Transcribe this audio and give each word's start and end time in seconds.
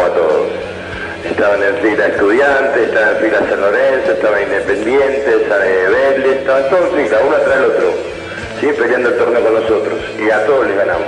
a 0.00 0.14
todos. 0.14 0.48
Estaban 1.24 1.62
en 1.62 1.76
fila 1.76 2.06
estudiantes, 2.06 2.88
estaban 2.88 3.16
en 3.16 3.22
fila 3.22 3.38
San 3.48 3.60
Lorenzo, 3.60 4.12
estaban 4.12 4.42
independientes, 4.42 5.34
Vélez, 5.48 6.38
estaban 6.38 6.68
todos 6.70 6.90
en 6.90 7.04
fila, 7.04 7.18
uno 7.26 7.36
tras 7.36 7.56
el 7.56 7.64
otro, 7.64 7.94
¿sí? 8.60 8.66
peleando 8.78 9.08
el 9.10 9.16
torneo 9.16 9.42
con 9.42 9.54
nosotros 9.54 9.98
y 10.18 10.30
a 10.30 10.44
todos 10.46 10.66
les 10.66 10.76
ganamos. 10.76 11.06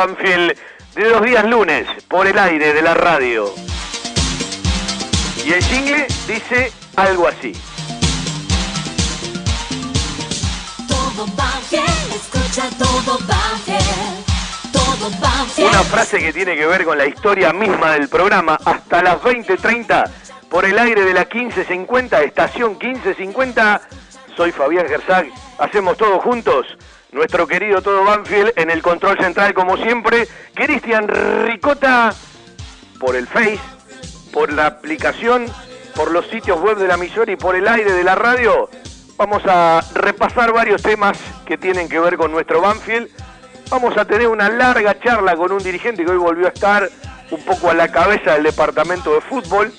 Banfield 0.00 0.56
de 0.94 1.10
los 1.10 1.22
días 1.22 1.44
lunes 1.44 1.86
por 2.08 2.26
el 2.26 2.38
aire 2.38 2.72
de 2.72 2.80
la 2.80 2.94
radio. 2.94 3.52
Y 5.44 5.52
el 5.52 5.62
jingle 5.62 6.06
dice 6.26 6.72
algo 6.96 7.28
así. 7.28 7.52
Todo 10.88 11.26
Banfield, 11.36 12.14
escucha 12.14 12.70
todo 12.78 13.18
Banfield. 13.26 14.24
Todo 14.72 15.68
Una 15.68 15.82
frase 15.82 16.18
que 16.18 16.32
tiene 16.32 16.56
que 16.56 16.64
ver 16.64 16.86
con 16.86 16.96
la 16.96 17.04
historia 17.04 17.52
misma 17.52 17.92
del 17.92 18.08
programa 18.08 18.58
hasta 18.64 19.02
las 19.02 19.20
20.30 19.20 20.10
por 20.48 20.64
el 20.64 20.78
aire 20.78 21.04
de 21.04 21.12
la 21.12 21.28
1550, 21.30 22.22
estación 22.22 22.78
1550. 22.80 23.82
Soy 24.34 24.50
Fabián 24.50 24.88
Gersag, 24.88 25.26
hacemos 25.58 25.98
todo 25.98 26.20
juntos 26.20 26.78
nuestro 27.12 27.46
querido 27.46 27.82
todo 27.82 28.04
Banfield 28.04 28.52
en 28.56 28.70
el 28.70 28.82
control 28.82 29.18
central 29.18 29.54
como 29.54 29.76
siempre, 29.76 30.28
Cristian 30.54 31.08
Ricota 31.08 32.14
por 32.98 33.16
el 33.16 33.26
Face, 33.26 33.60
por 34.32 34.52
la 34.52 34.66
aplicación, 34.66 35.46
por 35.94 36.10
los 36.10 36.26
sitios 36.28 36.60
web 36.60 36.76
de 36.76 36.86
la 36.86 36.94
emisora 36.94 37.32
y 37.32 37.36
por 37.36 37.56
el 37.56 37.66
aire 37.66 37.92
de 37.92 38.04
la 38.04 38.14
radio. 38.14 38.68
Vamos 39.16 39.42
a 39.46 39.82
repasar 39.94 40.52
varios 40.52 40.82
temas 40.82 41.18
que 41.44 41.58
tienen 41.58 41.88
que 41.88 41.98
ver 41.98 42.16
con 42.16 42.30
nuestro 42.30 42.60
Banfield. 42.60 43.08
Vamos 43.70 43.96
a 43.96 44.04
tener 44.04 44.28
una 44.28 44.48
larga 44.48 44.98
charla 44.98 45.36
con 45.36 45.52
un 45.52 45.62
dirigente 45.62 46.04
que 46.04 46.10
hoy 46.10 46.18
volvió 46.18 46.46
a 46.46 46.50
estar 46.50 46.88
un 47.30 47.44
poco 47.44 47.70
a 47.70 47.74
la 47.74 47.90
cabeza 47.90 48.34
del 48.34 48.44
departamento 48.44 49.14
de 49.14 49.20
fútbol. 49.20 49.72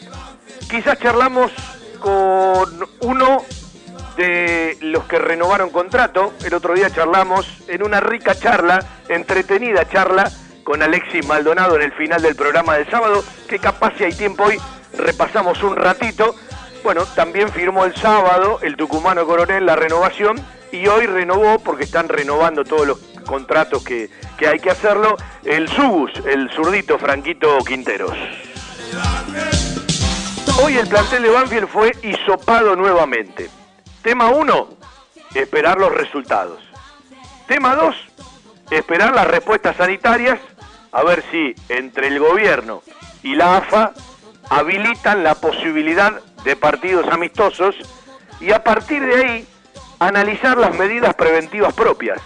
Quizás 0.70 1.00
charlamos 1.00 1.52
con 2.00 2.88
uno 3.02 3.44
de 4.22 4.78
los 4.82 5.06
que 5.06 5.18
renovaron 5.18 5.72
contrato. 5.72 6.34
El 6.46 6.54
otro 6.54 6.76
día 6.76 6.92
charlamos 6.92 7.48
en 7.68 7.82
una 7.82 8.00
rica 8.00 8.36
charla, 8.36 8.80
entretenida 9.10 9.90
charla, 9.90 10.32
con 10.64 10.84
Alexis 10.84 11.26
Maldonado 11.26 11.76
en 11.76 11.82
el 11.82 11.92
final 11.94 12.22
del 12.22 12.36
programa 12.36 12.76
del 12.76 12.88
sábado, 12.88 13.24
que 13.48 13.58
capaz 13.58 13.94
si 13.98 14.04
hay 14.04 14.14
tiempo 14.14 14.44
hoy 14.44 14.60
repasamos 14.96 15.64
un 15.64 15.76
ratito. 15.76 16.36
Bueno, 16.84 17.06
también 17.16 17.50
firmó 17.50 17.84
el 17.84 17.96
sábado 17.96 18.60
el 18.62 18.76
tucumano 18.76 19.26
coronel 19.26 19.66
la 19.66 19.76
renovación 19.76 20.40
y 20.72 20.86
hoy 20.86 21.08
renovó, 21.08 21.58
porque 21.58 21.86
están 21.86 22.08
renovando 22.08 22.64
todos 22.64 22.86
los 22.86 23.00
contratos 23.26 23.84
que, 23.84 24.12
que 24.38 24.48
hay 24.48 24.60
que 24.60 24.70
hacerlo, 24.70 25.18
el 25.46 25.68
Subus, 25.68 26.12
el 26.28 26.50
zurdito 26.52 27.00
Franquito 27.00 27.58
Quinteros. 27.66 28.16
Hoy 30.64 30.78
el 30.78 30.88
plantel 30.88 31.24
de 31.24 31.30
Banfield 31.30 31.68
fue 31.68 31.92
hisopado 32.04 32.76
nuevamente. 32.76 33.50
Tema 34.02 34.30
1, 34.30 34.70
esperar 35.36 35.78
los 35.78 35.94
resultados. 35.94 36.60
Tema 37.48 37.76
2, 37.76 37.96
esperar 38.72 39.14
las 39.14 39.28
respuestas 39.28 39.76
sanitarias, 39.76 40.40
a 40.92 41.04
ver 41.04 41.24
si 41.30 41.54
entre 41.70 42.08
el 42.08 42.18
gobierno 42.18 42.82
y 43.22 43.36
la 43.36 43.58
AFA 43.58 43.94
habilitan 44.50 45.24
la 45.24 45.36
posibilidad 45.36 46.20
de 46.44 46.56
partidos 46.56 47.08
amistosos 47.12 47.76
y 48.40 48.52
a 48.52 48.64
partir 48.64 49.06
de 49.06 49.16
ahí 49.16 49.48
analizar 50.00 50.58
las 50.58 50.76
medidas 50.76 51.14
preventivas 51.14 51.74
propias. 51.74 52.20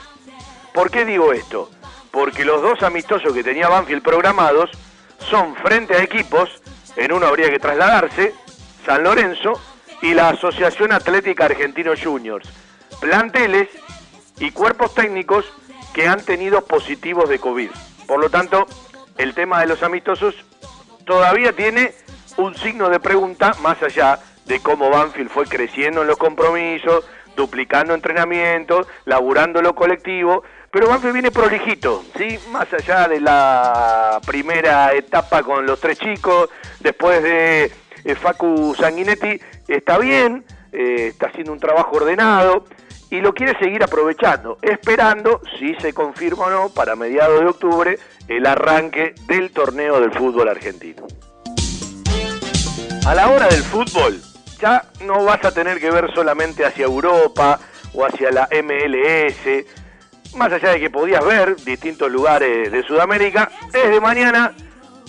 ¿Por 0.73 0.89
qué 0.89 1.03
digo 1.03 1.33
esto? 1.33 1.69
Porque 2.09 2.45
los 2.45 2.61
dos 2.61 2.83
amistosos 2.83 3.33
que 3.33 3.43
tenía 3.43 3.67
Banfield 3.67 4.01
programados 4.01 4.69
son 5.29 5.55
frente 5.57 5.95
a 5.95 6.03
equipos, 6.03 6.49
en 6.95 7.11
uno 7.11 7.27
habría 7.27 7.49
que 7.49 7.59
trasladarse, 7.59 8.33
San 8.85 9.03
Lorenzo 9.03 9.59
y 10.01 10.13
la 10.13 10.29
Asociación 10.29 10.91
Atlética 10.91 11.45
Argentino 11.45 11.93
Juniors, 12.01 12.49
planteles 12.99 13.69
y 14.39 14.51
cuerpos 14.51 14.93
técnicos 14.93 15.45
que 15.93 16.07
han 16.07 16.21
tenido 16.21 16.61
positivos 16.65 17.29
de 17.29 17.39
COVID. 17.39 17.69
Por 18.07 18.19
lo 18.19 18.29
tanto, 18.29 18.65
el 19.17 19.33
tema 19.33 19.61
de 19.61 19.67
los 19.67 19.81
amistosos 19.83 20.35
todavía 21.05 21.53
tiene 21.53 21.93
un 22.37 22.55
signo 22.55 22.89
de 22.89 22.99
pregunta 22.99 23.53
más 23.61 23.81
allá 23.81 24.19
de 24.45 24.59
cómo 24.59 24.89
Banfield 24.89 25.29
fue 25.29 25.45
creciendo 25.45 26.01
en 26.01 26.07
los 26.07 26.17
compromisos, 26.17 27.05
duplicando 27.35 27.93
entrenamientos, 27.93 28.87
laburando 29.05 29.61
lo 29.61 29.75
colectivo, 29.75 30.43
pero 30.71 30.89
Banfield 30.89 31.13
viene 31.13 31.31
prolijito, 31.31 32.03
¿sí? 32.17 32.37
Más 32.51 32.71
allá 32.73 33.07
de 33.07 33.21
la 33.21 34.19
primera 34.25 34.93
etapa 34.93 35.41
con 35.41 35.65
los 35.65 35.79
tres 35.79 35.97
chicos, 35.97 36.49
después 36.81 37.23
de 37.23 37.71
eh, 38.03 38.15
Facu 38.15 38.75
Sanguinetti, 38.77 39.39
está 39.67 39.97
bien, 39.97 40.45
eh, 40.71 41.07
está 41.07 41.27
haciendo 41.27 41.53
un 41.53 41.59
trabajo 41.59 41.97
ordenado 41.97 42.65
y 43.09 43.21
lo 43.21 43.33
quiere 43.33 43.57
seguir 43.59 43.83
aprovechando, 43.83 44.57
esperando, 44.61 45.41
si 45.59 45.75
se 45.75 45.93
confirma 45.93 46.45
o 46.45 46.49
no, 46.49 46.69
para 46.69 46.95
mediados 46.95 47.39
de 47.39 47.47
octubre, 47.47 47.99
el 48.27 48.45
arranque 48.45 49.13
del 49.27 49.51
torneo 49.51 49.99
del 49.99 50.11
fútbol 50.11 50.49
argentino. 50.49 51.05
A 53.05 53.13
la 53.13 53.29
hora 53.29 53.47
del 53.47 53.61
fútbol, 53.61 54.19
ya 54.59 54.83
no 55.01 55.23
vas 55.23 55.43
a 55.45 55.51
tener 55.51 55.79
que 55.79 55.91
ver 55.91 56.11
solamente 56.13 56.65
hacia 56.65 56.85
Europa 56.85 57.59
o 57.93 58.05
hacia 58.05 58.31
la 58.31 58.49
MLS, 58.63 59.65
más 60.35 60.51
allá 60.51 60.71
de 60.71 60.79
que 60.79 60.89
podías 60.89 61.23
ver 61.23 61.55
distintos 61.57 62.11
lugares 62.11 62.71
de 62.71 62.83
Sudamérica, 62.83 63.51
desde 63.71 64.01
mañana 64.01 64.53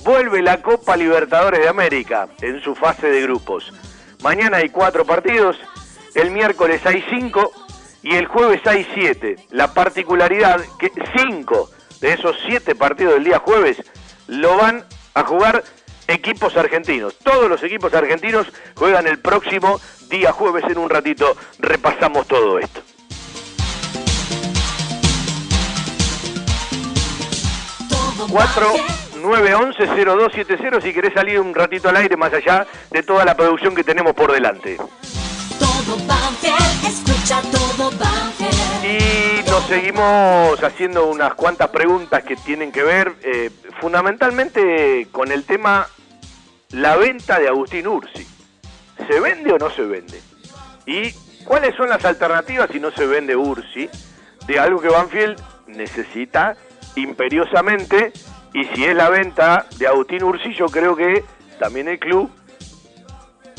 vuelve 0.04 0.42
la 0.42 0.62
Copa 0.62 0.96
Libertadores 0.96 1.60
de 1.60 1.68
América 1.68 2.28
en 2.40 2.60
su 2.60 2.74
fase 2.74 3.08
de 3.08 3.22
grupos. 3.22 3.72
Mañana 4.26 4.56
hay 4.56 4.70
cuatro 4.70 5.04
partidos, 5.04 5.56
el 6.16 6.32
miércoles 6.32 6.84
hay 6.84 7.00
cinco 7.10 7.52
y 8.02 8.16
el 8.16 8.26
jueves 8.26 8.60
hay 8.66 8.84
siete. 8.92 9.36
La 9.50 9.72
particularidad 9.72 10.60
que 10.80 10.90
cinco 11.16 11.70
de 12.00 12.14
esos 12.14 12.34
siete 12.44 12.74
partidos 12.74 13.14
del 13.14 13.22
día 13.22 13.38
jueves 13.38 13.80
lo 14.26 14.56
van 14.56 14.84
a 15.14 15.22
jugar 15.22 15.62
equipos 16.08 16.56
argentinos. 16.56 17.16
Todos 17.18 17.48
los 17.48 17.62
equipos 17.62 17.94
argentinos 17.94 18.48
juegan 18.74 19.06
el 19.06 19.20
próximo 19.20 19.80
día 20.10 20.32
jueves. 20.32 20.64
En 20.64 20.78
un 20.78 20.90
ratito 20.90 21.36
repasamos 21.60 22.26
todo 22.26 22.58
esto. 22.58 22.82
4 28.28 29.05
911 29.26 29.86
0270 30.04 30.80
si 30.80 30.92
querés 30.92 31.12
salir 31.12 31.40
un 31.40 31.52
ratito 31.52 31.88
al 31.88 31.96
aire 31.96 32.16
más 32.16 32.32
allá 32.32 32.64
de 32.90 33.02
toda 33.02 33.24
la 33.24 33.36
producción 33.36 33.74
que 33.74 33.82
tenemos 33.82 34.14
por 34.14 34.32
delante. 34.32 34.76
Todo 35.58 35.96
Banfield, 36.06 36.86
escucha 36.86 37.40
todo 37.42 37.90
Banfield. 37.90 38.84
Y 38.84 39.50
nos 39.50 39.64
seguimos 39.64 40.62
haciendo 40.62 41.06
unas 41.06 41.34
cuantas 41.34 41.70
preguntas 41.70 42.22
que 42.22 42.36
tienen 42.36 42.70
que 42.70 42.84
ver 42.84 43.14
eh, 43.24 43.50
fundamentalmente 43.80 45.08
con 45.10 45.32
el 45.32 45.42
tema 45.44 45.88
la 46.70 46.96
venta 46.96 47.40
de 47.40 47.48
Agustín 47.48 47.88
Ursi. 47.88 48.26
¿Se 49.08 49.20
vende 49.20 49.52
o 49.52 49.58
no 49.58 49.70
se 49.70 49.82
vende? 49.82 50.20
¿Y 50.86 51.12
cuáles 51.44 51.74
son 51.74 51.88
las 51.88 52.04
alternativas 52.04 52.70
si 52.70 52.78
no 52.78 52.92
se 52.92 53.06
vende 53.06 53.34
Ursi 53.34 53.88
de 54.46 54.58
algo 54.60 54.80
que 54.80 54.88
Banfield 54.88 55.42
necesita 55.66 56.56
imperiosamente? 56.94 58.12
Y 58.56 58.64
si 58.74 58.86
es 58.86 58.96
la 58.96 59.10
venta 59.10 59.66
de 59.76 59.86
Agustín 59.86 60.22
Ursi, 60.22 60.54
yo 60.54 60.64
creo 60.68 60.96
que 60.96 61.22
también 61.58 61.88
el 61.88 61.98
club, 61.98 62.30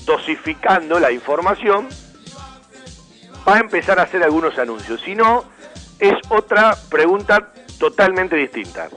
dosificando 0.07 0.99
la 0.99 1.11
información, 1.11 1.87
va 3.47 3.57
a 3.57 3.59
empezar 3.59 3.99
a 3.99 4.03
hacer 4.03 4.23
algunos 4.23 4.57
anuncios. 4.57 4.99
Si 5.01 5.13
no, 5.13 5.45
es 5.99 6.15
otra 6.29 6.75
pregunta 6.89 7.53
totalmente 7.77 8.35
distinta. 8.37 8.89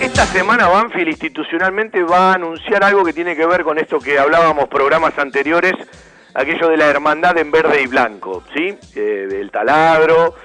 Esta 0.00 0.26
semana 0.26 0.68
Banfield 0.68 1.08
institucionalmente 1.08 2.04
va 2.04 2.30
a 2.30 2.34
anunciar 2.34 2.84
algo 2.84 3.04
que 3.04 3.12
tiene 3.12 3.34
que 3.34 3.44
ver 3.44 3.64
con 3.64 3.76
esto 3.76 3.98
que 3.98 4.20
hablábamos 4.20 4.68
programas 4.68 5.18
anteriores, 5.18 5.74
aquello 6.32 6.68
de 6.68 6.76
la 6.76 6.86
hermandad 6.86 7.36
en 7.38 7.50
verde 7.50 7.82
y 7.82 7.88
blanco, 7.88 8.44
¿sí? 8.54 8.78
Eh, 8.94 9.28
el 9.32 9.50
taladro, 9.50 10.36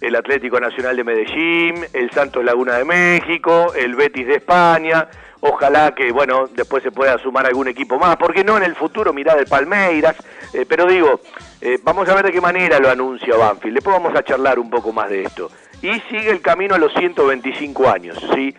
el 0.00 0.16
Atlético 0.16 0.58
Nacional 0.58 0.96
de 0.96 1.04
Medellín, 1.04 1.86
el 1.92 2.10
Santos 2.10 2.44
Laguna 2.44 2.74
de 2.76 2.84
México, 2.84 3.72
el 3.74 3.94
Betis 3.94 4.26
de 4.26 4.36
España. 4.36 5.08
Ojalá 5.40 5.94
que, 5.94 6.12
bueno, 6.12 6.48
después 6.52 6.82
se 6.82 6.90
pueda 6.90 7.18
sumar 7.18 7.46
algún 7.46 7.68
equipo 7.68 7.98
más, 7.98 8.16
porque 8.16 8.44
no 8.44 8.56
en 8.56 8.62
el 8.62 8.74
futuro 8.74 9.12
mirar 9.12 9.38
el 9.38 9.46
Palmeiras, 9.46 10.16
eh, 10.52 10.66
pero 10.68 10.86
digo, 10.86 11.20
eh, 11.60 11.78
vamos 11.82 12.08
a 12.08 12.14
ver 12.14 12.26
de 12.26 12.32
qué 12.32 12.40
manera 12.40 12.78
lo 12.78 12.90
anuncia 12.90 13.36
Banfield, 13.36 13.74
después 13.74 13.96
vamos 13.96 14.14
a 14.14 14.22
charlar 14.22 14.58
un 14.58 14.68
poco 14.68 14.92
más 14.92 15.08
de 15.08 15.22
esto. 15.22 15.50
Y 15.80 15.98
sigue 16.10 16.30
el 16.30 16.42
camino 16.42 16.74
a 16.74 16.78
los 16.78 16.92
125 16.92 17.88
años, 17.88 18.22
¿sí? 18.34 18.54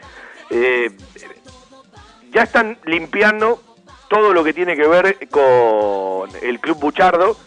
Eh, 0.49 0.89
ya 2.31 2.43
están 2.43 2.77
limpiando 2.85 3.61
todo 4.09 4.33
lo 4.33 4.43
que 4.43 4.53
tiene 4.53 4.75
que 4.75 4.87
ver 4.87 5.17
con 5.29 6.29
el 6.41 6.59
Club 6.59 6.79
Buchardo. 6.79 7.37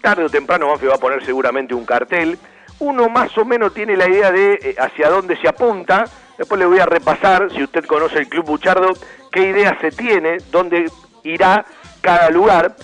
Tarde 0.00 0.24
o 0.24 0.30
temprano 0.30 0.68
Banfield 0.68 0.92
va 0.92 0.96
a 0.96 1.00
poner 1.00 1.24
seguramente 1.24 1.74
un 1.74 1.84
cartel. 1.84 2.38
Uno 2.78 3.08
más 3.08 3.36
o 3.38 3.44
menos 3.44 3.72
tiene 3.72 3.96
la 3.96 4.08
idea 4.08 4.30
de 4.30 4.54
eh, 4.62 4.76
hacia 4.78 5.08
dónde 5.08 5.36
se 5.36 5.48
apunta. 5.48 6.04
Después 6.36 6.58
le 6.58 6.66
voy 6.66 6.78
a 6.78 6.86
repasar, 6.86 7.50
si 7.50 7.62
usted 7.62 7.84
conoce 7.86 8.18
el 8.18 8.28
Club 8.28 8.44
Buchardo, 8.44 8.92
qué 9.32 9.48
idea 9.48 9.78
se 9.80 9.90
tiene, 9.90 10.38
dónde 10.50 10.90
irá 11.22 11.64
cada 12.00 12.30
lugar. 12.30 12.76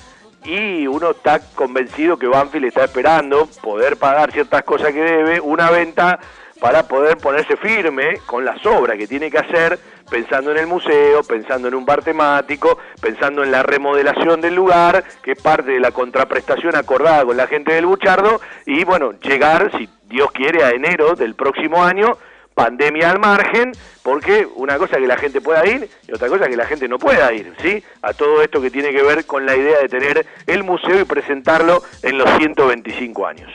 Y 0.44 0.86
uno 0.86 1.10
está 1.10 1.40
convencido 1.54 2.18
que 2.18 2.26
Banfield 2.26 2.66
está 2.66 2.84
esperando 2.84 3.46
poder 3.62 3.96
pagar 3.96 4.32
ciertas 4.32 4.62
cosas 4.64 4.92
que 4.92 5.02
debe, 5.02 5.40
una 5.40 5.70
venta 5.70 6.18
para 6.60 6.88
poder 6.88 7.18
ponerse 7.18 7.56
firme 7.56 8.18
con 8.26 8.44
las 8.44 8.64
obras 8.64 8.96
que 8.96 9.06
tiene 9.06 9.30
que 9.30 9.38
hacer, 9.38 9.78
pensando 10.12 10.50
en 10.50 10.58
el 10.58 10.66
museo, 10.66 11.22
pensando 11.22 11.68
en 11.68 11.74
un 11.74 11.86
bar 11.86 12.02
temático, 12.02 12.78
pensando 13.00 13.42
en 13.42 13.50
la 13.50 13.62
remodelación 13.62 14.42
del 14.42 14.54
lugar, 14.54 15.02
que 15.22 15.32
es 15.32 15.40
parte 15.40 15.70
de 15.70 15.80
la 15.80 15.90
contraprestación 15.90 16.76
acordada 16.76 17.24
con 17.24 17.34
la 17.34 17.46
gente 17.46 17.72
del 17.72 17.86
Buchardo, 17.86 18.38
y 18.66 18.84
bueno, 18.84 19.14
llegar, 19.22 19.70
si 19.78 19.88
Dios 20.04 20.30
quiere, 20.32 20.64
a 20.64 20.70
enero 20.70 21.14
del 21.14 21.34
próximo 21.34 21.82
año, 21.82 22.18
pandemia 22.52 23.10
al 23.10 23.20
margen, 23.20 23.72
porque 24.02 24.46
una 24.56 24.76
cosa 24.76 24.96
es 24.96 25.00
que 25.00 25.06
la 25.06 25.16
gente 25.16 25.40
pueda 25.40 25.66
ir 25.66 25.88
y 26.06 26.12
otra 26.12 26.28
cosa 26.28 26.44
es 26.44 26.50
que 26.50 26.56
la 26.56 26.66
gente 26.66 26.88
no 26.88 26.98
pueda 26.98 27.32
ir, 27.32 27.54
¿sí? 27.62 27.82
A 28.02 28.12
todo 28.12 28.42
esto 28.42 28.60
que 28.60 28.70
tiene 28.70 28.92
que 28.92 29.02
ver 29.02 29.24
con 29.24 29.46
la 29.46 29.56
idea 29.56 29.78
de 29.78 29.88
tener 29.88 30.26
el 30.46 30.62
museo 30.62 31.00
y 31.00 31.04
presentarlo 31.04 31.82
en 32.02 32.18
los 32.18 32.28
125 32.36 33.26
años. 33.26 33.50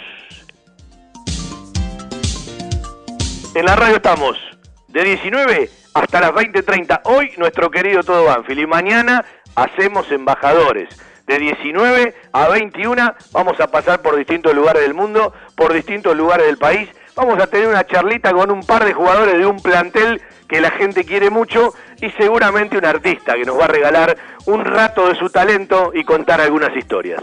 En 3.53 3.63
la 3.63 3.75
radio 3.75 3.97
estamos 3.97 4.39
de 4.87 5.03
19 5.03 5.69
hasta 5.98 6.22
las 6.22 6.32
20.30. 6.32 7.01
Hoy 7.06 7.32
nuestro 7.38 7.72
querido 7.72 8.04
Todo 8.04 8.25
Banfield 8.25 8.62
y 8.62 8.68
mañana 8.68 9.25
hacemos 9.56 10.12
embajadores. 10.12 10.89
De 11.25 11.39
19 11.39 12.16
a 12.32 12.48
21 12.48 13.16
vamos 13.34 13.60
a 13.60 13.68
pasar 13.68 14.01
por 14.01 14.16
distintos 14.16 14.54
lugares 14.54 14.84
del 14.84 14.94
mundo, 14.94 15.34
por 15.56 15.74
distintos 15.74 16.16
lugares 16.16 16.46
del 16.46 16.58
país. 16.58 16.88
Vamos 17.16 17.42
a 17.42 17.48
tener 17.48 17.68
una 17.68 17.86
charlita 17.86 18.32
con 18.32 18.51
un 18.51 18.62
par 18.62 18.86
de 18.86 18.94
jugadores 18.94 19.39
de 19.39 19.46
un 19.46 19.60
plantel 19.60 20.22
que 20.48 20.62
la 20.62 20.72
gente 20.72 21.04
quiere 21.04 21.30
mucho 21.30 21.74
y 22.00 22.12
seguramente 22.12 22.77
un 22.77 22.86
artista 22.86 23.34
que 23.34 23.44
nos 23.44 23.60
va 23.60 23.66
a 23.66 23.70
regalar 23.70 24.16
un 24.46 24.63
rato 24.63 25.10
de 25.10 25.16
su 25.16 25.30
talento 25.30 25.92
y 25.94 26.04
contar 26.04 26.39
algunas 26.39 26.75
historias. 26.77 27.22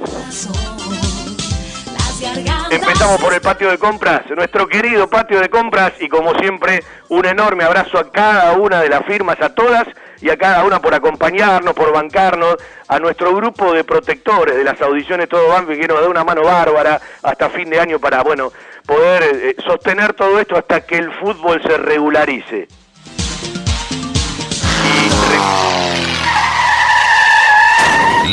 Empezamos 2.71 3.21
por 3.21 3.33
el 3.33 3.40
patio 3.40 3.71
de 3.71 3.78
compras, 3.78 4.23
nuestro 4.35 4.66
querido 4.66 5.09
patio 5.09 5.40
de 5.40 5.49
compras 5.49 5.93
y 6.00 6.09
como 6.09 6.35
siempre 6.35 6.83
un 7.09 7.25
enorme 7.25 7.64
abrazo 7.64 7.99
a 7.99 8.11
cada 8.11 8.52
una 8.54 8.81
de 8.81 8.88
las 8.88 9.04
firmas, 9.04 9.40
a 9.40 9.54
todas 9.54 9.87
y 10.21 10.31
a 10.31 10.37
cada 10.37 10.64
una 10.64 10.81
por 10.81 10.95
acompañarnos, 10.95 11.75
por 11.75 11.93
bancarnos, 11.93 12.57
a 12.88 12.99
nuestro 12.99 13.35
grupo 13.35 13.73
de 13.73 13.85
protectores 13.85 14.57
de 14.57 14.64
las 14.64 14.81
audiciones 14.81 15.28
Todo 15.28 15.49
Banfield 15.49 15.81
que 15.81 15.88
nos 15.88 16.00
da 16.00 16.09
una 16.09 16.25
mano 16.25 16.43
bárbara 16.43 17.00
hasta 17.23 17.50
fin 17.50 17.71
de 17.71 17.78
año 17.78 17.99
para, 17.99 18.23
bueno, 18.23 18.52
poder 18.87 19.23
eh, 19.23 19.57
sostener 19.64 20.14
todo 20.14 20.38
esto 20.40 20.57
hasta 20.57 20.81
que 20.81 20.97
el 20.97 21.12
fútbol 21.12 21.62
se 21.62 21.76
regularice. 21.76 22.69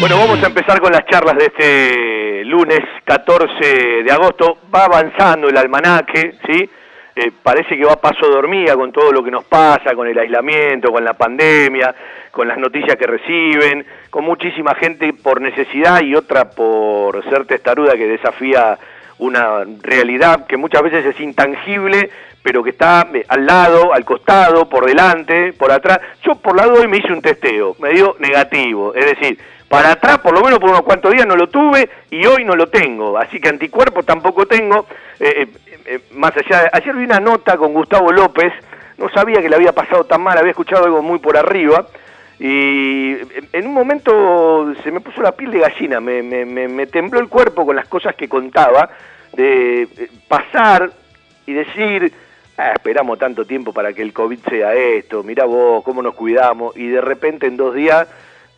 Bueno, 0.00 0.16
vamos 0.16 0.42
a 0.42 0.46
empezar 0.46 0.80
con 0.80 0.92
las 0.92 1.04
charlas 1.04 1.36
de 1.36 1.44
este 1.44 2.44
lunes 2.46 2.80
14 3.04 4.02
de 4.02 4.10
agosto. 4.10 4.56
Va 4.74 4.86
avanzando 4.86 5.46
el 5.46 5.56
almanaque, 5.58 6.36
¿sí? 6.46 6.70
Eh, 7.14 7.30
parece 7.42 7.76
que 7.76 7.84
va 7.84 7.96
paso 7.96 8.26
dormida 8.30 8.76
con 8.76 8.92
todo 8.92 9.12
lo 9.12 9.22
que 9.22 9.30
nos 9.30 9.44
pasa, 9.44 9.94
con 9.94 10.08
el 10.08 10.18
aislamiento, 10.18 10.90
con 10.90 11.04
la 11.04 11.12
pandemia, 11.12 11.94
con 12.30 12.48
las 12.48 12.56
noticias 12.56 12.96
que 12.96 13.06
reciben, 13.06 13.84
con 14.08 14.24
muchísima 14.24 14.74
gente 14.74 15.12
por 15.12 15.42
necesidad 15.42 16.00
y 16.00 16.14
otra 16.14 16.48
por 16.48 17.22
ser 17.28 17.44
testaruda 17.44 17.92
que 17.92 18.06
desafía 18.06 18.78
una 19.18 19.66
realidad 19.82 20.46
que 20.46 20.56
muchas 20.56 20.82
veces 20.82 21.04
es 21.04 21.20
intangible, 21.20 22.08
pero 22.42 22.62
que 22.62 22.70
está 22.70 23.06
eh, 23.12 23.26
al 23.28 23.44
lado, 23.44 23.92
al 23.92 24.06
costado, 24.06 24.66
por 24.66 24.86
delante, 24.86 25.52
por 25.52 25.70
atrás. 25.70 26.00
Yo 26.22 26.36
por 26.36 26.56
lado 26.56 26.72
hoy 26.80 26.88
me 26.88 26.96
hice 26.96 27.12
un 27.12 27.20
testeo, 27.20 27.76
me 27.80 27.90
dio 27.90 28.16
negativo, 28.18 28.94
es 28.94 29.04
decir, 29.04 29.38
para 29.70 29.92
atrás 29.92 30.18
por 30.18 30.34
lo 30.34 30.42
menos 30.42 30.58
por 30.58 30.68
unos 30.68 30.82
cuantos 30.82 31.12
días 31.12 31.28
no 31.28 31.36
lo 31.36 31.48
tuve 31.48 31.88
y 32.10 32.26
hoy 32.26 32.44
no 32.44 32.56
lo 32.56 32.66
tengo, 32.66 33.16
así 33.16 33.38
que 33.38 33.50
anticuerpos 33.50 34.04
tampoco 34.04 34.44
tengo. 34.44 34.84
Eh, 35.20 35.46
eh, 35.46 35.48
eh, 35.86 36.00
más 36.10 36.32
allá, 36.36 36.62
de, 36.62 36.70
ayer 36.72 36.96
vi 36.96 37.04
una 37.04 37.20
nota 37.20 37.56
con 37.56 37.72
Gustavo 37.72 38.10
López, 38.10 38.52
no 38.98 39.08
sabía 39.10 39.40
que 39.40 39.48
le 39.48 39.54
había 39.54 39.72
pasado 39.72 40.02
tan 40.02 40.22
mal, 40.22 40.36
había 40.36 40.50
escuchado 40.50 40.86
algo 40.86 41.02
muy 41.02 41.20
por 41.20 41.36
arriba. 41.36 41.86
Y 42.40 43.16
en 43.52 43.66
un 43.66 43.72
momento 43.72 44.74
se 44.82 44.90
me 44.90 44.98
puso 44.98 45.22
la 45.22 45.36
piel 45.36 45.52
de 45.52 45.60
gallina, 45.60 46.00
me, 46.00 46.20
me, 46.20 46.44
me, 46.44 46.66
me 46.66 46.88
tembló 46.88 47.20
el 47.20 47.28
cuerpo 47.28 47.64
con 47.64 47.76
las 47.76 47.86
cosas 47.86 48.16
que 48.16 48.28
contaba, 48.28 48.90
de 49.34 49.86
pasar 50.26 50.90
y 51.46 51.52
decir, 51.52 52.12
ah, 52.58 52.72
esperamos 52.72 53.20
tanto 53.20 53.44
tiempo 53.44 53.72
para 53.72 53.92
que 53.92 54.02
el 54.02 54.12
COVID 54.12 54.40
sea 54.48 54.74
esto, 54.74 55.22
mira 55.22 55.44
vos, 55.44 55.84
cómo 55.84 56.02
nos 56.02 56.14
cuidamos, 56.16 56.76
y 56.76 56.88
de 56.88 57.00
repente 57.00 57.46
en 57.46 57.56
dos 57.56 57.72
días 57.72 58.08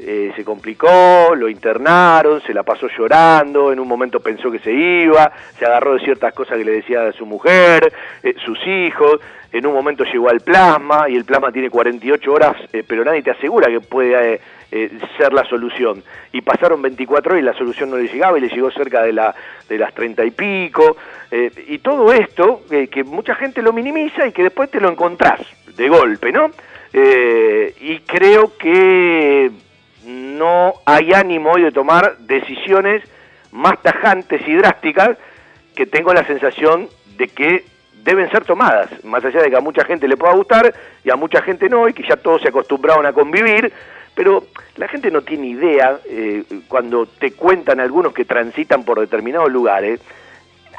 eh, 0.05 0.33
se 0.35 0.45
complicó, 0.45 1.33
lo 1.37 1.49
internaron, 1.49 2.43
se 2.43 2.53
la 2.53 2.65
pasó 2.65 2.89
llorando, 2.89 3.73
en 3.73 3.79
un 3.79 3.87
momento 3.87 4.19
pensó 4.19 4.51
que 4.51 4.59
se 4.59 4.73
iba, 4.73 5.31
se 5.57 5.65
agarró 5.65 5.95
de 5.95 6.01
ciertas 6.01 6.35
cosas 6.35 6.59
que 6.59 6.65
le 6.65 6.73
decía 6.73 7.07
a 7.07 7.13
su 7.13 7.25
mujer, 7.25 7.93
eh, 8.21 8.35
sus 8.45 8.59
hijos, 8.67 9.21
en 9.53 9.65
un 9.65 9.73
momento 9.73 10.03
llegó 10.03 10.29
al 10.29 10.41
plasma 10.41 11.09
y 11.09 11.15
el 11.15 11.25
plasma 11.25 11.53
tiene 11.53 11.71
48 11.71 12.33
horas, 12.33 12.57
eh, 12.73 12.83
pero 12.85 13.05
nadie 13.05 13.23
te 13.23 13.31
asegura 13.31 13.69
que 13.69 13.81
puede 13.81 14.41
ser 15.19 15.33
la 15.35 15.45
solución. 15.45 16.03
Y 16.33 16.41
pasaron 16.41 16.83
24 16.83 17.33
horas 17.33 17.43
y 17.43 17.47
la 17.47 17.55
solución 17.55 17.91
no 17.91 17.97
le 17.97 18.09
llegaba 18.09 18.39
y 18.39 18.41
le 18.41 18.49
llegó 18.49 18.73
cerca 18.73 19.03
de, 19.03 19.13
la, 19.13 19.33
de 19.69 19.79
las 19.79 19.95
30 19.95 20.25
y 20.25 20.31
pico. 20.33 20.97
y 21.31 21.79
todo 21.79 22.13
esto, 22.13 22.63
que 22.69 23.05
mucha 23.05 23.35
gente 23.35 23.63
lo 23.63 23.73
minimiza 23.73 24.27
y 24.27 24.33
que 24.33 24.43
después 24.43 24.71
te 24.71 24.81
lo 24.81 24.91
encontrás 24.91 25.41
de 25.77 25.89
golpe, 25.89 26.33
¿no? 26.33 26.51
y 26.95 27.99
creo 28.07 28.57
que 28.57 29.51
no 30.05 30.75
hay 30.85 31.13
ánimo 31.13 31.53
hoy 31.53 31.63
de 31.63 31.73
tomar 31.73 32.17
decisiones 32.19 33.03
más 33.51 33.81
tajantes 33.83 34.41
y 34.47 34.55
drásticas 34.55 35.17
que 35.75 35.87
tengo 35.87 36.13
la 36.13 36.25
sensación 36.27 36.89
de 37.17 37.29
que 37.29 37.65
deben 38.03 38.31
ser 38.31 38.45
tomadas, 38.45 38.89
más 39.05 39.25
allá 39.25 39.43
de 39.43 39.51
que 39.51 39.57
a 39.57 39.61
mucha 39.61 39.85
gente 39.85 40.09
le 40.09 40.17
pueda 40.17 40.35
gustar 40.35 40.75
y 41.05 41.11
a 41.11 41.17
mucha 41.17 41.41
gente 41.43 41.69
no, 41.69 41.89
y 41.89 41.93
que 41.93 42.03
ya 42.03 42.17
todos 42.17 42.43
se 42.43 42.49
acostumbraron 42.49 43.07
a 43.07 43.13
convivir, 43.13 43.73
pero 44.15 44.45
la 44.77 44.89
gente 44.89 45.11
no 45.11 45.23
tiene 45.23 45.49
idea, 45.49 45.99
eh, 46.07 46.43
cuando 46.69 47.07
te 47.07 47.33
cuentan 47.33 47.81
algunos 47.81 48.13
que 48.13 48.25
transitan 48.25 48.85
por 48.85 49.01
determinados 49.01 49.51
lugares, 49.51 50.01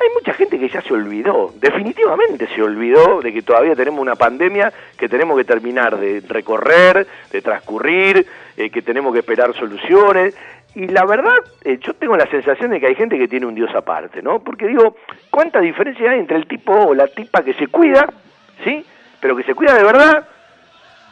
hay 0.03 0.13
mucha 0.13 0.33
gente 0.33 0.59
que 0.59 0.69
ya 0.69 0.81
se 0.81 0.93
olvidó, 0.93 1.53
definitivamente 1.55 2.47
se 2.47 2.61
olvidó 2.61 3.21
de 3.21 3.33
que 3.33 3.41
todavía 3.41 3.75
tenemos 3.75 3.99
una 3.99 4.15
pandemia 4.15 4.71
que 4.97 5.09
tenemos 5.09 5.37
que 5.37 5.43
terminar 5.43 5.97
de 5.97 6.21
recorrer, 6.27 7.07
de 7.31 7.41
transcurrir, 7.41 8.25
eh, 8.57 8.69
que 8.69 8.81
tenemos 8.81 9.13
que 9.13 9.19
esperar 9.19 9.53
soluciones. 9.53 10.35
Y 10.75 10.87
la 10.87 11.05
verdad, 11.05 11.35
eh, 11.63 11.77
yo 11.79 11.93
tengo 11.93 12.17
la 12.17 12.25
sensación 12.27 12.71
de 12.71 12.79
que 12.79 12.87
hay 12.87 12.95
gente 12.95 13.17
que 13.17 13.27
tiene 13.27 13.45
un 13.45 13.55
Dios 13.55 13.69
aparte, 13.75 14.21
¿no? 14.21 14.39
Porque 14.39 14.67
digo, 14.67 14.95
¿cuánta 15.29 15.59
diferencia 15.59 16.11
hay 16.11 16.19
entre 16.19 16.37
el 16.37 16.47
tipo 16.47 16.73
o 16.73 16.93
la 16.93 17.07
tipa 17.07 17.43
que 17.43 17.53
se 17.53 17.67
cuida, 17.67 18.07
¿sí? 18.63 18.83
Pero 19.19 19.35
que 19.35 19.43
se 19.43 19.53
cuida 19.53 19.75
de 19.75 19.83
verdad, 19.83 20.27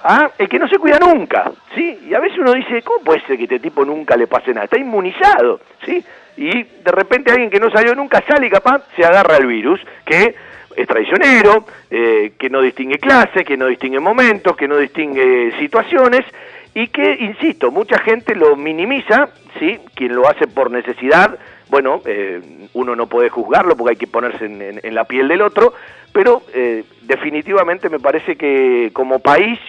¿ah? 0.03 0.31
el 0.37 0.49
que 0.49 0.59
no 0.59 0.67
se 0.67 0.77
cuida 0.77 0.97
nunca, 0.99 1.51
¿sí? 1.75 1.99
Y 2.09 2.13
a 2.13 2.19
veces 2.19 2.39
uno 2.39 2.53
dice, 2.53 2.81
¿cómo 2.81 3.03
puede 3.03 3.21
ser 3.21 3.37
que 3.37 3.43
este 3.43 3.59
tipo 3.59 3.85
nunca 3.85 4.17
le 4.17 4.27
pase 4.27 4.53
nada? 4.53 4.65
Está 4.65 4.79
inmunizado, 4.79 5.59
¿sí? 5.85 6.03
Y 6.37 6.63
de 6.63 6.91
repente 6.91 7.31
alguien 7.31 7.49
que 7.49 7.59
no 7.59 7.69
salió 7.71 7.95
nunca 7.95 8.23
sale 8.27 8.47
y 8.47 8.49
capaz 8.49 8.83
se 8.95 9.03
agarra 9.03 9.37
el 9.37 9.47
virus, 9.47 9.79
que 10.05 10.35
es 10.75 10.87
traicionero, 10.87 11.65
eh, 11.89 12.33
que 12.37 12.49
no 12.49 12.61
distingue 12.61 12.97
clase, 12.97 13.43
que 13.43 13.57
no 13.57 13.67
distingue 13.67 13.99
momentos, 13.99 14.55
que 14.55 14.67
no 14.67 14.77
distingue 14.77 15.53
situaciones 15.59 16.25
y 16.73 16.87
que, 16.87 17.17
insisto, 17.19 17.71
mucha 17.71 17.99
gente 17.99 18.35
lo 18.35 18.55
minimiza, 18.55 19.29
¿sí? 19.59 19.79
Quien 19.93 20.15
lo 20.15 20.29
hace 20.29 20.47
por 20.47 20.71
necesidad, 20.71 21.37
bueno, 21.69 22.01
eh, 22.05 22.41
uno 22.73 22.95
no 22.95 23.07
puede 23.07 23.29
juzgarlo 23.29 23.75
porque 23.75 23.91
hay 23.91 23.97
que 23.97 24.07
ponerse 24.07 24.45
en 24.45 24.95
la 24.95 25.03
piel 25.05 25.27
del 25.27 25.41
otro, 25.41 25.73
pero 26.13 26.43
eh, 26.53 26.83
definitivamente 27.03 27.89
me 27.89 27.99
parece 27.99 28.35
que 28.35 28.91
como 28.93 29.19
país, 29.19 29.59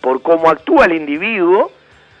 por 0.00 0.22
cómo 0.22 0.48
actúa 0.48 0.86
el 0.86 0.94
individuo, 0.94 1.70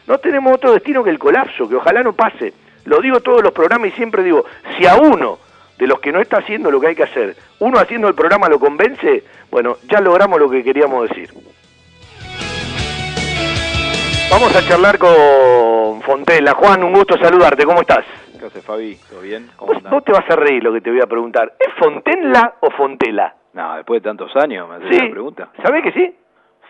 no 0.06 0.18
tenemos 0.18 0.54
otro 0.54 0.72
destino 0.72 1.02
que 1.02 1.10
el 1.10 1.18
colapso, 1.18 1.68
que 1.68 1.76
ojalá 1.76 2.02
no 2.02 2.12
pase. 2.12 2.52
Lo 2.84 3.00
digo 3.00 3.20
todos 3.20 3.42
los 3.42 3.52
programas 3.52 3.88
y 3.88 3.92
siempre 3.92 4.22
digo, 4.22 4.44
si 4.78 4.86
a 4.86 4.96
uno 4.96 5.38
de 5.78 5.86
los 5.86 6.00
que 6.00 6.12
no 6.12 6.20
está 6.20 6.38
haciendo 6.38 6.70
lo 6.70 6.80
que 6.80 6.88
hay 6.88 6.94
que 6.94 7.04
hacer, 7.04 7.36
uno 7.60 7.78
haciendo 7.78 8.08
el 8.08 8.14
programa 8.14 8.48
lo 8.48 8.58
convence, 8.58 9.24
bueno, 9.50 9.76
ya 9.88 10.00
logramos 10.00 10.38
lo 10.38 10.50
que 10.50 10.62
queríamos 10.62 11.08
decir. 11.08 11.30
Vamos 14.30 14.54
a 14.54 14.68
charlar 14.68 14.98
con 14.98 16.00
Fontela. 16.02 16.52
Juan, 16.54 16.84
un 16.84 16.92
gusto 16.92 17.18
saludarte, 17.18 17.64
¿cómo 17.64 17.80
estás? 17.80 18.04
¿Qué 18.38 18.46
hace 18.46 18.62
Fabi? 18.62 18.96
¿Todo 19.10 19.20
bien? 19.20 19.50
¿Cómo 19.56 19.72
Vos, 19.74 19.82
vos 19.82 20.04
te 20.04 20.12
vas 20.12 20.28
a 20.30 20.36
reír 20.36 20.62
lo 20.62 20.72
que 20.72 20.80
te 20.80 20.90
voy 20.90 21.00
a 21.00 21.06
preguntar. 21.06 21.52
¿Es 21.58 21.74
Fontenla 21.78 22.54
o 22.60 22.70
Fontela? 22.70 23.34
No, 23.52 23.76
después 23.76 24.00
de 24.02 24.08
tantos 24.08 24.34
años 24.36 24.68
me 24.68 24.76
haces 24.76 24.88
Sí, 24.90 25.04
la 25.04 25.10
pregunta. 25.10 25.48
¿sabés 25.62 25.82
que 25.82 25.92
sí? 25.92 26.14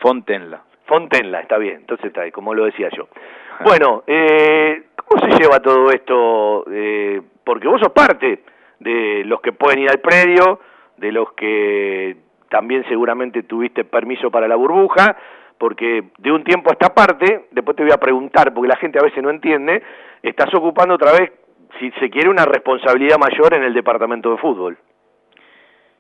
Fontenla. 0.00 0.62
Fontenla, 0.86 1.40
está 1.40 1.58
bien, 1.58 1.76
entonces 1.76 2.06
está 2.06 2.22
ahí, 2.22 2.32
como 2.32 2.54
lo 2.54 2.64
decía 2.64 2.88
yo. 2.96 3.08
Bueno, 3.62 4.04
eh, 4.06 4.84
¿cómo 5.10 5.26
se 5.26 5.42
lleva 5.42 5.60
todo 5.60 5.90
esto? 5.90 6.64
Eh, 6.70 7.20
porque 7.44 7.66
vos 7.66 7.80
sos 7.80 7.92
parte 7.92 8.44
de 8.78 9.24
los 9.24 9.40
que 9.40 9.52
pueden 9.52 9.80
ir 9.80 9.90
al 9.90 9.98
predio, 9.98 10.60
de 10.96 11.12
los 11.12 11.32
que 11.32 12.16
también 12.48 12.84
seguramente 12.88 13.42
tuviste 13.42 13.84
permiso 13.84 14.30
para 14.30 14.48
la 14.48 14.56
burbuja, 14.56 15.16
porque 15.58 16.10
de 16.18 16.32
un 16.32 16.44
tiempo 16.44 16.70
a 16.70 16.72
esta 16.72 16.94
parte, 16.94 17.48
después 17.50 17.76
te 17.76 17.82
voy 17.82 17.92
a 17.92 17.98
preguntar, 17.98 18.54
porque 18.54 18.68
la 18.68 18.76
gente 18.76 18.98
a 18.98 19.02
veces 19.02 19.22
no 19.22 19.30
entiende, 19.30 19.82
estás 20.22 20.52
ocupando 20.54 20.94
otra 20.94 21.12
vez, 21.12 21.32
si 21.78 21.90
se 21.92 22.08
quiere, 22.08 22.28
una 22.28 22.44
responsabilidad 22.44 23.18
mayor 23.18 23.54
en 23.54 23.64
el 23.64 23.74
departamento 23.74 24.30
de 24.30 24.38
fútbol. 24.38 24.78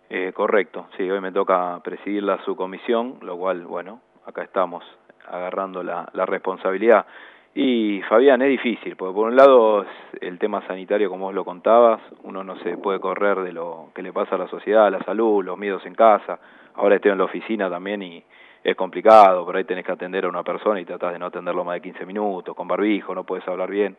Eh, 0.08 0.32
correcto, 0.34 0.88
sí, 0.96 1.08
hoy 1.08 1.20
me 1.20 1.30
toca 1.30 1.78
presidir 1.84 2.22
la 2.22 2.42
subcomisión, 2.44 3.18
lo 3.22 3.36
cual, 3.36 3.64
bueno, 3.66 4.00
acá 4.26 4.42
estamos 4.42 4.84
agarrando 5.28 5.82
la, 5.82 6.08
la 6.12 6.26
responsabilidad. 6.26 7.06
Y 7.54 8.00
Fabián, 8.08 8.42
es 8.42 8.48
difícil, 8.48 8.94
porque 8.94 9.14
por 9.14 9.26
un 9.26 9.34
lado 9.34 9.84
el 10.20 10.38
tema 10.38 10.64
sanitario, 10.68 11.10
como 11.10 11.26
vos 11.26 11.34
lo 11.34 11.44
contabas, 11.44 12.00
uno 12.22 12.44
no 12.44 12.56
se 12.60 12.76
puede 12.76 13.00
correr 13.00 13.40
de 13.40 13.52
lo 13.52 13.88
que 13.92 14.02
le 14.02 14.12
pasa 14.12 14.36
a 14.36 14.38
la 14.38 14.46
sociedad, 14.46 14.86
a 14.86 14.90
la 14.90 15.02
salud, 15.02 15.44
los 15.44 15.58
miedos 15.58 15.84
en 15.84 15.94
casa. 15.94 16.38
Ahora 16.74 16.96
estoy 16.96 17.10
en 17.10 17.18
la 17.18 17.24
oficina 17.24 17.68
también 17.68 18.02
y 18.02 18.22
es 18.62 18.76
complicado, 18.76 19.44
por 19.44 19.56
ahí 19.56 19.64
tenés 19.64 19.84
que 19.84 19.90
atender 19.92 20.26
a 20.26 20.28
una 20.28 20.44
persona 20.44 20.80
y 20.80 20.84
tratás 20.84 21.12
de 21.12 21.18
no 21.18 21.26
atenderlo 21.26 21.64
más 21.64 21.74
de 21.74 21.80
15 21.80 22.06
minutos, 22.06 22.54
con 22.54 22.68
barbijo, 22.68 23.14
no 23.14 23.24
puedes 23.24 23.46
hablar 23.48 23.70
bien. 23.70 23.96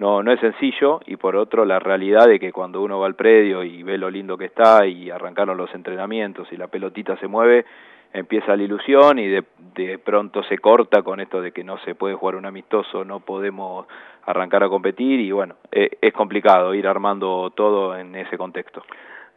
No, 0.00 0.22
no 0.22 0.32
es 0.32 0.40
sencillo 0.40 1.00
y 1.06 1.16
por 1.16 1.36
otro 1.36 1.64
la 1.64 1.78
realidad 1.78 2.26
de 2.26 2.38
que 2.38 2.52
cuando 2.52 2.80
uno 2.80 2.98
va 2.98 3.06
al 3.06 3.16
predio 3.16 3.62
y 3.62 3.82
ve 3.82 3.98
lo 3.98 4.10
lindo 4.10 4.36
que 4.38 4.46
está 4.46 4.86
y 4.86 5.10
arrancaron 5.10 5.56
los 5.56 5.72
entrenamientos 5.74 6.50
y 6.52 6.56
la 6.56 6.68
pelotita 6.68 7.16
se 7.16 7.28
mueve, 7.28 7.64
empieza 8.12 8.56
la 8.56 8.62
ilusión 8.62 9.18
y 9.18 9.28
de, 9.28 9.44
de 9.74 9.98
pronto 9.98 10.42
se 10.44 10.58
corta 10.58 11.02
con 11.02 11.20
esto 11.20 11.40
de 11.40 11.52
que 11.52 11.64
no 11.64 11.78
se 11.78 11.94
puede 11.94 12.14
jugar 12.14 12.36
un 12.36 12.46
amistoso, 12.46 13.04
no 13.04 13.20
podemos 13.20 13.86
arrancar 14.26 14.62
a 14.62 14.68
competir 14.68 15.20
y 15.20 15.32
bueno, 15.32 15.56
eh, 15.72 15.90
es 16.00 16.12
complicado 16.12 16.74
ir 16.74 16.86
armando 16.86 17.50
todo 17.54 17.96
en 17.96 18.14
ese 18.14 18.36
contexto. 18.36 18.82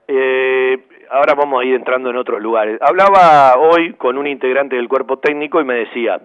Eh, 0.08 0.78
ahora 1.10 1.34
vamos 1.36 1.62
a 1.62 1.66
ir 1.66 1.75
entrando 1.75 2.10
en 2.10 2.18
otros 2.18 2.42
lugares. 2.42 2.78
Hablaba 2.82 3.56
hoy 3.58 3.94
con 3.94 4.18
un 4.18 4.28
integrante 4.28 4.75
del 4.75 4.90
cuerpo 4.90 5.20
técnico 5.20 5.62
y 5.62 5.63
me 5.63 5.75
decía, 5.75 6.20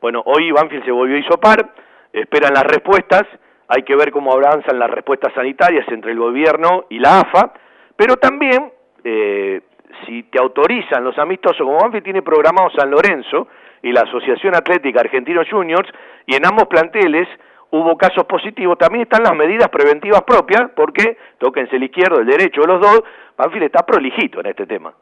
bueno, 0.00 0.22
hoy 0.26 0.50
Banfield 0.50 0.84
se 0.84 0.90
volvió 0.90 1.16
a 1.16 1.20
isopar, 1.20 1.70
esperan 2.12 2.52
las 2.52 2.64
respuestas, 2.64 3.22
hay 3.68 3.84
que 3.84 3.96
ver 3.96 4.10
cómo 4.10 4.32
avanzan 4.32 4.78
las 4.78 4.90
respuestas 4.90 5.32
sanitarias 5.32 5.86
entre 5.88 6.12
el 6.12 6.18
gobierno 6.18 6.84
y 6.90 6.98
la 6.98 7.20
AFA, 7.20 7.52
pero 7.96 8.16
también, 8.16 8.72
eh, 9.04 9.62
si 10.06 10.24
te 10.24 10.38
autorizan 10.38 11.04
los 11.04 11.18
amistosos, 11.18 11.58
como 11.58 11.78
Banfield 11.78 12.04
tiene 12.04 12.22
programado 12.22 12.70
San 12.70 12.90
Lorenzo 12.90 13.48
y 13.82 13.92
la 13.92 14.02
Asociación 14.02 14.54
Atlética 14.54 15.00
Argentino 15.00 15.42
Juniors, 15.48 15.88
y 16.26 16.34
en 16.34 16.46
ambos 16.46 16.66
planteles 16.68 17.28
hubo 17.70 17.96
casos 17.96 18.24
positivos, 18.24 18.78
también 18.78 19.02
están 19.02 19.22
las 19.22 19.34
medidas 19.34 19.68
preventivas 19.68 20.22
propias, 20.22 20.70
porque 20.74 21.16
tóquense 21.38 21.76
el 21.76 21.84
izquierdo, 21.84 22.20
el 22.20 22.26
derecho, 22.26 22.62
los 22.62 22.80
dos, 22.80 23.02
Banfield 23.36 23.64
está 23.64 23.84
prolijito 23.86 24.40
en 24.40 24.46
este 24.46 24.66
tema. 24.66 24.92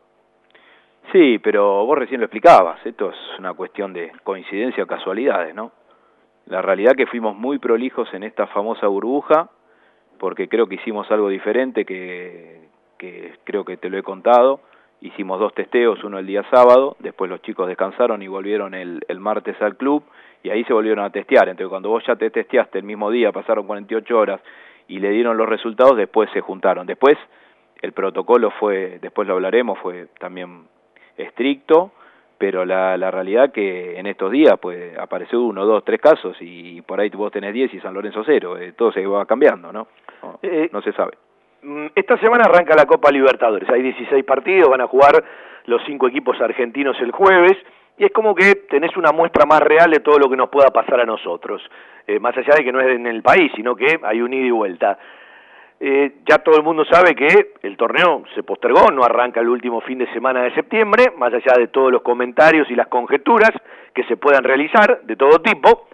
Sí, 1.13 1.39
pero 1.39 1.87
vos 1.87 1.99
recién 1.99 2.21
lo 2.21 2.27
explicabas, 2.27 2.85
esto 2.85 3.11
es 3.11 3.39
una 3.39 3.55
cuestión 3.55 3.95
de 3.95 4.13
coincidencia 4.23 4.85
o 4.85 4.87
casualidades, 4.87 5.55
¿no? 5.55 5.73
La 6.47 6.61
realidad 6.61 6.93
que 6.97 7.07
fuimos 7.07 7.37
muy 7.37 7.59
prolijos 7.59 8.13
en 8.13 8.23
esta 8.23 8.47
famosa 8.49 8.87
burbuja, 8.87 9.49
porque 10.19 10.49
creo 10.49 10.67
que 10.67 10.75
hicimos 10.75 11.11
algo 11.11 11.29
diferente, 11.29 11.85
que, 11.85 12.69
que 12.99 13.35
creo 13.45 13.65
que 13.65 13.77
te 13.79 13.89
lo 13.89 13.97
he 13.97 14.03
contado, 14.03 14.61
hicimos 15.01 15.39
dos 15.39 15.55
testeos, 15.55 16.03
uno 16.05 16.19
el 16.19 16.27
día 16.27 16.45
sábado, 16.51 16.97
después 16.99 17.31
los 17.31 17.43
chicos 17.43 17.69
descansaron 17.69 18.23
y 18.23 18.29
volvieron 18.29 18.75
el, 18.75 19.01
el 19.09 19.21
martes 19.21 19.61
al 19.63 19.77
club, 19.77 20.03
y 20.43 20.51
ahí 20.51 20.65
se 20.65 20.73
volvieron 20.73 21.05
a 21.05 21.11
testear, 21.11 21.49
entonces 21.49 21.69
cuando 21.69 21.89
vos 21.89 22.05
ya 22.07 22.17
te 22.17 22.31
testeaste 22.31 22.79
el 22.79 22.85
mismo 22.85 23.11
día, 23.11 23.33
pasaron 23.33 23.67
48 23.67 24.19
horas 24.19 24.41
y 24.87 25.01
le 25.01 25.11
dieron 25.11 25.37
los 25.37 25.49
resultados, 25.49 25.97
después 25.97 26.31
se 26.33 26.41
juntaron. 26.41 26.87
Después 26.87 27.17
el 27.83 27.93
protocolo 27.93 28.51
fue, 28.53 28.99
después 29.01 29.29
lo 29.29 29.35
hablaremos, 29.35 29.79
fue 29.81 30.07
también 30.19 30.67
estricto, 31.17 31.93
pero 32.39 32.65
la, 32.65 32.97
la 32.97 33.11
realidad 33.11 33.53
que 33.53 33.99
en 33.99 34.07
estos 34.07 34.31
días 34.31 34.55
pues 34.61 34.97
apareció 34.97 35.43
uno, 35.43 35.67
dos, 35.67 35.85
tres 35.85 36.01
casos 36.01 36.37
y 36.41 36.81
por 36.83 37.01
ahí 37.01 37.11
vos 37.11 37.33
tenés 37.33 37.53
10 37.53 37.75
y 37.75 37.81
San 37.81 37.95
Lorenzo 37.95 38.23
cero, 38.25 38.57
eh, 38.57 38.73
todo 38.77 38.93
se 38.93 39.05
va 39.07 39.27
cambiando, 39.27 39.73
¿no? 39.73 39.89
No, 40.23 40.39
Eh, 40.43 40.69
no 40.73 40.81
se 40.83 40.93
sabe. 40.93 41.13
Mm, 41.63 41.87
Esta 41.95 42.17
semana 42.19 42.45
arranca 42.45 42.75
la 42.77 42.87
Copa 42.87 43.11
Libertadores, 43.11 43.69
hay 43.71 43.83
16 43.83 44.25
partidos, 44.25 44.69
van 44.69 44.81
a 44.81 44.87
jugar 44.87 45.25
los 45.67 45.83
cinco 45.87 46.07
equipos 46.09 46.41
argentinos 46.41 46.97
el 47.01 47.11
jueves, 47.11 47.57
y 47.97 48.05
es 48.05 48.13
como 48.13 48.35
que 48.35 48.55
tenés 48.71 48.97
una 48.97 49.11
muestra 49.11 49.45
más 49.45 49.61
real 49.61 49.91
de 49.91 50.01
todo 50.01 50.19
lo 50.19 50.31
que 50.31 50.37
nos 50.37 50.51
pueda 50.51 50.69
pasar 50.71 51.01
a 51.01 51.05
nosotros, 51.05 51.63
Eh, 52.07 52.19
más 52.21 52.35
allá 52.39 52.55
de 52.57 52.65
que 52.65 52.73
no 52.73 52.81
es 52.81 52.89
en 52.89 53.07
el 53.07 53.23
país, 53.23 53.53
sino 53.55 53.77
que 53.77 54.01
hay 54.03 54.23
un 54.23 54.33
ida 54.33 54.47
y 54.47 54.51
vuelta. 54.51 54.99
Eh, 55.79 56.13
ya 56.27 56.39
todo 56.39 56.57
el 56.57 56.63
mundo 56.63 56.87
sabe 56.87 57.15
que 57.15 57.53
el 57.63 57.77
torneo 57.77 58.25
se 58.35 58.43
postergó, 58.43 58.91
no 58.91 59.05
arranca 59.05 59.41
el 59.41 59.49
último 59.51 59.83
fin 59.83 59.99
de 59.99 60.11
semana 60.15 60.43
de 60.43 60.55
septiembre, 60.55 61.13
más 61.19 61.35
allá 61.35 61.53
de 61.59 61.69
todos 61.69 61.93
los 61.93 62.01
comentarios 62.01 62.71
y 62.71 62.75
las 62.75 62.87
conjeturas 62.89 63.51
que 63.95 64.05
se 64.05 64.17
puedan 64.17 64.43
realizar 64.43 65.03
de 65.03 65.17
todo 65.17 65.41
tipo. 65.43 65.89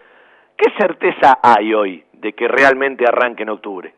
¿Qué 0.56 0.70
certeza 0.78 1.40
hay 1.42 1.74
hoy 1.74 2.04
de 2.12 2.32
que 2.32 2.46
realmente 2.46 3.04
arranque 3.08 3.42
en 3.42 3.48
octubre? 3.48 3.92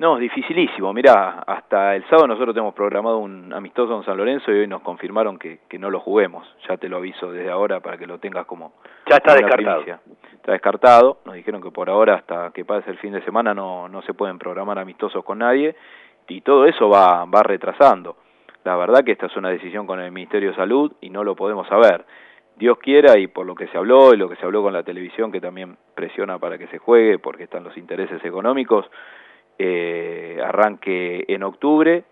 No, 0.00 0.14
es 0.14 0.22
dificilísimo. 0.22 0.94
Mirá, 0.94 1.40
hasta 1.46 1.94
el 1.94 2.02
sábado 2.04 2.26
nosotros 2.28 2.54
tenemos 2.54 2.72
programado 2.72 3.18
un 3.18 3.52
amistoso 3.52 3.94
en 3.98 4.02
San 4.02 4.16
Lorenzo 4.16 4.50
y 4.50 4.60
hoy 4.60 4.66
nos 4.66 4.80
confirmaron 4.80 5.38
que, 5.38 5.58
que 5.68 5.78
no 5.78 5.90
lo 5.90 6.00
juguemos. 6.00 6.48
Ya 6.66 6.78
te 6.78 6.88
lo 6.88 6.96
aviso 6.96 7.30
desde 7.30 7.50
ahora 7.50 7.80
para 7.80 7.98
que 7.98 8.06
lo 8.06 8.16
tengas 8.16 8.46
como... 8.46 8.72
Ya 9.10 9.16
está 9.16 9.34
descartado. 9.34 9.82
primicia. 9.82 10.00
Está 10.32 10.52
descartado. 10.52 11.18
Nos 11.26 11.34
dijeron 11.34 11.60
que 11.60 11.70
por 11.70 11.90
ahora, 11.90 12.14
hasta 12.14 12.50
que 12.54 12.64
pase 12.64 12.90
el 12.90 12.96
fin 12.96 13.12
de 13.12 13.20
semana, 13.26 13.52
no, 13.52 13.90
no 13.90 14.00
se 14.00 14.14
pueden 14.14 14.38
programar 14.38 14.78
amistosos 14.78 15.22
con 15.22 15.40
nadie. 15.40 15.76
Y 16.28 16.40
todo 16.40 16.64
eso 16.64 16.88
va, 16.88 17.26
va 17.26 17.42
retrasando. 17.42 18.16
La 18.64 18.76
verdad 18.76 19.04
que 19.04 19.12
esta 19.12 19.26
es 19.26 19.36
una 19.36 19.50
decisión 19.50 19.86
con 19.86 20.00
el 20.00 20.12
Ministerio 20.12 20.52
de 20.52 20.56
Salud 20.56 20.92
y 21.02 21.10
no 21.10 21.24
lo 21.24 21.36
podemos 21.36 21.68
saber. 21.68 22.06
Dios 22.56 22.78
quiera 22.78 23.18
y 23.18 23.26
por 23.26 23.44
lo 23.44 23.54
que 23.54 23.66
se 23.66 23.76
habló 23.76 24.14
y 24.14 24.16
lo 24.16 24.30
que 24.30 24.36
se 24.36 24.46
habló 24.46 24.62
con 24.62 24.72
la 24.72 24.82
televisión 24.82 25.30
que 25.30 25.42
también 25.42 25.76
presiona 25.94 26.38
para 26.38 26.56
que 26.56 26.68
se 26.68 26.78
juegue 26.78 27.18
porque 27.18 27.44
están 27.44 27.64
los 27.64 27.76
intereses 27.76 28.24
económicos, 28.24 28.86
eh, 29.62 30.40
arranque 30.42 31.26
en 31.28 31.42
octubre, 31.42 32.04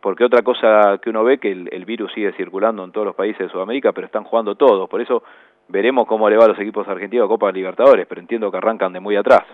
porque 0.00 0.24
otra 0.24 0.42
cosa 0.42 0.98
que 1.00 1.10
uno 1.10 1.22
ve 1.22 1.38
que 1.38 1.52
el, 1.52 1.84
virus 1.84 2.12
sigue 2.12 2.32
circulando 2.32 2.82
en 2.82 2.90
todos 2.90 3.06
los 3.06 3.14
países 3.14 3.46
de 3.46 3.48
Sudamérica, 3.48 3.92
pero 3.92 4.06
están 4.06 4.24
jugando 4.24 4.56
todos, 4.56 4.88
por 4.88 5.00
eso 5.00 5.22
veremos 5.68 6.08
cómo 6.08 6.28
le 6.28 6.36
va 6.36 6.46
a 6.46 6.48
los 6.48 6.58
equipos 6.58 6.88
argentinos 6.88 7.26
a 7.26 7.28
Copa 7.28 7.52
Libertadores, 7.52 8.08
pero 8.08 8.20
entiendo 8.20 8.50
que 8.50 8.56
arrancan 8.56 8.92
de 8.92 8.98
muy 8.98 9.14
atrás. 9.14 9.44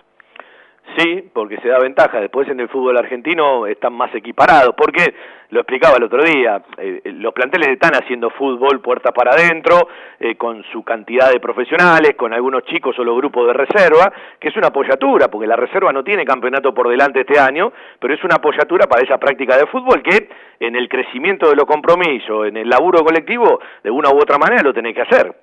Sí, 0.97 1.29
porque 1.33 1.57
se 1.57 1.69
da 1.69 1.79
ventaja. 1.79 2.19
Después 2.19 2.47
en 2.49 2.59
el 2.59 2.69
fútbol 2.69 2.97
argentino 2.97 3.65
están 3.65 3.93
más 3.93 4.13
equiparados. 4.13 4.75
Porque, 4.75 5.15
lo 5.49 5.61
explicaba 5.61 5.97
el 5.97 6.03
otro 6.03 6.23
día, 6.23 6.61
eh, 6.77 7.01
los 7.05 7.33
planteles 7.33 7.69
están 7.69 7.93
haciendo 7.95 8.29
fútbol 8.31 8.81
puertas 8.81 9.11
para 9.13 9.31
adentro, 9.31 9.87
eh, 10.19 10.35
con 10.35 10.63
su 10.71 10.83
cantidad 10.83 11.31
de 11.31 11.39
profesionales, 11.39 12.15
con 12.15 12.33
algunos 12.33 12.63
chicos 12.63 12.97
o 12.99 13.03
los 13.03 13.15
grupos 13.15 13.47
de 13.47 13.53
reserva, 13.53 14.11
que 14.39 14.49
es 14.49 14.57
una 14.57 14.67
apoyatura, 14.67 15.29
porque 15.29 15.47
la 15.47 15.55
reserva 15.55 15.93
no 15.93 16.03
tiene 16.03 16.25
campeonato 16.25 16.73
por 16.73 16.89
delante 16.89 17.21
este 17.21 17.39
año, 17.39 17.71
pero 17.99 18.13
es 18.13 18.23
una 18.23 18.35
apoyatura 18.35 18.87
para 18.87 19.03
esa 19.03 19.17
práctica 19.17 19.57
de 19.57 19.67
fútbol 19.67 20.01
que 20.03 20.27
en 20.59 20.75
el 20.75 20.89
crecimiento 20.89 21.49
de 21.49 21.55
los 21.55 21.65
compromisos, 21.65 22.47
en 22.47 22.57
el 22.57 22.69
laburo 22.69 23.03
colectivo, 23.03 23.59
de 23.83 23.91
una 23.91 24.09
u 24.09 24.17
otra 24.17 24.37
manera 24.37 24.63
lo 24.63 24.73
tenés 24.73 24.95
que 24.95 25.01
hacer. 25.01 25.33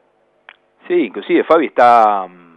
Sí, 0.88 0.94
inclusive 1.06 1.44
Fabi 1.44 1.66
está 1.66 2.26
mm, 2.26 2.49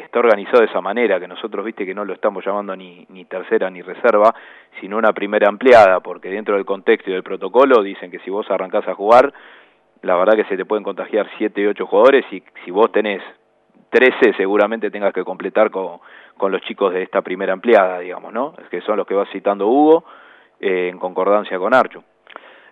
está 0.00 0.18
organizado 0.18 0.60
de 0.60 0.66
esa 0.66 0.80
manera, 0.80 1.20
que 1.20 1.28
nosotros, 1.28 1.64
viste, 1.64 1.86
que 1.86 1.94
no 1.94 2.04
lo 2.04 2.12
estamos 2.12 2.44
llamando 2.44 2.74
ni, 2.76 3.06
ni 3.10 3.24
tercera 3.24 3.70
ni 3.70 3.82
reserva, 3.82 4.34
sino 4.80 4.96
una 4.96 5.12
primera 5.12 5.48
ampliada, 5.48 6.00
porque 6.00 6.28
dentro 6.30 6.54
del 6.54 6.64
contexto 6.64 7.10
y 7.10 7.14
del 7.14 7.22
protocolo 7.22 7.82
dicen 7.82 8.10
que 8.10 8.18
si 8.20 8.30
vos 8.30 8.50
arrancás 8.50 8.86
a 8.88 8.94
jugar, 8.94 9.32
la 10.02 10.16
verdad 10.16 10.34
que 10.34 10.44
se 10.44 10.56
te 10.56 10.64
pueden 10.64 10.84
contagiar 10.84 11.28
7 11.38 11.60
y 11.60 11.66
8 11.66 11.86
jugadores 11.86 12.24
y 12.32 12.42
si 12.64 12.70
vos 12.70 12.90
tenés 12.90 13.22
13 13.90 14.34
seguramente 14.36 14.90
tengas 14.90 15.12
que 15.12 15.24
completar 15.24 15.70
con, 15.70 15.98
con 16.36 16.52
los 16.52 16.62
chicos 16.62 16.92
de 16.92 17.02
esta 17.02 17.22
primera 17.22 17.52
ampliada, 17.52 17.98
digamos, 17.98 18.32
¿no? 18.32 18.54
Es 18.62 18.68
que 18.68 18.80
son 18.80 18.96
los 18.96 19.06
que 19.06 19.14
va 19.14 19.26
citando 19.26 19.66
Hugo 19.66 20.04
eh, 20.58 20.88
en 20.90 20.98
concordancia 20.98 21.58
con 21.58 21.74
Archo. 21.74 22.02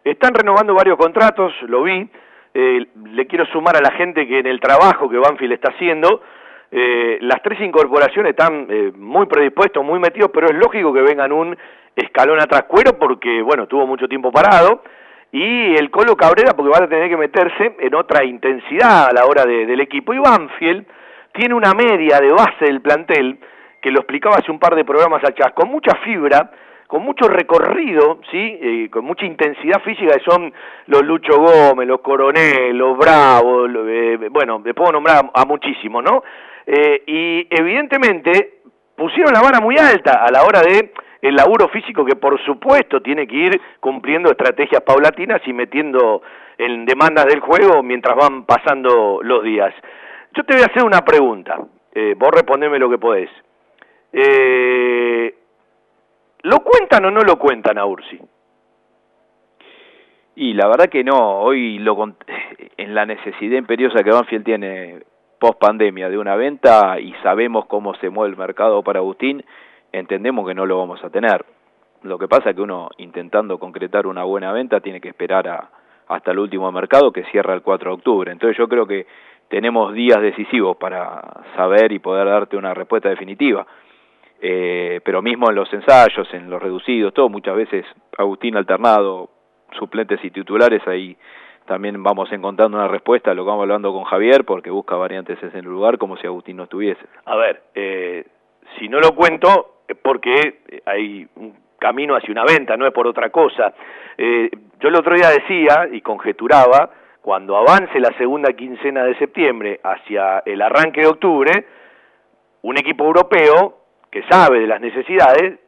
Están 0.04 0.32
renovando 0.32 0.74
varios 0.74 0.96
contratos, 0.96 1.52
lo 1.62 1.82
vi. 1.82 2.08
Eh, 2.54 2.86
le 3.12 3.26
quiero 3.26 3.44
sumar 3.46 3.76
a 3.76 3.80
la 3.80 3.90
gente 3.90 4.26
que 4.26 4.38
en 4.38 4.46
el 4.46 4.58
trabajo 4.58 5.08
que 5.08 5.18
Banfield 5.18 5.52
está 5.52 5.70
haciendo, 5.70 6.22
eh, 6.70 7.18
las 7.22 7.42
tres 7.42 7.60
incorporaciones 7.60 8.30
están 8.30 8.66
eh, 8.68 8.92
muy 8.96 9.26
predispuestos, 9.26 9.84
muy 9.84 9.98
metidos, 9.98 10.30
pero 10.32 10.48
es 10.48 10.54
lógico 10.54 10.92
que 10.92 11.02
vengan 11.02 11.32
un 11.32 11.56
escalón 11.96 12.40
atrás 12.40 12.64
cuero 12.68 12.98
porque, 12.98 13.42
bueno, 13.42 13.66
tuvo 13.66 13.86
mucho 13.86 14.08
tiempo 14.08 14.30
parado. 14.30 14.82
Y 15.30 15.74
el 15.76 15.90
Colo 15.90 16.16
Cabrera 16.16 16.54
porque 16.54 16.70
van 16.70 16.84
a 16.84 16.88
tener 16.88 17.08
que 17.08 17.16
meterse 17.16 17.76
en 17.78 17.94
otra 17.94 18.24
intensidad 18.24 19.08
a 19.08 19.12
la 19.12 19.26
hora 19.26 19.44
de, 19.44 19.66
del 19.66 19.80
equipo. 19.80 20.14
Y 20.14 20.18
Banfield 20.18 20.86
tiene 21.32 21.54
una 21.54 21.74
media 21.74 22.18
de 22.20 22.32
base 22.32 22.64
del 22.64 22.80
plantel, 22.80 23.38
que 23.80 23.90
lo 23.90 24.00
explicaba 24.00 24.36
hace 24.36 24.50
un 24.50 24.58
par 24.58 24.74
de 24.74 24.84
programas 24.84 25.22
atrás, 25.22 25.52
con 25.54 25.68
mucha 25.68 25.94
fibra, 25.96 26.50
con 26.86 27.02
mucho 27.02 27.28
recorrido, 27.28 28.20
¿sí? 28.30 28.58
Eh, 28.60 28.88
con 28.90 29.04
mucha 29.04 29.26
intensidad 29.26 29.82
física, 29.82 30.16
que 30.16 30.24
son 30.24 30.52
los 30.86 31.02
Lucho 31.02 31.36
Gómez, 31.36 31.86
los 31.86 32.00
Coronel, 32.00 32.76
los 32.76 32.96
Bravo, 32.96 33.66
eh, 33.66 34.28
bueno, 34.30 34.58
me 34.58 34.72
puedo 34.72 34.92
nombrar 34.92 35.26
a, 35.34 35.42
a 35.42 35.44
muchísimos, 35.44 36.02
¿no? 36.02 36.22
Eh, 36.70 37.02
y 37.06 37.46
evidentemente 37.48 38.60
pusieron 38.94 39.32
la 39.32 39.40
vara 39.40 39.58
muy 39.58 39.76
alta 39.78 40.22
a 40.22 40.30
la 40.30 40.42
hora 40.42 40.60
de 40.60 40.92
el 41.22 41.34
laburo 41.34 41.68
físico 41.68 42.04
que 42.04 42.14
por 42.14 42.38
supuesto 42.44 43.00
tiene 43.00 43.26
que 43.26 43.36
ir 43.36 43.60
cumpliendo 43.80 44.30
estrategias 44.30 44.82
paulatinas 44.82 45.40
y 45.46 45.54
metiendo 45.54 46.20
en 46.58 46.84
demandas 46.84 47.24
del 47.24 47.40
juego 47.40 47.82
mientras 47.82 48.14
van 48.16 48.44
pasando 48.44 49.20
los 49.22 49.42
días. 49.42 49.74
Yo 50.34 50.44
te 50.44 50.52
voy 50.52 50.62
a 50.62 50.66
hacer 50.66 50.84
una 50.84 51.00
pregunta, 51.00 51.58
eh, 51.94 52.14
vos 52.18 52.30
respondeme 52.32 52.78
lo 52.78 52.90
que 52.90 52.98
podés. 52.98 53.30
Eh, 54.12 55.34
¿Lo 56.42 56.58
cuentan 56.58 57.06
o 57.06 57.10
no 57.10 57.22
lo 57.22 57.38
cuentan 57.38 57.78
a 57.78 57.86
Ursi? 57.86 58.20
Y 60.36 60.52
la 60.52 60.68
verdad 60.68 60.90
que 60.90 61.02
no, 61.02 61.40
hoy 61.40 61.78
lo 61.78 61.96
en 62.76 62.94
la 62.94 63.06
necesidad 63.06 63.56
imperiosa 63.56 64.04
que 64.04 64.10
Banfield 64.10 64.44
tiene 64.44 64.98
post 65.38 65.58
pandemia 65.58 66.08
de 66.08 66.18
una 66.18 66.36
venta 66.36 66.98
y 67.00 67.12
sabemos 67.22 67.66
cómo 67.66 67.94
se 67.96 68.10
mueve 68.10 68.32
el 68.32 68.38
mercado 68.38 68.82
para 68.82 69.00
Agustín, 69.00 69.44
entendemos 69.92 70.46
que 70.46 70.54
no 70.54 70.66
lo 70.66 70.78
vamos 70.78 71.02
a 71.04 71.10
tener. 71.10 71.44
Lo 72.02 72.18
que 72.18 72.28
pasa 72.28 72.50
es 72.50 72.56
que 72.56 72.62
uno 72.62 72.90
intentando 72.98 73.58
concretar 73.58 74.06
una 74.06 74.24
buena 74.24 74.52
venta 74.52 74.80
tiene 74.80 75.00
que 75.00 75.08
esperar 75.08 75.48
a, 75.48 75.70
hasta 76.08 76.30
el 76.30 76.38
último 76.38 76.70
mercado 76.72 77.12
que 77.12 77.24
cierra 77.24 77.54
el 77.54 77.62
4 77.62 77.90
de 77.90 77.94
octubre. 77.94 78.32
Entonces 78.32 78.56
yo 78.56 78.68
creo 78.68 78.86
que 78.86 79.06
tenemos 79.48 79.92
días 79.94 80.20
decisivos 80.20 80.76
para 80.76 81.22
saber 81.56 81.92
y 81.92 81.98
poder 81.98 82.26
darte 82.26 82.56
una 82.56 82.74
respuesta 82.74 83.08
definitiva. 83.08 83.66
Eh, 84.40 85.00
pero 85.04 85.20
mismo 85.20 85.48
en 85.50 85.56
los 85.56 85.72
ensayos, 85.72 86.32
en 86.32 86.48
los 86.48 86.62
reducidos, 86.62 87.12
todo, 87.12 87.28
muchas 87.28 87.56
veces 87.56 87.84
Agustín 88.16 88.56
alternado, 88.56 89.30
suplentes 89.76 90.24
y 90.24 90.30
titulares, 90.30 90.86
ahí 90.86 91.16
también 91.68 92.02
vamos 92.02 92.32
encontrando 92.32 92.76
una 92.76 92.88
respuesta, 92.88 93.34
lo 93.34 93.44
que 93.44 93.50
vamos 93.50 93.62
hablando 93.62 93.92
con 93.92 94.04
Javier, 94.04 94.44
porque 94.44 94.70
busca 94.70 94.96
variantes 94.96 95.38
en 95.42 95.54
el 95.54 95.64
lugar 95.64 95.98
como 95.98 96.16
si 96.16 96.26
Agustín 96.26 96.56
no 96.56 96.64
estuviese. 96.64 97.04
A 97.26 97.36
ver, 97.36 97.62
eh, 97.74 98.26
si 98.78 98.88
no 98.88 98.98
lo 98.98 99.14
cuento 99.14 99.82
es 99.86 99.96
porque 99.96 100.60
hay 100.84 101.26
un 101.36 101.54
camino 101.78 102.16
hacia 102.16 102.32
una 102.32 102.44
venta, 102.44 102.76
no 102.76 102.86
es 102.86 102.92
por 102.92 103.06
otra 103.06 103.30
cosa. 103.30 103.72
Eh, 104.16 104.50
yo 104.80 104.88
el 104.88 104.96
otro 104.96 105.14
día 105.14 105.30
decía 105.30 105.88
y 105.92 106.00
conjeturaba, 106.00 106.90
cuando 107.22 107.56
avance 107.56 108.00
la 108.00 108.16
segunda 108.16 108.52
quincena 108.54 109.04
de 109.04 109.14
septiembre 109.16 109.80
hacia 109.82 110.42
el 110.46 110.62
arranque 110.62 111.02
de 111.02 111.08
octubre, 111.08 111.66
un 112.62 112.78
equipo 112.78 113.04
europeo 113.04 113.78
que 114.10 114.22
sabe 114.24 114.60
de 114.60 114.66
las 114.66 114.80
necesidades, 114.80 115.58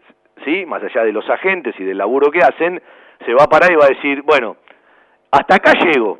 ¿sí? 0.44 0.64
más 0.66 0.82
allá 0.82 1.04
de 1.04 1.12
los 1.12 1.28
agentes 1.28 1.74
y 1.78 1.84
del 1.84 1.98
laburo 1.98 2.30
que 2.30 2.40
hacen, 2.40 2.82
se 3.24 3.34
va 3.34 3.44
a 3.44 3.48
parar 3.48 3.70
y 3.70 3.76
va 3.76 3.84
a 3.84 3.94
decir, 3.94 4.22
bueno, 4.22 4.56
hasta 5.30 5.56
acá 5.56 5.72
llego, 5.84 6.18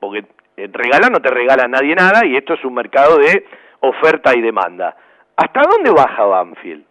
porque 0.00 0.24
regalar 0.56 1.10
no 1.10 1.20
te 1.20 1.30
regala 1.30 1.66
nadie 1.68 1.94
nada 1.94 2.24
y 2.26 2.36
esto 2.36 2.54
es 2.54 2.64
un 2.64 2.74
mercado 2.74 3.18
de 3.18 3.46
oferta 3.80 4.36
y 4.36 4.40
demanda. 4.40 4.96
¿Hasta 5.36 5.62
dónde 5.62 5.90
baja 5.90 6.24
Banfield? 6.24 6.84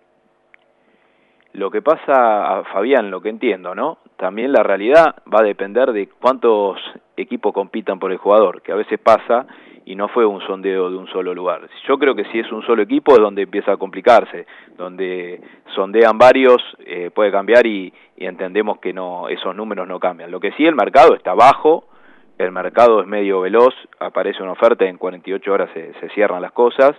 Lo 1.53 1.69
que 1.69 1.81
pasa, 1.81 2.60
a 2.60 2.63
Fabián, 2.65 3.12
lo 3.12 3.21
que 3.21 3.29
entiendo, 3.29 3.75
¿no? 3.75 3.97
También 4.17 4.53
la 4.53 4.63
realidad 4.63 5.15
va 5.34 5.39
a 5.39 5.43
depender 5.43 5.91
de 5.91 6.07
cuántos 6.07 6.79
equipos 7.17 7.53
compitan 7.53 7.99
por 7.99 8.12
el 8.12 8.17
jugador, 8.17 8.62
que 8.62 8.71
a 8.71 8.75
veces 8.75 8.99
pasa 8.99 9.45
y 9.91 9.95
no 9.95 10.08
fue 10.08 10.25
un 10.25 10.39
sondeo 10.47 10.89
de 10.89 10.95
un 10.95 11.08
solo 11.08 11.36
lugar. 11.36 11.67
Yo 11.86 11.97
creo 11.99 12.15
que 12.15 12.23
si 12.32 12.39
es 12.39 12.49
un 12.49 12.65
solo 12.65 12.82
equipo 12.82 13.12
es 13.12 13.19
donde 13.19 13.41
empieza 13.41 13.73
a 13.73 13.77
complicarse, 13.77 14.47
donde 14.77 15.41
sondean 15.75 16.17
varios, 16.17 16.63
eh, 16.86 17.12
puede 17.13 17.30
cambiar 17.30 17.67
y, 17.67 17.91
y, 18.15 18.25
entendemos 18.25 18.80
que 18.80 18.93
no 18.93 19.27
esos 19.27 19.54
números 19.54 19.89
no 19.89 19.99
cambian. 19.99 20.32
Lo 20.32 20.39
que 20.39 20.54
sí 20.54 20.65
el 20.65 20.75
mercado 20.75 21.13
está 21.13 21.34
bajo, 21.34 21.89
el 22.38 22.54
mercado 22.54 23.01
es 23.01 23.08
medio 23.08 23.41
veloz, 23.41 23.73
aparece 23.99 24.41
una 24.41 24.54
oferta 24.54 24.86
en 24.86 24.97
48 24.97 25.51
horas 25.51 25.69
se, 25.73 25.91
se 25.99 26.08
cierran 26.12 26.41
las 26.41 26.54
cosas 26.54 26.93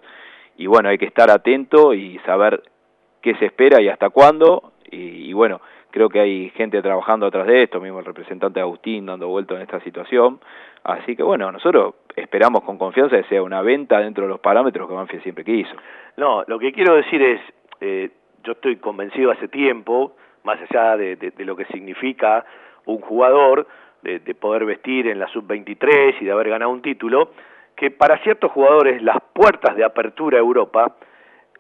y 0.59 0.67
bueno, 0.67 0.91
hay 0.91 0.99
que 0.99 1.07
estar 1.07 1.31
atento 1.31 1.95
y 1.95 2.19
saber 2.27 2.63
qué 3.23 3.35
se 3.37 3.47
espera 3.47 3.81
y 3.81 3.89
hasta 3.89 4.11
cuándo 4.11 4.75
y, 4.91 5.31
y 5.31 5.33
bueno, 5.33 5.63
creo 5.91 6.11
que 6.11 6.21
hay 6.21 6.51
gente 6.51 6.83
trabajando 6.83 7.25
atrás 7.25 7.47
de 7.47 7.63
esto, 7.63 7.81
mismo 7.81 8.01
el 8.01 8.05
representante 8.05 8.61
Agustín 8.61 9.07
dando 9.07 9.29
vuelta 9.29 9.55
en 9.55 9.63
esta 9.63 9.81
situación, 9.81 10.41
así 10.85 11.17
que 11.17 11.23
bueno, 11.23 11.51
nosotros 11.53 11.95
esperamos 12.17 12.63
con 12.63 12.79
confianza 12.79 13.17
que 13.17 13.29
sea 13.29 13.43
una 13.43 13.63
venta 13.63 14.01
dentro 14.01 14.25
de 14.25 14.31
los 14.31 14.41
parámetros 14.41 14.89
que 14.89 14.95
Banfield 14.95 15.23
siempre 15.23 15.45
quiso. 15.45 15.75
No, 16.17 16.45
lo 16.47 16.59
que 16.59 16.73
quiero 16.73 16.95
decir 16.95 17.23
es, 17.23 17.41
eh, 17.81 18.11
yo 18.45 18.53
estoy 18.53 18.77
convencido 18.77 19.31
hace 19.31 19.49
tiempo, 19.49 20.17
más 20.45 20.59
allá 20.71 20.97
de, 20.97 21.17
de, 21.17 21.31
de 21.31 21.45
lo 21.45 21.57
que 21.57 21.65
significa 21.67 22.45
un 22.87 23.01
jugador, 23.01 23.67
de, 24.03 24.19
de 24.19 24.35
poder 24.35 24.65
vestir 24.65 25.07
en 25.07 25.19
la 25.19 25.29
sub-23 25.29 26.17
y 26.21 26.25
de 26.25 26.33
haber 26.33 26.51
ganado 26.51 26.73
un 26.73 26.83
título, 26.83 27.31
que 27.77 27.91
para 27.91 28.19
ciertos 28.19 28.51
jugadores 28.51 29.03
las 29.03 29.19
puertas 29.33 29.77
de 29.77 29.85
apertura 29.85 30.39
a 30.39 30.41
Europa 30.41 30.97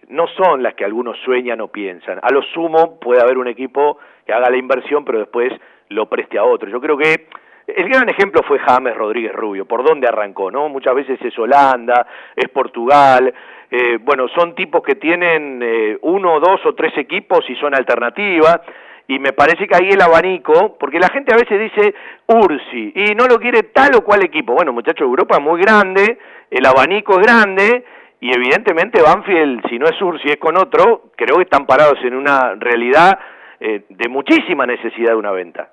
no 0.09 0.27
son 0.29 0.63
las 0.63 0.75
que 0.75 0.85
algunos 0.85 1.17
sueñan 1.25 1.61
o 1.61 1.69
piensan. 1.69 2.19
A 2.23 2.31
lo 2.31 2.43
sumo 2.43 2.99
puede 3.01 3.23
haber 3.23 3.39
un 3.39 3.49
equipo 3.49 3.99
que 4.27 4.33
haga 4.33 4.51
la 4.51 4.57
inversión 4.57 5.05
pero 5.05 5.21
después 5.21 5.53
lo 5.89 6.07
preste 6.07 6.39
a 6.39 6.45
otro. 6.45 6.69
Yo 6.69 6.81
creo 6.81 6.97
que 6.97 7.29
el 7.67 7.89
gran 7.89 8.09
ejemplo 8.09 8.43
fue 8.43 8.59
James 8.59 8.97
Rodríguez 8.97 9.33
Rubio, 9.33 9.67
por 9.67 9.85
dónde 9.85 10.09
arrancó, 10.09 10.51
¿no? 10.51 10.69
Muchas 10.69 10.95
veces 10.95 11.19
es 11.23 11.39
Holanda, 11.39 12.07
es 12.35 12.49
Portugal, 12.49 13.33
eh, 13.71 13.99
bueno, 14.03 14.29
son 14.29 14.55
tipos 14.55 14.83
que 14.83 14.97
tienen 14.97 15.61
eh, 15.63 15.99
uno, 16.03 16.41
dos 16.41 16.61
o 16.67 16.75
tres 16.75 16.93
equipos 16.99 17.49
y 17.49 17.57
son 17.57 17.75
alternativas, 17.75 18.61
y 19.09 19.19
me 19.19 19.33
parece 19.33 19.67
que 19.67 19.75
ahí 19.75 19.89
el 19.91 20.01
abanico, 20.01 20.77
porque 20.79 21.01
la 21.01 21.09
gente 21.09 21.33
a 21.33 21.37
veces 21.37 21.59
dice 21.59 21.95
Ursi, 22.27 22.93
y 22.95 23.15
no 23.15 23.27
lo 23.27 23.39
quiere 23.39 23.63
tal 23.65 23.95
o 23.97 24.05
cual 24.05 24.23
equipo. 24.25 24.53
Bueno, 24.55 24.73
muchachos, 24.73 25.07
Europa 25.07 25.37
es 25.39 25.43
muy 25.43 25.61
grande, 25.61 26.19
el 26.51 26.67
abanico 26.67 27.19
es 27.19 27.27
grande, 27.27 27.85
y 28.21 28.31
evidentemente 28.33 29.03
Banfield, 29.03 29.69
si 29.69 29.79
no 29.79 29.87
es 29.87 30.01
Ursi, 30.01 30.29
es 30.29 30.37
con 30.37 30.57
otro, 30.57 31.11
creo 31.17 31.37
que 31.37 31.43
están 31.45 31.67
parados 31.67 31.99
en 32.05 32.15
una 32.15 32.55
realidad 32.55 33.19
eh, 33.59 33.85
de 33.89 34.09
muchísima 34.09 34.67
necesidad 34.67 35.13
de 35.13 35.17
una 35.17 35.33
venta. 35.33 35.71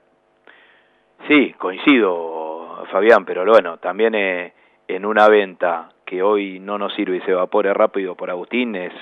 Sí, 1.27 1.53
coincido, 1.57 2.85
Fabián, 2.91 3.25
pero 3.25 3.45
bueno, 3.45 3.77
también 3.77 4.15
eh, 4.15 4.53
en 4.87 5.05
una 5.05 5.27
venta 5.27 5.89
que 6.05 6.23
hoy 6.23 6.59
no 6.59 6.77
nos 6.77 6.93
sirve 6.95 7.17
y 7.17 7.21
se 7.21 7.31
evapore 7.31 7.73
rápido 7.73 8.15
por 8.15 8.29
Agustín 8.29 8.75
es 8.75 8.93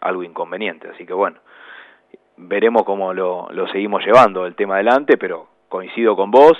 algo 0.00 0.22
inconveniente, 0.22 0.88
así 0.88 1.04
que 1.04 1.12
bueno, 1.12 1.38
veremos 2.36 2.84
cómo 2.84 3.12
lo, 3.12 3.48
lo 3.50 3.68
seguimos 3.68 4.04
llevando 4.04 4.46
el 4.46 4.54
tema 4.54 4.74
adelante, 4.74 5.16
pero 5.18 5.46
coincido 5.68 6.16
con 6.16 6.30
vos, 6.30 6.52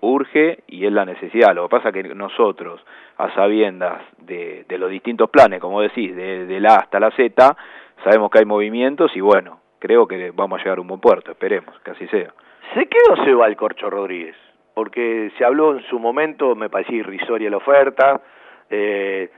urge 0.00 0.62
y 0.68 0.86
es 0.86 0.92
la 0.92 1.04
necesidad. 1.04 1.54
Lo 1.54 1.64
que 1.64 1.76
pasa 1.76 1.92
que 1.92 2.02
nosotros, 2.02 2.80
a 3.16 3.34
sabiendas 3.34 4.02
de, 4.18 4.64
de 4.68 4.78
los 4.78 4.90
distintos 4.90 5.30
planes, 5.30 5.60
como 5.60 5.80
decís, 5.80 6.14
de, 6.14 6.46
de 6.46 6.60
la 6.60 6.74
A 6.74 6.78
hasta 6.78 7.00
la 7.00 7.10
Z, 7.10 7.56
sabemos 8.04 8.30
que 8.30 8.38
hay 8.38 8.44
movimientos 8.44 9.10
y 9.16 9.20
bueno, 9.20 9.60
creo 9.78 10.06
que 10.06 10.30
vamos 10.30 10.60
a 10.60 10.62
llegar 10.62 10.78
a 10.78 10.82
un 10.82 10.88
buen 10.88 11.00
puerto, 11.00 11.32
esperemos 11.32 11.78
que 11.80 11.90
así 11.90 12.06
sea. 12.08 12.32
¿Se 12.74 12.86
quedó 12.86 13.24
se 13.24 13.34
va 13.34 13.46
el 13.46 13.56
Corcho 13.56 13.90
Rodríguez? 13.90 14.36
Porque 14.78 15.32
se 15.36 15.44
habló 15.44 15.72
en 15.72 15.82
su 15.90 15.98
momento, 15.98 16.54
me 16.54 16.70
parecía 16.70 16.98
irrisoria 16.98 17.50
la 17.50 17.56
oferta, 17.56 18.20
eh, 18.70 19.28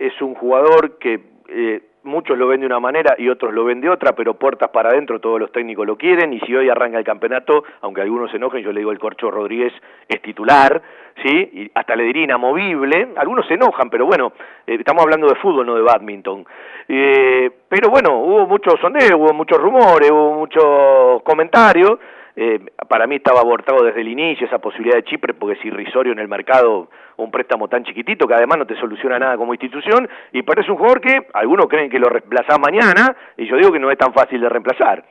es 0.00 0.20
un 0.20 0.34
jugador 0.34 0.98
que 0.98 1.20
eh, 1.48 1.82
muchos 2.02 2.36
lo 2.36 2.48
ven 2.48 2.58
de 2.58 2.66
una 2.66 2.80
manera 2.80 3.14
y 3.16 3.28
otros 3.28 3.54
lo 3.54 3.62
ven 3.62 3.80
de 3.80 3.88
otra, 3.88 4.16
pero 4.16 4.34
puertas 4.34 4.70
para 4.70 4.88
adentro 4.88 5.20
todos 5.20 5.38
los 5.38 5.52
técnicos 5.52 5.86
lo 5.86 5.96
quieren 5.96 6.32
y 6.32 6.40
si 6.40 6.56
hoy 6.56 6.68
arranca 6.68 6.98
el 6.98 7.04
campeonato, 7.04 7.62
aunque 7.82 8.00
algunos 8.00 8.32
se 8.32 8.38
enojen, 8.38 8.64
yo 8.64 8.72
le 8.72 8.80
digo 8.80 8.90
el 8.90 8.98
Corcho 8.98 9.30
Rodríguez 9.30 9.72
es 10.08 10.20
titular, 10.22 10.82
¿sí? 11.22 11.50
Y 11.52 11.70
hasta 11.72 11.94
le 11.94 12.02
diría 12.02 12.24
inamovible, 12.24 13.10
algunos 13.14 13.46
se 13.46 13.54
enojan, 13.54 13.90
pero 13.90 14.06
bueno, 14.06 14.32
eh, 14.66 14.74
estamos 14.74 15.04
hablando 15.04 15.28
de 15.28 15.36
fútbol, 15.36 15.66
no 15.66 15.76
de 15.76 15.82
badminton. 15.82 16.44
Eh, 16.88 17.48
pero 17.68 17.90
bueno, 17.90 18.18
hubo 18.18 18.44
muchos 18.48 18.74
sondeos, 18.80 19.14
hubo 19.14 19.32
muchos 19.34 19.58
rumores, 19.58 20.10
hubo 20.10 20.34
muchos 20.34 21.22
comentarios, 21.22 21.96
eh, 22.42 22.58
para 22.88 23.06
mí 23.06 23.16
estaba 23.16 23.40
abortado 23.40 23.84
desde 23.84 24.00
el 24.00 24.08
inicio 24.08 24.46
esa 24.46 24.60
posibilidad 24.60 24.96
de 24.96 25.04
Chipre 25.04 25.34
porque 25.34 25.58
es 25.58 25.64
irrisorio 25.66 26.14
en 26.14 26.20
el 26.20 26.26
mercado 26.26 26.88
un 27.18 27.30
préstamo 27.30 27.68
tan 27.68 27.84
chiquitito 27.84 28.26
que 28.26 28.32
además 28.32 28.56
no 28.56 28.66
te 28.66 28.80
soluciona 28.80 29.18
nada 29.18 29.36
como 29.36 29.52
institución 29.52 30.08
y 30.32 30.40
parece 30.40 30.70
un 30.70 30.78
jugador 30.78 31.02
que 31.02 31.26
algunos 31.34 31.66
creen 31.66 31.90
que 31.90 31.98
lo 31.98 32.08
reemplazás 32.08 32.58
mañana 32.58 33.14
y 33.36 33.46
yo 33.46 33.56
digo 33.56 33.70
que 33.70 33.78
no 33.78 33.90
es 33.90 33.98
tan 33.98 34.14
fácil 34.14 34.40
de 34.40 34.48
reemplazar. 34.48 35.04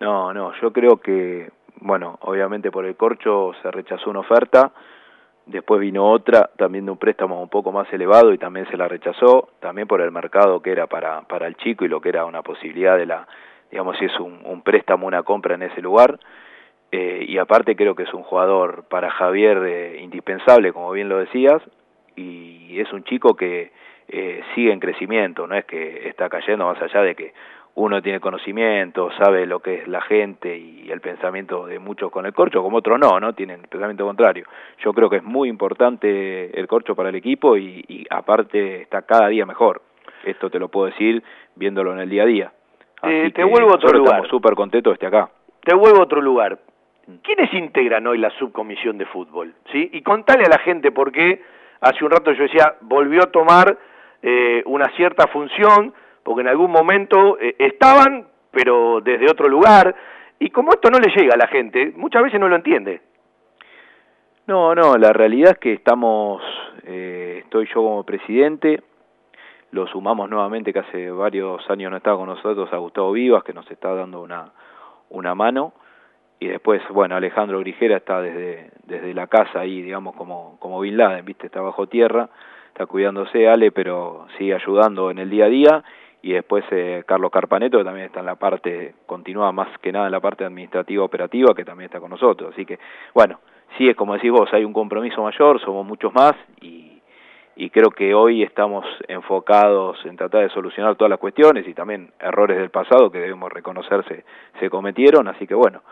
No, 0.00 0.34
no, 0.34 0.52
yo 0.60 0.72
creo 0.72 0.96
que, 0.96 1.52
bueno, 1.76 2.18
obviamente 2.22 2.72
por 2.72 2.84
el 2.84 2.96
corcho 2.96 3.52
se 3.62 3.70
rechazó 3.70 4.10
una 4.10 4.18
oferta, 4.18 4.72
después 5.46 5.80
vino 5.80 6.04
otra, 6.04 6.50
también 6.56 6.84
de 6.84 6.90
un 6.90 6.98
préstamo 6.98 7.40
un 7.40 7.48
poco 7.48 7.70
más 7.70 7.86
elevado 7.92 8.32
y 8.32 8.38
también 8.38 8.66
se 8.72 8.76
la 8.76 8.88
rechazó, 8.88 9.50
también 9.60 9.86
por 9.86 10.00
el 10.00 10.10
mercado 10.10 10.60
que 10.60 10.72
era 10.72 10.88
para, 10.88 11.20
para 11.28 11.46
el 11.46 11.54
chico 11.58 11.84
y 11.84 11.88
lo 11.88 12.00
que 12.00 12.08
era 12.08 12.24
una 12.24 12.42
posibilidad 12.42 12.98
de 12.98 13.06
la 13.06 13.24
digamos, 13.70 13.96
si 13.98 14.04
es 14.04 14.20
un, 14.20 14.40
un 14.44 14.62
préstamo, 14.62 15.06
una 15.06 15.22
compra 15.22 15.54
en 15.54 15.62
ese 15.62 15.80
lugar. 15.80 16.18
Eh, 16.92 17.24
y 17.26 17.38
aparte 17.38 17.74
creo 17.74 17.96
que 17.96 18.04
es 18.04 18.14
un 18.14 18.22
jugador 18.22 18.84
para 18.88 19.10
Javier 19.10 19.58
eh, 19.66 19.98
indispensable, 20.00 20.72
como 20.72 20.92
bien 20.92 21.08
lo 21.08 21.18
decías, 21.18 21.60
y 22.14 22.78
es 22.78 22.92
un 22.92 23.02
chico 23.02 23.34
que 23.34 23.72
eh, 24.06 24.42
sigue 24.54 24.72
en 24.72 24.78
crecimiento, 24.78 25.46
no 25.46 25.56
es 25.56 25.64
que 25.64 26.08
está 26.08 26.28
cayendo 26.28 26.66
más 26.66 26.80
allá 26.80 27.02
de 27.02 27.14
que 27.14 27.34
uno 27.76 28.00
tiene 28.00 28.20
conocimiento, 28.20 29.10
sabe 29.18 29.46
lo 29.46 29.58
que 29.58 29.74
es 29.74 29.88
la 29.88 30.02
gente 30.02 30.56
y 30.56 30.88
el 30.88 31.00
pensamiento 31.00 31.66
de 31.66 31.80
muchos 31.80 32.12
con 32.12 32.26
el 32.26 32.32
corcho, 32.32 32.62
como 32.62 32.76
otros 32.76 33.00
no, 33.00 33.18
¿no? 33.18 33.32
Tienen 33.32 33.62
el 33.62 33.66
pensamiento 33.66 34.06
contrario. 34.06 34.46
Yo 34.78 34.92
creo 34.92 35.10
que 35.10 35.16
es 35.16 35.24
muy 35.24 35.48
importante 35.48 36.56
el 36.56 36.68
corcho 36.68 36.94
para 36.94 37.08
el 37.08 37.16
equipo 37.16 37.56
y, 37.56 37.84
y 37.88 38.06
aparte 38.10 38.82
está 38.82 39.02
cada 39.02 39.26
día 39.26 39.44
mejor. 39.46 39.82
Esto 40.22 40.50
te 40.50 40.60
lo 40.60 40.68
puedo 40.68 40.86
decir 40.86 41.24
viéndolo 41.56 41.92
en 41.92 41.98
el 41.98 42.08
día 42.08 42.22
a 42.22 42.26
día. 42.26 42.52
Eh, 43.06 43.30
te 43.34 43.44
vuelvo 43.44 43.70
a 43.70 43.74
otro 43.74 43.90
lugar. 43.90 44.14
Estamos 44.14 44.28
súper 44.28 44.54
contentos 44.54 44.92
de 44.92 44.94
estar 44.94 45.08
acá. 45.08 45.32
Te 45.62 45.74
vuelvo 45.74 46.00
a 46.00 46.02
otro 46.04 46.20
lugar. 46.20 46.58
¿Quiénes 47.22 47.52
integran 47.52 48.06
hoy 48.06 48.18
la 48.18 48.30
subcomisión 48.38 48.96
de 48.96 49.06
fútbol? 49.06 49.54
¿Sí? 49.70 49.90
Y 49.92 50.02
contale 50.02 50.44
a 50.44 50.48
la 50.48 50.58
gente 50.58 50.90
por 50.90 51.12
qué 51.12 51.42
hace 51.80 52.04
un 52.04 52.10
rato 52.10 52.32
yo 52.32 52.44
decía, 52.44 52.76
volvió 52.80 53.22
a 53.22 53.30
tomar 53.30 53.76
eh, 54.22 54.62
una 54.66 54.88
cierta 54.96 55.26
función, 55.26 55.92
porque 56.22 56.40
en 56.40 56.48
algún 56.48 56.70
momento 56.70 57.38
eh, 57.38 57.56
estaban, 57.58 58.26
pero 58.50 59.00
desde 59.02 59.30
otro 59.30 59.48
lugar, 59.48 59.94
y 60.38 60.50
como 60.50 60.70
esto 60.70 60.88
no 60.90 60.98
le 60.98 61.12
llega 61.14 61.34
a 61.34 61.38
la 61.38 61.46
gente, 61.46 61.92
muchas 61.96 62.22
veces 62.22 62.40
no 62.40 62.48
lo 62.48 62.56
entiende. 62.56 63.02
No, 64.46 64.74
no, 64.74 64.96
la 64.96 65.12
realidad 65.12 65.52
es 65.52 65.58
que 65.58 65.72
estamos, 65.74 66.42
eh, 66.84 67.40
estoy 67.44 67.66
yo 67.66 67.74
como 67.74 68.04
presidente, 68.04 68.82
lo 69.74 69.88
sumamos 69.88 70.30
nuevamente 70.30 70.72
que 70.72 70.78
hace 70.78 71.10
varios 71.10 71.68
años 71.68 71.90
no 71.90 71.96
estaba 71.96 72.16
con 72.16 72.28
nosotros 72.28 72.72
a 72.72 72.76
Gustavo 72.76 73.10
Vivas, 73.10 73.42
que 73.42 73.52
nos 73.52 73.68
está 73.68 73.92
dando 73.92 74.22
una, 74.22 74.52
una 75.10 75.34
mano, 75.34 75.72
y 76.38 76.46
después, 76.46 76.80
bueno, 76.90 77.16
Alejandro 77.16 77.58
Grigera 77.58 77.96
está 77.96 78.20
desde, 78.20 78.70
desde 78.84 79.12
la 79.14 79.26
casa 79.26 79.60
ahí, 79.60 79.82
digamos, 79.82 80.14
como, 80.14 80.58
como 80.60 80.80
Bin 80.80 80.96
Laden, 80.96 81.24
¿viste? 81.24 81.46
Está 81.46 81.60
bajo 81.60 81.88
tierra, 81.88 82.28
está 82.68 82.86
cuidándose 82.86 83.48
Ale, 83.48 83.72
pero 83.72 84.26
sigue 84.38 84.54
ayudando 84.54 85.10
en 85.10 85.18
el 85.18 85.28
día 85.28 85.46
a 85.46 85.48
día, 85.48 85.84
y 86.22 86.32
después 86.32 86.64
eh, 86.70 87.02
Carlos 87.04 87.32
Carpaneto, 87.32 87.78
que 87.78 87.84
también 87.84 88.06
está 88.06 88.20
en 88.20 88.26
la 88.26 88.36
parte, 88.36 88.94
continúa 89.06 89.50
más 89.50 89.76
que 89.78 89.90
nada 89.90 90.06
en 90.06 90.12
la 90.12 90.20
parte 90.20 90.44
administrativa 90.44 91.02
operativa, 91.02 91.52
que 91.52 91.64
también 91.64 91.86
está 91.86 91.98
con 91.98 92.10
nosotros, 92.10 92.52
así 92.52 92.64
que, 92.64 92.78
bueno, 93.12 93.40
sí 93.76 93.88
es 93.88 93.96
como 93.96 94.14
decís 94.14 94.30
vos, 94.30 94.48
hay 94.52 94.64
un 94.64 94.72
compromiso 94.72 95.20
mayor, 95.20 95.60
somos 95.60 95.84
muchos 95.84 96.14
más, 96.14 96.34
y 96.60 96.93
y 97.56 97.70
creo 97.70 97.90
que 97.90 98.14
hoy 98.14 98.42
estamos 98.42 98.84
enfocados 99.08 99.98
en 100.04 100.16
tratar 100.16 100.42
de 100.42 100.50
solucionar 100.50 100.96
todas 100.96 101.10
las 101.10 101.20
cuestiones 101.20 101.66
y 101.68 101.74
también 101.74 102.12
errores 102.18 102.58
del 102.58 102.70
pasado 102.70 103.10
que 103.10 103.18
debemos 103.20 103.52
reconocerse 103.52 104.24
se 104.58 104.70
cometieron, 104.70 105.28
así 105.28 105.46
que 105.46 105.54
bueno, 105.54 105.82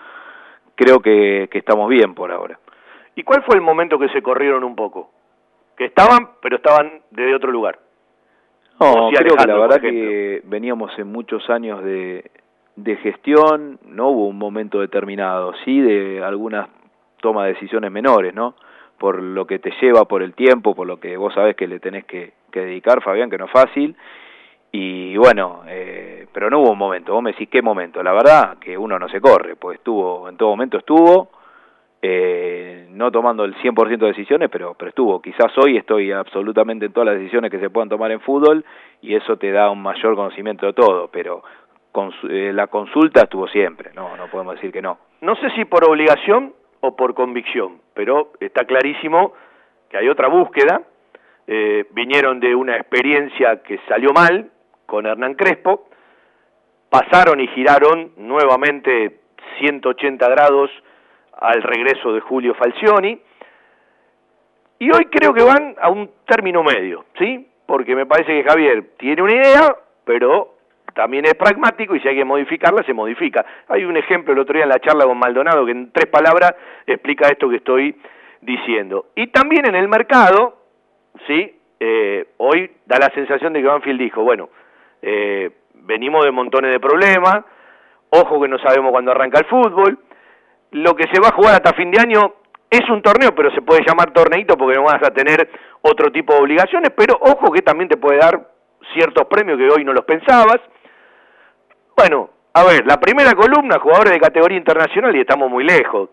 creo 0.75 1.01
que, 1.01 1.49
que 1.51 1.59
estamos 1.59 1.89
bien 1.89 2.15
por 2.15 2.33
ahora. 2.33 2.59
¿Y 3.15 3.23
cuál 3.23 3.43
fue 3.45 3.57
el 3.57 3.63
momento 3.63 3.99
que 3.99 4.09
se 4.09 4.23
corrieron 4.23 4.65
un 4.65 4.75
poco? 4.75 5.11
Que 5.77 5.87
estaban, 5.87 6.31
pero 6.41 6.57
estaban 6.57 7.03
desde 7.11 7.35
otro 7.35 7.53
lugar. 7.53 7.79
No, 8.81 9.11
creo 9.11 9.37
que 9.37 9.47
la 9.47 9.59
verdad 9.59 9.81
que 9.81 10.43
veníamos 10.45 10.99
en 10.99 11.07
muchos 11.07 11.49
años 11.51 11.85
de, 11.85 12.31
de 12.75 12.97
gestión, 12.97 13.79
no 13.85 14.09
hubo 14.09 14.27
un 14.27 14.39
momento 14.39 14.81
determinado, 14.81 15.53
sí 15.65 15.81
de 15.81 16.25
algunas 16.25 16.69
toma 17.21 17.45
de 17.45 17.53
decisiones 17.53 17.93
menores, 17.93 18.35
¿no? 18.35 18.57
Por 19.03 19.21
lo 19.21 19.49
que 19.49 19.59
te 19.59 19.73
lleva, 19.81 20.05
por 20.05 20.23
el 20.23 20.33
tiempo, 20.33 20.77
por 20.77 20.87
lo 20.87 21.01
que 21.01 21.17
vos 21.17 21.35
sabés 21.35 21.57
que 21.57 21.67
le 21.67 21.81
tenés 21.81 22.05
que, 22.05 22.35
dedicar, 22.53 23.03
Fabián, 23.03 23.29
que 23.29 23.37
no 23.37 23.47
es 23.47 23.51
fácil. 23.51 23.97
Y 24.71 25.17
bueno, 25.17 25.63
eh, 25.67 26.29
pero 26.33 26.49
no 26.49 26.61
hubo 26.61 26.71
un 26.71 26.79
momento, 26.79 27.13
vos 27.13 27.21
me 27.21 27.33
decís 27.33 27.49
qué 27.51 27.63
momento, 27.63 28.01
la 28.01 28.13
verdad 28.13 28.59
que 28.61 28.79
uno 28.79 29.01
no 29.01 29.09
se 29.09 29.21
corre, 29.21 29.57
pues 29.57 29.79
estuvo, 29.79 30.29
en 30.29 30.37
todo 30.37 30.51
momento 30.51 30.79
estuvo, 30.79 31.31
eh, 32.01 32.87
no 32.91 33.11
tomando 33.11 33.45
el 33.45 33.57
100% 33.57 33.99
de 33.99 34.07
decisiones, 34.07 34.49
pero, 34.53 34.75
pero 34.79 34.91
estuvo. 34.91 35.21
Quizás 35.21 35.51
hoy 35.59 35.79
estoy 35.79 36.13
absolutamente 36.13 36.87
en 36.87 36.93
todas 36.93 37.09
las 37.09 37.19
decisiones 37.19 37.51
que 37.51 37.59
se 37.59 37.71
puedan 37.71 37.89
tomar 37.89 38.13
en 38.13 38.21
fútbol 38.21 38.65
y 39.01 39.17
eso 39.17 39.37
te 39.37 39.51
da 39.51 39.69
un 39.69 39.83
mayor 39.83 40.15
conocimiento 40.15 40.67
de 40.67 40.75
todo, 40.75 41.09
pero 41.09 41.43
eh, 42.31 42.53
la 42.55 42.69
consulta 42.69 43.23
estuvo 43.23 43.49
siempre, 43.49 43.91
no, 43.97 44.17
no 44.17 44.29
podemos 44.29 44.55
decir 44.55 44.71
que 44.71 44.81
no. 44.81 44.99
No 45.23 45.35
sé 45.35 45.51
si 45.57 45.65
por 45.65 45.83
obligación 45.91 46.53
o 46.81 46.95
por 46.95 47.15
convicción, 47.15 47.82
pero 47.95 48.33
está 48.41 48.65
clarísimo 48.65 49.33
que 49.89 49.99
hay 49.99 50.09
otra 50.09 50.29
búsqueda. 50.29 50.83
Eh, 51.47 51.87
vinieron 51.91 52.41
de 52.41 52.55
una 52.55 52.77
experiencia 52.77 53.63
que 53.63 53.79
salió 53.89 54.13
mal 54.13 54.51
con 54.87 55.07
Hernán 55.07 55.35
Crespo, 55.35 55.89
pasaron 56.89 57.41
y 57.41 57.49
giraron 57.49 58.13
nuevamente 58.17 59.21
180 59.59 60.29
grados 60.29 60.71
al 61.33 61.63
regreso 61.63 62.13
de 62.13 62.21
Julio 62.21 62.55
Falcioni, 62.55 63.21
y 64.83 64.91
hoy 64.91 65.05
creo 65.07 65.33
que 65.33 65.45
van 65.45 65.77
a 65.81 65.91
un 65.91 66.11
término 66.27 66.65
medio, 66.65 67.05
¿sí? 67.17 67.49
Porque 67.67 67.95
me 67.95 68.05
parece 68.05 68.33
que 68.33 68.49
Javier 68.49 68.95
tiene 68.99 69.23
una 69.23 69.33
idea, 69.33 69.77
pero 70.05 70.57
también 70.95 71.25
es 71.25 71.35
pragmático 71.35 71.95
y 71.95 72.01
si 72.01 72.09
hay 72.09 72.17
que 72.17 72.25
modificarla, 72.25 72.83
se 72.85 72.93
modifica. 72.93 73.45
Hay 73.69 73.85
un 73.85 73.97
ejemplo 73.97 74.33
el 74.33 74.39
otro 74.39 74.55
día 74.55 74.65
en 74.65 74.69
la 74.71 74.81
charla 74.81 75.05
con 75.05 75.19
Maldonado 75.19 75.65
que 75.65 75.73
en 75.73 75.93
tres 75.93 76.07
palabras 76.07 76.55
explica 76.87 77.29
esto 77.29 77.49
que 77.49 77.57
estoy 77.57 77.97
diciendo. 78.41 79.07
Y 79.15 79.29
también 79.29 79.67
en 79.67 79.75
el 79.75 79.89
mercado, 79.89 80.59
¿sí? 81.27 81.59
Eh, 81.81 82.29
hoy 82.39 82.71
da 82.87 82.99
la 82.99 83.13
sensación 83.15 83.53
de 83.53 83.61
que 83.61 83.69
Banfield 83.69 84.01
dijo, 84.01 84.23
bueno, 84.23 84.51
eh, 85.01 85.51
venimos 85.75 86.25
de 86.25 86.31
montones 86.31 86.71
de 86.71 86.81
problemas, 86.81 87.45
ojo 88.11 88.41
que 88.41 88.49
no 88.49 88.59
sabemos 88.59 88.93
cuándo 88.93 89.11
arranca 89.11 89.41
el 89.41 89.47
fútbol, 89.47 89.99
lo 90.73 90.95
que 90.95 91.05
se 91.13 91.21
va 91.21 91.29
a 91.29 91.35
jugar 91.35 91.55
hasta 91.55 91.75
fin 91.75 91.91
de 91.91 92.01
año 92.01 92.35
es 92.71 92.89
un 92.89 93.03
torneo, 93.03 93.35
pero 93.35 93.51
se 93.51 93.63
puede 93.63 93.85
llamar 93.87 94.13
torneito 94.13 94.57
porque 94.57 94.77
no 94.77 94.85
vas 94.85 95.03
a 95.03 95.13
tener 95.13 95.51
otro 95.83 96.11
tipo 96.11 96.33
de 96.33 96.41
obligaciones, 96.41 96.91
pero 96.97 97.19
ojo 97.21 97.53
que 97.53 97.63
también 97.63 97.89
te 97.89 97.97
puede 97.97 98.19
dar 98.19 98.49
ciertos 98.95 99.27
premios 99.27 99.59
que 99.59 99.69
hoy 99.69 99.85
no 99.85 99.93
los 99.93 100.05
pensabas, 100.05 100.61
bueno, 101.97 102.31
a 102.55 102.65
ver, 102.65 102.87
la 102.87 103.01
primera 103.01 103.33
columna, 103.33 103.79
jugadores 103.79 104.13
de 104.13 104.21
categoría 104.21 104.59
internacional 104.59 105.15
y 105.17 105.21
estamos 105.21 105.51
muy 105.51 105.65
lejos. 105.65 106.11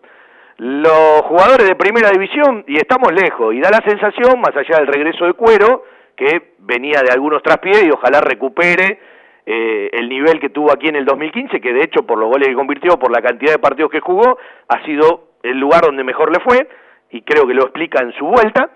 Los 0.56 1.22
jugadores 1.22 1.68
de 1.68 1.74
primera 1.74 2.10
división 2.10 2.64
y 2.66 2.76
estamos 2.76 3.12
lejos. 3.12 3.54
Y 3.54 3.60
da 3.60 3.70
la 3.70 3.82
sensación, 3.86 4.40
más 4.40 4.56
allá 4.56 4.78
del 4.78 4.86
regreso 4.86 5.24
de 5.26 5.34
cuero, 5.34 5.84
que 6.16 6.54
venía 6.58 7.02
de 7.02 7.12
algunos 7.12 7.42
traspiés 7.42 7.84
y 7.84 7.90
ojalá 7.90 8.20
recupere 8.20 9.00
eh, 9.46 9.90
el 9.92 10.08
nivel 10.08 10.38
que 10.38 10.50
tuvo 10.50 10.70
aquí 10.70 10.88
en 10.88 10.96
el 10.96 11.04
2015, 11.04 11.60
que 11.60 11.72
de 11.72 11.82
hecho 11.82 12.06
por 12.06 12.18
los 12.18 12.28
goles 12.28 12.48
que 12.48 12.54
convirtió, 12.54 12.98
por 12.98 13.10
la 13.10 13.22
cantidad 13.22 13.52
de 13.52 13.58
partidos 13.58 13.90
que 13.90 14.00
jugó, 14.00 14.38
ha 14.68 14.84
sido 14.84 15.30
el 15.42 15.58
lugar 15.58 15.82
donde 15.82 16.04
mejor 16.04 16.30
le 16.30 16.40
fue, 16.40 16.68
y 17.10 17.22
creo 17.22 17.46
que 17.46 17.54
lo 17.54 17.62
explica 17.62 18.02
en 18.02 18.12
su 18.12 18.26
vuelta. 18.26 18.70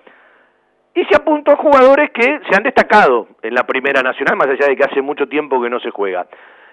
Y 0.95 1.05
se 1.07 1.17
apuntó 1.17 1.53
a 1.53 1.57
jugadores 1.57 2.11
que 2.11 2.41
se 2.49 2.57
han 2.57 2.63
destacado 2.63 3.29
en 3.43 3.55
la 3.55 3.65
Primera 3.65 4.01
Nacional, 4.01 4.37
más 4.37 4.49
allá 4.49 4.69
de 4.69 4.77
que 4.77 4.85
hace 4.85 5.03
mucho 5.03 5.27
tiempo 5.29 5.61
que 5.61 5.69
no 5.69 5.81
se 5.81 5.91
juega. 5.91 6.27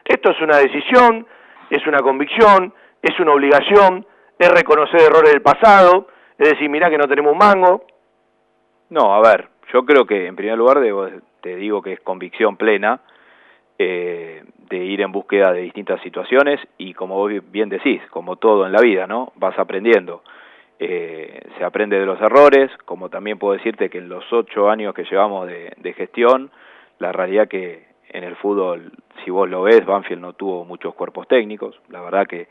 Esto 0.05 0.31
es 0.31 0.41
una 0.41 0.57
decisión, 0.57 1.25
es 1.69 1.85
una 1.87 1.99
convicción, 1.99 2.73
es 3.01 3.19
una 3.19 3.33
obligación, 3.33 4.05
es 4.37 4.51
reconocer 4.51 5.01
errores 5.01 5.31
del 5.31 5.41
pasado, 5.41 6.07
es 6.37 6.49
decir, 6.49 6.69
mirá 6.69 6.89
que 6.89 6.97
no 6.97 7.07
tenemos 7.07 7.31
un 7.31 7.37
mango. 7.37 7.85
No, 8.89 9.13
a 9.13 9.21
ver, 9.21 9.47
yo 9.71 9.85
creo 9.85 10.05
que 10.05 10.27
en 10.27 10.35
primer 10.35 10.57
lugar 10.57 10.79
te 11.41 11.55
digo 11.55 11.81
que 11.81 11.93
es 11.93 11.99
convicción 12.01 12.57
plena 12.57 12.99
eh, 13.77 14.43
de 14.69 14.77
ir 14.77 15.01
en 15.01 15.11
búsqueda 15.11 15.53
de 15.53 15.61
distintas 15.61 16.01
situaciones 16.01 16.59
y 16.77 16.93
como 16.93 17.15
vos 17.15 17.31
bien 17.51 17.69
decís, 17.69 18.01
como 18.09 18.35
todo 18.35 18.65
en 18.65 18.71
la 18.71 18.81
vida, 18.81 19.07
¿no? 19.07 19.31
Vas 19.35 19.57
aprendiendo. 19.57 20.23
Eh, 20.79 21.41
se 21.57 21.63
aprende 21.63 21.99
de 21.99 22.05
los 22.05 22.19
errores, 22.19 22.71
como 22.85 23.09
también 23.09 23.37
puedo 23.37 23.53
decirte 23.53 23.89
que 23.89 23.99
en 23.99 24.09
los 24.09 24.23
ocho 24.33 24.69
años 24.69 24.93
que 24.93 25.03
llevamos 25.03 25.47
de, 25.47 25.73
de 25.77 25.93
gestión, 25.93 26.51
la 26.99 27.11
realidad 27.11 27.47
que 27.47 27.90
en 28.13 28.23
el 28.23 28.35
fútbol, 28.35 28.91
si 29.23 29.31
vos 29.31 29.49
lo 29.49 29.63
ves, 29.63 29.85
Banfield 29.85 30.21
no 30.21 30.33
tuvo 30.33 30.65
muchos 30.65 30.93
cuerpos 30.93 31.27
técnicos, 31.27 31.79
la 31.89 32.01
verdad 32.01 32.27
que 32.27 32.47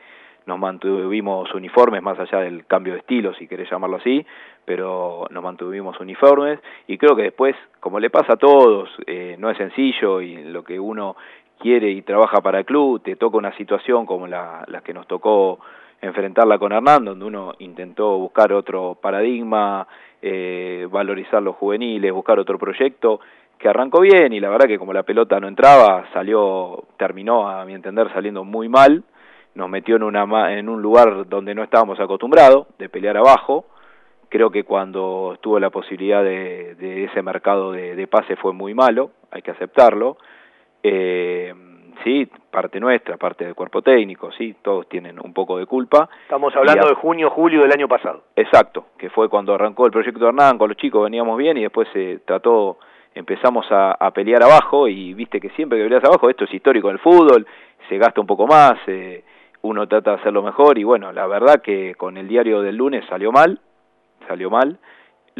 nos 0.46 0.58
mantuvimos 0.58 1.52
uniformes 1.54 2.02
más 2.02 2.18
allá 2.18 2.40
del 2.40 2.66
cambio 2.66 2.94
de 2.94 3.00
estilo, 3.00 3.34
si 3.34 3.46
querés 3.46 3.70
llamarlo 3.70 3.98
así, 3.98 4.24
pero 4.64 5.26
nos 5.30 5.42
mantuvimos 5.42 6.00
uniformes. 6.00 6.58
Y 6.86 6.98
creo 6.98 7.14
que 7.14 7.24
después, 7.24 7.54
como 7.78 8.00
le 8.00 8.10
pasa 8.10 8.32
a 8.32 8.36
todos, 8.36 8.88
eh, 9.06 9.36
no 9.38 9.50
es 9.50 9.58
sencillo 9.58 10.20
y 10.20 10.42
lo 10.44 10.64
que 10.64 10.80
uno 10.80 11.14
quiere 11.58 11.90
y 11.90 12.02
trabaja 12.02 12.40
para 12.40 12.60
el 12.60 12.64
club, 12.64 13.02
te 13.02 13.16
toca 13.16 13.36
una 13.36 13.54
situación 13.56 14.06
como 14.06 14.26
la, 14.26 14.64
la 14.66 14.80
que 14.80 14.94
nos 14.94 15.06
tocó 15.06 15.60
enfrentarla 16.00 16.58
con 16.58 16.72
Hernán, 16.72 17.04
donde 17.04 17.24
uno 17.24 17.54
intentó 17.58 18.16
buscar 18.16 18.52
otro 18.52 18.96
paradigma, 19.00 19.86
eh, 20.22 20.88
valorizar 20.90 21.42
los 21.42 21.56
juveniles, 21.56 22.12
buscar 22.12 22.38
otro 22.38 22.58
proyecto, 22.58 23.20
que 23.60 23.68
arrancó 23.68 24.00
bien 24.00 24.32
y 24.32 24.40
la 24.40 24.48
verdad 24.48 24.66
que 24.66 24.78
como 24.78 24.94
la 24.94 25.02
pelota 25.02 25.38
no 25.38 25.46
entraba, 25.46 26.06
salió, 26.14 26.84
terminó 26.96 27.48
a 27.48 27.64
mi 27.66 27.74
entender 27.74 28.10
saliendo 28.12 28.42
muy 28.42 28.70
mal, 28.70 29.04
nos 29.54 29.68
metió 29.68 29.96
en, 29.96 30.02
una, 30.02 30.52
en 30.54 30.68
un 30.68 30.80
lugar 30.80 31.28
donde 31.28 31.54
no 31.54 31.62
estábamos 31.62 32.00
acostumbrados, 32.00 32.68
de 32.78 32.88
pelear 32.88 33.18
abajo, 33.18 33.66
creo 34.30 34.50
que 34.50 34.64
cuando 34.64 35.32
estuvo 35.34 35.60
la 35.60 35.68
posibilidad 35.68 36.24
de, 36.24 36.74
de 36.76 37.04
ese 37.04 37.20
mercado 37.20 37.72
de, 37.72 37.96
de, 37.96 38.06
pase 38.06 38.34
fue 38.36 38.54
muy 38.54 38.72
malo, 38.72 39.10
hay 39.30 39.42
que 39.42 39.50
aceptarlo, 39.50 40.16
eh, 40.82 41.52
sí, 42.02 42.26
parte 42.50 42.80
nuestra, 42.80 43.18
parte 43.18 43.44
del 43.44 43.54
cuerpo 43.54 43.82
técnico, 43.82 44.32
sí, 44.32 44.56
todos 44.62 44.88
tienen 44.88 45.20
un 45.22 45.34
poco 45.34 45.58
de 45.58 45.66
culpa. 45.66 46.08
Estamos 46.22 46.56
hablando 46.56 46.88
de 46.88 46.94
junio, 46.94 47.28
julio 47.28 47.60
del 47.60 47.72
año 47.72 47.88
pasado. 47.88 48.22
Exacto, 48.36 48.86
que 48.96 49.10
fue 49.10 49.28
cuando 49.28 49.52
arrancó 49.52 49.84
el 49.84 49.92
proyecto 49.92 50.20
de 50.20 50.28
Hernán, 50.28 50.56
con 50.56 50.68
los 50.68 50.78
chicos 50.78 51.04
veníamos 51.04 51.36
bien 51.36 51.58
y 51.58 51.62
después 51.62 51.88
se 51.92 52.20
trató, 52.24 52.78
empezamos 53.14 53.66
a, 53.70 53.92
a 53.92 54.10
pelear 54.12 54.42
abajo 54.42 54.88
y 54.88 55.14
viste 55.14 55.40
que 55.40 55.50
siempre 55.50 55.78
que 55.78 55.84
peleas 55.84 56.04
abajo, 56.04 56.30
esto 56.30 56.44
es 56.44 56.54
histórico 56.54 56.88
del 56.88 56.98
fútbol, 56.98 57.46
se 57.88 57.98
gasta 57.98 58.20
un 58.20 58.26
poco 58.26 58.46
más, 58.46 58.74
eh, 58.86 59.24
uno 59.62 59.86
trata 59.86 60.12
de 60.12 60.20
hacerlo 60.20 60.42
mejor 60.42 60.78
y 60.78 60.84
bueno, 60.84 61.12
la 61.12 61.26
verdad 61.26 61.60
que 61.62 61.94
con 61.96 62.16
el 62.16 62.28
diario 62.28 62.62
del 62.62 62.76
lunes 62.76 63.04
salió 63.08 63.32
mal, 63.32 63.60
salió 64.28 64.50
mal, 64.50 64.78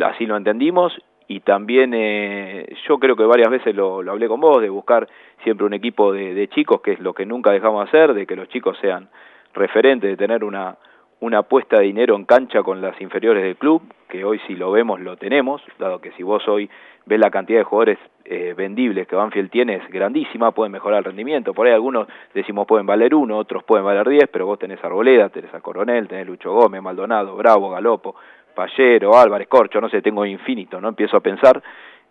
así 0.02 0.26
lo 0.26 0.36
entendimos 0.36 0.92
y 1.28 1.40
también 1.40 1.94
eh, 1.94 2.74
yo 2.88 2.98
creo 2.98 3.14
que 3.14 3.24
varias 3.24 3.50
veces 3.50 3.74
lo, 3.74 4.02
lo, 4.02 4.12
hablé 4.12 4.26
con 4.26 4.40
vos, 4.40 4.60
de 4.60 4.68
buscar 4.68 5.08
siempre 5.44 5.64
un 5.64 5.74
equipo 5.74 6.12
de, 6.12 6.34
de, 6.34 6.48
chicos, 6.48 6.80
que 6.80 6.92
es 6.92 7.00
lo 7.00 7.14
que 7.14 7.24
nunca 7.24 7.52
dejamos 7.52 7.84
de 7.84 7.88
hacer, 7.88 8.14
de 8.14 8.26
que 8.26 8.34
los 8.34 8.48
chicos 8.48 8.76
sean 8.80 9.08
referentes, 9.54 10.10
de 10.10 10.16
tener 10.16 10.42
una, 10.42 10.76
una 11.20 11.38
apuesta 11.38 11.78
de 11.78 11.84
dinero 11.84 12.16
en 12.16 12.24
cancha 12.24 12.62
con 12.62 12.80
las 12.80 12.98
inferiores 13.00 13.42
del 13.42 13.56
club, 13.56 13.82
que 14.08 14.24
hoy 14.24 14.40
si 14.46 14.56
lo 14.56 14.72
vemos 14.72 15.00
lo 15.00 15.16
tenemos, 15.16 15.62
dado 15.78 16.00
que 16.00 16.12
si 16.12 16.22
vos 16.22 16.46
hoy 16.48 16.68
ves 17.06 17.20
la 17.20 17.30
cantidad 17.30 17.60
de 17.60 17.64
jugadores 17.64 17.98
eh, 18.24 18.54
vendibles 18.56 19.06
que 19.06 19.16
Banfield 19.16 19.50
tiene 19.50 19.76
es 19.76 19.88
grandísima, 19.88 20.52
pueden 20.52 20.72
mejorar 20.72 20.98
el 20.98 21.04
rendimiento, 21.04 21.52
por 21.52 21.66
ahí 21.66 21.72
algunos 21.72 22.08
decimos 22.34 22.66
pueden 22.66 22.86
valer 22.86 23.14
uno, 23.14 23.36
otros 23.38 23.64
pueden 23.64 23.84
valer 23.84 24.08
diez, 24.08 24.28
pero 24.32 24.46
vos 24.46 24.58
tenés 24.58 24.82
Arboleda, 24.82 25.28
tenés 25.28 25.52
a 25.54 25.60
Coronel, 25.60 26.08
tenés 26.08 26.26
Lucho 26.26 26.52
Gómez, 26.52 26.82
Maldonado, 26.82 27.36
Bravo, 27.36 27.70
Galopo, 27.70 28.16
Pallero, 28.54 29.16
Álvarez, 29.16 29.48
Corcho, 29.48 29.80
no 29.80 29.88
sé, 29.88 30.02
tengo 30.02 30.24
infinito, 30.24 30.80
¿no? 30.80 30.88
Empiezo 30.88 31.16
a 31.16 31.20
pensar 31.20 31.62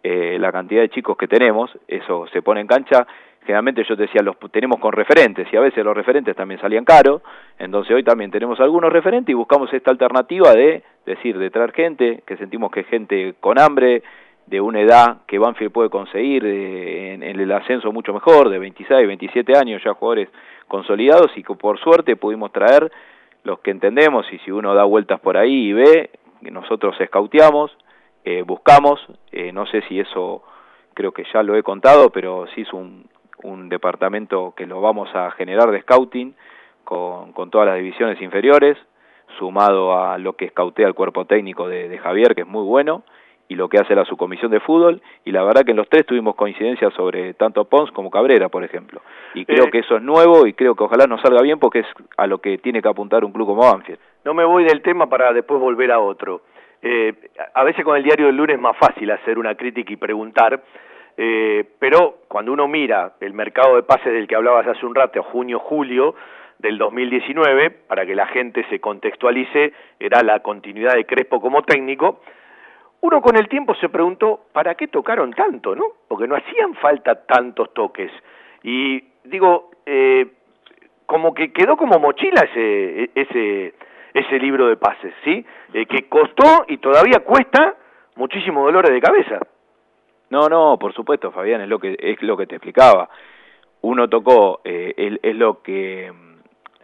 eh, 0.04 0.38
la 0.39 0.52
cantidad 0.52 0.82
de 0.82 0.89
chicos 0.89 1.17
que 1.17 1.28
tenemos, 1.28 1.72
eso 1.88 2.28
se 2.28 2.41
pone 2.41 2.62
en 2.62 2.67
cancha, 2.67 3.06
generalmente 3.50 3.84
yo 3.84 3.96
te 3.96 4.04
decía, 4.04 4.22
los 4.22 4.38
tenemos 4.52 4.80
con 4.80 4.92
referentes 4.94 5.48
y 5.52 5.58
a 5.58 5.60
veces 5.60 5.84
los 5.84 5.98
referentes 5.98 6.36
también 6.36 6.62
salían 6.62 6.86
caros, 6.86 7.24
entonces 7.58 7.96
hoy 7.96 8.04
también 8.04 8.30
tenemos 8.30 8.60
algunos 8.60 8.94
referentes 8.94 9.32
y 9.32 9.34
buscamos 9.34 9.74
esta 9.74 9.90
alternativa 9.90 10.54
de 10.54 10.84
decir, 11.04 11.36
de 11.36 11.50
traer 11.50 11.72
gente, 11.72 12.22
que 12.28 12.38
sentimos 12.38 12.70
que 12.70 12.82
es 12.82 12.88
gente 12.88 13.34
con 13.40 13.58
hambre, 13.60 14.04
de 14.46 14.62
una 14.62 14.82
edad 14.82 15.22
que 15.26 15.40
Banfield 15.40 15.72
puede 15.72 15.90
conseguir 15.90 16.46
en, 16.46 17.24
el 17.24 17.52
ascenso 17.52 17.92
mucho 17.92 18.14
mejor, 18.14 18.50
de 18.50 18.60
26, 18.60 19.08
27 19.08 19.58
años, 19.58 19.82
ya 19.84 19.96
jugadores 19.96 20.30
consolidados 20.68 21.36
y 21.36 21.42
que 21.42 21.56
por 21.56 21.80
suerte 21.80 22.18
pudimos 22.18 22.52
traer 22.52 22.92
los 23.44 23.62
que 23.62 23.72
entendemos 23.72 24.32
y 24.32 24.38
si 24.46 24.52
uno 24.52 24.76
da 24.76 24.84
vueltas 24.84 25.20
por 25.22 25.38
ahí 25.38 25.70
y 25.70 25.74
ve, 25.74 26.12
nosotros 26.42 26.96
escauteamos, 27.02 27.76
eh, 28.26 28.44
buscamos, 28.44 29.04
eh, 29.32 29.52
no 29.52 29.66
sé 29.66 29.82
si 29.88 30.00
eso 30.00 30.44
creo 30.94 31.12
que 31.14 31.24
ya 31.34 31.42
lo 31.42 31.56
he 31.56 31.64
contado, 31.64 32.12
pero 32.12 32.46
sí 32.54 32.62
es 32.62 32.74
un, 32.74 33.06
un 33.43 33.69
departamento 33.69 34.54
que 34.56 34.65
lo 34.65 34.82
vamos 34.82 35.10
a 35.13 35.32
generar 35.32 35.71
de 35.71 35.82
scouting 35.82 36.36
con, 36.84 37.34
con 37.34 37.49
todas 37.49 37.67
las 37.67 37.78
divisiones 37.78 38.21
inferiores, 38.21 38.78
sumado 39.38 40.02
a 40.02 40.17
lo 40.17 40.34
que 40.34 40.45
escautea 40.45 40.88
el 40.88 40.93
cuerpo 40.93 41.25
técnico 41.25 41.67
de, 41.67 41.88
de 41.88 41.97
Javier, 41.97 42.36
que 42.36 42.41
es 42.41 42.47
muy 42.47 42.63
bueno, 42.63 43.04
y 43.49 43.56
lo 43.56 43.67
que 43.67 43.80
hace 43.80 43.95
la 43.95 44.06
subcomisión 44.06 44.52
de 44.52 44.60
fútbol, 44.60 45.02
y 45.25 45.32
la 45.32 45.43
verdad 45.43 45.63
que 45.63 45.71
en 45.71 45.78
los 45.78 45.89
tres 45.89 46.06
tuvimos 46.06 46.36
coincidencia 46.36 46.91
sobre 46.91 47.34
tanto 47.34 47.65
Pons 47.65 47.91
como 47.91 48.12
Cabrera, 48.12 48.47
por 48.47 48.63
ejemplo. 48.63 49.02
Y 49.34 49.43
creo 49.45 49.65
eh, 49.65 49.71
que 49.71 49.80
eso 49.80 49.97
es 49.97 50.04
nuevo 50.04 50.45
y 50.45 50.54
creo 50.54 50.75
que 50.75 50.84
ojalá 50.84 51.08
nos 51.08 51.19
salga 51.21 51.41
bien 51.41 51.58
porque 51.58 51.80
es 51.80 51.88
a 52.15 52.28
lo 52.28 52.38
que 52.38 52.60
tiene 52.60 52.82
que 52.82 52.88
apuntar 52.88 53.25
un 53.25 53.32
club 53.32 53.47
como 53.47 53.63
Banfield. 53.63 53.99
No 54.23 54.36
me 54.36 54.45
voy 54.45 54.65
del 54.65 54.84
tema 54.84 55.10
para 55.10 55.34
después 55.34 55.60
volver 55.60 55.91
a 55.91 55.99
otro. 55.99 56.41
Eh, 56.84 57.13
a 57.56 57.63
veces 57.63 57.84
con 57.84 57.97
el 57.97 58.04
diario 58.04 58.28
del 58.28 58.38
lunes 58.38 58.56
es 58.56 58.62
más 58.62 58.78
fácil 58.78 59.10
hacer 59.10 59.39
una 59.39 59.56
crítica 59.56 59.91
y 59.91 59.97
preguntar, 59.97 60.62
eh, 61.22 61.66
pero 61.80 62.20
cuando 62.30 62.54
uno 62.54 62.70
mira 62.70 63.16
el 63.20 63.34
mercado 63.34 63.76
de 63.76 63.84
pases 63.84 64.14
del 64.14 64.26
que 64.26 64.38
hablabas 64.38 64.66
hace 64.66 64.86
un 64.86 64.96
rato, 64.96 65.22
junio-julio, 65.22 66.16
del 66.60 66.78
2019, 66.78 67.72
para 67.72 68.06
que 68.06 68.16
la 68.16 68.26
gente 68.28 68.66
se 68.70 68.80
contextualice, 68.80 69.74
era 70.00 70.24
la 70.24 70.40
continuidad 70.40 70.94
de 70.94 71.06
Crespo 71.06 71.42
como 71.42 71.64
técnico, 71.64 72.22
uno 73.02 73.22
con 73.22 73.36
el 73.36 73.50
tiempo 73.50 73.76
se 73.76 73.90
preguntó, 73.90 74.46
¿para 74.54 74.76
qué 74.76 74.88
tocaron 74.88 75.34
tanto, 75.34 75.76
no? 75.76 75.84
Porque 76.08 76.26
no 76.26 76.38
hacían 76.38 76.74
falta 76.76 77.26
tantos 77.26 77.74
toques. 77.74 78.12
Y 78.64 79.04
digo, 79.26 79.72
eh, 79.86 80.26
como 81.06 81.34
que 81.34 81.52
quedó 81.52 81.76
como 81.76 82.00
mochila 82.00 82.48
ese, 82.50 83.12
ese, 83.14 83.74
ese 84.14 84.40
libro 84.40 84.70
de 84.70 84.78
pases, 84.78 85.14
¿sí? 85.26 85.46
Eh, 85.74 85.86
que 85.86 86.08
costó 86.08 86.64
y 86.70 86.78
todavía 86.78 87.20
cuesta 87.26 87.76
muchísimos 88.16 88.64
dolores 88.64 88.92
de 88.92 89.02
cabeza. 89.02 89.40
No, 90.30 90.48
no, 90.48 90.78
por 90.78 90.94
supuesto, 90.94 91.32
Fabián, 91.32 91.62
es 91.62 91.68
lo 91.68 91.80
que, 91.80 91.98
es 92.00 92.22
lo 92.22 92.38
que 92.38 92.48
te 92.48 92.56
explicaba. 92.56 93.10
Uno 93.82 94.08
tocó, 94.08 94.62
eh, 94.63 94.94
es, 94.96 95.20
es 95.24 95.36
lo 95.36 95.62
que, 95.62 96.12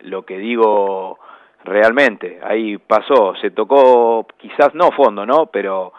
lo 0.01 0.23
que 0.25 0.37
digo 0.37 1.19
realmente, 1.63 2.39
ahí 2.43 2.77
pasó, 2.77 3.35
se 3.41 3.51
tocó 3.51 4.25
quizás 4.37 4.73
no 4.73 4.91
fondo, 4.91 5.25
¿no? 5.25 5.47
Pero 5.47 5.93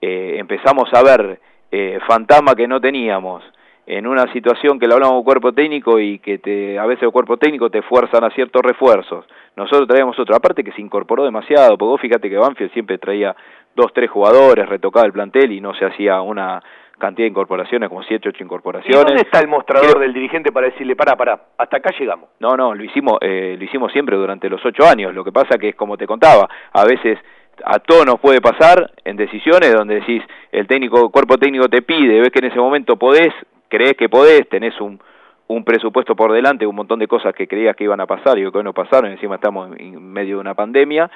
eh, 0.00 0.34
empezamos 0.38 0.92
a 0.92 1.02
ver 1.02 1.40
eh, 1.70 1.98
fantasma 2.06 2.54
que 2.54 2.68
no 2.68 2.80
teníamos 2.80 3.42
en 3.86 4.06
una 4.06 4.32
situación 4.32 4.78
que 4.78 4.86
le 4.86 4.94
hablamos 4.94 5.24
cuerpo 5.24 5.52
técnico 5.52 5.98
y 5.98 6.18
que 6.20 6.38
te, 6.38 6.78
a 6.78 6.86
veces 6.86 7.04
el 7.04 7.10
cuerpo 7.10 7.36
técnico 7.36 7.68
te 7.68 7.82
fuerzan 7.82 8.22
a 8.24 8.30
ciertos 8.30 8.62
refuerzos. 8.62 9.24
Nosotros 9.56 9.88
traíamos 9.88 10.18
otra 10.18 10.38
parte 10.38 10.62
que 10.62 10.72
se 10.72 10.80
incorporó 10.80 11.24
demasiado, 11.24 11.76
porque 11.76 11.90
vos 11.90 12.00
fíjate 12.00 12.30
que 12.30 12.36
Banfield 12.36 12.72
siempre 12.72 12.98
traía 12.98 13.34
dos, 13.74 13.92
tres 13.92 14.10
jugadores, 14.10 14.68
retocaba 14.68 15.06
el 15.06 15.12
plantel 15.12 15.52
y 15.52 15.60
no 15.60 15.74
se 15.74 15.84
hacía 15.84 16.20
una 16.20 16.62
cantidad 17.02 17.24
de 17.24 17.30
incorporaciones, 17.30 17.88
como 17.88 18.04
siete, 18.04 18.28
ocho 18.28 18.44
incorporaciones. 18.44 18.94
¿Y 18.96 19.04
dónde 19.04 19.22
está 19.22 19.40
el 19.40 19.48
mostrador 19.48 19.98
del 19.98 20.12
dirigente 20.12 20.52
para 20.52 20.68
decirle, 20.68 20.94
para, 20.94 21.16
para, 21.16 21.38
hasta 21.58 21.78
acá 21.78 21.90
llegamos? 21.98 22.30
No, 22.38 22.56
no, 22.56 22.74
lo 22.74 22.84
hicimos, 22.84 23.18
eh, 23.20 23.56
lo 23.58 23.64
hicimos 23.64 23.90
siempre 23.90 24.16
durante 24.16 24.48
los 24.48 24.64
ocho 24.64 24.86
años. 24.86 25.12
Lo 25.12 25.24
que 25.24 25.32
pasa 25.32 25.58
que 25.58 25.70
es 25.70 25.74
como 25.74 25.96
te 25.96 26.06
contaba, 26.06 26.48
a 26.72 26.84
veces 26.84 27.18
a 27.64 27.80
todos 27.80 28.06
nos 28.06 28.20
puede 28.20 28.40
pasar 28.40 28.92
en 29.04 29.16
decisiones 29.16 29.74
donde 29.74 29.96
decís, 29.96 30.22
el 30.52 30.68
técnico, 30.68 31.10
cuerpo 31.10 31.36
técnico 31.38 31.68
te 31.68 31.82
pide, 31.82 32.20
ves 32.20 32.30
que 32.30 32.38
en 32.38 32.52
ese 32.52 32.58
momento 32.58 32.96
podés, 32.96 33.34
crees 33.68 33.94
que 33.94 34.08
podés, 34.08 34.48
tenés 34.48 34.80
un, 34.80 35.00
un 35.48 35.64
presupuesto 35.64 36.14
por 36.14 36.32
delante, 36.32 36.66
un 36.66 36.76
montón 36.76 37.00
de 37.00 37.08
cosas 37.08 37.34
que 37.34 37.48
creías 37.48 37.74
que 37.74 37.84
iban 37.84 38.00
a 38.00 38.06
pasar 38.06 38.38
y 38.38 38.50
que 38.50 38.58
hoy 38.58 38.64
no 38.64 38.72
pasaron, 38.72 39.10
encima 39.10 39.34
estamos 39.34 39.76
en 39.76 40.12
medio 40.12 40.36
de 40.36 40.40
una 40.40 40.54
pandemia, 40.54 41.10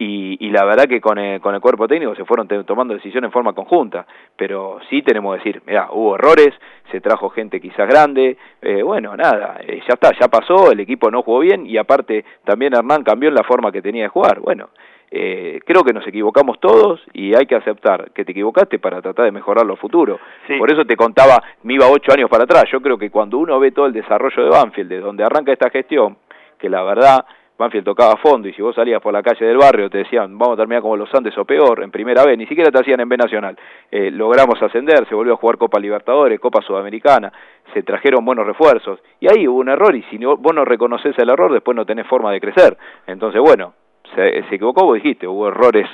y, 0.00 0.46
y 0.46 0.50
la 0.50 0.64
verdad 0.64 0.86
que 0.86 0.98
con 0.98 1.18
el, 1.18 1.42
con 1.42 1.54
el 1.54 1.60
cuerpo 1.60 1.86
técnico 1.86 2.14
se 2.14 2.24
fueron 2.24 2.48
tomando 2.64 2.94
decisiones 2.94 3.28
en 3.28 3.32
forma 3.32 3.52
conjunta, 3.52 4.06
pero 4.34 4.78
sí 4.88 5.02
tenemos 5.02 5.34
que 5.34 5.44
decir, 5.44 5.62
mira, 5.66 5.88
hubo 5.92 6.14
errores, 6.14 6.54
se 6.90 7.02
trajo 7.02 7.28
gente 7.28 7.60
quizás 7.60 7.86
grande, 7.86 8.38
eh, 8.62 8.82
bueno, 8.82 9.14
nada, 9.14 9.60
eh, 9.60 9.82
ya 9.86 9.94
está, 9.94 10.10
ya 10.18 10.28
pasó, 10.28 10.72
el 10.72 10.80
equipo 10.80 11.10
no 11.10 11.22
jugó 11.22 11.40
bien 11.40 11.66
y 11.66 11.76
aparte 11.76 12.24
también 12.44 12.74
Hernán 12.74 13.04
cambió 13.04 13.28
en 13.28 13.34
la 13.34 13.44
forma 13.44 13.70
que 13.70 13.82
tenía 13.82 14.04
de 14.04 14.08
jugar, 14.08 14.40
bueno, 14.40 14.70
eh, 15.10 15.60
creo 15.66 15.84
que 15.84 15.92
nos 15.92 16.06
equivocamos 16.06 16.58
todos 16.60 17.02
y 17.12 17.34
hay 17.34 17.44
que 17.44 17.56
aceptar 17.56 18.10
que 18.12 18.24
te 18.24 18.32
equivocaste 18.32 18.78
para 18.78 19.02
tratar 19.02 19.26
de 19.26 19.32
mejorar 19.32 19.66
lo 19.66 19.76
futuro. 19.76 20.18
Sí. 20.46 20.56
Por 20.56 20.72
eso 20.72 20.86
te 20.86 20.96
contaba, 20.96 21.42
me 21.64 21.74
iba 21.74 21.88
ocho 21.88 22.12
años 22.12 22.30
para 22.30 22.44
atrás. 22.44 22.64
Yo 22.70 22.80
creo 22.80 22.96
que 22.96 23.10
cuando 23.10 23.36
uno 23.36 23.58
ve 23.58 23.72
todo 23.72 23.86
el 23.86 23.92
desarrollo 23.92 24.44
de 24.44 24.50
Banfield, 24.50 24.88
de 24.88 25.00
donde 25.00 25.24
arranca 25.24 25.52
esta 25.52 25.68
gestión, 25.68 26.16
que 26.56 26.68
la 26.68 26.84
verdad 26.84 27.24
Banfield 27.60 27.84
tocaba 27.84 28.14
a 28.14 28.16
fondo 28.16 28.48
y 28.48 28.54
si 28.54 28.62
vos 28.62 28.74
salías 28.74 29.02
por 29.02 29.12
la 29.12 29.22
calle 29.22 29.44
del 29.44 29.58
barrio 29.58 29.90
te 29.90 29.98
decían 29.98 30.36
vamos 30.38 30.54
a 30.54 30.56
terminar 30.56 30.80
como 30.80 30.96
los 30.96 31.14
Andes 31.14 31.36
o 31.36 31.44
peor 31.44 31.82
en 31.82 31.90
primera 31.90 32.24
vez, 32.24 32.38
ni 32.38 32.46
siquiera 32.46 32.70
te 32.70 32.80
hacían 32.80 33.00
en 33.00 33.08
B 33.08 33.18
Nacional. 33.18 33.54
Eh, 33.90 34.10
logramos 34.10 34.60
ascender, 34.62 35.06
se 35.06 35.14
volvió 35.14 35.34
a 35.34 35.36
jugar 35.36 35.58
Copa 35.58 35.78
Libertadores, 35.78 36.40
Copa 36.40 36.62
Sudamericana, 36.62 37.30
se 37.74 37.82
trajeron 37.82 38.24
buenos 38.24 38.46
refuerzos 38.46 39.00
y 39.20 39.28
ahí 39.28 39.46
hubo 39.46 39.58
un 39.58 39.68
error 39.68 39.94
y 39.94 40.02
si 40.04 40.16
vos 40.16 40.54
no 40.54 40.64
reconoces 40.64 41.16
el 41.18 41.28
error 41.28 41.52
después 41.52 41.76
no 41.76 41.84
tenés 41.84 42.06
forma 42.06 42.32
de 42.32 42.40
crecer. 42.40 42.78
Entonces 43.06 43.42
bueno, 43.42 43.74
se, 44.14 44.38
equivocó, 44.38 44.86
vos 44.86 44.94
dijiste, 44.94 45.28
hubo 45.28 45.48
errores 45.48 45.86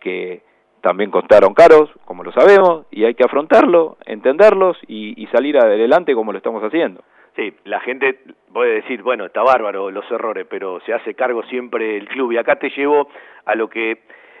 que, 0.00 0.46
también 0.80 1.10
costaron 1.10 1.54
caros, 1.54 1.90
como 2.04 2.22
lo 2.22 2.30
sabemos, 2.30 2.86
y 2.92 3.04
hay 3.04 3.14
que 3.14 3.24
afrontarlo, 3.24 3.96
entenderlos 4.06 4.78
y 4.86 5.26
salir 5.32 5.58
adelante 5.58 6.14
como 6.14 6.30
lo 6.30 6.38
estamos 6.38 6.62
haciendo. 6.62 7.02
Sí, 7.38 7.54
la 7.62 7.78
gente 7.78 8.18
puede 8.52 8.74
decir, 8.74 9.04
bueno, 9.04 9.26
está 9.26 9.44
bárbaro 9.44 9.92
los 9.92 10.10
errores, 10.10 10.44
pero 10.50 10.80
se 10.80 10.92
hace 10.92 11.14
cargo 11.14 11.44
siempre 11.44 11.96
el 11.96 12.08
club. 12.08 12.32
Y 12.32 12.36
acá 12.36 12.56
te 12.56 12.68
llevo 12.70 13.08
a 13.44 13.54
lo 13.54 13.70
que 13.70 13.98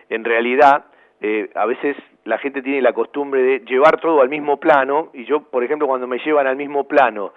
en 0.08 0.24
realidad 0.24 0.86
eh, 1.20 1.48
a 1.54 1.64
veces 1.64 1.96
la 2.24 2.38
gente 2.38 2.60
tiene 2.60 2.82
la 2.82 2.92
costumbre 2.92 3.40
de 3.40 3.60
llevar 3.60 4.00
todo 4.00 4.20
al 4.20 4.28
mismo 4.28 4.56
plano, 4.56 5.10
y 5.12 5.26
yo, 5.26 5.42
por 5.42 5.62
ejemplo, 5.62 5.86
cuando 5.86 6.08
me 6.08 6.18
llevan 6.18 6.48
al 6.48 6.56
mismo 6.56 6.88
plano, 6.88 7.34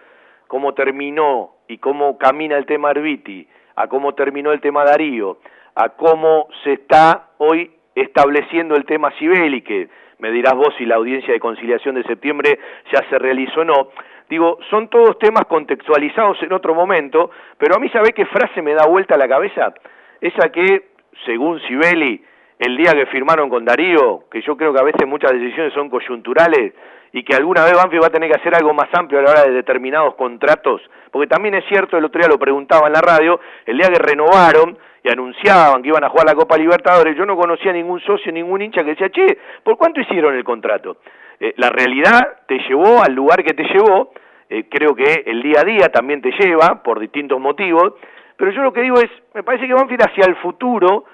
cómo 0.47 0.73
terminó 0.73 1.57
y 1.67 1.77
cómo 1.77 2.17
camina 2.17 2.57
el 2.57 2.65
tema 2.65 2.89
Arbiti, 2.89 3.47
a 3.75 3.87
cómo 3.87 4.15
terminó 4.15 4.53
el 4.53 4.61
tema 4.61 4.83
Darío, 4.83 5.37
a 5.75 5.89
cómo 5.89 6.47
se 6.63 6.73
está 6.73 7.33
hoy 7.37 7.69
estableciendo 7.93 8.75
el 8.75 8.85
tema 8.85 9.11
Sibeli, 9.19 9.61
que 9.61 9.89
me 10.17 10.31
dirás 10.31 10.55
vos 10.55 10.73
si 10.79 10.85
la 10.87 10.95
audiencia 10.95 11.31
de 11.31 11.39
conciliación 11.39 11.93
de 11.93 12.03
septiembre 12.03 12.57
ya 12.91 13.07
se 13.11 13.19
realizó 13.19 13.61
o 13.61 13.65
no. 13.65 13.89
Digo, 14.31 14.59
son 14.69 14.87
todos 14.87 15.19
temas 15.19 15.43
contextualizados 15.43 16.41
en 16.41 16.53
otro 16.53 16.73
momento, 16.73 17.31
pero 17.57 17.75
a 17.75 17.79
mí, 17.79 17.89
¿sabe 17.89 18.13
qué 18.13 18.25
frase 18.25 18.61
me 18.61 18.73
da 18.73 18.87
vuelta 18.87 19.15
a 19.15 19.17
la 19.17 19.27
cabeza? 19.27 19.73
Esa 20.21 20.49
que, 20.53 20.91
según 21.25 21.59
Sibeli, 21.67 22.23
el 22.57 22.77
día 22.77 22.93
que 22.93 23.07
firmaron 23.07 23.49
con 23.49 23.65
Darío, 23.65 24.23
que 24.31 24.41
yo 24.41 24.55
creo 24.55 24.71
que 24.73 24.79
a 24.79 24.85
veces 24.85 25.05
muchas 25.05 25.33
decisiones 25.33 25.73
son 25.73 25.89
coyunturales 25.89 26.73
y 27.11 27.25
que 27.25 27.35
alguna 27.35 27.65
vez 27.65 27.73
Banfield 27.73 28.03
va 28.03 28.07
a 28.07 28.11
tener 28.11 28.31
que 28.31 28.39
hacer 28.39 28.55
algo 28.55 28.73
más 28.73 28.87
amplio 28.93 29.19
a 29.19 29.23
la 29.23 29.31
hora 29.31 29.43
de 29.43 29.51
determinados 29.51 30.15
contratos, 30.15 30.81
porque 31.11 31.27
también 31.27 31.55
es 31.55 31.65
cierto, 31.67 31.97
el 31.97 32.05
otro 32.05 32.19
día 32.19 32.29
lo 32.29 32.39
preguntaba 32.39 32.87
en 32.87 32.93
la 32.93 33.01
radio, 33.01 33.37
el 33.65 33.77
día 33.77 33.89
que 33.89 33.99
renovaron 33.99 34.77
y 35.03 35.09
anunciaban 35.09 35.81
que 35.81 35.89
iban 35.89 36.05
a 36.05 36.09
jugar 36.09 36.25
la 36.25 36.35
Copa 36.35 36.55
Libertadores, 36.55 37.17
yo 37.17 37.25
no 37.25 37.35
conocía 37.35 37.73
ningún 37.73 37.99
socio, 37.99 38.31
ningún 38.31 38.61
hincha 38.61 38.81
que 38.85 38.91
decía, 38.91 39.09
che, 39.09 39.37
¿por 39.61 39.75
cuánto 39.75 39.99
hicieron 39.99 40.35
el 40.35 40.45
contrato? 40.45 40.99
Eh, 41.41 41.55
la 41.57 41.69
realidad 41.69 42.43
te 42.47 42.59
llevó 42.69 43.01
al 43.01 43.13
lugar 43.13 43.43
que 43.43 43.55
te 43.55 43.63
llevó, 43.63 44.13
eh, 44.51 44.65
creo 44.69 44.93
que 44.93 45.23
el 45.25 45.41
día 45.41 45.61
a 45.61 45.63
día 45.63 45.87
también 45.87 46.21
te 46.21 46.29
lleva, 46.31 46.83
por 46.83 46.99
distintos 46.99 47.39
motivos, 47.39 47.93
pero 48.35 48.51
yo 48.51 48.61
lo 48.63 48.73
que 48.73 48.81
digo 48.81 48.97
es, 48.97 49.09
me 49.33 49.43
parece 49.43 49.65
que 49.65 49.73
Banfield 49.73 50.01
hacia 50.01 50.25
el 50.25 50.35
futuro, 50.35 51.05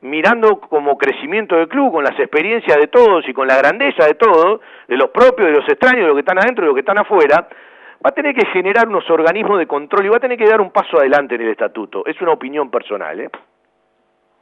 mirando 0.00 0.58
como 0.60 0.96
crecimiento 0.96 1.56
del 1.56 1.68
club, 1.68 1.92
con 1.92 2.04
las 2.04 2.18
experiencias 2.18 2.74
de 2.74 2.86
todos 2.86 3.28
y 3.28 3.34
con 3.34 3.46
la 3.46 3.58
grandeza 3.58 4.06
de 4.06 4.14
todos, 4.14 4.62
de 4.88 4.96
los 4.96 5.10
propios, 5.10 5.48
de 5.48 5.58
los 5.58 5.68
extraños, 5.68 6.00
de 6.00 6.06
los 6.06 6.14
que 6.14 6.20
están 6.20 6.38
adentro, 6.38 6.62
de 6.62 6.68
los 6.68 6.74
que 6.74 6.80
están 6.80 6.96
afuera, 6.96 7.46
va 7.96 8.08
a 8.08 8.12
tener 8.12 8.34
que 8.34 8.46
generar 8.46 8.88
unos 8.88 9.08
organismos 9.10 9.58
de 9.58 9.66
control 9.66 10.06
y 10.06 10.08
va 10.08 10.16
a 10.16 10.20
tener 10.20 10.38
que 10.38 10.48
dar 10.48 10.62
un 10.62 10.70
paso 10.70 10.98
adelante 10.98 11.34
en 11.34 11.42
el 11.42 11.48
estatuto. 11.50 12.02
Es 12.06 12.18
una 12.22 12.32
opinión 12.32 12.70
personal, 12.70 13.20
¿eh? 13.20 13.28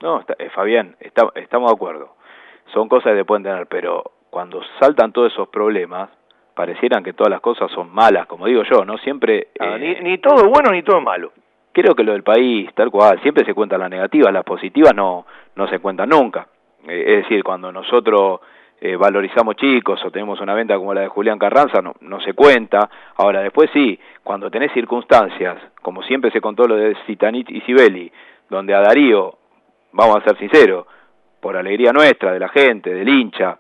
No, 0.01 0.21
está, 0.21 0.37
eh, 0.39 0.51
Fabián, 0.51 0.95
está, 1.01 1.29
estamos 1.35 1.73
de 1.73 1.75
acuerdo. 1.75 2.15
Son 2.73 2.89
cosas 2.89 3.15
que 3.17 3.25
pueden 3.25 3.43
tener, 3.43 3.67
pero 3.67 4.13
cuando 4.31 4.61
saltan 4.79 5.13
todos 5.13 5.33
esos 5.33 5.49
problemas, 5.49 6.09
parecieran 6.55 7.03
que 7.03 7.13
todas 7.13 7.31
las 7.31 7.41
cosas 7.41 7.71
son 7.73 7.93
malas, 7.93 8.27
como 8.27 8.47
digo 8.47 8.63
yo, 8.63 8.85
¿no? 8.85 8.99
Siempre... 8.99 9.49
Ah, 9.59 9.77
ni, 9.79 9.95
ni 9.97 10.19
todo 10.19 10.45
es 10.45 10.51
bueno 10.51 10.71
ni 10.71 10.83
todo 10.83 10.99
es 10.99 11.05
malo 11.05 11.33
creo 11.75 11.95
que 11.95 12.05
lo 12.05 12.13
del 12.13 12.23
país, 12.23 12.71
tal 12.75 12.91
cual, 12.91 13.21
siempre 13.21 13.45
se 13.45 13.53
cuentan 13.53 13.81
las 13.81 13.91
negativas, 13.91 14.33
las 14.33 14.45
positivas 14.45 14.95
no, 14.95 15.27
no 15.57 15.69
se 15.69 15.81
cuentan 15.81 16.09
nunca. 16.09 16.47
Eh, 16.87 17.05
es 17.07 17.23
decir, 17.25 17.43
cuando 17.43 17.73
nosotros 17.73 18.41
eh, 18.81 18.97
valorizamos 18.97 19.57
chicos 19.57 20.03
o 20.05 20.11
tenemos 20.11 20.41
una 20.41 20.55
venta 20.55 20.79
como 20.79 20.95
la 20.95 21.03
de 21.03 21.09
Julián 21.09 21.39
Carranza, 21.39 21.83
no, 21.83 21.95
no 22.01 22.21
se 22.21 22.33
cuenta. 22.33 22.89
Ahora, 23.17 23.41
después 23.41 23.69
sí, 23.73 23.99
cuando 24.23 24.51
tenés 24.51 24.73
circunstancias, 24.73 25.59
como 25.83 26.03
siempre 26.05 26.31
se 26.31 26.41
contó 26.41 26.67
lo 26.67 26.77
de 26.77 26.97
Citanit 27.07 27.51
y 27.51 27.61
Sibeli, 27.63 28.11
donde 28.49 28.73
a 28.73 28.81
Darío, 28.81 29.37
vamos 29.93 30.17
a 30.17 30.25
ser 30.25 30.39
sinceros, 30.39 30.87
por 31.41 31.57
alegría 31.57 31.93
nuestra, 31.93 32.33
de 32.33 32.39
la 32.39 32.49
gente, 32.49 32.95
del 32.95 33.09
hincha, 33.09 33.59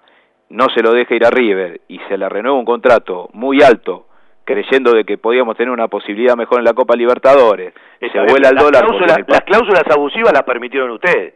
no 0.54 0.68
se 0.70 0.82
lo 0.82 0.92
deja 0.92 1.14
ir 1.14 1.26
a 1.26 1.30
River 1.30 1.80
y 1.88 1.98
se 2.08 2.16
le 2.16 2.28
renueva 2.28 2.56
un 2.56 2.64
contrato 2.64 3.28
muy 3.32 3.60
alto 3.60 4.06
creyendo 4.44 4.92
de 4.92 5.04
que 5.04 5.18
podíamos 5.18 5.56
tener 5.56 5.72
una 5.72 5.88
posibilidad 5.88 6.36
mejor 6.36 6.58
en 6.58 6.64
la 6.64 6.74
Copa 6.74 6.94
Libertadores, 6.94 7.72
se 7.98 8.20
vuela 8.20 8.50
el 8.50 8.56
dólar. 8.56 8.84
las 9.26 9.40
cláusulas 9.40 9.84
abusivas 9.90 10.32
las 10.32 10.42
permitieron 10.42 10.90
ustedes. 10.90 11.34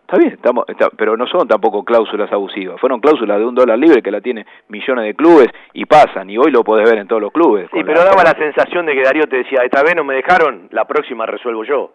Está 0.00 0.18
bien, 0.18 0.32
estamos, 0.32 0.64
pero 0.96 1.16
no 1.16 1.28
son 1.28 1.46
tampoco 1.46 1.84
cláusulas 1.84 2.32
abusivas, 2.32 2.80
fueron 2.80 2.98
cláusulas 2.98 3.38
de 3.38 3.44
un 3.44 3.54
dólar 3.54 3.78
libre 3.78 4.02
que 4.02 4.10
la 4.10 4.20
tiene 4.20 4.44
millones 4.66 5.04
de 5.04 5.14
clubes 5.14 5.46
y 5.72 5.84
pasan, 5.84 6.28
y 6.28 6.36
hoy 6.36 6.50
lo 6.50 6.64
podés 6.64 6.90
ver 6.90 6.98
en 6.98 7.06
todos 7.06 7.22
los 7.22 7.30
clubes. 7.30 7.68
Sí, 7.72 7.84
pero 7.84 8.02
daba 8.02 8.24
la 8.24 8.36
sensación 8.36 8.86
de 8.86 8.94
que 8.94 9.02
Darío 9.02 9.28
te 9.28 9.36
decía, 9.36 9.60
esta 9.62 9.84
vez 9.84 9.94
no 9.94 10.02
me 10.02 10.14
dejaron, 10.14 10.66
la 10.72 10.86
próxima 10.86 11.26
resuelvo 11.26 11.62
yo. 11.62 11.92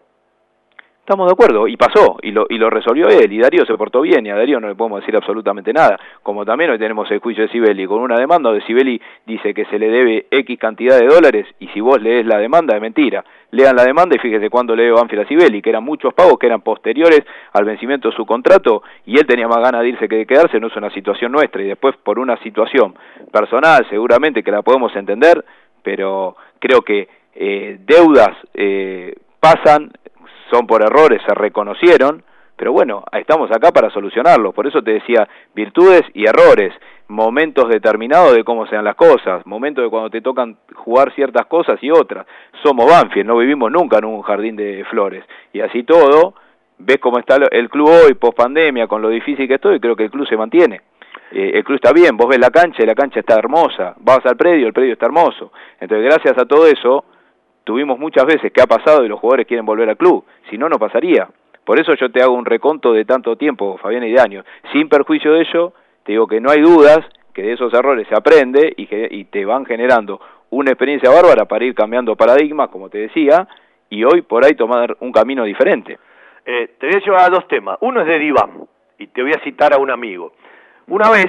Estamos 1.06 1.28
de 1.28 1.34
acuerdo, 1.34 1.68
y 1.68 1.76
pasó, 1.76 2.16
y 2.20 2.32
lo, 2.32 2.46
y 2.48 2.58
lo 2.58 2.68
resolvió 2.68 3.06
él, 3.06 3.32
y 3.32 3.38
Darío 3.38 3.64
se 3.64 3.76
portó 3.76 4.00
bien, 4.00 4.26
y 4.26 4.30
a 4.30 4.34
Darío 4.34 4.58
no 4.58 4.66
le 4.66 4.74
podemos 4.74 4.98
decir 4.98 5.14
absolutamente 5.14 5.72
nada. 5.72 6.00
Como 6.20 6.44
también 6.44 6.68
hoy 6.72 6.80
tenemos 6.80 7.08
el 7.12 7.20
juicio 7.20 7.44
de 7.44 7.48
Sibeli, 7.50 7.86
con 7.86 8.00
una 8.00 8.16
demanda 8.16 8.50
donde 8.50 8.66
Sibeli 8.66 9.00
dice 9.24 9.54
que 9.54 9.66
se 9.66 9.78
le 9.78 9.88
debe 9.88 10.26
X 10.32 10.58
cantidad 10.58 10.98
de 10.98 11.06
dólares, 11.06 11.46
y 11.60 11.68
si 11.68 11.80
vos 11.80 12.02
lees 12.02 12.26
la 12.26 12.38
demanda, 12.38 12.74
es 12.74 12.82
mentira. 12.82 13.24
Lean 13.52 13.76
la 13.76 13.84
demanda 13.84 14.16
y 14.16 14.18
fíjese 14.18 14.50
cuándo 14.50 14.74
lee 14.74 14.90
Banfield 14.90 15.22
a 15.22 15.28
Sibeli, 15.28 15.62
que 15.62 15.70
eran 15.70 15.84
muchos 15.84 16.12
pagos 16.12 16.40
que 16.40 16.46
eran 16.48 16.62
posteriores 16.62 17.22
al 17.52 17.64
vencimiento 17.64 18.10
de 18.10 18.16
su 18.16 18.26
contrato, 18.26 18.82
y 19.04 19.16
él 19.16 19.26
tenía 19.28 19.46
más 19.46 19.58
ganas 19.58 19.82
de 19.82 19.90
irse 19.90 20.08
que 20.08 20.16
de 20.16 20.26
quedarse, 20.26 20.58
no 20.58 20.66
es 20.66 20.76
una 20.76 20.90
situación 20.90 21.30
nuestra, 21.30 21.62
y 21.62 21.66
después 21.68 21.94
por 21.98 22.18
una 22.18 22.36
situación 22.38 22.96
personal, 23.30 23.86
seguramente 23.88 24.42
que 24.42 24.50
la 24.50 24.62
podemos 24.62 24.90
entender, 24.96 25.44
pero 25.84 26.34
creo 26.58 26.82
que 26.82 27.08
eh, 27.36 27.78
deudas 27.86 28.36
eh, 28.54 29.14
pasan 29.38 29.92
son 30.50 30.66
por 30.66 30.82
errores, 30.82 31.20
se 31.26 31.34
reconocieron, 31.34 32.22
pero 32.56 32.72
bueno, 32.72 33.04
estamos 33.12 33.50
acá 33.50 33.70
para 33.70 33.90
solucionarlos. 33.90 34.54
Por 34.54 34.66
eso 34.66 34.82
te 34.82 34.92
decía, 34.92 35.28
virtudes 35.54 36.02
y 36.14 36.24
errores, 36.26 36.72
momentos 37.08 37.68
determinados 37.68 38.34
de 38.34 38.44
cómo 38.44 38.66
sean 38.66 38.84
las 38.84 38.96
cosas, 38.96 39.44
momentos 39.46 39.84
de 39.84 39.90
cuando 39.90 40.10
te 40.10 40.20
tocan 40.22 40.56
jugar 40.74 41.12
ciertas 41.14 41.46
cosas 41.46 41.78
y 41.82 41.90
otras. 41.90 42.26
Somos 42.62 42.86
Banfield, 42.86 43.26
no 43.26 43.36
vivimos 43.36 43.70
nunca 43.70 43.98
en 43.98 44.06
un 44.06 44.22
jardín 44.22 44.56
de 44.56 44.84
flores. 44.90 45.24
Y 45.52 45.60
así 45.60 45.82
todo, 45.82 46.34
ves 46.78 46.98
cómo 46.98 47.18
está 47.18 47.36
el 47.50 47.68
club 47.68 47.88
hoy, 47.88 48.14
post 48.14 48.36
pandemia, 48.36 48.86
con 48.86 49.02
lo 49.02 49.10
difícil 49.10 49.46
que 49.46 49.54
estoy, 49.54 49.78
creo 49.78 49.94
que 49.94 50.04
el 50.04 50.10
club 50.10 50.26
se 50.26 50.36
mantiene. 50.36 50.80
Eh, 51.30 51.52
el 51.54 51.64
club 51.64 51.76
está 51.76 51.92
bien, 51.92 52.16
vos 52.16 52.28
ves 52.28 52.38
la 52.38 52.50
cancha 52.50 52.82
y 52.82 52.86
la 52.86 52.94
cancha 52.94 53.20
está 53.20 53.34
hermosa, 53.34 53.94
vas 53.98 54.24
al 54.24 54.36
predio, 54.36 54.66
el 54.66 54.72
predio 54.72 54.92
está 54.92 55.06
hermoso. 55.06 55.52
Entonces, 55.80 56.06
gracias 56.06 56.38
a 56.38 56.46
todo 56.46 56.66
eso, 56.66 57.04
tuvimos 57.66 57.98
muchas 57.98 58.24
veces 58.24 58.52
que 58.52 58.62
ha 58.62 58.66
pasado 58.66 59.04
y 59.04 59.08
los 59.08 59.18
jugadores 59.18 59.46
quieren 59.46 59.66
volver 59.66 59.90
al 59.90 59.96
club, 59.96 60.24
si 60.48 60.56
no, 60.56 60.68
no 60.68 60.78
pasaría. 60.78 61.28
Por 61.64 61.80
eso 61.80 61.94
yo 61.94 62.12
te 62.12 62.22
hago 62.22 62.32
un 62.32 62.44
reconto 62.44 62.92
de 62.92 63.04
tanto 63.04 63.34
tiempo, 63.34 63.76
Fabián 63.78 64.04
y 64.04 64.12
de. 64.12 64.44
Sin 64.72 64.88
perjuicio 64.88 65.32
de 65.32 65.40
ello, 65.40 65.72
te 66.04 66.12
digo 66.12 66.28
que 66.28 66.40
no 66.40 66.50
hay 66.50 66.60
dudas 66.60 67.00
que 67.34 67.42
de 67.42 67.54
esos 67.54 67.74
errores 67.74 68.06
se 68.06 68.14
aprende 68.14 68.72
y, 68.76 68.86
que, 68.86 69.08
y 69.10 69.24
te 69.24 69.44
van 69.44 69.66
generando 69.66 70.20
una 70.50 70.70
experiencia 70.70 71.10
bárbara 71.10 71.46
para 71.46 71.64
ir 71.64 71.74
cambiando 71.74 72.14
paradigmas, 72.14 72.68
como 72.68 72.88
te 72.88 72.98
decía, 72.98 73.48
y 73.90 74.04
hoy 74.04 74.22
por 74.22 74.44
ahí 74.44 74.54
tomar 74.54 74.96
un 75.00 75.10
camino 75.10 75.42
diferente. 75.42 75.98
Eh, 76.46 76.76
te 76.78 76.86
voy 76.86 76.96
a 76.96 77.04
llevar 77.04 77.20
a 77.22 77.30
dos 77.30 77.48
temas. 77.48 77.78
Uno 77.80 78.00
es 78.00 78.06
de 78.06 78.18
Diván, 78.20 78.68
y 78.96 79.08
te 79.08 79.22
voy 79.22 79.32
a 79.32 79.42
citar 79.42 79.74
a 79.74 79.78
un 79.78 79.90
amigo. 79.90 80.34
Una 80.86 81.10
vez, 81.10 81.26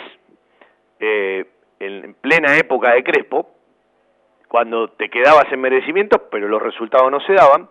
eh, 1.00 1.46
en 1.80 2.14
plena 2.22 2.56
época 2.58 2.94
de 2.94 3.04
Crespo, 3.04 3.57
cuando 4.48 4.90
te 4.90 5.10
quedabas 5.10 5.52
en 5.52 5.62
merecimientos, 5.62 6.22
pero 6.32 6.48
los 6.48 6.62
resultados 6.62 7.12
no 7.12 7.20
se 7.22 7.34
daban, 7.34 7.70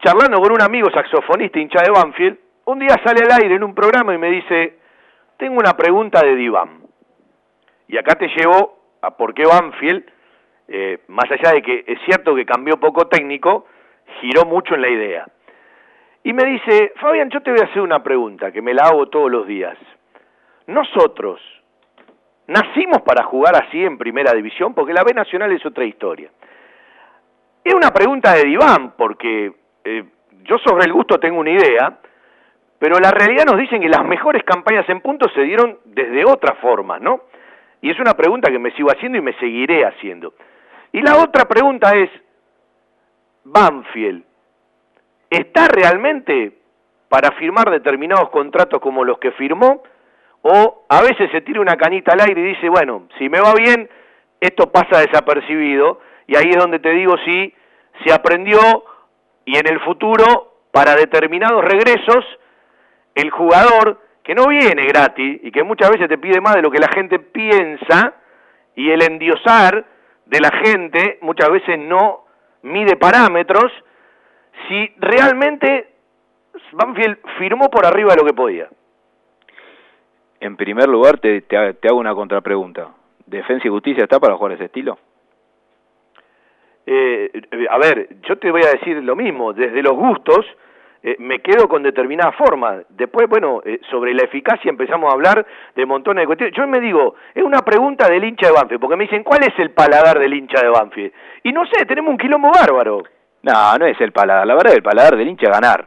charlando 0.00 0.40
con 0.40 0.52
un 0.52 0.62
amigo 0.62 0.90
saxofonista 0.90 1.58
hincha 1.58 1.82
de 1.82 1.90
Banfield, 1.90 2.38
un 2.66 2.78
día 2.78 2.96
sale 3.04 3.24
al 3.24 3.42
aire 3.42 3.54
en 3.54 3.64
un 3.64 3.74
programa 3.74 4.14
y 4.14 4.18
me 4.18 4.30
dice, 4.30 4.78
tengo 5.36 5.58
una 5.58 5.76
pregunta 5.76 6.20
de 6.22 6.34
Diván. 6.34 6.82
Y 7.88 7.96
acá 7.96 8.14
te 8.16 8.28
llevo 8.28 8.78
a 9.00 9.16
por 9.16 9.32
qué 9.32 9.44
Banfield, 9.46 10.04
eh, 10.68 10.98
más 11.08 11.30
allá 11.30 11.52
de 11.54 11.62
que 11.62 11.84
es 11.86 11.98
cierto 12.04 12.34
que 12.34 12.44
cambió 12.44 12.78
poco 12.78 13.06
técnico, 13.06 13.66
giró 14.20 14.44
mucho 14.44 14.74
en 14.74 14.82
la 14.82 14.88
idea. 14.88 15.26
Y 16.24 16.32
me 16.32 16.44
dice, 16.44 16.92
Fabián, 16.96 17.30
yo 17.30 17.40
te 17.40 17.50
voy 17.50 17.60
a 17.60 17.64
hacer 17.64 17.80
una 17.80 18.02
pregunta 18.02 18.52
que 18.52 18.60
me 18.60 18.74
la 18.74 18.82
hago 18.82 19.08
todos 19.08 19.30
los 19.30 19.46
días. 19.46 19.78
Nosotros, 20.66 21.40
¿Nacimos 22.48 23.02
para 23.02 23.24
jugar 23.24 23.54
así 23.56 23.84
en 23.84 23.98
primera 23.98 24.32
división? 24.32 24.72
Porque 24.72 24.94
la 24.94 25.04
B 25.04 25.12
Nacional 25.12 25.52
es 25.52 25.64
otra 25.66 25.84
historia. 25.84 26.30
Es 27.62 27.74
una 27.74 27.90
pregunta 27.90 28.32
de 28.32 28.44
diván, 28.44 28.94
porque 28.96 29.52
eh, 29.84 30.04
yo 30.44 30.56
sobre 30.58 30.86
el 30.86 30.92
gusto 30.94 31.18
tengo 31.18 31.40
una 31.40 31.50
idea, 31.50 31.98
pero 32.78 32.98
la 32.98 33.10
realidad 33.10 33.44
nos 33.44 33.58
dicen 33.58 33.82
que 33.82 33.88
las 33.90 34.02
mejores 34.02 34.44
campañas 34.44 34.88
en 34.88 35.02
puntos 35.02 35.30
se 35.34 35.42
dieron 35.42 35.78
desde 35.84 36.24
otra 36.24 36.54
forma, 36.54 36.98
¿no? 36.98 37.20
Y 37.82 37.90
es 37.90 38.00
una 38.00 38.14
pregunta 38.14 38.50
que 38.50 38.58
me 38.58 38.70
sigo 38.72 38.90
haciendo 38.90 39.18
y 39.18 39.22
me 39.22 39.34
seguiré 39.34 39.84
haciendo. 39.84 40.32
Y 40.92 41.02
la 41.02 41.18
otra 41.18 41.44
pregunta 41.46 41.94
es, 41.94 42.08
Banfield, 43.44 44.24
¿está 45.28 45.68
realmente 45.68 46.54
para 47.10 47.32
firmar 47.32 47.70
determinados 47.70 48.30
contratos 48.30 48.80
como 48.80 49.04
los 49.04 49.18
que 49.18 49.32
firmó? 49.32 49.82
O 50.42 50.84
a 50.88 51.02
veces 51.02 51.30
se 51.32 51.40
tira 51.40 51.60
una 51.60 51.76
canita 51.76 52.12
al 52.12 52.20
aire 52.20 52.40
y 52.40 52.54
dice, 52.54 52.68
bueno, 52.68 53.08
si 53.18 53.28
me 53.28 53.40
va 53.40 53.54
bien, 53.54 53.88
esto 54.40 54.70
pasa 54.70 55.00
desapercibido, 55.00 56.00
y 56.26 56.36
ahí 56.36 56.50
es 56.50 56.56
donde 56.56 56.78
te 56.78 56.90
digo 56.90 57.16
si 57.24 57.52
se 58.04 58.12
aprendió 58.12 58.58
y 59.44 59.56
en 59.56 59.66
el 59.66 59.80
futuro, 59.80 60.54
para 60.70 60.94
determinados 60.94 61.64
regresos, 61.64 62.24
el 63.14 63.30
jugador 63.30 64.00
que 64.22 64.34
no 64.34 64.46
viene 64.46 64.84
gratis 64.86 65.40
y 65.42 65.50
que 65.50 65.62
muchas 65.62 65.90
veces 65.90 66.08
te 66.08 66.18
pide 66.18 66.40
más 66.40 66.54
de 66.54 66.62
lo 66.62 66.70
que 66.70 66.78
la 66.78 66.88
gente 66.94 67.18
piensa 67.18 68.12
y 68.76 68.90
el 68.90 69.02
endiosar 69.02 69.86
de 70.26 70.40
la 70.40 70.50
gente 70.62 71.18
muchas 71.22 71.50
veces 71.50 71.78
no 71.78 72.26
mide 72.62 72.96
parámetros 72.96 73.72
si 74.68 74.92
realmente 74.98 75.88
Banfield 76.72 77.18
firmó 77.38 77.70
por 77.70 77.86
arriba 77.86 78.10
de 78.10 78.16
lo 78.16 78.26
que 78.26 78.34
podía. 78.34 78.68
En 80.40 80.56
primer 80.56 80.88
lugar, 80.88 81.18
te, 81.18 81.42
te, 81.42 81.56
hago 81.56 81.98
una 81.98 82.14
contrapregunta. 82.14 82.88
¿Defensa 83.26 83.66
y 83.66 83.70
Justicia 83.70 84.04
está 84.04 84.20
para 84.20 84.36
jugar 84.36 84.52
ese 84.52 84.66
estilo? 84.66 84.98
Eh, 86.86 87.30
a 87.68 87.78
ver, 87.78 88.08
yo 88.22 88.38
te 88.38 88.50
voy 88.50 88.62
a 88.62 88.72
decir 88.72 89.02
lo 89.02 89.14
mismo, 89.14 89.52
desde 89.52 89.82
los 89.82 89.94
gustos 89.94 90.46
eh, 91.02 91.16
me 91.18 91.40
quedo 91.40 91.68
con 91.68 91.82
determinada 91.82 92.32
forma. 92.32 92.82
Después, 92.88 93.28
bueno, 93.28 93.62
eh, 93.64 93.80
sobre 93.90 94.14
la 94.14 94.24
eficacia 94.24 94.68
empezamos 94.68 95.10
a 95.10 95.14
hablar 95.14 95.46
de 95.74 95.86
montones 95.86 96.22
de 96.22 96.26
cuestiones. 96.26 96.56
Yo 96.56 96.66
me 96.66 96.80
digo, 96.80 97.14
es 97.34 97.42
una 97.42 97.60
pregunta 97.62 98.08
del 98.08 98.24
hincha 98.24 98.48
de 98.48 98.52
Banfield, 98.52 98.80
porque 98.80 98.96
me 98.96 99.04
dicen, 99.04 99.22
¿cuál 99.22 99.42
es 99.42 99.52
el 99.58 99.70
paladar 99.70 100.18
del 100.18 100.34
hincha 100.34 100.60
de 100.60 100.68
Banfield? 100.68 101.12
Y 101.44 101.52
no 101.52 101.66
sé, 101.66 101.84
tenemos 101.86 102.10
un 102.10 102.18
quilombo 102.18 102.50
bárbaro. 102.50 103.02
No, 103.42 103.78
no 103.78 103.86
es 103.86 104.00
el 104.00 104.12
paladar, 104.12 104.46
la 104.46 104.54
verdad 104.54 104.74
el 104.74 104.82
paladar 104.82 105.16
del 105.16 105.28
hincha 105.28 105.46
es 105.46 105.52
ganar. 105.52 105.86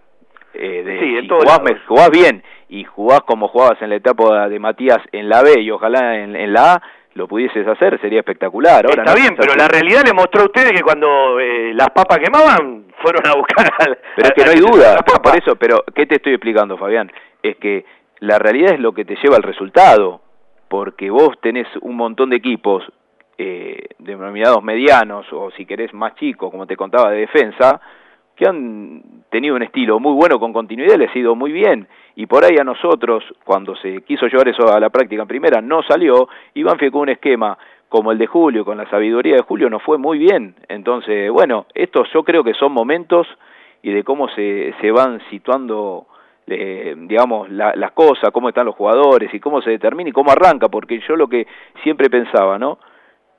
Eh, 0.53 0.83
de, 0.83 0.99
sí, 0.99 1.17
en 1.17 1.27
jugás, 1.29 1.61
jugás, 1.87 2.09
bien 2.09 2.43
y 2.72 2.86
jugás 2.86 3.19
como 3.26 3.49
jugabas 3.49 3.82
en 3.82 3.89
la 3.89 3.97
etapa 3.97 4.47
de 4.47 4.57
Matías 4.57 4.99
en 5.11 5.28
la 5.28 5.43
B 5.43 5.59
y 5.59 5.69
ojalá 5.69 6.15
en, 6.17 6.53
la 6.53 6.76
A, 6.76 6.82
lo 7.15 7.28
pudieses 7.28 7.67
hacer, 7.67 7.99
sería 7.99 8.19
espectacular. 8.19 8.86
Ahora, 8.86 9.03
Está 9.03 9.13
bien, 9.13 9.36
pero 9.38 9.53
la 9.55 9.67
realidad 9.67 10.03
le 10.05 10.13
mostró 10.13 10.43
a 10.43 10.45
ustedes 10.45 10.72
que 10.72 10.82
cuando 10.82 11.38
eh, 11.38 11.74
las 11.74 11.89
papas 11.89 12.19
quemaban, 12.19 12.86
fueron 13.01 13.28
a 13.28 13.36
buscar 13.36 13.69
al, 13.78 13.99
Pero 14.15 14.28
es 14.30 14.34
que 14.34 14.45
no 14.45 14.51
hay 14.51 14.59
duda, 14.59 15.01
por 15.22 15.36
eso, 15.36 15.57
pero 15.57 15.84
¿qué 15.93 16.05
te 16.05 16.15
estoy 16.15 16.32
explicando, 16.32 16.78
Fabián? 16.78 17.11
Es 17.43 17.57
que 17.57 17.84
la 18.19 18.39
realidad 18.39 18.76
es 18.76 18.80
lo 18.80 18.93
que 18.93 19.03
te 19.03 19.17
lleva 19.22 19.36
al 19.36 19.43
resultado, 19.43 20.22
porque 20.69 21.09
vos 21.09 21.38
tenés 21.41 21.67
un 21.82 21.97
montón 21.97 22.30
de 22.30 22.38
equipos 22.38 22.86
eh, 23.38 23.89
denominados 23.99 24.63
medianos, 24.63 25.26
o 25.34 25.51
si 25.57 25.65
querés 25.65 25.93
más 25.93 26.15
chicos, 26.15 26.49
como 26.49 26.65
te 26.65 26.78
contaba, 26.78 27.11
de 27.11 27.17
defensa, 27.17 27.82
que 28.41 28.47
han 28.47 29.03
tenido 29.29 29.55
un 29.55 29.61
estilo 29.61 29.99
muy 29.99 30.13
bueno 30.13 30.39
con 30.39 30.51
continuidad, 30.51 30.95
les 30.95 31.15
ha 31.15 31.19
ido 31.19 31.35
muy 31.35 31.51
bien. 31.51 31.87
Y 32.15 32.25
por 32.25 32.43
ahí 32.43 32.57
a 32.59 32.63
nosotros, 32.63 33.23
cuando 33.45 33.75
se 33.75 34.01
quiso 34.01 34.25
llevar 34.25 34.47
eso 34.47 34.67
a 34.67 34.79
la 34.79 34.89
práctica 34.89 35.21
en 35.21 35.27
primera, 35.27 35.61
no 35.61 35.83
salió, 35.83 36.27
y 36.55 36.63
Banfield 36.63 36.91
con 36.91 37.01
un 37.01 37.09
esquema 37.09 37.55
como 37.87 38.11
el 38.11 38.17
de 38.17 38.25
Julio, 38.25 38.65
con 38.65 38.79
la 38.79 38.89
sabiduría 38.89 39.35
de 39.35 39.43
Julio, 39.43 39.69
no 39.69 39.77
fue 39.79 39.99
muy 39.99 40.17
bien. 40.17 40.55
Entonces, 40.67 41.29
bueno, 41.29 41.67
estos 41.75 42.11
yo 42.11 42.23
creo 42.23 42.43
que 42.43 42.55
son 42.55 42.71
momentos 42.71 43.27
y 43.83 43.91
de 43.91 44.03
cómo 44.03 44.27
se, 44.29 44.73
se 44.81 44.89
van 44.89 45.21
situando, 45.29 46.07
eh, 46.47 46.95
digamos, 46.97 47.47
las 47.47 47.91
cosas, 47.91 48.31
cómo 48.31 48.49
están 48.49 48.65
los 48.65 48.75
jugadores 48.75 49.31
y 49.31 49.39
cómo 49.39 49.61
se 49.61 49.69
determina 49.69 50.09
y 50.09 50.13
cómo 50.13 50.31
arranca, 50.31 50.67
porque 50.67 50.99
yo 51.07 51.15
lo 51.15 51.27
que 51.27 51.45
siempre 51.83 52.09
pensaba, 52.09 52.57
¿no? 52.57 52.79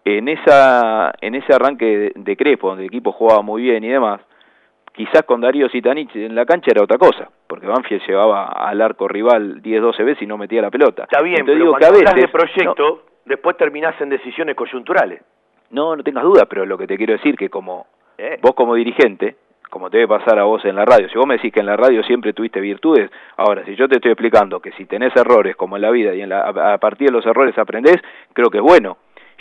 En, 0.04 0.28
esa, 0.28 1.12
en 1.20 1.34
ese 1.34 1.52
arranque 1.52 2.12
de, 2.14 2.36
de 2.36 2.58
donde 2.62 2.84
el 2.84 2.88
equipo 2.88 3.10
jugaba 3.10 3.42
muy 3.42 3.62
bien 3.62 3.82
y 3.82 3.88
demás, 3.88 4.20
quizás 4.92 5.22
con 5.22 5.40
Darío 5.40 5.68
Sitanich 5.68 6.14
en 6.14 6.34
la 6.34 6.44
cancha 6.44 6.70
era 6.70 6.84
otra 6.84 6.98
cosa, 6.98 7.28
porque 7.46 7.66
Banfield 7.66 8.02
llevaba 8.06 8.46
al 8.46 8.80
arco 8.80 9.08
rival 9.08 9.62
10-12 9.62 10.04
veces 10.04 10.22
y 10.22 10.26
no 10.26 10.38
metía 10.38 10.62
la 10.62 10.70
pelota. 10.70 11.04
Está 11.04 11.22
bien, 11.22 11.44
pero 11.44 11.58
digo 11.58 11.74
que 11.74 11.86
a 11.86 11.90
veces, 11.90 12.14
de 12.14 12.28
proyecto, 12.28 13.02
después 13.24 13.56
terminás 13.56 14.00
en 14.00 14.10
decisiones 14.10 14.54
coyunturales. 14.54 15.22
No, 15.70 15.96
no 15.96 16.02
tengas 16.02 16.24
duda, 16.24 16.46
pero 16.46 16.66
lo 16.66 16.76
que 16.76 16.86
te 16.86 16.96
quiero 16.96 17.14
decir 17.14 17.36
que 17.36 17.48
como 17.48 17.86
eh. 18.18 18.38
vos 18.42 18.52
como 18.54 18.74
dirigente, 18.74 19.36
como 19.70 19.88
te 19.88 19.96
debe 19.96 20.18
pasar 20.18 20.38
a 20.38 20.44
vos 20.44 20.62
en 20.66 20.76
la 20.76 20.84
radio, 20.84 21.08
si 21.08 21.16
vos 21.16 21.26
me 21.26 21.36
decís 21.36 21.52
que 21.52 21.60
en 21.60 21.66
la 21.66 21.76
radio 21.76 22.02
siempre 22.02 22.34
tuviste 22.34 22.60
virtudes, 22.60 23.10
ahora 23.38 23.64
si 23.64 23.74
yo 23.74 23.88
te 23.88 23.96
estoy 23.96 24.12
explicando 24.12 24.60
que 24.60 24.72
si 24.72 24.84
tenés 24.84 25.16
errores 25.16 25.56
como 25.56 25.76
en 25.76 25.82
la 25.82 25.90
vida 25.90 26.14
y 26.14 26.20
en 26.20 26.28
la, 26.28 26.42
a 26.42 26.78
partir 26.78 27.08
de 27.08 27.14
los 27.14 27.24
errores 27.24 27.56
aprendés, 27.56 27.96
creo 28.34 28.50
que 28.50 28.58
es 28.58 28.62
bueno. 28.62 28.98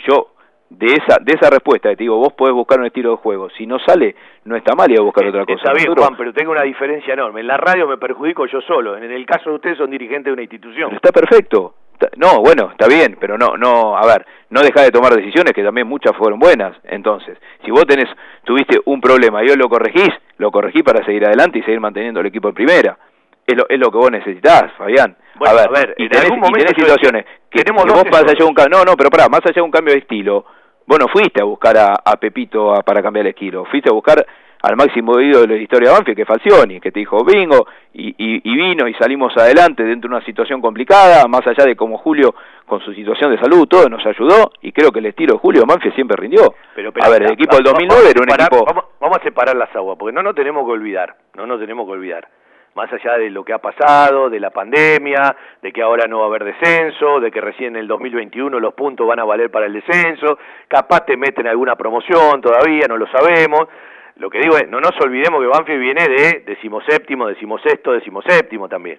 Yo 0.08 0.31
de 0.78 0.86
esa 0.86 1.18
de 1.20 1.32
esa 1.32 1.50
respuesta, 1.50 1.90
te 1.90 1.96
digo, 1.96 2.16
vos 2.16 2.32
podés 2.32 2.54
buscar 2.54 2.80
un 2.80 2.86
estilo 2.86 3.10
de 3.10 3.16
juego, 3.16 3.50
si 3.50 3.66
no 3.66 3.78
sale, 3.78 4.14
no 4.44 4.56
está 4.56 4.74
mal 4.74 4.90
y 4.90 4.96
a 4.96 5.02
buscar 5.02 5.26
otra 5.26 5.44
cosa. 5.44 5.54
Está 5.56 5.72
bien, 5.72 5.94
Juan, 5.94 6.16
pero 6.16 6.32
tengo 6.32 6.52
una 6.52 6.62
diferencia 6.62 7.14
enorme. 7.14 7.40
En 7.40 7.46
la 7.46 7.56
radio 7.56 7.86
me 7.86 7.98
perjudico 7.98 8.46
yo 8.46 8.60
solo, 8.62 8.96
en 8.96 9.10
el 9.10 9.26
caso 9.26 9.50
de 9.50 9.56
ustedes 9.56 9.78
son 9.78 9.90
dirigentes 9.90 10.26
de 10.26 10.32
una 10.32 10.42
institución. 10.42 10.94
está 10.94 11.12
perfecto. 11.12 11.74
No, 12.16 12.40
bueno, 12.40 12.70
está 12.72 12.88
bien, 12.88 13.16
pero 13.20 13.38
no, 13.38 13.56
no, 13.56 13.96
a 13.96 14.04
ver, 14.06 14.26
no 14.50 14.60
deja 14.60 14.82
de 14.82 14.90
tomar 14.90 15.14
decisiones 15.14 15.52
que 15.52 15.62
también 15.62 15.86
muchas 15.86 16.16
fueron 16.16 16.38
buenas. 16.38 16.76
Entonces, 16.84 17.38
si 17.64 17.70
vos 17.70 17.86
tenés, 17.86 18.08
tuviste 18.44 18.80
un 18.86 19.00
problema 19.00 19.44
y 19.44 19.50
hoy 19.50 19.56
lo 19.56 19.68
corregís, 19.68 20.10
lo 20.38 20.50
corregís 20.50 20.82
para 20.82 21.04
seguir 21.04 21.24
adelante 21.24 21.58
y 21.58 21.62
seguir 21.62 21.80
manteniendo 21.80 22.20
el 22.20 22.26
equipo 22.26 22.48
en 22.48 22.54
primera. 22.54 22.98
Es 23.46 23.56
lo, 23.56 23.68
es 23.68 23.78
lo 23.78 23.90
que 23.90 23.98
vos 23.98 24.10
necesitas, 24.10 24.72
Fabián. 24.76 25.16
a 25.40 25.68
ver, 25.68 25.94
y 25.98 26.08
tenés, 26.08 26.28
situaciones 26.76 27.24
que, 27.50 27.62
vos 27.72 27.84
más 28.10 28.22
allá 28.22 28.44
un 28.44 28.54
no, 28.70 28.84
no, 28.84 28.96
pero 28.96 29.10
pará, 29.10 29.28
más 29.28 29.40
allá 29.44 29.54
de 29.56 29.62
un 29.62 29.70
cambio 29.70 29.94
de 29.94 30.00
estilo, 30.00 30.44
bueno, 30.86 31.06
fuiste 31.08 31.40
a 31.40 31.44
buscar 31.44 31.76
a, 31.76 32.16
Pepito 32.16 32.74
para 32.84 33.02
cambiar 33.02 33.26
el 33.26 33.30
estilo, 33.30 33.64
fuiste 33.64 33.88
a 33.88 33.92
buscar 33.92 34.24
al 34.62 34.76
máximo 34.76 35.18
ídolo 35.20 35.40
de 35.40 35.56
la 35.56 35.62
historia 35.62 35.88
de 35.88 35.94
Banfield, 35.96 36.16
que 36.16 36.22
es 36.22 36.28
Falcioni, 36.28 36.80
que 36.80 36.92
te 36.92 37.00
dijo 37.00 37.24
bingo, 37.24 37.66
y, 37.94 38.14
y, 38.16 38.56
vino 38.56 38.86
y 38.86 38.94
salimos 38.94 39.36
adelante 39.36 39.82
dentro 39.82 40.08
de 40.08 40.16
una 40.16 40.24
situación 40.24 40.60
complicada, 40.60 41.26
más 41.26 41.44
allá 41.46 41.64
de 41.64 41.74
cómo 41.74 41.98
Julio, 41.98 42.34
con 42.64 42.80
su 42.80 42.94
situación 42.94 43.32
de 43.32 43.38
salud, 43.38 43.66
todo 43.66 43.88
nos 43.88 44.06
ayudó, 44.06 44.52
y 44.60 44.70
creo 44.70 44.92
que 44.92 45.00
el 45.00 45.06
estilo 45.06 45.34
de 45.34 45.40
Julio 45.40 45.64
Banfield 45.66 45.94
siempre 45.96 46.16
rindió. 46.16 46.54
Pero, 46.76 46.92
a 47.00 47.08
ver, 47.08 47.24
el 47.24 47.32
equipo 47.32 47.56
del 47.56 47.64
2009 47.64 48.10
era 48.10 48.22
un 48.22 48.30
equipo... 48.30 48.64
Vamos, 48.64 48.84
vamos, 49.00 49.18
a 49.18 49.22
separar 49.22 49.56
las 49.56 49.74
aguas, 49.74 49.98
porque 49.98 50.14
no 50.14 50.22
nos 50.22 50.34
tenemos 50.34 50.64
que 50.64 50.72
olvidar, 50.72 51.16
no 51.34 51.44
nos 51.44 51.58
tenemos 51.58 51.84
que 51.86 51.92
olvidar 51.92 52.28
más 52.74 52.92
allá 52.92 53.18
de 53.18 53.30
lo 53.30 53.44
que 53.44 53.52
ha 53.52 53.58
pasado, 53.58 54.30
de 54.30 54.40
la 54.40 54.50
pandemia, 54.50 55.36
de 55.60 55.72
que 55.72 55.82
ahora 55.82 56.06
no 56.06 56.18
va 56.18 56.24
a 56.24 56.28
haber 56.28 56.44
descenso, 56.44 57.20
de 57.20 57.30
que 57.30 57.40
recién 57.40 57.76
en 57.76 57.82
el 57.82 57.88
2021 57.88 58.58
los 58.60 58.74
puntos 58.74 59.06
van 59.06 59.20
a 59.20 59.24
valer 59.24 59.50
para 59.50 59.66
el 59.66 59.74
descenso, 59.74 60.38
capaz 60.68 61.04
te 61.04 61.16
meten 61.16 61.46
alguna 61.46 61.76
promoción 61.76 62.40
todavía, 62.40 62.86
no 62.88 62.96
lo 62.96 63.06
sabemos. 63.08 63.68
Lo 64.16 64.30
que 64.30 64.38
digo 64.38 64.56
es, 64.56 64.68
no 64.68 64.80
nos 64.80 64.92
olvidemos 65.00 65.40
que 65.40 65.46
Banfield 65.46 65.80
viene 65.80 66.08
de 66.08 66.44
decimoséptimo, 66.46 67.26
decimosexto, 67.26 67.92
decimoséptimo 67.92 68.68
también. 68.68 68.98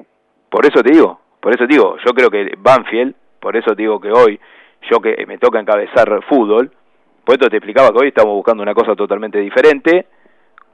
Por 0.50 0.66
eso 0.66 0.84
te 0.84 0.92
digo, 0.92 1.20
por 1.40 1.54
eso 1.54 1.66
te 1.68 1.74
digo, 1.74 1.98
yo 2.06 2.14
creo 2.14 2.30
que 2.30 2.54
Banfield, 2.58 3.16
por 3.40 3.56
eso 3.56 3.76
te 3.76 3.82
digo 3.82 4.00
que 4.00 4.12
hoy, 4.12 4.40
yo 4.90 5.00
que 5.00 5.26
me 5.26 5.38
toca 5.38 5.60
encabezar 5.60 6.24
fútbol, 6.30 6.72
por 7.24 7.36
eso 7.36 7.50
te 7.50 7.58
explicaba 7.58 7.90
que 7.90 8.00
hoy 8.00 8.08
estamos 8.10 8.34
buscando 8.34 8.62
una 8.64 8.74
cosa 8.74 8.96
totalmente 8.96 9.40
diferente, 9.40 10.08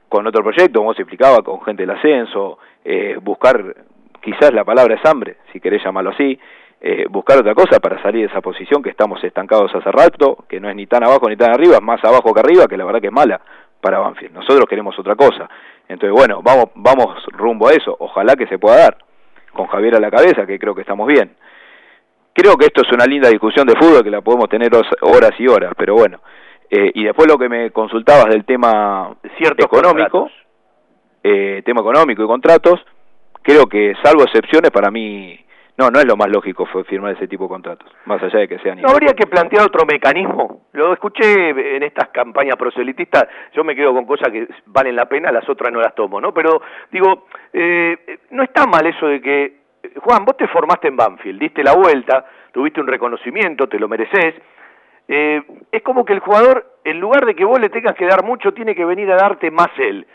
con 0.08 0.26
otro 0.26 0.42
proyecto, 0.42 0.80
como 0.80 0.92
se 0.92 1.02
explicaba, 1.02 1.38
con 1.38 1.62
gente 1.62 1.84
del 1.84 1.96
ascenso, 1.96 2.58
eh, 2.84 3.16
buscar, 3.20 3.76
quizás 4.20 4.52
la 4.52 4.64
palabra 4.64 4.94
es 4.94 5.04
hambre, 5.04 5.36
si 5.52 5.60
querés 5.60 5.82
llamarlo 5.84 6.10
así, 6.10 6.38
eh, 6.80 7.06
buscar 7.10 7.38
otra 7.38 7.54
cosa 7.54 7.78
para 7.78 8.00
salir 8.02 8.22
de 8.22 8.32
esa 8.32 8.40
posición 8.40 8.82
que 8.82 8.90
estamos 8.90 9.22
estancados 9.22 9.74
hace 9.74 9.90
rato, 9.90 10.44
que 10.48 10.60
no 10.60 10.70
es 10.70 10.76
ni 10.76 10.86
tan 10.86 11.04
abajo 11.04 11.28
ni 11.28 11.36
tan 11.36 11.52
arriba, 11.52 11.76
es 11.76 11.82
más 11.82 12.02
abajo 12.04 12.32
que 12.32 12.40
arriba, 12.40 12.66
que 12.66 12.76
la 12.76 12.84
verdad 12.84 13.00
que 13.00 13.08
es 13.08 13.12
mala 13.12 13.40
para 13.80 13.98
Banfield. 13.98 14.34
Nosotros 14.34 14.66
queremos 14.68 14.98
otra 14.98 15.14
cosa. 15.14 15.48
Entonces, 15.88 16.12
bueno, 16.12 16.40
vamos, 16.42 16.66
vamos 16.74 17.24
rumbo 17.32 17.68
a 17.68 17.72
eso. 17.72 17.96
Ojalá 17.98 18.34
que 18.36 18.46
se 18.46 18.58
pueda 18.58 18.76
dar. 18.76 18.98
Con 19.52 19.66
Javier 19.66 19.96
a 19.96 20.00
la 20.00 20.10
cabeza, 20.10 20.46
que 20.46 20.58
creo 20.58 20.74
que 20.74 20.82
estamos 20.82 21.08
bien. 21.08 21.34
Creo 22.32 22.56
que 22.56 22.66
esto 22.66 22.82
es 22.82 22.92
una 22.92 23.04
linda 23.04 23.28
discusión 23.28 23.66
de 23.66 23.74
fútbol 23.74 24.04
que 24.04 24.10
la 24.10 24.20
podemos 24.20 24.48
tener 24.48 24.70
horas 25.02 25.32
y 25.38 25.48
horas, 25.48 25.72
pero 25.76 25.94
bueno, 25.94 26.20
eh, 26.70 26.92
y 26.94 27.02
después 27.02 27.28
lo 27.28 27.36
que 27.36 27.48
me 27.48 27.72
consultabas 27.72 28.26
del 28.26 28.44
tema 28.44 29.16
Ciertos 29.36 29.66
económico, 29.66 30.30
eh, 31.22 31.62
tema 31.64 31.80
económico 31.80 32.22
y 32.22 32.26
contratos, 32.26 32.80
creo 33.42 33.66
que 33.66 33.94
salvo 34.02 34.22
excepciones 34.22 34.70
para 34.70 34.90
mí 34.90 35.38
no, 35.80 35.88
no 35.88 35.98
es 35.98 36.04
lo 36.04 36.16
más 36.16 36.28
lógico 36.28 36.66
firmar 36.86 37.14
ese 37.14 37.26
tipo 37.26 37.44
de 37.44 37.48
contratos, 37.48 37.90
más 38.04 38.22
allá 38.22 38.40
de 38.40 38.48
que 38.48 38.58
sean... 38.58 38.82
¿No 38.82 38.90
habría 38.90 39.14
que 39.14 39.26
plantear 39.26 39.64
otro 39.64 39.86
mecanismo? 39.86 40.66
Lo 40.72 40.92
escuché 40.92 41.76
en 41.76 41.82
estas 41.82 42.08
campañas 42.08 42.56
proselitistas, 42.56 43.24
yo 43.54 43.64
me 43.64 43.74
quedo 43.74 43.94
con 43.94 44.04
cosas 44.04 44.28
que 44.30 44.46
valen 44.66 44.94
la 44.94 45.06
pena, 45.06 45.32
las 45.32 45.48
otras 45.48 45.72
no 45.72 45.80
las 45.80 45.94
tomo, 45.94 46.20
¿no? 46.20 46.34
Pero 46.34 46.60
digo, 46.92 47.26
eh, 47.52 48.18
no 48.30 48.42
está 48.42 48.66
mal 48.66 48.86
eso 48.86 49.06
de 49.06 49.22
que, 49.22 49.60
Juan, 50.02 50.26
vos 50.26 50.36
te 50.36 50.48
formaste 50.48 50.88
en 50.88 50.96
Banfield, 50.96 51.40
diste 51.40 51.64
la 51.64 51.74
vuelta, 51.74 52.26
tuviste 52.52 52.80
un 52.82 52.86
reconocimiento, 52.86 53.66
te 53.66 53.78
lo 53.78 53.88
mereces, 53.88 54.34
eh, 55.08 55.42
es 55.72 55.82
como 55.82 56.04
que 56.04 56.12
el 56.12 56.20
jugador, 56.20 56.74
en 56.84 57.00
lugar 57.00 57.24
de 57.24 57.34
que 57.34 57.44
vos 57.44 57.58
le 57.58 57.70
tengas 57.70 57.94
que 57.94 58.06
dar 58.06 58.22
mucho, 58.22 58.52
tiene 58.52 58.74
que 58.74 58.84
venir 58.84 59.10
a 59.10 59.16
darte 59.16 59.50
más 59.50 59.70
él. 59.78 60.06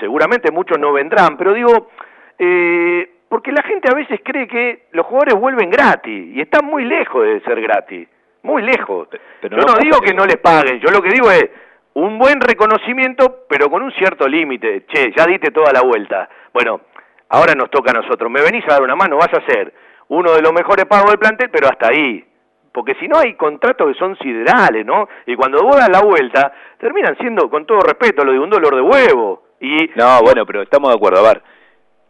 Seguramente 0.00 0.50
muchos 0.50 0.78
no 0.78 0.92
vendrán, 0.92 1.36
pero 1.36 1.52
digo, 1.52 1.90
eh, 2.38 3.10
porque 3.28 3.52
la 3.52 3.62
gente 3.62 3.88
a 3.90 3.94
veces 3.94 4.20
cree 4.24 4.46
que 4.46 4.86
los 4.92 5.06
jugadores 5.06 5.34
vuelven 5.34 5.70
gratis 5.70 6.36
y 6.36 6.40
están 6.40 6.66
muy 6.66 6.84
lejos 6.84 7.24
de 7.24 7.40
ser 7.40 7.60
gratis, 7.60 8.08
muy 8.42 8.62
lejos. 8.62 9.08
Pero 9.40 9.56
yo 9.56 9.64
no, 9.64 9.78
digo 9.80 10.00
que 10.00 10.14
no 10.14 10.26
les 10.26 10.38
paguen, 10.38 10.80
yo 10.80 10.90
lo 10.90 11.02
que 11.02 11.10
digo 11.10 11.30
es 11.30 11.50
un 11.94 12.18
buen 12.18 12.40
reconocimiento, 12.40 13.44
pero 13.48 13.70
con 13.70 13.82
un 13.82 13.92
cierto 13.92 14.26
límite. 14.26 14.86
Che, 14.86 15.12
ya 15.16 15.26
diste 15.26 15.50
toda 15.50 15.72
la 15.72 15.82
vuelta. 15.82 16.28
Bueno, 16.52 16.80
ahora 17.28 17.54
nos 17.54 17.70
toca 17.70 17.90
a 17.90 18.00
nosotros. 18.00 18.30
Me 18.30 18.42
venís 18.42 18.64
a 18.66 18.74
dar 18.74 18.82
una 18.82 18.96
mano, 18.96 19.16
vas 19.16 19.32
a 19.32 19.44
ser 19.46 19.72
uno 20.08 20.32
de 20.32 20.42
los 20.42 20.52
mejores 20.52 20.86
pagos 20.86 21.10
del 21.10 21.18
plantel, 21.18 21.50
pero 21.50 21.68
hasta 21.68 21.88
ahí 21.88 22.24
porque 22.72 22.94
si 22.94 23.06
no 23.06 23.18
hay 23.18 23.34
contratos 23.34 23.92
que 23.92 23.98
son 23.98 24.16
siderales, 24.18 24.84
¿no? 24.84 25.08
Y 25.26 25.36
cuando 25.36 25.62
vos 25.62 25.76
das 25.76 25.90
la 25.90 26.00
vuelta, 26.00 26.52
terminan 26.78 27.16
siendo, 27.18 27.50
con 27.50 27.66
todo 27.66 27.80
respeto, 27.80 28.24
lo 28.24 28.32
de 28.32 28.38
un 28.38 28.50
dolor 28.50 28.74
de 28.74 28.80
huevo. 28.80 29.42
Y 29.62 29.90
no, 29.94 30.20
bueno, 30.22 30.44
pero 30.44 30.60
estamos 30.60 30.90
de 30.90 30.96
acuerdo. 30.96 31.20
A 31.20 31.34
ver, 31.34 31.42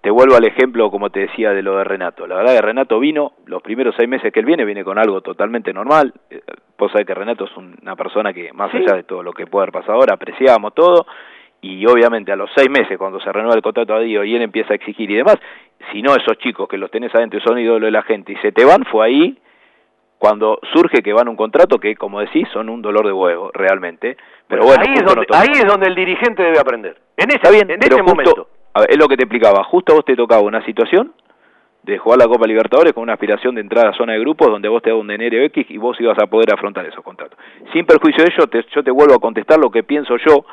te 0.00 0.10
vuelvo 0.10 0.36
al 0.36 0.44
ejemplo, 0.44 0.90
como 0.90 1.10
te 1.10 1.20
decía, 1.20 1.50
de 1.50 1.62
lo 1.62 1.76
de 1.76 1.84
Renato. 1.84 2.26
La 2.26 2.36
verdad 2.36 2.54
que 2.54 2.62
Renato 2.62 2.98
vino, 2.98 3.34
los 3.44 3.62
primeros 3.62 3.94
seis 3.94 4.08
meses 4.08 4.32
que 4.32 4.40
él 4.40 4.46
viene, 4.46 4.64
viene 4.64 4.82
con 4.82 4.98
algo 4.98 5.20
totalmente 5.20 5.70
normal. 5.74 6.14
Eh, 6.30 6.40
vos 6.78 6.90
sabés 6.90 7.06
que 7.06 7.14
Renato 7.14 7.44
es 7.44 7.54
una 7.56 7.94
persona 7.94 8.32
que, 8.32 8.54
más 8.54 8.72
allá 8.74 8.96
de 8.96 9.02
todo 9.02 9.22
lo 9.22 9.34
que 9.34 9.46
puede 9.46 9.64
haber 9.64 9.72
pasado 9.72 9.98
ahora, 9.98 10.14
apreciábamos 10.14 10.72
todo. 10.72 11.06
Y 11.60 11.84
obviamente 11.86 12.32
a 12.32 12.36
los 12.36 12.50
seis 12.56 12.70
meses, 12.70 12.96
cuando 12.96 13.20
se 13.20 13.30
renueva 13.30 13.54
el 13.54 13.62
contrato 13.62 13.94
a 13.94 14.00
Dio 14.00 14.24
y 14.24 14.34
él 14.34 14.40
empieza 14.40 14.72
a 14.72 14.76
exigir 14.76 15.10
y 15.10 15.16
demás, 15.16 15.36
si 15.92 16.00
no 16.00 16.16
esos 16.16 16.38
chicos 16.38 16.66
que 16.66 16.78
los 16.78 16.90
tenés 16.90 17.14
adentro 17.14 17.38
y 17.38 17.42
son 17.42 17.58
ídolos 17.58 17.82
de 17.82 17.90
la 17.90 18.02
gente 18.02 18.32
y 18.32 18.36
se 18.36 18.50
te 18.50 18.64
van, 18.64 18.86
fue 18.86 19.06
ahí 19.06 19.38
cuando 20.22 20.60
surge 20.72 21.02
que 21.02 21.12
van 21.12 21.26
un 21.26 21.34
contrato 21.34 21.78
que, 21.78 21.96
como 21.96 22.20
decís, 22.20 22.46
son 22.52 22.68
un 22.68 22.80
dolor 22.80 23.04
de 23.04 23.12
huevo, 23.12 23.50
realmente. 23.52 24.16
Pero 24.52 24.64
bueno, 24.66 24.82
ahí, 24.86 24.94
es 24.94 25.02
donde, 25.04 25.26
ahí 25.32 25.48
es 25.54 25.64
donde 25.66 25.88
el 25.88 25.94
dirigente 25.94 26.42
debe 26.42 26.58
aprender. 26.58 26.96
En 27.16 27.28
ese, 27.30 27.36
Está 27.36 27.50
bien, 27.50 27.70
en 27.70 27.78
pero 27.80 27.96
ese 27.96 28.02
justo- 28.04 28.14
momento. 28.14 28.48
a 28.74 28.80
ver, 28.80 28.90
es 28.90 28.98
lo 28.98 29.08
que 29.08 29.16
te 29.16 29.24
explicaba. 29.24 29.64
Justo 29.64 29.92
a 29.92 29.96
vos 29.96 30.04
te 30.04 30.14
tocaba 30.14 30.42
una 30.42 30.62
situación 30.64 31.12
de 31.82 31.98
jugar 31.98 32.18
la 32.18 32.26
Copa 32.26 32.46
Libertadores 32.46 32.92
con 32.92 33.02
una 33.02 33.14
aspiración 33.14 33.54
de 33.54 33.62
entrar 33.62 33.86
a 33.86 33.90
la 33.90 33.96
zona 33.96 34.12
de 34.12 34.20
grupos 34.20 34.48
donde 34.48 34.68
vos 34.68 34.82
te 34.82 34.90
da 34.90 34.96
un 34.96 35.08
dinero 35.08 35.38
X 35.46 35.66
y 35.70 35.78
vos 35.78 35.98
ibas 36.00 36.18
a 36.18 36.26
poder 36.26 36.52
afrontar 36.54 36.84
esos 36.86 37.02
contratos. 37.02 37.36
Sin 37.72 37.86
perjuicio 37.86 38.22
de 38.24 38.30
ello, 38.32 38.46
te- 38.46 38.64
yo 38.74 38.84
te 38.84 38.90
vuelvo 38.90 39.14
a 39.14 39.18
contestar 39.18 39.58
lo 39.58 39.70
que 39.70 39.82
pienso 39.82 40.16
yo 40.18 40.44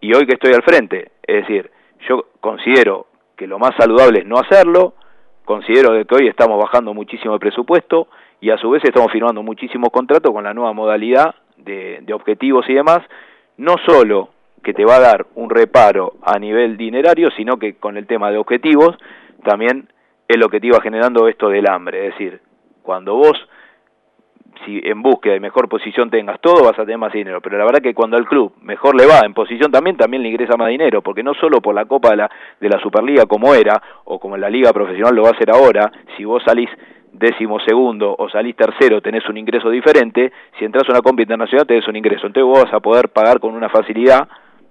y 0.00 0.14
hoy 0.14 0.26
que 0.26 0.34
estoy 0.34 0.52
al 0.52 0.62
frente. 0.62 1.10
Es 1.26 1.36
decir, 1.46 1.70
yo 2.08 2.26
considero 2.40 3.06
que 3.36 3.46
lo 3.46 3.58
más 3.58 3.72
saludable 3.78 4.20
es 4.20 4.26
no 4.26 4.36
hacerlo, 4.36 4.94
considero 5.44 5.94
de 5.94 6.04
que 6.04 6.14
hoy 6.16 6.28
estamos 6.28 6.58
bajando 6.62 6.94
muchísimo 6.94 7.34
el 7.34 7.40
presupuesto 7.40 8.08
y 8.40 8.50
a 8.50 8.58
su 8.58 8.70
vez 8.70 8.84
estamos 8.84 9.10
firmando 9.10 9.42
muchísimos 9.42 9.90
contratos 9.90 10.32
con 10.32 10.44
la 10.44 10.52
nueva 10.54 10.72
modalidad 10.72 11.34
de, 11.56 12.04
objetivos 12.12 12.68
y 12.68 12.74
demás, 12.74 13.00
no 13.56 13.76
solo 13.86 14.30
que 14.62 14.74
te 14.74 14.84
va 14.84 14.96
a 14.96 15.00
dar 15.00 15.26
un 15.34 15.50
reparo 15.50 16.14
a 16.22 16.38
nivel 16.38 16.76
dinerario, 16.76 17.30
sino 17.36 17.56
que 17.56 17.74
con 17.74 17.96
el 17.96 18.06
tema 18.06 18.30
de 18.30 18.38
objetivos 18.38 18.96
también 19.44 19.88
es 20.28 20.38
lo 20.38 20.48
que 20.48 20.60
te 20.60 20.68
iba 20.68 20.80
generando 20.80 21.28
esto 21.28 21.48
del 21.48 21.68
hambre, 21.68 22.06
es 22.06 22.12
decir, 22.12 22.40
cuando 22.82 23.14
vos 23.16 23.36
si 24.64 24.80
en 24.84 25.02
búsqueda 25.02 25.34
de 25.34 25.40
mejor 25.40 25.68
posición 25.68 26.10
tengas 26.10 26.40
todo, 26.40 26.64
vas 26.64 26.78
a 26.78 26.84
tener 26.84 26.98
más 26.98 27.12
dinero. 27.12 27.40
Pero 27.40 27.58
la 27.58 27.64
verdad 27.64 27.80
que 27.80 27.94
cuando 27.94 28.16
al 28.16 28.26
club 28.26 28.54
mejor 28.60 28.94
le 28.94 29.06
va 29.06 29.20
en 29.24 29.34
posición 29.34 29.70
también, 29.70 29.96
también 29.96 30.22
le 30.22 30.28
ingresa 30.28 30.56
más 30.56 30.68
dinero, 30.68 31.02
porque 31.02 31.22
no 31.22 31.34
solo 31.34 31.60
por 31.60 31.74
la 31.74 31.86
Copa 31.86 32.10
de 32.10 32.16
la, 32.16 32.30
de 32.60 32.68
la 32.68 32.78
Superliga 32.80 33.26
como 33.26 33.54
era, 33.54 33.82
o 34.04 34.18
como 34.18 34.34
en 34.34 34.40
la 34.40 34.50
Liga 34.50 34.72
Profesional 34.72 35.14
lo 35.14 35.22
va 35.22 35.30
a 35.30 35.32
hacer 35.32 35.50
ahora, 35.50 35.90
si 36.16 36.24
vos 36.24 36.42
salís 36.44 36.70
décimo 37.12 37.60
segundo 37.60 38.14
o 38.18 38.28
salís 38.28 38.56
tercero 38.56 39.00
tenés 39.00 39.28
un 39.28 39.36
ingreso 39.36 39.70
diferente, 39.70 40.32
si 40.58 40.64
entras 40.64 40.88
a 40.88 40.92
una 40.92 41.02
Copa 41.02 41.22
Internacional 41.22 41.66
tenés 41.66 41.86
un 41.86 41.96
ingreso. 41.96 42.26
Entonces 42.26 42.44
vos 42.44 42.64
vas 42.64 42.74
a 42.74 42.80
poder 42.80 43.10
pagar 43.10 43.38
con 43.38 43.54
una 43.54 43.68
facilidad 43.68 44.28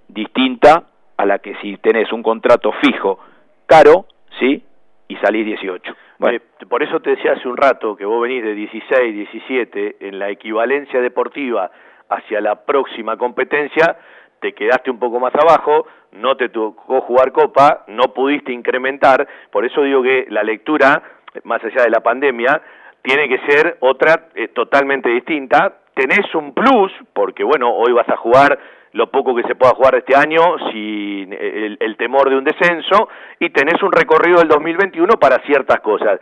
distinta 0.08 0.84
a 1.18 1.26
la 1.26 1.40
que 1.40 1.56
si 1.62 1.78
tenés 1.78 2.12
un 2.12 2.24
contrato 2.24 2.72
fijo 2.82 3.20
caro, 3.66 4.06
¿sí? 4.40 4.64
Y 5.08 5.16
salís 5.18 5.46
18. 5.46 5.94
Bueno, 6.20 6.38
Eh, 6.38 6.66
por 6.68 6.84
eso 6.84 7.00
te 7.00 7.12
decía 7.12 7.34
hace 7.34 7.48
un 7.48 7.58
rato 7.58 7.96
que 7.96 8.06
vos 8.06 8.22
venís 8.22 8.44
de 8.44 8.54
16, 8.54 9.16
17, 9.16 10.08
en 10.08 10.20
la 10.20 10.30
equivalencia 10.30 11.02
deportiva 11.02 11.72
hacia 12.10 12.42
la 12.42 12.64
próxima 12.66 13.18
competencia, 13.18 13.98
te 14.40 14.54
quedaste 14.54 14.92
un 14.92 15.00
poco 15.00 15.20
más 15.20 15.34
abajo, 15.36 15.88
no 16.12 16.36
te 16.36 16.50
tocó 16.50 17.02
jugar 17.02 17.32
copa, 17.32 17.86
no 17.88 18.14
pudiste 18.14 18.52
incrementar, 18.52 19.28
por 19.52 19.66
eso 19.66 19.82
digo 19.84 20.04
que 20.04 20.28
la 20.30 20.44
lectura, 20.44 21.02
más 21.44 21.64
allá 21.64 21.84
de 21.84 21.90
la 21.90 22.02
pandemia, 22.02 22.62
tiene 23.02 23.28
que 23.28 23.40
ser 23.52 23.78
otra 23.80 24.28
eh, 24.36 24.50
totalmente 24.50 25.10
distinta. 25.10 25.74
Tenés 25.94 26.34
un 26.36 26.54
plus, 26.54 26.92
porque 27.14 27.44
bueno, 27.44 27.72
hoy 27.74 27.94
vas 27.94 28.08
a 28.10 28.18
jugar 28.18 28.58
lo 28.94 29.10
poco 29.10 29.34
que 29.36 29.44
se 29.44 29.56
pueda 29.56 29.74
jugar 29.74 29.96
este 29.96 30.16
año 30.16 30.42
sin 30.72 31.34
el, 31.34 31.78
el 31.80 31.98
temor 31.98 32.30
de 32.30 32.36
un 32.36 32.44
descenso 32.44 33.10
y 33.40 33.50
tenés 33.50 33.82
un 33.82 33.92
recorrido 33.92 34.40
del 34.40 34.50
2021 34.50 35.14
para 35.20 35.42
ciertas 35.46 35.80
cosas. 35.80 36.20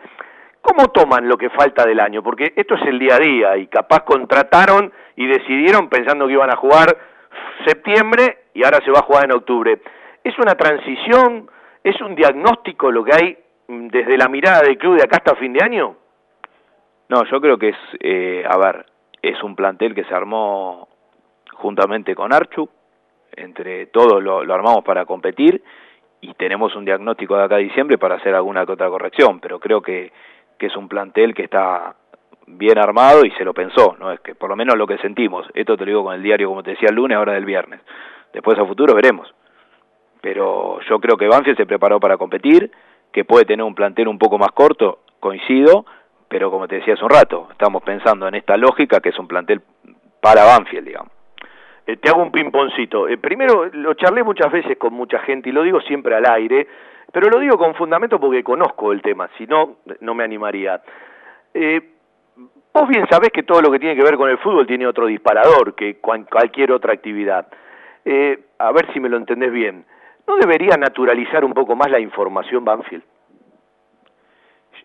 ¿Cómo 0.61 0.89
toman 0.89 1.27
lo 1.27 1.37
que 1.37 1.49
falta 1.49 1.85
del 1.85 1.99
año? 1.99 2.21
Porque 2.21 2.53
esto 2.55 2.75
es 2.75 2.81
el 2.83 2.99
día 2.99 3.15
a 3.15 3.19
día 3.19 3.57
y 3.57 3.67
capaz 3.67 4.03
contrataron 4.03 4.91
y 5.15 5.25
decidieron 5.25 5.89
pensando 5.89 6.27
que 6.27 6.33
iban 6.33 6.51
a 6.51 6.57
jugar 6.57 6.95
septiembre 7.65 8.39
y 8.53 8.63
ahora 8.63 8.79
se 8.83 8.91
va 8.91 8.99
a 8.99 9.03
jugar 9.03 9.25
en 9.25 9.31
octubre. 9.31 9.79
¿Es 10.23 10.37
una 10.37 10.55
transición? 10.55 11.49
¿Es 11.83 11.99
un 12.01 12.13
diagnóstico 12.13 12.91
lo 12.91 13.03
que 13.03 13.13
hay 13.13 13.37
desde 13.69 14.17
la 14.17 14.27
mirada 14.27 14.61
del 14.61 14.77
club 14.77 14.97
de 14.97 15.03
acá 15.03 15.17
hasta 15.17 15.35
fin 15.35 15.53
de 15.53 15.63
año? 15.63 15.95
No, 17.07 17.23
yo 17.25 17.39
creo 17.39 17.57
que 17.57 17.69
es, 17.69 17.77
eh, 17.99 18.43
a 18.47 18.57
ver, 18.57 18.85
es 19.21 19.41
un 19.43 19.55
plantel 19.55 19.93
que 19.93 20.03
se 20.05 20.13
armó 20.13 20.87
juntamente 21.53 22.15
con 22.15 22.33
Archu, 22.33 22.67
entre 23.35 23.87
todos 23.87 24.23
lo, 24.23 24.43
lo 24.43 24.53
armamos 24.53 24.83
para 24.83 25.05
competir 25.05 25.61
y 26.21 26.33
tenemos 26.33 26.75
un 26.75 26.83
diagnóstico 26.83 27.37
de 27.37 27.43
acá 27.43 27.55
a 27.55 27.59
diciembre 27.59 27.97
para 27.97 28.15
hacer 28.15 28.33
alguna 28.33 28.65
que 28.65 28.71
otra 28.71 28.89
corrección, 28.89 29.39
pero 29.39 29.59
creo 29.59 29.81
que, 29.81 30.11
que 30.57 30.65
es 30.65 30.75
un 30.75 30.87
plantel 30.87 31.33
que 31.33 31.43
está 31.43 31.95
bien 32.47 32.79
armado 32.79 33.23
y 33.23 33.31
se 33.31 33.45
lo 33.45 33.53
pensó, 33.53 33.95
no 33.99 34.11
es 34.11 34.19
que 34.21 34.33
por 34.33 34.49
lo 34.49 34.55
menos 34.55 34.75
lo 34.75 34.87
que 34.87 34.97
sentimos, 34.97 35.47
esto 35.53 35.77
te 35.77 35.85
lo 35.85 35.91
digo 35.91 36.03
con 36.03 36.15
el 36.15 36.23
diario 36.23 36.49
como 36.49 36.63
te 36.63 36.71
decía 36.71 36.89
el 36.89 36.95
lunes, 36.95 37.17
ahora 37.17 37.33
del 37.33 37.45
viernes, 37.45 37.81
después 38.33 38.57
a 38.57 38.65
futuro 38.65 38.95
veremos, 38.95 39.31
pero 40.21 40.79
yo 40.89 40.99
creo 40.99 41.15
que 41.15 41.27
Banfield 41.27 41.57
se 41.57 41.67
preparó 41.67 41.99
para 41.99 42.17
competir, 42.17 42.71
que 43.11 43.25
puede 43.25 43.45
tener 43.45 43.65
un 43.65 43.75
plantel 43.75 44.07
un 44.07 44.17
poco 44.17 44.37
más 44.37 44.51
corto, 44.51 44.99
coincido, 45.19 45.85
pero 46.27 46.51
como 46.51 46.67
te 46.67 46.75
decía 46.75 46.93
hace 46.93 47.03
un 47.03 47.09
rato, 47.09 47.47
estamos 47.51 47.83
pensando 47.83 48.27
en 48.27 48.35
esta 48.35 48.55
lógica 48.57 48.99
que 48.99 49.09
es 49.09 49.19
un 49.19 49.27
plantel 49.27 49.61
para 50.21 50.43
Banfield, 50.43 50.87
digamos. 50.87 51.11
Eh, 51.87 51.97
te 51.97 52.09
hago 52.09 52.21
un 52.21 52.31
pimponcito. 52.31 53.07
Eh, 53.07 53.17
primero, 53.17 53.65
lo 53.65 53.93
charlé 53.95 54.23
muchas 54.23 54.51
veces 54.51 54.77
con 54.77 54.93
mucha 54.93 55.19
gente 55.19 55.49
y 55.49 55.51
lo 55.51 55.63
digo 55.63 55.81
siempre 55.81 56.15
al 56.15 56.29
aire, 56.29 56.67
pero 57.11 57.29
lo 57.29 57.39
digo 57.39 57.57
con 57.57 57.73
fundamento 57.75 58.19
porque 58.19 58.43
conozco 58.43 58.91
el 58.91 59.01
tema, 59.01 59.29
si 59.37 59.47
no, 59.47 59.77
no 60.01 60.13
me 60.13 60.23
animaría. 60.23 60.81
Eh, 61.53 61.81
vos 62.73 62.87
bien 62.87 63.07
sabés 63.09 63.31
que 63.31 63.43
todo 63.43 63.61
lo 63.61 63.71
que 63.71 63.79
tiene 63.79 63.95
que 63.95 64.03
ver 64.03 64.17
con 64.17 64.29
el 64.29 64.37
fútbol 64.37 64.67
tiene 64.67 64.85
otro 64.85 65.07
disparador 65.07 65.73
que 65.73 65.97
cualquier 65.97 66.71
otra 66.71 66.93
actividad. 66.93 67.47
Eh, 68.05 68.39
a 68.59 68.71
ver 68.71 68.91
si 68.93 68.99
me 68.99 69.09
lo 69.09 69.17
entendés 69.17 69.51
bien. 69.51 69.85
¿No 70.29 70.37
debería 70.37 70.77
naturalizar 70.77 71.43
un 71.43 71.53
poco 71.55 71.75
más 71.75 71.89
la 71.89 71.99
información 71.99 72.63
Banfield? 72.63 73.01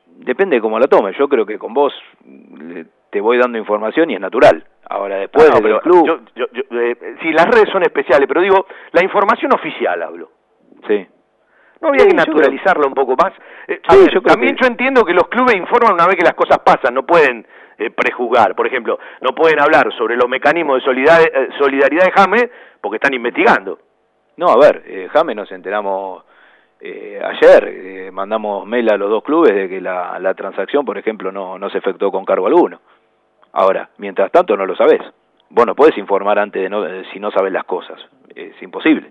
Depende 0.07 0.57
de 0.57 0.63
cómo 0.63 0.79
la 0.79 0.87
tomes, 0.87 1.15
yo 1.19 1.29
creo 1.29 1.45
que 1.45 1.59
con 1.59 1.75
vos 1.75 1.93
te 3.11 3.21
voy 3.21 3.37
dando 3.37 3.59
información 3.59 4.09
y 4.11 4.15
es 4.15 4.21
natural. 4.21 4.65
Ahora 4.89 5.17
después 5.17 5.47
Ah, 5.51 5.57
no, 5.57 5.61
pero 5.63 5.81
club, 5.81 6.07
yo- 6.07 6.21
yo- 6.35 6.47
yo- 6.51 6.81
eh, 6.81 7.17
sí, 7.21 7.31
las 7.33 7.47
redes 7.47 7.69
son 7.71 7.83
especiales, 7.83 8.27
pero 8.27 8.41
digo, 8.41 8.67
la 8.93 9.03
información 9.05 9.53
oficial 9.53 10.03
hablo. 10.03 10.31
sí. 10.89 11.07
¿No 11.81 11.89
habría 11.89 12.05
Sí, 12.05 12.11
que 12.13 12.17
creo- 12.17 12.27
naturalizarlo 12.35 12.87
un 12.87 12.95
poco 12.95 13.15
más? 13.15 13.33
Eh, 13.69 13.79
a 13.87 13.93
Sí, 13.93 13.99
ver, 14.01 14.15
yo 14.15 14.23
creo 14.23 14.33
también 14.33 14.57
que- 14.57 14.63
yo 14.63 14.69
entiendo 14.69 15.05
que 15.05 15.13
los 15.13 15.29
clubes 15.29 15.57
informan 15.57 15.93
una 15.93 16.07
vez 16.07 16.17
que 16.17 16.25
las 16.25 16.33
cosas 16.33 16.59
pasan, 16.61 16.95
no 16.95 17.05
pueden 17.05 17.47
eh, 17.77 17.91
prejuzgar. 17.91 18.55
Por 18.55 18.67
ejemplo, 18.69 18.99
no 19.21 19.35
pueden 19.35 19.61
hablar 19.61 19.93
sobre 19.99 20.17
los 20.17 20.29
mecanismos 20.29 20.77
de 20.79 20.85
solidar- 20.85 21.21
eh, 21.29 21.49
solidaridad 21.59 22.05
de 22.07 22.13
James 22.13 22.49
porque 22.81 22.97
están 22.97 23.13
investigando. 23.13 23.81
No, 24.37 24.49
a 24.49 24.57
ver, 24.57 24.83
eh, 24.87 25.09
James 25.13 25.37
nos 25.37 25.51
enteramos 25.53 26.25
eh, 26.81 27.21
ayer, 27.25 27.65
eh, 27.69 28.11
mandamos 28.13 28.67
mail 28.67 28.91
a 28.93 28.97
los 28.97 29.09
dos 29.09 29.23
clubes 29.23 29.55
de 29.55 29.69
que 29.69 29.81
la, 29.81 30.19
la 30.19 30.35
transacción, 30.35 30.85
por 30.85 30.99
ejemplo, 30.99 31.31
no, 31.33 31.59
no 31.59 31.71
se 31.71 31.79
efectuó 31.79 32.11
con 32.11 32.25
cargo 32.25 32.47
alguno. 32.47 32.81
Ahora, 33.53 33.89
mientras 33.99 34.31
tanto 34.33 34.57
no 34.57 34.67
lo 34.67 34.75
sabés. 34.77 35.01
Vos 35.51 35.67
no 35.67 35.75
podés 35.77 35.97
informar 35.99 36.39
antes 36.39 36.61
de 36.63 36.69
no, 36.69 36.83
de- 36.83 37.05
si 37.13 37.21
no 37.21 37.31
sabes 37.31 37.53
las 37.53 37.65
cosas. 37.65 38.01
Es 38.35 38.61
imposible. 38.61 39.09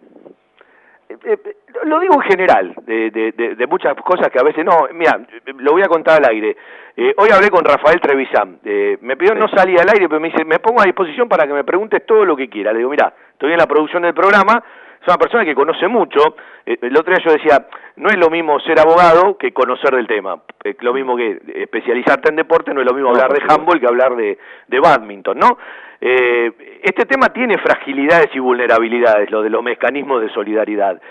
Eh, 1.10 1.18
eh, 1.26 1.38
lo 1.86 2.00
digo 2.00 2.16
en 2.16 2.22
general, 2.30 2.74
de, 2.86 3.10
de- 3.12 3.32
de- 3.32 3.56
de 3.56 3.68
muchas 3.68 3.96
cosas 3.98 4.30
que 4.30 4.40
a 4.40 4.44
veces 4.44 4.66
no. 4.66 4.88
Mira, 4.94 5.20
lo 5.58 5.72
voy 5.72 5.82
a 5.84 5.88
contar 5.88 6.18
al 6.22 6.30
aire. 6.32 6.58
Eh, 6.98 7.14
hoy 7.18 7.30
hablé 7.34 7.50
con 7.50 7.64
Rafael 7.64 8.02
Trevisan. 8.02 8.60
Eh, 8.66 8.98
me 9.02 9.16
pidió 9.16 9.34
no 9.36 9.48
salir 9.48 9.80
al 9.80 9.90
aire, 9.90 10.10
pero 10.10 10.20
me 10.20 10.30
dice, 10.30 10.44
me 10.44 10.60
pongo 10.60 10.82
a 10.82 10.86
disposición 10.86 11.30
para 11.30 11.48
que 11.48 11.54
me 11.54 11.64
preguntes 11.64 12.06
todo 12.06 12.26
lo 12.26 12.36
que 12.36 12.50
quiera. 12.50 12.72
Le 12.74 12.80
digo, 12.80 12.90
mira, 12.90 13.14
estoy 13.32 13.52
en 13.54 13.58
la 13.58 13.68
producción 13.68 14.04
del 14.04 14.14
programa, 14.14 14.62
es 15.04 15.08
una 15.10 15.18
persona 15.18 15.44
que 15.44 15.54
conoce 15.54 15.86
mucho. 15.90 16.38
Eh, 16.66 16.78
el 16.82 16.98
otro 16.98 17.14
día 17.14 17.24
yo 17.26 17.34
decía, 17.34 17.68
no 17.98 18.08
es 18.08 18.18
lo 18.18 18.30
mismo 18.30 18.58
ser 18.62 18.80
abogado 18.80 19.38
que 19.38 19.52
conocer 19.52 19.94
del 19.96 20.08
tema. 20.08 20.42
Es 20.64 20.82
lo 20.82 20.94
mismo 20.94 21.18
que 21.18 21.42
especializarte 21.56 22.30
en 22.30 22.38
deporte, 22.38 22.74
no 22.74 22.80
es 22.80 22.88
lo 22.88 22.94
mismo 22.94 23.10
hablar 23.10 23.34
de 23.34 23.42
handball 23.48 23.82
que 23.82 23.88
hablar 23.88 24.16
de, 24.16 24.38
de 24.68 24.80
badminton, 24.80 25.38
¿no? 25.38 25.58
Eh, 26.00 26.80
este 26.84 27.06
tema 27.06 27.34
tiene 27.34 27.58
fragilidades 27.58 28.30
y 28.34 28.40
vulnerabilidades, 28.40 29.30
lo 29.30 29.42
de 29.42 29.50
los 29.50 29.62
mecanismos 29.62 30.22
de 30.22 30.30
solidaridad. 30.30 31.02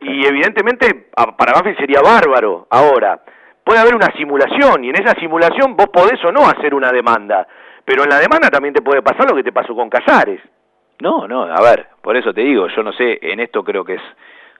Y 0.00 0.26
evidentemente 0.26 1.08
para 1.36 1.54
Banfield 1.54 1.78
sería 1.78 2.02
bárbaro. 2.02 2.66
Ahora, 2.70 3.20
puede 3.64 3.80
haber 3.80 3.94
una 3.94 4.12
simulación 4.18 4.84
y 4.84 4.90
en 4.90 4.96
esa 4.96 5.18
simulación 5.18 5.76
vos 5.76 5.88
podés 5.90 6.22
o 6.24 6.32
no 6.32 6.46
hacer 6.46 6.74
una 6.74 6.92
demanda. 6.92 7.46
Pero 7.86 8.04
en 8.04 8.10
la 8.10 8.18
demanda 8.18 8.50
también 8.50 8.74
te 8.74 8.82
puede 8.82 9.00
pasar 9.00 9.30
lo 9.30 9.36
que 9.36 9.42
te 9.42 9.52
pasó 9.52 9.74
con 9.74 9.88
Casares. 9.88 10.40
No, 11.00 11.26
no, 11.26 11.42
a 11.44 11.60
ver, 11.62 11.86
por 12.02 12.16
eso 12.16 12.32
te 12.34 12.42
digo, 12.42 12.68
yo 12.68 12.82
no 12.82 12.92
sé, 12.92 13.18
en 13.22 13.40
esto 13.40 13.64
creo 13.64 13.84
que 13.84 13.94
es 13.94 14.02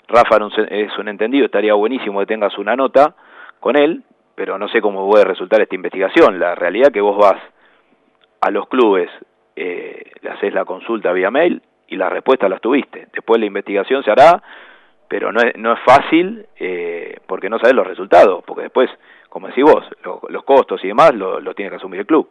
Rafa 0.08 0.38
es 0.70 0.98
un 0.98 1.08
entendido, 1.08 1.44
estaría 1.46 1.74
buenísimo 1.74 2.18
que 2.20 2.26
tengas 2.26 2.56
una 2.58 2.74
nota 2.74 3.14
con 3.60 3.76
él, 3.76 4.02
pero 4.34 4.58
no 4.58 4.68
sé 4.68 4.80
cómo 4.80 5.08
puede 5.08 5.24
resultar 5.24 5.60
esta 5.60 5.74
investigación. 5.76 6.40
La 6.40 6.54
realidad 6.56 6.90
que 6.90 7.00
vos 7.00 7.16
vas 7.16 7.40
a 8.40 8.50
los 8.50 8.66
clubes, 8.68 9.08
eh, 9.54 10.10
le 10.22 10.30
haces 10.30 10.52
la 10.54 10.64
consulta 10.64 11.12
vía 11.12 11.30
mail 11.30 11.62
y 11.88 11.96
las 11.96 12.10
respuestas 12.10 12.50
las 12.50 12.60
tuviste. 12.60 13.06
Después 13.12 13.38
la 13.38 13.46
investigación 13.46 14.02
se 14.02 14.10
hará 14.10 14.42
pero 15.06 15.32
no 15.32 15.40
es, 15.40 15.56
no 15.56 15.72
es 15.72 15.80
fácil 15.80 16.46
eh, 16.56 17.16
porque 17.26 17.50
no 17.50 17.58
sabes 17.58 17.74
los 17.74 17.84
resultados, 17.86 18.44
porque 18.46 18.62
después, 18.62 18.88
como 19.28 19.48
decís 19.48 19.64
vos, 19.64 19.84
lo- 20.04 20.20
los 20.28 20.44
costos 20.44 20.82
y 20.84 20.86
demás 20.88 21.12
lo, 21.14 21.40
lo 21.40 21.52
tiene 21.52 21.68
que 21.70 21.76
asumir 21.78 22.00
el 22.00 22.06
club. 22.06 22.28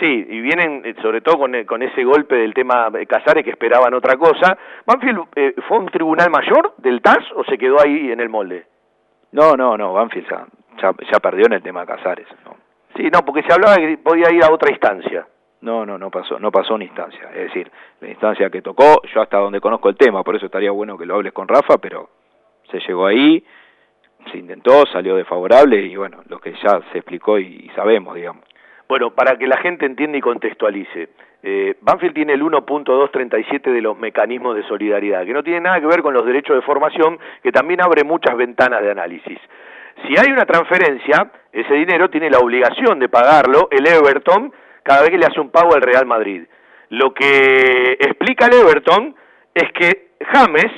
Sí, 0.00 0.26
y 0.28 0.40
vienen 0.40 0.82
eh, 0.84 0.94
sobre 1.02 1.20
todo 1.20 1.38
con, 1.38 1.54
eh, 1.54 1.66
con 1.66 1.82
ese 1.82 2.04
golpe 2.04 2.36
del 2.36 2.54
tema 2.54 2.88
eh, 2.94 3.06
Casares 3.06 3.42
que 3.44 3.50
esperaban 3.50 3.92
otra 3.94 4.16
cosa. 4.16 4.56
¿Banfield 4.86 5.24
eh, 5.34 5.54
fue 5.66 5.78
un 5.78 5.86
tribunal 5.86 6.30
mayor 6.30 6.74
del 6.78 7.02
TAS 7.02 7.24
o 7.34 7.42
se 7.44 7.58
quedó 7.58 7.80
ahí 7.80 8.12
en 8.12 8.20
el 8.20 8.28
molde? 8.28 8.66
No, 9.32 9.56
no, 9.56 9.76
no, 9.76 9.92
Banfield 9.92 10.28
ya, 10.30 10.46
ya, 10.80 10.94
ya 11.10 11.18
perdió 11.20 11.46
en 11.46 11.54
el 11.54 11.62
tema 11.62 11.84
Casares. 11.84 12.28
No, 12.44 12.56
Sí, 12.96 13.08
no, 13.12 13.20
porque 13.24 13.42
se 13.42 13.52
hablaba 13.52 13.76
que 13.76 13.98
podía 13.98 14.32
ir 14.32 14.42
a 14.42 14.50
otra 14.52 14.70
instancia. 14.72 15.26
no, 15.60 15.84
no, 15.84 15.98
no 15.98 16.10
pasó, 16.10 16.38
no 16.38 16.50
pasó 16.50 16.74
una 16.74 16.84
instancia. 16.84 17.28
Es 17.30 17.48
decir, 17.48 17.70
la 18.00 18.08
instancia 18.08 18.50
que 18.50 18.62
tocó, 18.62 19.02
yo 19.12 19.20
hasta 19.20 19.38
donde 19.38 19.60
conozco 19.60 19.88
el 19.88 19.96
tema, 19.96 20.22
por 20.22 20.36
eso 20.36 20.46
estaría 20.46 20.70
bueno 20.70 20.96
que 20.96 21.06
lo 21.06 21.16
hables 21.16 21.32
con 21.32 21.48
Rafa, 21.48 21.78
pero 21.78 22.08
se 22.70 22.78
llegó 22.80 23.06
ahí, 23.06 23.44
se 24.30 24.38
intentó, 24.38 24.86
salió 24.86 25.16
desfavorable 25.16 25.80
y 25.82 25.96
bueno, 25.96 26.22
lo 26.28 26.38
que 26.38 26.52
ya 26.52 26.80
se 26.92 26.98
explicó 26.98 27.38
y, 27.38 27.66
y 27.66 27.68
sabemos, 27.74 28.14
digamos. 28.14 28.44
Bueno, 28.88 29.10
para 29.10 29.36
que 29.36 29.46
la 29.46 29.58
gente 29.58 29.84
entienda 29.84 30.16
y 30.16 30.22
contextualice, 30.22 31.10
eh, 31.42 31.76
Banfield 31.82 32.14
tiene 32.14 32.32
el 32.32 32.42
1.237 32.42 33.70
de 33.70 33.82
los 33.82 33.98
mecanismos 33.98 34.56
de 34.56 34.62
solidaridad, 34.62 35.26
que 35.26 35.34
no 35.34 35.42
tiene 35.42 35.60
nada 35.60 35.78
que 35.78 35.86
ver 35.86 36.00
con 36.00 36.14
los 36.14 36.24
derechos 36.24 36.56
de 36.56 36.62
formación, 36.62 37.18
que 37.42 37.52
también 37.52 37.82
abre 37.82 38.02
muchas 38.02 38.34
ventanas 38.34 38.80
de 38.80 38.90
análisis. 38.90 39.38
Si 40.06 40.14
hay 40.18 40.32
una 40.32 40.46
transferencia, 40.46 41.30
ese 41.52 41.74
dinero 41.74 42.08
tiene 42.08 42.30
la 42.30 42.38
obligación 42.38 42.98
de 42.98 43.10
pagarlo 43.10 43.68
el 43.70 43.86
Everton 43.86 44.52
cada 44.82 45.02
vez 45.02 45.10
que 45.10 45.18
le 45.18 45.26
hace 45.26 45.40
un 45.40 45.50
pago 45.50 45.74
al 45.74 45.82
Real 45.82 46.06
Madrid. 46.06 46.44
Lo 46.88 47.12
que 47.12 47.92
explica 48.00 48.46
el 48.46 48.54
Everton 48.54 49.14
es 49.54 49.70
que 49.72 50.12
James 50.32 50.72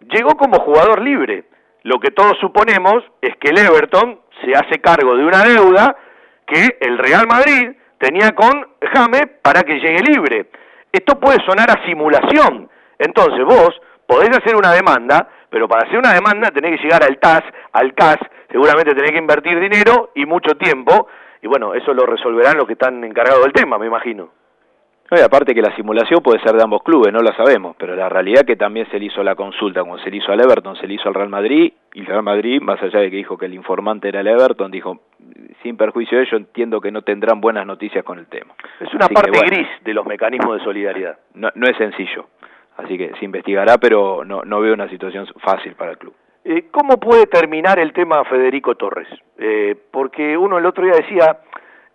llegó 0.00 0.36
como 0.36 0.58
jugador 0.58 1.00
libre. 1.00 1.44
Lo 1.84 1.98
que 1.98 2.10
todos 2.10 2.36
suponemos 2.38 3.04
es 3.22 3.34
que 3.36 3.50
el 3.50 3.58
Everton 3.58 4.20
se 4.44 4.52
hace 4.52 4.80
cargo 4.80 5.16
de 5.16 5.24
una 5.24 5.44
deuda 5.44 5.96
que 6.48 6.78
el 6.80 6.98
Real 6.98 7.26
Madrid 7.28 7.72
tenía 7.98 8.32
con 8.32 8.66
James 8.92 9.28
para 9.42 9.62
que 9.62 9.78
llegue 9.78 10.02
libre. 10.02 10.46
Esto 10.92 11.18
puede 11.20 11.38
sonar 11.44 11.70
a 11.70 11.84
simulación. 11.86 12.68
Entonces 12.98 13.44
vos 13.44 13.80
podés 14.06 14.30
hacer 14.30 14.56
una 14.56 14.72
demanda, 14.72 15.28
pero 15.50 15.68
para 15.68 15.86
hacer 15.86 15.98
una 15.98 16.14
demanda 16.14 16.50
tenés 16.50 16.76
que 16.76 16.84
llegar 16.84 17.04
al 17.04 17.18
TAS, 17.18 17.42
al 17.72 17.94
CAS, 17.94 18.18
seguramente 18.50 18.94
tenés 18.94 19.12
que 19.12 19.18
invertir 19.18 19.60
dinero 19.60 20.10
y 20.14 20.24
mucho 20.24 20.56
tiempo, 20.56 21.08
y 21.42 21.46
bueno, 21.46 21.74
eso 21.74 21.92
lo 21.92 22.06
resolverán 22.06 22.56
los 22.56 22.66
que 22.66 22.72
están 22.72 23.04
encargados 23.04 23.44
del 23.44 23.52
tema, 23.52 23.78
me 23.78 23.86
imagino. 23.86 24.30
No, 25.10 25.18
y 25.18 25.22
aparte 25.22 25.54
que 25.54 25.62
la 25.62 25.74
simulación 25.74 26.20
puede 26.22 26.40
ser 26.40 26.54
de 26.54 26.62
ambos 26.62 26.82
clubes, 26.82 27.12
no 27.12 27.20
la 27.20 27.34
sabemos, 27.34 27.76
pero 27.78 27.96
la 27.96 28.10
realidad 28.10 28.40
es 28.40 28.46
que 28.46 28.56
también 28.56 28.90
se 28.90 28.98
le 28.98 29.06
hizo 29.06 29.22
la 29.22 29.34
consulta, 29.34 29.80
como 29.80 29.98
se 29.98 30.10
le 30.10 30.18
hizo 30.18 30.32
al 30.32 30.40
Everton, 30.40 30.76
se 30.76 30.86
le 30.86 30.94
hizo 30.94 31.08
al 31.08 31.14
Real 31.14 31.30
Madrid, 31.30 31.72
y 31.94 32.00
el 32.00 32.06
Real 32.06 32.22
Madrid, 32.22 32.60
más 32.60 32.82
allá 32.82 33.00
de 33.00 33.10
que 33.10 33.16
dijo 33.16 33.38
que 33.38 33.46
el 33.46 33.54
informante 33.54 34.08
era 34.08 34.20
el 34.20 34.26
Everton, 34.26 34.70
dijo, 34.70 35.00
sin 35.62 35.76
perjuicio 35.76 36.18
de 36.18 36.24
ello, 36.24 36.36
entiendo 36.36 36.80
que 36.80 36.90
no 36.90 37.02
tendrán 37.02 37.40
buenas 37.40 37.66
noticias 37.66 38.04
con 38.04 38.18
el 38.18 38.26
tema. 38.26 38.54
Es 38.80 38.92
una 38.94 39.06
Así 39.06 39.14
que, 39.14 39.14
parte 39.14 39.30
bueno, 39.30 39.46
gris 39.46 39.68
de 39.84 39.94
los 39.94 40.06
mecanismos 40.06 40.58
de 40.58 40.64
solidaridad. 40.64 41.18
No, 41.34 41.50
no 41.54 41.66
es 41.66 41.76
sencillo, 41.76 42.26
así 42.76 42.96
que 42.96 43.12
se 43.18 43.24
investigará, 43.24 43.78
pero 43.78 44.24
no, 44.24 44.42
no 44.42 44.60
veo 44.60 44.74
una 44.74 44.88
situación 44.88 45.26
fácil 45.38 45.74
para 45.74 45.92
el 45.92 45.98
club. 45.98 46.14
Eh, 46.44 46.68
¿Cómo 46.70 46.98
puede 46.98 47.26
terminar 47.26 47.78
el 47.78 47.92
tema 47.92 48.24
Federico 48.24 48.74
Torres? 48.76 49.08
Eh, 49.38 49.76
porque 49.90 50.36
uno 50.36 50.58
el 50.58 50.66
otro 50.66 50.84
día 50.84 50.94
decía, 50.94 51.40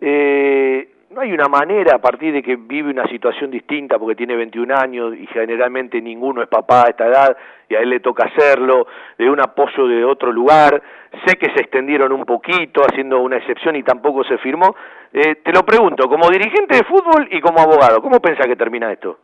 eh, 0.00 0.93
no 1.14 1.20
hay 1.20 1.32
una 1.32 1.48
manera 1.48 1.96
a 1.96 1.98
partir 1.98 2.32
de 2.32 2.42
que 2.42 2.56
vive 2.56 2.90
una 2.90 3.06
situación 3.06 3.50
distinta 3.50 3.98
porque 3.98 4.16
tiene 4.16 4.34
21 4.34 4.74
años 4.74 5.14
y 5.14 5.26
generalmente 5.28 6.00
ninguno 6.00 6.42
es 6.42 6.48
papá 6.48 6.86
a 6.86 6.90
esta 6.90 7.06
edad 7.06 7.36
y 7.68 7.76
a 7.76 7.80
él 7.80 7.90
le 7.90 8.00
toca 8.00 8.24
hacerlo, 8.24 8.86
de 9.16 9.30
un 9.30 9.40
apoyo 9.40 9.86
de 9.86 10.04
otro 10.04 10.32
lugar, 10.32 10.82
sé 11.24 11.36
que 11.36 11.50
se 11.54 11.60
extendieron 11.62 12.12
un 12.12 12.24
poquito 12.24 12.82
haciendo 12.82 13.20
una 13.20 13.36
excepción 13.36 13.76
y 13.76 13.82
tampoco 13.82 14.24
se 14.24 14.38
firmó. 14.38 14.74
Eh, 15.12 15.36
te 15.36 15.52
lo 15.52 15.62
pregunto, 15.62 16.08
como 16.08 16.28
dirigente 16.28 16.76
de 16.76 16.84
fútbol 16.84 17.28
y 17.30 17.40
como 17.40 17.60
abogado, 17.60 18.02
¿cómo 18.02 18.20
pensás 18.20 18.46
que 18.46 18.56
termina 18.56 18.92
esto? 18.92 19.18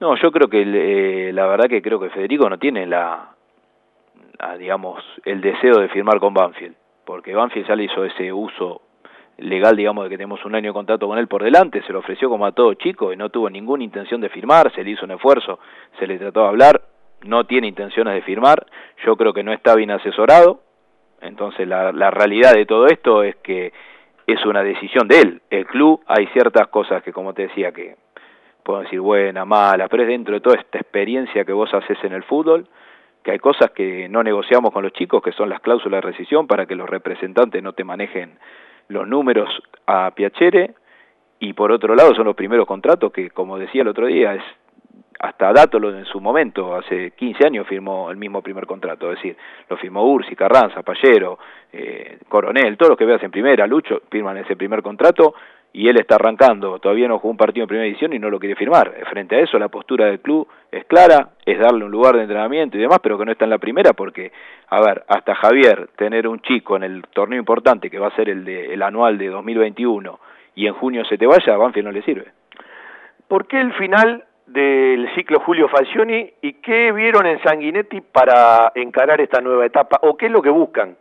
No, 0.00 0.16
yo 0.16 0.30
creo 0.30 0.48
que 0.48 0.62
eh, 0.62 1.32
la 1.32 1.46
verdad 1.46 1.66
que 1.66 1.80
creo 1.80 1.98
que 1.98 2.10
Federico 2.10 2.48
no 2.48 2.58
tiene 2.58 2.86
la, 2.86 3.30
la, 4.38 4.56
digamos, 4.58 5.02
el 5.24 5.40
deseo 5.40 5.78
de 5.78 5.88
firmar 5.88 6.20
con 6.20 6.34
Banfield, 6.34 6.76
porque 7.06 7.34
Banfield 7.34 7.66
ya 7.66 7.74
le 7.74 7.84
hizo 7.84 8.04
ese 8.04 8.32
uso 8.32 8.82
legal, 9.38 9.76
digamos, 9.76 10.04
de 10.04 10.10
que 10.10 10.16
tenemos 10.16 10.44
un 10.44 10.54
año 10.54 10.70
de 10.70 10.74
contrato 10.74 11.08
con 11.08 11.18
él 11.18 11.26
por 11.26 11.42
delante, 11.42 11.82
se 11.82 11.92
lo 11.92 11.98
ofreció 12.00 12.28
como 12.28 12.46
a 12.46 12.52
todo 12.52 12.74
chico 12.74 13.12
y 13.12 13.16
no 13.16 13.30
tuvo 13.30 13.50
ninguna 13.50 13.84
intención 13.84 14.20
de 14.20 14.28
firmar, 14.28 14.72
se 14.74 14.84
le 14.84 14.90
hizo 14.90 15.04
un 15.04 15.12
esfuerzo, 15.12 15.58
se 15.98 16.06
le 16.06 16.18
trató 16.18 16.42
de 16.42 16.48
hablar, 16.48 16.82
no 17.22 17.44
tiene 17.44 17.66
intenciones 17.66 18.14
de 18.14 18.22
firmar, 18.22 18.66
yo 19.04 19.16
creo 19.16 19.32
que 19.32 19.42
no 19.42 19.52
está 19.52 19.74
bien 19.74 19.90
asesorado, 19.90 20.60
entonces 21.20 21.66
la, 21.66 21.92
la 21.92 22.10
realidad 22.10 22.52
de 22.52 22.66
todo 22.66 22.86
esto 22.86 23.22
es 23.22 23.36
que 23.36 23.72
es 24.26 24.44
una 24.46 24.62
decisión 24.62 25.08
de 25.08 25.20
él, 25.20 25.42
el 25.50 25.66
club, 25.66 26.00
hay 26.06 26.26
ciertas 26.28 26.68
cosas 26.68 27.02
que 27.02 27.12
como 27.12 27.34
te 27.34 27.42
decía 27.48 27.72
que 27.72 27.96
puedo 28.62 28.80
decir 28.80 29.00
buena, 29.00 29.44
mala, 29.44 29.88
pero 29.88 30.02
es 30.02 30.08
dentro 30.08 30.34
de 30.34 30.40
toda 30.40 30.56
esta 30.56 30.78
experiencia 30.78 31.44
que 31.44 31.52
vos 31.52 31.72
haces 31.74 31.98
en 32.02 32.12
el 32.12 32.22
fútbol, 32.22 32.66
que 33.22 33.30
hay 33.30 33.38
cosas 33.38 33.70
que 33.70 34.08
no 34.08 34.22
negociamos 34.22 34.72
con 34.72 34.82
los 34.82 34.92
chicos, 34.92 35.22
que 35.22 35.32
son 35.32 35.48
las 35.48 35.60
cláusulas 35.60 36.02
de 36.02 36.10
rescisión 36.10 36.46
para 36.46 36.66
que 36.66 36.74
los 36.74 36.88
representantes 36.88 37.62
no 37.62 37.72
te 37.72 37.84
manejen 37.84 38.38
los 38.88 39.06
números 39.06 39.48
a 39.86 40.10
Piacere, 40.12 40.74
y 41.38 41.52
por 41.52 41.72
otro 41.72 41.94
lado 41.94 42.14
son 42.14 42.26
los 42.26 42.36
primeros 42.36 42.66
contratos 42.66 43.12
que, 43.12 43.30
como 43.30 43.58
decía 43.58 43.82
el 43.82 43.88
otro 43.88 44.06
día, 44.06 44.34
es 44.34 44.42
hasta 45.18 45.52
Dátolo 45.52 45.96
en 45.96 46.04
su 46.04 46.20
momento, 46.20 46.74
hace 46.74 47.12
15 47.12 47.46
años 47.46 47.66
firmó 47.66 48.10
el 48.10 48.16
mismo 48.16 48.42
primer 48.42 48.66
contrato, 48.66 49.10
es 49.10 49.16
decir, 49.16 49.36
lo 49.68 49.76
firmó 49.76 50.04
Ursi, 50.04 50.36
Carranza, 50.36 50.82
Pallero, 50.82 51.38
eh, 51.72 52.18
Coronel, 52.28 52.76
todos 52.76 52.90
los 52.90 52.98
que 52.98 53.06
veas 53.06 53.22
en 53.22 53.30
primera, 53.30 53.66
Lucho, 53.66 54.02
firman 54.10 54.36
ese 54.36 54.56
primer 54.56 54.82
contrato 54.82 55.34
y 55.76 55.88
él 55.88 55.98
está 55.98 56.14
arrancando, 56.14 56.78
todavía 56.78 57.08
no 57.08 57.18
jugó 57.18 57.32
un 57.32 57.36
partido 57.36 57.64
en 57.64 57.68
primera 57.68 57.88
edición 57.88 58.12
y 58.12 58.20
no 58.20 58.30
lo 58.30 58.38
quiere 58.38 58.54
firmar. 58.54 58.94
Frente 59.10 59.34
a 59.34 59.40
eso 59.40 59.58
la 59.58 59.66
postura 59.66 60.06
del 60.06 60.20
club 60.20 60.46
es 60.70 60.84
clara, 60.84 61.30
es 61.44 61.58
darle 61.58 61.84
un 61.84 61.90
lugar 61.90 62.14
de 62.14 62.22
entrenamiento 62.22 62.78
y 62.78 62.80
demás, 62.80 63.00
pero 63.02 63.18
que 63.18 63.24
no 63.24 63.32
está 63.32 63.44
en 63.44 63.50
la 63.50 63.58
primera 63.58 63.92
porque, 63.92 64.30
a 64.68 64.80
ver, 64.80 65.02
hasta 65.08 65.34
Javier, 65.34 65.88
tener 65.96 66.28
un 66.28 66.40
chico 66.42 66.76
en 66.76 66.84
el 66.84 67.02
torneo 67.12 67.40
importante 67.40 67.90
que 67.90 67.98
va 67.98 68.06
a 68.06 68.14
ser 68.14 68.28
el, 68.28 68.44
de, 68.44 68.72
el 68.72 68.82
anual 68.82 69.18
de 69.18 69.26
2021 69.26 70.20
y 70.54 70.68
en 70.68 70.74
junio 70.74 71.04
se 71.06 71.18
te 71.18 71.26
vaya, 71.26 71.54
a 71.54 71.56
Banfield 71.56 71.86
no 71.86 71.92
le 71.92 72.02
sirve. 72.02 72.28
¿Por 73.26 73.48
qué 73.48 73.60
el 73.60 73.72
final 73.72 74.22
del 74.46 75.12
ciclo 75.16 75.40
Julio 75.40 75.68
Falcioni 75.68 76.34
y 76.40 76.52
qué 76.54 76.92
vieron 76.92 77.26
en 77.26 77.42
Sanguinetti 77.42 78.00
para 78.00 78.70
encarar 78.76 79.20
esta 79.20 79.40
nueva 79.40 79.66
etapa 79.66 79.98
o 80.02 80.16
qué 80.16 80.26
es 80.26 80.32
lo 80.32 80.40
que 80.40 80.50
buscan? 80.50 80.96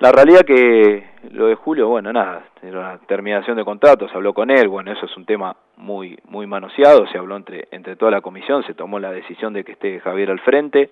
La 0.00 0.10
realidad 0.10 0.40
que 0.40 1.04
lo 1.30 1.46
de 1.46 1.54
Julio, 1.54 1.88
bueno, 1.88 2.12
nada, 2.12 2.44
era 2.62 2.78
una 2.78 2.98
terminación 2.98 3.56
de 3.56 3.64
contrato, 3.64 4.08
se 4.08 4.14
habló 4.14 4.32
con 4.34 4.50
él, 4.50 4.68
bueno, 4.68 4.90
eso 4.92 5.06
es 5.06 5.16
un 5.16 5.24
tema 5.24 5.54
muy 5.76 6.18
muy 6.28 6.46
manoseado, 6.46 7.06
se 7.06 7.18
habló 7.18 7.36
entre 7.36 7.68
entre 7.70 7.96
toda 7.96 8.10
la 8.10 8.20
comisión, 8.20 8.64
se 8.64 8.74
tomó 8.74 8.98
la 8.98 9.12
decisión 9.12 9.52
de 9.52 9.64
que 9.64 9.72
esté 9.72 10.00
Javier 10.00 10.30
al 10.30 10.40
frente, 10.40 10.90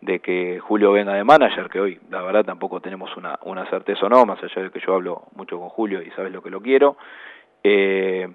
de 0.00 0.20
que 0.20 0.60
Julio 0.60 0.92
venga 0.92 1.14
de 1.14 1.24
manager, 1.24 1.68
que 1.68 1.80
hoy 1.80 1.98
la 2.10 2.22
verdad 2.22 2.44
tampoco 2.44 2.80
tenemos 2.80 3.16
una, 3.16 3.38
una 3.42 3.68
certeza 3.70 4.06
o 4.06 4.08
no, 4.08 4.24
más 4.26 4.42
allá 4.42 4.62
de 4.62 4.70
que 4.70 4.80
yo 4.80 4.94
hablo 4.94 5.22
mucho 5.34 5.58
con 5.58 5.68
Julio 5.68 6.02
y 6.02 6.10
sabes 6.10 6.32
lo 6.32 6.42
que 6.42 6.50
lo 6.50 6.60
quiero. 6.60 6.96
Eh, 7.64 8.28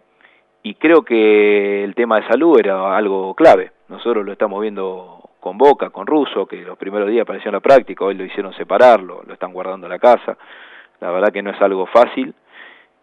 y 0.64 0.76
creo 0.76 1.04
que 1.04 1.84
el 1.84 1.95
tema 1.95 2.20
de 2.20 2.28
salud 2.28 2.60
era 2.60 2.95
algo 2.95 3.34
clave. 3.34 3.72
Nosotros 3.88 4.26
lo 4.26 4.32
estamos 4.32 4.62
viendo 4.62 5.20
con 5.42 5.58
Boca, 5.58 5.89
con 5.89 6.06
Russo, 6.06 6.46
que 6.46 6.58
los 6.58 6.78
primeros 6.78 7.10
días 7.10 7.24
apareció 7.24 7.50
en 7.50 7.56
la 7.56 7.60
práctica, 7.60 8.06
hoy 8.06 8.14
lo 8.14 8.24
hicieron 8.24 8.54
separarlo, 8.54 9.24
lo 9.26 9.34
están 9.34 9.52
guardando 9.52 9.88
en 9.88 9.92
la 9.92 10.00
casa. 10.00 10.38
La 11.00 11.10
verdad 11.10 11.34
que 11.34 11.42
no 11.42 11.50
es 11.50 11.60
algo 11.62 11.88
fácil. 11.88 12.34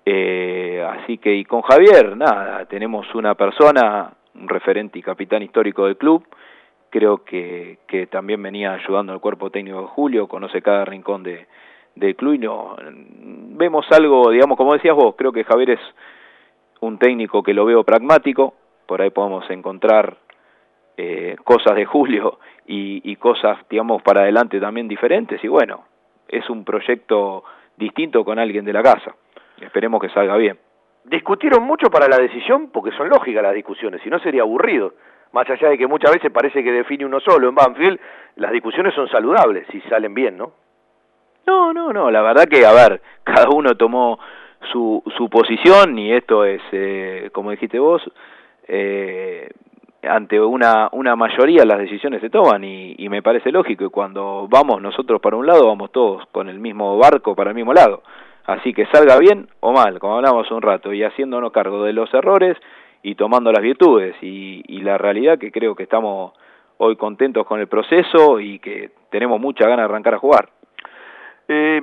Eh, 0.07 0.82
así 0.89 1.18
que, 1.18 1.34
y 1.34 1.45
con 1.45 1.62
Javier, 1.62 2.16
nada, 2.16 2.64
tenemos 2.66 3.12
una 3.14 3.34
persona, 3.34 4.12
un 4.36 4.49
referente 4.49 5.01
y 5.01 5.03
capitán 5.03 5.43
histórico 5.43 5.84
del 5.84 5.99
club, 5.99 6.24
creo 6.91 7.24
que, 7.24 7.80
que 7.89 8.07
también 8.07 8.41
venía 8.41 8.72
ayudando 8.72 9.12
al 9.12 9.20
cuerpo 9.20 9.51
técnico 9.51 9.80
de 9.80 9.86
Julio, 9.89 10.28
conoce 10.28 10.62
cada 10.62 10.84
rincón 10.84 11.24
de, 11.24 11.47
del 11.97 12.14
club 12.14 12.34
y 12.34 12.39
no, 12.39 12.76
vemos 12.80 13.84
algo, 13.91 14.30
digamos, 14.30 14.57
como 14.57 14.74
decías 14.74 14.95
vos, 14.95 15.16
creo 15.18 15.32
que 15.32 15.45
Javier 15.45 15.70
es 15.70 15.80
un 16.80 16.99
técnico 16.99 17.43
que 17.43 17.53
lo 17.53 17.64
veo 17.64 17.82
pragmático, 17.82 18.55
por 18.86 19.03
ahí 19.03 19.11
podemos 19.11 19.51
encontrar 19.51 20.16
eh, 21.01 21.36
cosas 21.44 21.76
de 21.76 21.84
Julio 21.84 22.40
y, 22.66 23.01
y 23.09 23.14
cosas, 23.16 23.57
digamos, 23.70 24.03
para 24.03 24.22
adelante 24.22 24.59
también 24.59 24.88
diferentes 24.88 25.42
y 25.44 25.46
bueno, 25.46 25.84
es 26.26 26.51
un 26.51 26.64
proyecto 26.64 27.44
distinto 27.76 28.24
con 28.24 28.40
alguien 28.40 28.64
de 28.64 28.72
la 28.72 28.82
casa, 28.82 29.14
esperemos 29.61 30.01
que 30.01 30.09
salga 30.09 30.36
bien. 30.36 30.59
Discutieron 31.05 31.62
mucho 31.62 31.88
para 31.88 32.09
la 32.09 32.18
decisión 32.18 32.70
porque 32.72 32.90
son 32.96 33.09
lógicas 33.09 33.44
las 33.44 33.55
discusiones, 33.55 34.03
si 34.03 34.11
no 34.11 34.18
sería 34.18 34.42
aburrido. 34.42 34.94
Más 35.30 35.49
allá 35.49 35.68
de 35.68 35.78
que 35.78 35.86
muchas 35.86 36.12
veces 36.12 36.32
parece 36.32 36.64
que 36.64 36.72
define 36.72 37.07
uno 37.07 37.20
solo 37.20 37.49
en 37.49 37.55
Banfield, 37.55 38.01
las 38.34 38.51
discusiones 38.51 38.92
son 38.94 39.09
saludables 39.09 39.68
si 39.70 39.80
salen 39.82 40.14
bien, 40.14 40.36
¿no? 40.36 40.53
No, 41.46 41.72
no, 41.72 41.92
no, 41.92 42.11
la 42.11 42.22
verdad 42.22 42.49
que, 42.49 42.66
a 42.66 42.72
ver, 42.72 43.01
cada 43.22 43.49
uno 43.55 43.76
tomó 43.76 44.18
su, 44.72 45.01
su 45.16 45.30
posición 45.30 45.96
y 45.96 46.12
esto 46.12 46.44
es, 46.44 46.61
eh, 46.72 47.30
como 47.32 47.53
dijiste 47.53 47.78
vos, 47.78 48.03
eh, 48.66 49.49
ante 50.09 50.40
una, 50.40 50.88
una 50.92 51.16
mayoría 51.16 51.64
las 51.64 51.78
decisiones 51.78 52.20
se 52.20 52.30
toman 52.30 52.64
y, 52.64 53.09
me 53.09 53.22
parece 53.22 53.50
lógico 53.50 53.84
y 53.84 53.90
cuando 53.90 54.46
vamos 54.48 54.82
nosotros 54.82 55.20
para 55.20 55.36
un 55.36 55.46
lado 55.46 55.66
vamos 55.66 55.90
todos 55.92 56.26
con 56.32 56.48
el 56.48 56.59
mismo 56.59 56.98
barco 56.98 57.34
para 57.34 57.50
el 57.50 57.56
mismo 57.56 57.72
lado. 57.72 58.02
Así 58.46 58.72
que 58.72 58.86
salga 58.86 59.18
bien 59.18 59.48
o 59.61 59.72
mal, 59.72 59.98
como 59.98 60.16
hablamos 60.16 60.50
un 60.50 60.62
rato, 60.62 60.92
y 60.92 61.02
haciéndonos 61.02 61.52
cargo 61.52 61.84
de 61.84 61.92
los 61.92 62.12
errores 62.14 62.56
y 63.02 63.14
tomando 63.14 63.52
las 63.52 63.62
virtudes. 63.62 64.16
Y, 64.22 64.62
y 64.66 64.80
la 64.80 64.96
realidad 64.96 65.38
que 65.38 65.52
creo 65.52 65.74
que 65.74 65.82
estamos 65.82 66.32
hoy 66.78 66.96
contentos 66.96 67.46
con 67.46 67.61
el 67.61 67.66
proceso 67.66 68.40
y 68.40 68.59
que 68.59 68.90
tenemos 69.11 69.40
mucha 69.40 69.64
ganas 69.64 69.80
de 69.80 69.84
arrancar 69.84 70.14
a 70.14 70.18
jugar. 70.18 70.48
Eh, 71.48 71.82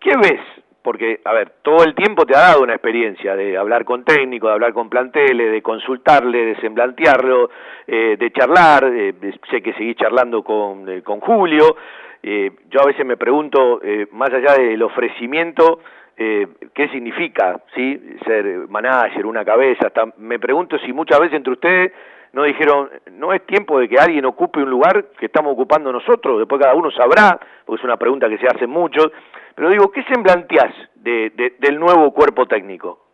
¿Qué 0.00 0.12
ves? 0.16 0.40
Porque, 0.86 1.18
a 1.24 1.32
ver, 1.32 1.50
todo 1.62 1.82
el 1.82 1.96
tiempo 1.96 2.24
te 2.24 2.36
ha 2.36 2.42
dado 2.42 2.62
una 2.62 2.74
experiencia 2.74 3.34
de 3.34 3.56
hablar 3.56 3.84
con 3.84 4.04
técnicos, 4.04 4.50
de 4.50 4.54
hablar 4.54 4.72
con 4.72 4.88
planteles, 4.88 5.50
de 5.50 5.60
consultarle, 5.60 6.44
de 6.44 6.60
semblantearlo, 6.60 7.50
eh, 7.88 8.16
de 8.16 8.30
charlar. 8.30 8.84
Eh, 8.94 9.14
sé 9.50 9.62
que 9.62 9.72
seguís 9.72 9.96
charlando 9.96 10.44
con, 10.44 10.88
eh, 10.88 11.02
con 11.02 11.18
Julio. 11.18 11.76
Eh, 12.22 12.52
yo 12.70 12.82
a 12.82 12.86
veces 12.86 13.04
me 13.04 13.16
pregunto, 13.16 13.80
eh, 13.82 14.06
más 14.12 14.30
allá 14.32 14.52
del 14.52 14.80
ofrecimiento, 14.80 15.80
eh, 16.16 16.46
qué 16.72 16.88
significa 16.90 17.60
¿sí? 17.74 18.00
ser 18.24 18.68
manager, 18.68 19.26
una 19.26 19.44
cabeza. 19.44 19.90
Me 20.18 20.38
pregunto 20.38 20.78
si 20.78 20.92
muchas 20.92 21.18
veces 21.18 21.38
entre 21.38 21.52
ustedes 21.54 21.92
no 22.32 22.44
dijeron, 22.44 22.90
no 23.12 23.32
es 23.32 23.44
tiempo 23.46 23.80
de 23.80 23.88
que 23.88 23.98
alguien 23.98 24.24
ocupe 24.24 24.62
un 24.62 24.70
lugar 24.70 25.06
que 25.18 25.26
estamos 25.26 25.52
ocupando 25.52 25.90
nosotros, 25.90 26.38
después 26.38 26.60
cada 26.60 26.74
uno 26.74 26.90
sabrá, 26.90 27.40
porque 27.64 27.80
es 27.80 27.84
una 27.84 27.96
pregunta 27.96 28.28
que 28.28 28.38
se 28.38 28.46
hace 28.46 28.66
muchos, 28.66 29.10
pero 29.56 29.70
digo, 29.70 29.90
¿qué 29.90 30.04
semblanteás 30.04 30.72
de, 30.96 31.30
de, 31.30 31.56
del 31.58 31.80
nuevo 31.80 32.12
cuerpo 32.12 32.44
técnico? 32.46 33.06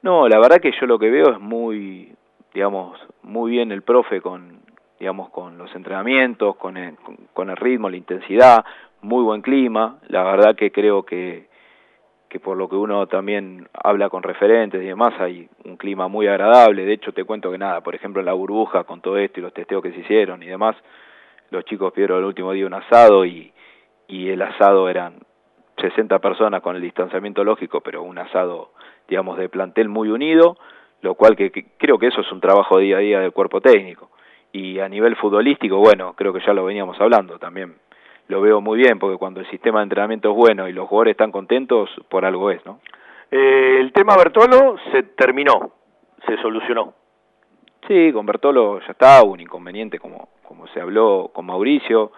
No, 0.00 0.28
la 0.28 0.38
verdad 0.38 0.60
que 0.60 0.70
yo 0.80 0.86
lo 0.86 0.96
que 0.96 1.10
veo 1.10 1.32
es 1.32 1.40
muy, 1.40 2.14
digamos, 2.54 2.96
muy 3.22 3.50
bien 3.50 3.72
el 3.72 3.82
profe 3.82 4.20
con, 4.20 4.60
digamos, 5.00 5.30
con 5.30 5.58
los 5.58 5.74
entrenamientos, 5.74 6.54
con 6.54 6.76
el, 6.76 6.94
con, 7.34 7.50
el 7.50 7.56
ritmo, 7.56 7.90
la 7.90 7.96
intensidad, 7.96 8.64
muy 9.02 9.24
buen 9.24 9.42
clima, 9.42 9.98
la 10.06 10.22
verdad 10.22 10.54
que 10.54 10.70
creo 10.70 11.02
que, 11.02 11.48
que 12.28 12.38
por 12.38 12.56
lo 12.56 12.68
que 12.68 12.76
uno 12.76 13.08
también 13.08 13.68
habla 13.74 14.08
con 14.10 14.22
referentes 14.22 14.80
y 14.80 14.86
demás, 14.86 15.14
hay 15.18 15.48
un 15.64 15.76
clima 15.76 16.06
muy 16.06 16.28
agradable. 16.28 16.84
De 16.84 16.92
hecho, 16.92 17.12
te 17.12 17.24
cuento 17.24 17.50
que 17.50 17.58
nada, 17.58 17.80
por 17.80 17.96
ejemplo, 17.96 18.20
en 18.20 18.26
la 18.26 18.34
burbuja, 18.34 18.84
con 18.84 19.00
todo 19.00 19.18
esto 19.18 19.40
y 19.40 19.42
los 19.42 19.52
testeos 19.52 19.82
que 19.82 19.90
se 19.90 19.98
hicieron 19.98 20.44
y 20.44 20.46
demás, 20.46 20.76
los 21.50 21.64
chicos 21.64 21.92
pidieron 21.92 22.20
el 22.20 22.24
último 22.24 22.52
día 22.52 22.66
un 22.66 22.74
asado 22.74 23.24
y, 23.24 23.52
y 24.08 24.30
el 24.30 24.42
asado 24.42 24.88
eran 24.88 25.20
60 25.76 26.18
personas 26.18 26.62
con 26.62 26.74
el 26.74 26.82
distanciamiento 26.82 27.44
lógico, 27.44 27.80
pero 27.80 28.02
un 28.02 28.18
asado, 28.18 28.72
digamos, 29.06 29.38
de 29.38 29.48
plantel 29.48 29.88
muy 29.88 30.08
unido, 30.08 30.56
lo 31.02 31.14
cual 31.14 31.36
que, 31.36 31.52
que 31.52 31.66
creo 31.76 31.98
que 31.98 32.08
eso 32.08 32.22
es 32.22 32.32
un 32.32 32.40
trabajo 32.40 32.78
día 32.78 32.96
a 32.96 33.00
día 33.00 33.20
del 33.20 33.32
cuerpo 33.32 33.60
técnico. 33.60 34.10
Y 34.50 34.80
a 34.80 34.88
nivel 34.88 35.14
futbolístico, 35.14 35.76
bueno, 35.76 36.14
creo 36.14 36.32
que 36.32 36.40
ya 36.44 36.52
lo 36.52 36.64
veníamos 36.64 37.00
hablando 37.00 37.38
también 37.38 37.76
lo 38.28 38.42
veo 38.42 38.60
muy 38.60 38.78
bien, 38.78 38.98
porque 38.98 39.16
cuando 39.16 39.40
el 39.40 39.50
sistema 39.50 39.80
de 39.80 39.84
entrenamiento 39.84 40.30
es 40.30 40.36
bueno 40.36 40.68
y 40.68 40.72
los 40.72 40.86
jugadores 40.86 41.12
están 41.12 41.32
contentos, 41.32 41.90
por 42.08 42.24
algo 42.24 42.50
es, 42.50 42.64
¿no? 42.64 42.80
Eh, 43.30 43.78
el 43.80 43.92
tema 43.92 44.16
Bertolo 44.16 44.76
se 44.92 45.02
terminó, 45.02 45.72
se 46.26 46.36
solucionó. 46.38 46.94
Sí, 47.86 48.12
con 48.12 48.26
Bertolo 48.26 48.80
ya 48.80 48.92
está, 48.92 49.22
un 49.22 49.40
inconveniente 49.40 49.98
como, 49.98 50.28
como 50.42 50.66
se 50.68 50.80
habló 50.80 51.30
con 51.32 51.46
Mauricio, 51.46 52.12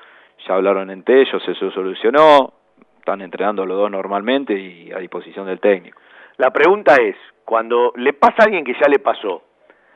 ya 0.46 0.54
hablaron 0.54 0.90
entre 0.90 1.22
ellos, 1.22 1.42
se 1.44 1.54
solucionó, 1.54 2.52
están 2.98 3.20
entrenando 3.20 3.64
los 3.64 3.76
dos 3.76 3.90
normalmente 3.90 4.54
y 4.54 4.92
a 4.92 4.98
disposición 4.98 5.46
del 5.46 5.60
técnico. 5.60 5.98
La 6.36 6.50
pregunta 6.50 6.96
es, 6.96 7.16
cuando 7.44 7.92
le 7.96 8.12
pasa 8.12 8.36
a 8.38 8.44
alguien 8.44 8.64
que 8.64 8.74
ya 8.74 8.88
le 8.88 8.98
pasó, 8.98 9.42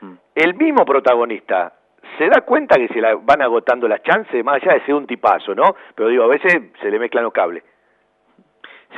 mm. 0.01 0.13
el 0.35 0.53
mismo 0.55 0.85
protagonista 0.85 1.73
se 2.17 2.27
da 2.29 2.41
cuenta 2.41 2.77
que 2.77 2.87
se 2.89 3.01
la 3.01 3.15
van 3.15 3.41
agotando 3.41 3.87
las 3.87 4.01
chances, 4.03 4.43
más 4.43 4.61
allá 4.61 4.73
de 4.73 4.85
ser 4.85 4.95
un 4.95 5.07
tipazo, 5.07 5.55
¿no? 5.55 5.75
Pero 5.95 6.09
digo, 6.09 6.23
a 6.23 6.27
veces 6.27 6.53
se 6.81 6.91
le 6.91 6.99
mezclan 6.99 7.23
los 7.23 7.33
cables. 7.33 7.63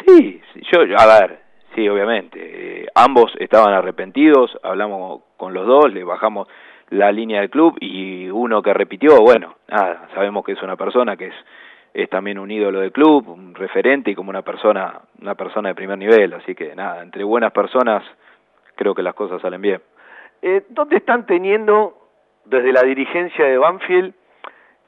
Sí, 0.05 0.41
yo, 0.71 0.81
a 0.97 1.19
ver, 1.19 1.39
sí, 1.73 1.87
obviamente. 1.87 2.39
Eh, 2.39 2.87
ambos 2.93 3.33
estaban 3.39 3.73
arrepentidos, 3.73 4.57
hablamos 4.61 5.21
con 5.37 5.53
los 5.53 5.65
dos, 5.65 5.91
le 5.91 6.03
bajamos 6.03 6.47
la 6.89 7.11
línea 7.11 7.41
del 7.41 7.49
club 7.49 7.77
y 7.79 8.29
uno 8.29 8.61
que 8.61 8.73
repitió, 8.73 9.21
bueno, 9.21 9.55
nada, 9.67 10.07
sabemos 10.13 10.45
que 10.45 10.53
es 10.53 10.61
una 10.61 10.75
persona 10.75 11.15
que 11.17 11.27
es 11.27 11.35
es 11.93 12.09
también 12.11 12.38
un 12.38 12.51
ídolo 12.51 12.81
del 12.81 12.91
club, 12.91 13.27
un 13.27 13.55
referente 13.55 14.11
y 14.11 14.15
como 14.15 14.29
una 14.29 14.43
persona, 14.43 15.01
una 15.19 15.33
persona 15.33 15.69
de 15.69 15.75
primer 15.75 15.97
nivel, 15.97 16.31
así 16.33 16.53
que 16.53 16.75
nada, 16.75 17.01
entre 17.01 17.23
buenas 17.23 17.51
personas 17.51 18.03
creo 18.75 18.93
que 18.93 19.01
las 19.01 19.15
cosas 19.15 19.41
salen 19.41 19.61
bien. 19.61 19.81
Eh, 20.43 20.63
¿Dónde 20.69 20.97
están 20.97 21.25
teniendo 21.25 21.97
desde 22.45 22.71
la 22.71 22.83
dirigencia 22.83 23.45
de 23.45 23.57
Banfield 23.57 24.13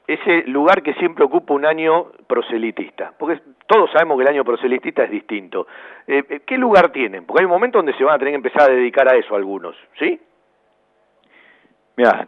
ese 0.06 0.44
lugar 0.48 0.82
que 0.82 0.94
siempre 0.94 1.24
ocupa 1.24 1.54
un 1.54 1.64
año 1.64 2.06
proselitista, 2.26 3.12
porque 3.16 3.40
todos 3.66 3.90
sabemos 3.92 4.16
que 4.16 4.22
el 4.22 4.28
año 4.28 4.44
proselitista 4.44 5.04
es 5.04 5.10
distinto. 5.10 5.68
Eh, 6.06 6.40
¿Qué 6.44 6.58
lugar 6.58 6.90
tienen? 6.90 7.24
Porque 7.24 7.42
hay 7.42 7.44
un 7.44 7.52
momento 7.52 7.78
donde 7.78 7.94
se 7.94 8.02
van 8.02 8.14
a 8.14 8.18
tener 8.18 8.32
que 8.32 8.48
empezar 8.48 8.62
a 8.70 8.74
dedicar 8.74 9.08
a 9.08 9.16
eso 9.16 9.36
algunos, 9.36 9.76
¿sí? 9.98 10.20
Mira, 11.96 12.26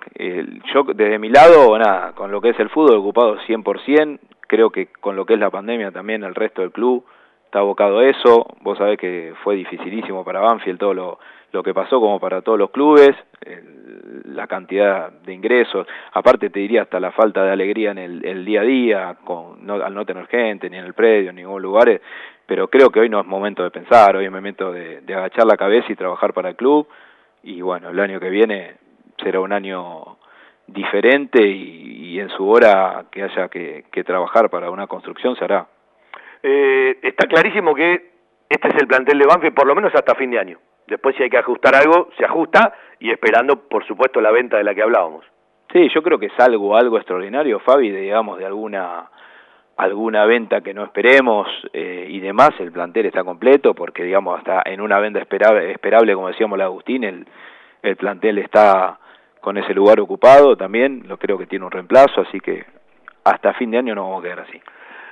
yo 0.75 0.85
desde 0.95 1.19
mi 1.19 1.31
lado, 1.31 1.79
nada, 1.79 2.13
con 2.13 2.31
lo 2.31 2.41
que 2.41 2.51
es 2.51 2.61
el 2.61 2.69
fútbol 2.69 2.97
ocupado 2.97 3.39
100%, 3.47 4.19
creo 4.47 4.71
que 4.71 4.89
con 4.89 5.17
lo 5.17 5.25
que 5.25 5.35
es 5.35 5.41
la 5.41 5.51
pandemia 5.51 5.91
también 5.91 6.25
el 6.25 6.35
resto 6.35 6.61
del 6.61 6.73
club 6.73 7.05
está 7.45 7.61
abocado 7.61 8.01
a 8.01 8.07
eso. 8.07 8.47
Vos 8.61 8.77
sabés 8.77 8.99
que 8.99 9.35
fue 9.43 9.57
dificilísimo 9.57 10.25
para 10.25 10.41
Banfield 10.41 10.79
todo 10.79 10.95
lo, 10.95 11.19
lo 11.53 11.63
que 11.63 11.73
pasó 11.73 12.01
como 12.01 12.19
para 12.19 12.43
todos 12.43 12.59
los 12.59 12.71
clubes, 12.71 13.15
el, 13.43 14.23
la 14.35 14.47
cantidad 14.47 15.11
de 15.11 15.33
ingresos, 15.33 15.87
aparte 16.13 16.51
te 16.51 16.61
diría 16.61 16.83
hasta 16.83 16.99
la 17.01 17.13
falta 17.13 17.45
de 17.45 17.51
alegría 17.51 17.91
en 17.93 17.99
el, 17.99 18.45
día 18.45 18.61
a 18.61 18.65
día, 18.65 19.17
con, 19.25 19.65
no, 19.65 19.75
al 19.75 19.95
no 19.95 20.05
tener 20.05 20.27
gente, 20.27 20.69
ni 20.71 20.77
en 20.77 20.85
el 20.85 20.95
predio, 20.95 21.33
ni 21.33 21.41
en 21.41 21.47
ningún 21.47 21.63
lugar, 21.63 22.01
pero 22.47 22.69
creo 22.69 22.91
que 22.91 23.01
hoy 23.01 23.09
no 23.09 23.21
es 23.21 23.27
momento 23.27 23.63
de 23.63 23.71
pensar, 23.71 24.17
hoy 24.17 24.25
es 24.25 24.31
momento 24.31 24.73
de 24.73 25.03
agachar 25.15 25.47
la 25.47 25.57
cabeza 25.57 25.93
y 25.93 25.97
trabajar 25.97 26.33
para 26.33 26.51
el 26.51 26.57
club, 26.57 26.87
y 27.43 27.61
bueno, 27.61 27.91
el 27.91 28.01
año 28.01 28.21
que 28.21 28.31
viene 28.31 28.77
será 29.23 29.41
un 29.41 29.53
año 29.53 30.19
diferente 30.67 31.43
y, 31.43 32.15
y 32.15 32.21
en 32.21 32.29
su 32.31 32.49
hora 32.49 33.05
que 33.11 33.23
haya 33.23 33.49
que, 33.49 33.85
que 33.91 34.05
trabajar 34.05 34.51
para 34.51 34.71
una 34.71 34.87
construcción 34.87 35.37
se 35.37 35.45
hará. 35.45 35.67
Eh, 36.43 36.99
está 37.03 37.27
clarísimo 37.27 37.75
que 37.75 38.13
este 38.49 38.69
es 38.69 38.75
el 38.77 38.87
plantel 38.87 39.19
de 39.19 39.27
Banfield 39.27 39.55
por 39.55 39.67
lo 39.67 39.75
menos 39.75 39.95
hasta 39.95 40.15
fin 40.15 40.31
de 40.31 40.39
año. 40.39 40.59
Después 40.87 41.17
si 41.17 41.23
hay 41.23 41.31
que 41.31 41.39
ajustar 41.39 41.75
algo, 41.75 42.11
se 42.19 42.25
ajusta 42.25 42.75
y 42.99 43.11
esperando, 43.11 43.69
por 43.69 43.87
supuesto, 43.87 44.21
la 44.21 44.31
venta 44.31 44.59
de 44.59 44.65
la 44.65 44.75
que 44.75 44.83
hablábamos. 44.83 45.25
Sí, 45.73 45.89
yo 45.95 46.03
creo 46.03 46.19
que 46.19 46.27
es 46.27 46.39
algo, 46.39 46.77
algo 46.77 46.99
extraordinario, 46.99 47.61
Fabi, 47.61 47.91
de, 47.91 48.01
digamos, 48.03 48.39
de 48.39 48.47
alguna 48.47 49.09
alguna 49.75 50.27
venta 50.27 50.61
que 50.61 50.75
no 50.75 50.85
esperemos 50.85 51.49
eh, 51.73 52.07
y 52.09 52.21
demás, 52.21 52.51
el 52.61 52.71
plantel 52.71 53.07
está 53.07 53.25
completo 53.25 53.75
porque, 53.75 54.05
digamos, 54.05 54.39
hasta 54.39 54.63
en 54.67 54.83
una 54.83 55.01
venta 55.01 55.19
esperable, 55.19 55.73
esperable 55.73 56.15
como 56.15 56.29
decíamos 56.29 56.59
la 56.59 56.67
Agustín, 56.67 57.05
el, 57.05 57.27
el 57.83 57.97
plantel 57.97 58.39
está 58.39 58.99
con 59.43 59.59
ese 59.59 59.75
lugar 59.75 60.01
ocupado 60.01 60.57
también, 60.57 61.03
lo 61.07 61.19
creo 61.19 61.37
que 61.37 61.47
tiene 61.47 61.67
un 61.67 61.71
reemplazo, 61.71 62.23
así 62.23 62.41
que 62.41 62.65
hasta 63.25 63.53
fin 63.53 63.71
de 63.71 63.79
año 63.79 63.95
no 63.95 64.05
vamos 64.05 64.21
a 64.21 64.23
quedar 64.23 64.41
así. 64.41 64.59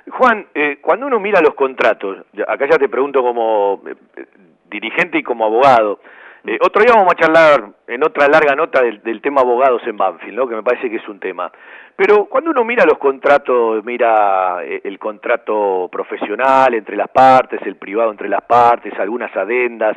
Juan, 0.08 0.46
eh, 0.54 0.78
cuando 0.80 1.06
uno 1.06 1.20
mira 1.20 1.42
los 1.42 1.54
contratos, 1.54 2.24
acá 2.48 2.66
ya 2.66 2.78
te 2.78 2.88
pregunto 2.88 3.22
como 3.22 3.82
eh, 3.86 4.24
dirigente 4.70 5.18
y 5.18 5.22
como 5.22 5.44
abogado, 5.44 6.00
eh, 6.46 6.58
otro 6.62 6.82
día 6.82 6.94
vamos 6.94 7.12
a 7.12 7.20
charlar 7.20 7.70
en 7.86 8.02
otra 8.02 8.26
larga 8.26 8.54
nota 8.54 8.80
del, 8.80 9.02
del, 9.02 9.20
tema 9.20 9.42
abogados 9.42 9.82
en 9.86 9.98
Banfield, 9.98 10.34
¿no? 10.34 10.48
que 10.48 10.54
me 10.54 10.62
parece 10.62 10.88
que 10.88 10.96
es 10.96 11.08
un 11.08 11.20
tema. 11.20 11.52
Pero 11.94 12.24
cuando 12.26 12.50
uno 12.50 12.64
mira 12.64 12.86
los 12.86 12.96
contratos, 12.96 13.84
mira 13.84 14.64
eh, 14.64 14.80
el 14.84 14.98
contrato 14.98 15.90
profesional 15.92 16.72
entre 16.72 16.96
las 16.96 17.08
partes, 17.08 17.60
el 17.66 17.76
privado 17.76 18.10
entre 18.10 18.28
las 18.28 18.40
partes, 18.42 18.98
algunas 18.98 19.36
adendas 19.36 19.96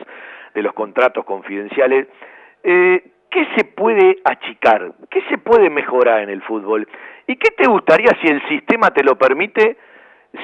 de 0.54 0.62
los 0.62 0.74
contratos 0.74 1.24
confidenciales, 1.24 2.08
eh, 2.62 3.13
¿qué 3.34 3.48
se 3.58 3.66
puede 3.66 4.18
achicar? 4.24 4.94
¿Qué 5.10 5.22
se 5.30 5.40
puede 5.40 5.70
mejorar 5.70 6.22
en 6.22 6.30
el 6.30 6.44
fútbol? 6.44 6.88
¿Y 7.26 7.36
qué 7.38 7.50
te 7.52 7.68
gustaría 7.68 8.12
si 8.22 8.28
el 8.28 8.48
sistema 8.48 8.92
te 8.92 9.04
lo 9.04 9.18
permite 9.18 9.78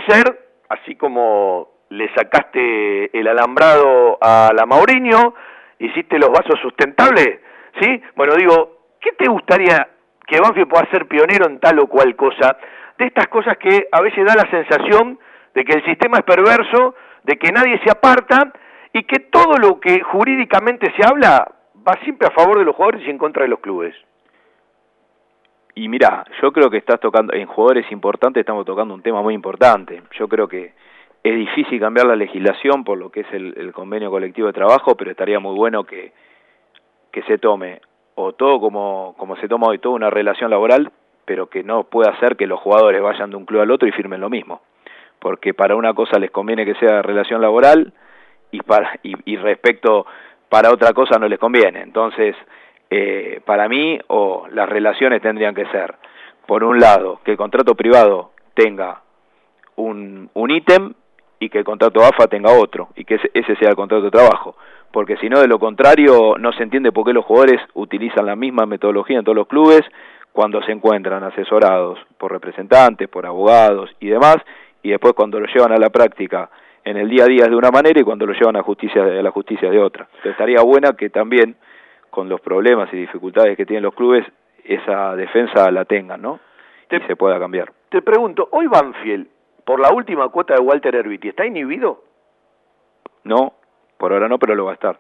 ser, 0.08 0.40
así 0.70 0.96
como 0.96 1.70
le 1.90 2.12
sacaste 2.16 3.18
el 3.18 3.28
alambrado 3.28 4.18
a 4.20 4.52
la 4.56 4.66
Mauriño, 4.66 5.36
hiciste 5.78 6.18
los 6.18 6.30
vasos 6.30 6.60
sustentables, 6.62 7.40
¿sí? 7.80 8.02
Bueno, 8.16 8.34
digo, 8.36 8.78
¿qué 9.00 9.12
te 9.12 9.30
gustaría 9.30 9.88
que 10.28 10.40
Banfield 10.40 10.68
pueda 10.68 10.90
ser 10.90 11.08
pionero 11.08 11.46
en 11.46 11.60
tal 11.60 11.80
o 11.80 11.88
cual 11.88 12.16
cosa? 12.16 12.58
De 12.98 13.06
estas 13.06 13.28
cosas 13.28 13.58
que 13.58 13.88
a 13.92 14.02
veces 14.02 14.26
da 14.26 14.36
la 14.36 14.50
sensación 14.50 15.20
de 15.54 15.64
que 15.64 15.74
el 15.74 15.86
sistema 15.86 16.18
es 16.18 16.24
perverso, 16.24 16.96
de 17.24 17.38
que 17.38 17.52
nadie 17.52 17.80
se 17.84 17.92
aparta 17.92 18.52
y 18.94 19.04
que 19.04 19.20
todo 19.32 19.58
lo 19.58 19.80
que 19.80 20.02
jurídicamente 20.02 20.92
se 20.98 21.08
habla 21.08 21.48
va 21.88 22.00
siempre 22.04 22.28
a 22.28 22.32
favor 22.32 22.60
de 22.60 22.66
los 22.66 22.76
jugadores 22.76 23.06
y 23.06 23.10
en 23.10 23.18
contra 23.18 23.44
de 23.44 23.50
los 23.50 23.60
clubes. 23.60 23.96
Y 25.76 25.88
mira, 25.88 26.26
yo 26.42 26.52
creo 26.52 26.70
que 26.70 26.78
estás 26.78 27.00
tocando, 27.00 27.34
en 27.34 27.48
jugadores 27.48 27.90
importantes 27.92 28.42
estamos 28.42 28.66
tocando 28.66 28.94
un 28.94 29.02
tema 29.02 29.22
muy 29.22 29.34
importante. 29.34 30.02
Yo 30.18 30.28
creo 30.28 30.48
que 30.48 30.74
es 31.24 31.36
difícil 31.36 31.80
cambiar 31.80 32.08
la 32.08 32.16
legislación 32.16 32.84
por 32.84 32.98
lo 32.98 33.10
que 33.10 33.22
es 33.22 33.28
el, 33.32 33.72
convenio 33.74 34.10
colectivo 34.10 34.48
de 34.48 34.54
trabajo, 34.54 34.96
pero 34.96 35.12
estaría 35.12 35.40
muy 35.40 35.56
bueno 35.56 35.84
que, 35.84 36.12
que 37.12 37.22
se 37.24 37.38
tome 37.38 37.82
o 38.16 38.34
todo 38.34 38.60
como, 38.60 39.16
como 39.18 39.38
se 39.38 39.48
toma 39.48 39.68
hoy, 39.68 39.80
toda 39.80 39.96
una 39.96 40.10
relación 40.10 40.50
laboral, 40.50 40.92
pero 41.24 41.48
que 41.48 41.64
no 41.64 41.84
puede 41.84 42.10
hacer 42.10 42.36
que 42.36 42.48
los 42.48 42.60
jugadores 42.60 43.02
vayan 43.02 43.30
de 43.30 43.38
un 43.38 43.46
club 43.46 43.62
al 43.62 43.72
otro 43.72 43.88
y 43.88 43.92
firmen 43.92 44.20
lo 44.20 44.30
mismo. 44.30 44.62
Porque 45.20 45.54
para 45.54 45.76
una 45.76 45.94
cosa 45.94 46.20
les 46.20 46.32
conviene 46.32 46.66
que 46.66 46.76
sea 46.76 47.02
relación 47.02 47.42
laboral 47.42 47.94
y, 48.52 48.60
para, 48.62 49.00
y, 49.04 49.38
respecto 49.38 50.06
para 50.50 50.72
otra 50.72 50.94
cosa 50.94 51.18
no 51.20 51.28
les 51.28 51.40
conviene. 51.40 51.82
Entonces, 51.82 52.36
eh, 52.90 53.42
para 53.46 53.70
mí, 53.70 54.00
o 54.08 54.48
las 54.52 54.68
relaciones 54.68 55.22
tendrían 55.22 55.56
que 55.56 55.66
ser, 55.68 55.96
por 56.46 56.64
un 56.64 56.80
lado, 56.80 57.22
que 57.24 57.32
el 57.32 57.38
contrato 57.38 57.76
privado 57.76 58.32
tenga 58.54 59.02
un, 59.76 60.30
un 60.34 60.52
ítem 60.52 60.94
y 61.40 61.50
que 61.50 61.60
el 61.60 61.64
contrato 61.64 62.04
AFA 62.04 62.28
tenga 62.28 62.52
otro, 62.52 62.90
y 62.96 63.06
que 63.06 63.20
ese 63.34 63.56
sea 63.56 63.70
el 63.70 63.76
contrato 63.76 64.04
de 64.04 64.12
trabajo 64.12 64.56
porque 64.92 65.18
si 65.18 65.30
no, 65.30 65.40
de 65.40 65.48
lo 65.48 65.60
contrario, 65.60 66.36
no 66.40 66.52
se 66.54 66.64
entiende 66.64 66.92
por 66.92 67.06
qué 67.06 67.14
los 67.14 67.26
jugadores 67.26 67.62
utilizan 67.74 68.26
la 68.26 68.36
misma 68.36 68.66
metodología 68.66 69.20
en 69.20 69.24
todos 69.24 69.36
los 69.36 69.48
clubes 69.48 69.82
cuando 70.32 70.62
se 70.64 70.72
encuentran 70.72 71.24
asesorados 71.24 72.00
por 72.18 72.32
representantes, 72.32 73.08
por 73.08 73.26
abogados 73.26 73.90
y 74.00 74.08
demás, 74.08 74.38
y 74.82 74.90
después 74.90 75.14
cuando 75.14 75.40
lo 75.40 75.48
llevan 75.48 75.74
a 75.74 75.78
la 75.78 75.90
práctica 75.90 76.50
en 76.90 76.98
el 76.98 77.10
día 77.10 77.26
a 77.26 77.28
día 77.28 77.44
es 77.44 77.50
de 77.50 77.56
una 77.56 77.70
manera 77.70 78.00
y 78.00 78.04
cuando 78.04 78.26
lo 78.26 78.34
llevan 78.34 78.56
a, 78.56 78.64
justicia, 78.64 79.04
a 79.04 79.22
la 79.22 79.32
justicia 79.32 79.70
de 79.70 79.80
otra. 79.80 80.06
Entonces 80.06 80.32
estaría 80.32 80.62
buena 80.62 80.94
que 80.94 81.10
también, 81.10 81.56
con 82.10 82.28
los 82.30 82.42
problemas 82.42 82.92
y 82.94 82.98
dificultades 82.98 83.56
que 83.56 83.66
tienen 83.66 83.84
los 83.84 83.94
clubes, 83.94 84.26
esa 84.64 85.16
defensa 85.16 85.70
la 85.72 85.86
tengan, 85.86 86.22
¿no? 86.22 86.40
y 86.92 87.00
se 87.02 87.16
pueda 87.16 87.40
cambiar. 87.40 87.72
Te 87.90 88.02
pregunto, 88.02 88.50
hoy 88.52 88.66
Banfield, 88.68 89.28
por 89.64 89.80
la 89.80 89.92
última 89.92 90.30
cuota 90.30 90.56
de 90.56 90.62
Walter 90.62 90.96
Herbiti, 90.96 91.30
¿está 91.30 91.46
inhibido? 91.46 92.04
No, 93.24 93.54
por 93.98 94.12
ahora 94.12 94.28
no, 94.28 94.40
pero 94.40 94.56
lo 94.56 94.66
va 94.66 94.72
a 94.72 94.74
estar. 94.74 95.00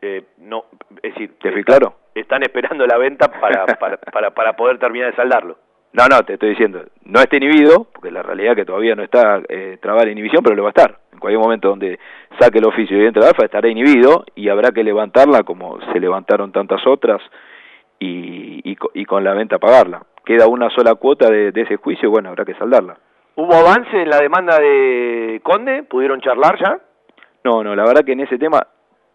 Eh, 0.00 0.24
no, 0.38 0.64
es 1.02 1.14
decir, 1.14 1.38
¿Te 1.38 1.64
claro? 1.64 1.94
Están 2.14 2.42
esperando 2.42 2.84
la 2.86 2.98
venta 2.98 3.28
para, 3.28 3.66
para, 3.66 4.30
para, 4.32 4.56
poder 4.56 4.78
terminar 4.78 5.10
de 5.10 5.16
saldarlo. 5.16 5.58
No, 5.92 6.06
no, 6.08 6.22
te 6.22 6.34
estoy 6.34 6.50
diciendo, 6.50 6.84
no 7.04 7.20
está 7.20 7.36
inhibido, 7.36 7.86
porque 7.92 8.10
la 8.10 8.22
realidad 8.22 8.52
es 8.52 8.56
que 8.56 8.64
todavía 8.64 8.94
no 8.94 9.02
está 9.02 9.42
eh, 9.48 9.78
trabada 9.80 10.06
la 10.06 10.12
inhibición, 10.12 10.42
pero 10.42 10.56
lo 10.56 10.62
va 10.62 10.70
a 10.70 10.76
estar. 10.76 10.98
En 11.12 11.18
cualquier 11.18 11.40
momento 11.40 11.68
donde 11.68 11.98
saque 12.38 12.58
el 12.58 12.64
oficio 12.64 12.96
y 12.96 13.06
entre 13.06 13.22
la 13.22 13.30
AFA 13.30 13.44
estará 13.44 13.68
inhibido 13.68 14.24
y 14.34 14.48
habrá 14.48 14.70
que 14.70 14.82
levantarla 14.82 15.42
como 15.42 15.78
se 15.92 16.00
levantaron 16.00 16.50
tantas 16.50 16.86
otras 16.86 17.20
y, 17.98 18.62
y, 18.64 19.04
con 19.04 19.22
la 19.22 19.34
venta 19.34 19.58
pagarla. 19.58 20.02
Queda 20.24 20.46
una 20.48 20.70
sola 20.70 20.94
cuota 20.94 21.30
de, 21.30 21.52
de 21.52 21.60
ese 21.60 21.76
juicio 21.76 22.08
y 22.08 22.10
bueno, 22.10 22.30
habrá 22.30 22.44
que 22.44 22.54
saldarla. 22.54 22.96
¿Hubo 23.36 23.54
avance 23.54 24.02
en 24.02 24.08
la 24.08 24.18
demanda 24.18 24.58
de 24.58 25.40
Conde? 25.42 25.82
¿Pudieron 25.84 26.20
charlar 26.20 26.58
ya? 26.58 26.80
No, 27.44 27.62
no, 27.62 27.76
la 27.76 27.84
verdad 27.84 28.04
que 28.04 28.12
en 28.12 28.20
ese 28.20 28.38
tema 28.38 28.66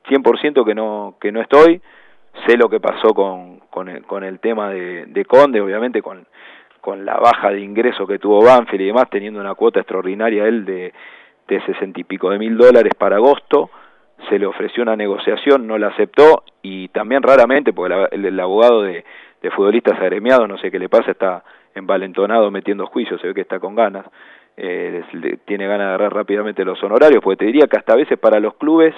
100% 0.07 0.63
que 0.65 0.75
no, 0.75 1.15
que 1.19 1.31
no 1.31 1.41
estoy. 1.41 1.81
Sé 2.45 2.55
lo 2.55 2.69
que 2.69 2.79
pasó 2.79 3.15
con, 3.15 3.59
con, 3.71 3.89
el, 3.89 4.03
con 4.03 4.23
el 4.23 4.39
tema 4.39 4.69
de, 4.69 5.07
de 5.07 5.25
Conde, 5.25 5.59
obviamente 5.59 6.03
con, 6.03 6.27
con 6.87 7.03
la 7.03 7.17
baja 7.17 7.51
de 7.51 7.59
ingreso 7.59 8.07
que 8.07 8.17
tuvo 8.17 8.41
Banfield 8.45 8.81
y 8.81 8.85
demás, 8.85 9.09
teniendo 9.09 9.41
una 9.41 9.55
cuota 9.55 9.81
extraordinaria 9.81 10.45
él 10.45 10.63
de, 10.63 10.93
de 11.45 11.61
y 11.95 12.03
pico 12.05 12.29
de 12.29 12.39
mil 12.39 12.57
dólares 12.57 12.93
para 12.97 13.17
agosto, 13.17 13.69
se 14.29 14.39
le 14.39 14.45
ofreció 14.45 14.83
una 14.83 14.95
negociación, 14.95 15.67
no 15.67 15.77
la 15.77 15.87
aceptó 15.87 16.43
y 16.61 16.87
también 16.87 17.23
raramente, 17.23 17.73
porque 17.73 17.93
el, 18.11 18.39
abogado 18.39 18.83
de, 18.83 19.03
de 19.41 19.51
futbolistas 19.51 19.99
agremiados, 19.99 20.47
no 20.47 20.57
sé 20.59 20.71
qué 20.71 20.79
le 20.79 20.87
pasa, 20.87 21.11
está 21.11 21.43
envalentonado 21.75 22.49
metiendo 22.51 22.85
juicios, 22.85 23.19
se 23.19 23.27
ve 23.27 23.33
que 23.33 23.41
está 23.41 23.59
con 23.59 23.75
ganas, 23.75 24.05
eh, 24.55 25.03
tiene 25.43 25.67
ganas 25.67 25.87
de 25.87 25.93
agarrar 25.93 26.13
rápidamente 26.13 26.63
los 26.63 26.81
honorarios, 26.81 27.21
porque 27.21 27.39
te 27.39 27.45
diría 27.47 27.67
que 27.67 27.75
hasta 27.75 27.95
a 27.95 27.97
veces 27.97 28.17
para 28.17 28.39
los 28.39 28.53
clubes 28.53 28.95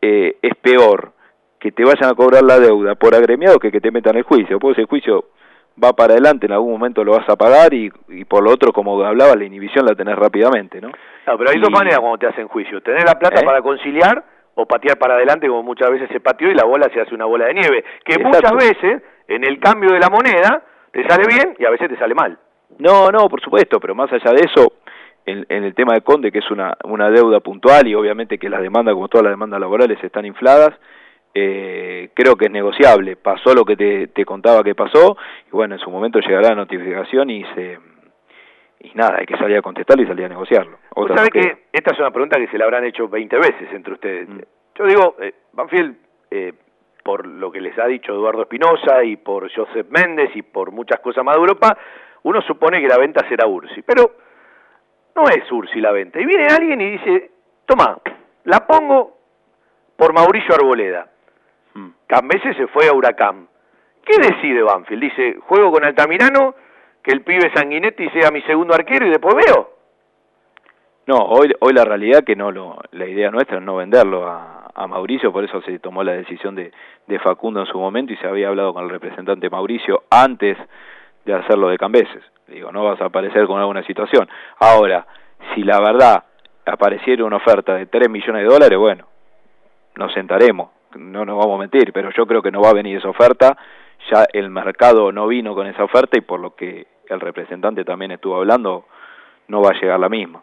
eh, 0.00 0.34
es 0.42 0.56
peor 0.56 1.12
que 1.60 1.70
te 1.70 1.84
vayan 1.84 2.10
a 2.10 2.14
cobrar 2.14 2.42
la 2.42 2.58
deuda 2.58 2.96
por 2.96 3.14
agremiado 3.14 3.60
que 3.60 3.70
que 3.70 3.80
te 3.80 3.92
metan 3.92 4.16
el 4.16 4.24
juicio, 4.24 4.58
porque 4.58 4.80
el 4.80 4.88
juicio 4.88 5.26
va 5.82 5.92
para 5.92 6.14
adelante, 6.14 6.46
en 6.46 6.52
algún 6.52 6.72
momento 6.72 7.04
lo 7.04 7.12
vas 7.12 7.28
a 7.28 7.36
pagar 7.36 7.72
y, 7.72 7.90
y 8.08 8.24
por 8.24 8.42
lo 8.42 8.50
otro, 8.50 8.72
como 8.72 9.02
hablaba, 9.04 9.34
la 9.34 9.44
inhibición 9.44 9.86
la 9.86 9.94
tenés 9.94 10.16
rápidamente, 10.16 10.80
¿no? 10.80 10.88
No, 11.26 11.38
pero 11.38 11.50
hay 11.50 11.60
dos 11.60 11.70
maneras 11.70 12.00
cuando 12.00 12.18
te 12.18 12.26
hacen 12.26 12.48
juicio, 12.48 12.80
tener 12.82 13.04
la 13.04 13.18
plata 13.18 13.40
¿Eh? 13.40 13.44
para 13.44 13.62
conciliar 13.62 14.24
o 14.54 14.66
patear 14.66 14.98
para 14.98 15.14
adelante 15.14 15.48
como 15.48 15.62
muchas 15.62 15.90
veces 15.90 16.08
se 16.12 16.20
pateó 16.20 16.50
y 16.50 16.54
la 16.54 16.64
bola 16.64 16.90
se 16.92 17.00
hace 17.00 17.14
una 17.14 17.24
bola 17.24 17.46
de 17.46 17.54
nieve, 17.54 17.84
que 18.04 18.18
muchas 18.22 18.52
veces 18.52 19.02
en 19.28 19.44
el 19.44 19.58
cambio 19.60 19.92
de 19.92 20.00
la 20.00 20.10
moneda 20.10 20.62
te 20.92 21.06
sale 21.08 21.24
bien 21.26 21.54
y 21.58 21.64
a 21.64 21.70
veces 21.70 21.88
te 21.88 21.96
sale 21.96 22.14
mal. 22.14 22.38
No, 22.78 23.10
no, 23.10 23.28
por 23.28 23.40
supuesto, 23.40 23.80
pero 23.80 23.94
más 23.94 24.12
allá 24.12 24.32
de 24.32 24.44
eso, 24.44 24.72
en, 25.24 25.46
el 25.48 25.74
tema 25.74 25.94
de 25.94 26.02
Conde, 26.02 26.32
que 26.32 26.40
es 26.40 26.50
una, 26.50 26.76
una 26.84 27.10
deuda 27.10 27.40
puntual 27.40 27.86
y 27.86 27.94
obviamente 27.94 28.38
que 28.38 28.50
las 28.50 28.60
demandas, 28.60 28.94
como 28.94 29.08
todas 29.08 29.24
las 29.24 29.32
demandas 29.32 29.60
laborales, 29.60 30.02
están 30.02 30.26
infladas, 30.26 30.70
eh, 31.34 32.10
creo 32.14 32.36
que 32.36 32.46
es 32.46 32.50
negociable. 32.50 33.16
Pasó 33.16 33.54
lo 33.54 33.64
que 33.64 33.76
te, 33.76 34.08
te, 34.08 34.24
contaba 34.24 34.62
que 34.62 34.74
pasó 34.74 35.16
y 35.46 35.50
bueno, 35.50 35.74
en 35.74 35.80
su 35.80 35.90
momento 35.90 36.20
llegará 36.20 36.50
la 36.50 36.56
notificación 36.56 37.30
y 37.30 37.44
se 37.54 37.78
y 38.82 38.90
nada, 38.94 39.18
hay 39.20 39.26
que 39.26 39.36
salir 39.36 39.56
a 39.56 39.62
contestarlo 39.62 40.02
y 40.02 40.06
salir 40.08 40.24
a 40.24 40.28
negociarlo. 40.28 40.78
¿Sabe 41.14 41.28
que 41.30 41.66
esta 41.72 41.92
es 41.92 42.00
una 42.00 42.10
pregunta 42.10 42.38
que 42.38 42.48
se 42.48 42.58
la 42.58 42.64
habrán 42.64 42.84
hecho 42.84 43.08
20 43.08 43.36
veces 43.36 43.68
entre 43.72 43.92
ustedes? 43.92 44.28
Mm. 44.28 44.40
Yo 44.74 44.86
digo, 44.86 45.16
eh, 45.20 45.34
Banfield, 45.52 45.96
eh, 46.30 46.52
por 47.04 47.26
lo 47.26 47.52
que 47.52 47.60
les 47.60 47.78
ha 47.78 47.86
dicho 47.86 48.12
Eduardo 48.12 48.42
Espinosa 48.42 49.04
y 49.04 49.16
por 49.16 49.52
Joseph 49.54 49.86
Méndez 49.90 50.30
y 50.34 50.42
por 50.42 50.72
muchas 50.72 50.98
cosas 51.00 51.24
más 51.24 51.36
de 51.36 51.40
Europa, 51.40 51.76
uno 52.24 52.42
supone 52.42 52.80
que 52.80 52.88
la 52.88 52.98
venta 52.98 53.26
será 53.28 53.46
Ursi, 53.46 53.82
pero 53.82 54.16
no 55.14 55.24
es 55.28 55.50
Ursi 55.50 55.80
la 55.80 55.92
venta. 55.92 56.20
Y 56.20 56.26
viene 56.26 56.46
alguien 56.46 56.80
y 56.80 56.90
dice, 56.92 57.30
toma, 57.66 57.98
la 58.44 58.66
pongo 58.66 59.16
por 59.96 60.12
Mauricio 60.12 60.54
Arboleda. 60.54 61.11
Hmm. 61.74 61.90
Cambese 62.06 62.54
se 62.54 62.66
fue 62.68 62.88
a 62.88 62.92
Huracán. 62.92 63.48
¿Qué 64.04 64.16
decide 64.18 64.62
Banfield? 64.62 65.02
Dice, 65.02 65.38
juego 65.46 65.72
con 65.72 65.84
Altamirano, 65.84 66.54
que 67.02 67.12
el 67.12 67.22
pibe 67.22 67.52
Sanguinetti 67.54 68.08
sea 68.10 68.30
mi 68.30 68.42
segundo 68.42 68.74
arquero 68.74 69.06
y 69.06 69.10
después 69.10 69.34
veo. 69.34 69.70
No, 71.06 71.16
hoy, 71.16 71.52
hoy 71.60 71.72
la 71.72 71.84
realidad 71.84 72.24
que 72.24 72.36
no 72.36 72.52
lo, 72.52 72.78
la 72.92 73.06
idea 73.06 73.30
nuestra 73.30 73.58
es 73.58 73.62
no 73.62 73.76
venderlo 73.76 74.28
a, 74.28 74.70
a 74.74 74.86
Mauricio, 74.86 75.32
por 75.32 75.44
eso 75.44 75.60
se 75.62 75.78
tomó 75.78 76.02
la 76.04 76.12
decisión 76.12 76.54
de, 76.54 76.72
de 77.06 77.18
Facundo 77.18 77.60
en 77.60 77.66
su 77.66 77.78
momento 77.78 78.12
y 78.12 78.16
se 78.16 78.26
había 78.26 78.48
hablado 78.48 78.72
con 78.72 78.84
el 78.84 78.90
representante 78.90 79.50
Mauricio 79.50 80.04
antes 80.10 80.56
de 81.24 81.34
hacerlo 81.34 81.68
de 81.68 81.78
Cambeses. 81.78 82.22
Digo, 82.48 82.72
no 82.72 82.84
vas 82.84 83.00
a 83.00 83.06
aparecer 83.06 83.46
con 83.46 83.60
alguna 83.60 83.82
situación. 83.84 84.28
Ahora, 84.58 85.06
si 85.54 85.62
la 85.62 85.80
verdad 85.80 86.24
apareciera 86.66 87.24
una 87.24 87.36
oferta 87.36 87.74
de 87.74 87.86
3 87.86 88.08
millones 88.08 88.42
de 88.42 88.48
dólares, 88.48 88.78
bueno, 88.78 89.06
nos 89.96 90.12
sentaremos, 90.12 90.70
no 90.96 91.24
nos 91.24 91.38
vamos 91.38 91.56
a 91.56 91.60
mentir, 91.60 91.92
pero 91.92 92.10
yo 92.10 92.26
creo 92.26 92.42
que 92.42 92.50
no 92.50 92.60
va 92.60 92.70
a 92.70 92.74
venir 92.74 92.98
esa 92.98 93.08
oferta, 93.08 93.56
ya 94.10 94.24
el 94.32 94.50
mercado 94.50 95.12
no 95.12 95.26
vino 95.26 95.54
con 95.54 95.66
esa 95.66 95.84
oferta 95.84 96.18
y 96.18 96.22
por 96.22 96.40
lo 96.40 96.54
que 96.54 96.86
el 97.08 97.20
representante 97.20 97.84
también 97.84 98.12
estuvo 98.12 98.36
hablando, 98.36 98.86
no 99.48 99.60
va 99.60 99.70
a 99.70 99.80
llegar 99.80 100.00
la 100.00 100.08
misma. 100.08 100.42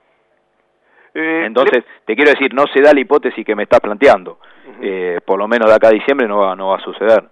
Eh, 1.14 1.44
Entonces, 1.46 1.84
te 2.06 2.16
quiero 2.16 2.32
decir, 2.32 2.54
no 2.54 2.66
se 2.68 2.82
da 2.82 2.94
la 2.94 3.00
hipótesis 3.00 3.46
que 3.46 3.56
me 3.56 3.64
estás 3.64 3.80
planteando. 3.80 4.40
eh, 4.82 5.20
por 5.26 5.40
lo 5.40 5.48
menos 5.48 5.68
de 5.68 5.76
acá 5.76 5.88
a 5.88 5.92
diciembre 5.92 6.28
no 6.28 6.40
va, 6.40 6.56
no 6.56 6.70
va 6.70 6.78
a 6.78 6.82
suceder. 6.82 7.24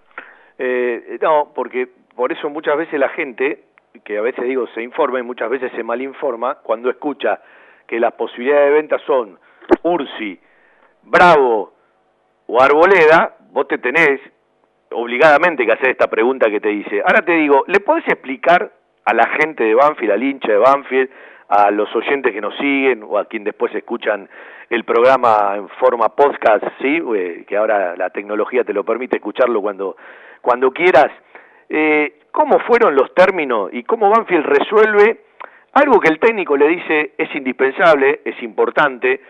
Eh, 0.58 1.18
no, 1.22 1.52
porque 1.54 1.88
por 2.16 2.32
eso 2.32 2.50
muchas 2.50 2.76
veces 2.76 2.98
la 2.98 3.08
gente, 3.10 3.62
que 4.04 4.18
a 4.18 4.22
veces 4.22 4.44
digo 4.44 4.66
se 4.74 4.82
informa 4.82 5.20
y 5.20 5.22
muchas 5.22 5.48
veces 5.48 5.70
se 5.76 5.84
malinforma, 5.84 6.56
cuando 6.56 6.90
escucha 6.90 7.40
que 7.86 8.00
las 8.00 8.12
posibilidades 8.14 8.66
de 8.66 8.74
venta 8.74 8.98
son 9.06 9.38
Ursi, 9.82 10.38
Bravo 11.04 11.72
o 12.48 12.60
Arboleda, 12.60 13.36
vos 13.52 13.68
te 13.68 13.78
tenés 13.78 14.20
obligadamente 14.90 15.64
que 15.64 15.72
hacer 15.72 15.90
esta 15.90 16.08
pregunta 16.08 16.50
que 16.50 16.60
te 16.60 16.68
dice. 16.68 17.00
Ahora 17.00 17.22
te 17.22 17.32
digo, 17.32 17.64
¿le 17.66 17.80
podés 17.80 18.06
explicar 18.08 18.72
a 19.04 19.14
la 19.14 19.26
gente 19.40 19.64
de 19.64 19.74
Banfield, 19.74 20.12
al 20.12 20.22
hincha 20.22 20.52
de 20.52 20.58
Banfield, 20.58 21.10
a 21.48 21.70
los 21.70 21.94
oyentes 21.94 22.32
que 22.32 22.40
nos 22.40 22.56
siguen 22.56 23.02
o 23.02 23.18
a 23.18 23.26
quien 23.26 23.44
después 23.44 23.74
escuchan 23.74 24.28
el 24.68 24.84
programa 24.84 25.54
en 25.56 25.68
forma 25.80 26.08
podcast, 26.10 26.64
sí, 26.80 27.02
eh, 27.16 27.44
que 27.48 27.56
ahora 27.56 27.96
la 27.96 28.10
tecnología 28.10 28.64
te 28.64 28.74
lo 28.74 28.84
permite 28.84 29.16
escucharlo 29.16 29.62
cuando 29.62 29.96
cuando 30.42 30.70
quieras, 30.70 31.10
eh, 31.68 32.20
cómo 32.30 32.58
fueron 32.60 32.94
los 32.94 33.12
términos 33.14 33.70
y 33.72 33.82
cómo 33.82 34.10
Banfield 34.10 34.46
resuelve 34.46 35.20
algo 35.72 36.00
que 36.00 36.08
el 36.08 36.18
técnico 36.18 36.56
le 36.56 36.68
dice 36.68 37.12
es 37.18 37.34
indispensable, 37.34 38.20
es 38.24 38.42
importante, 38.42 39.20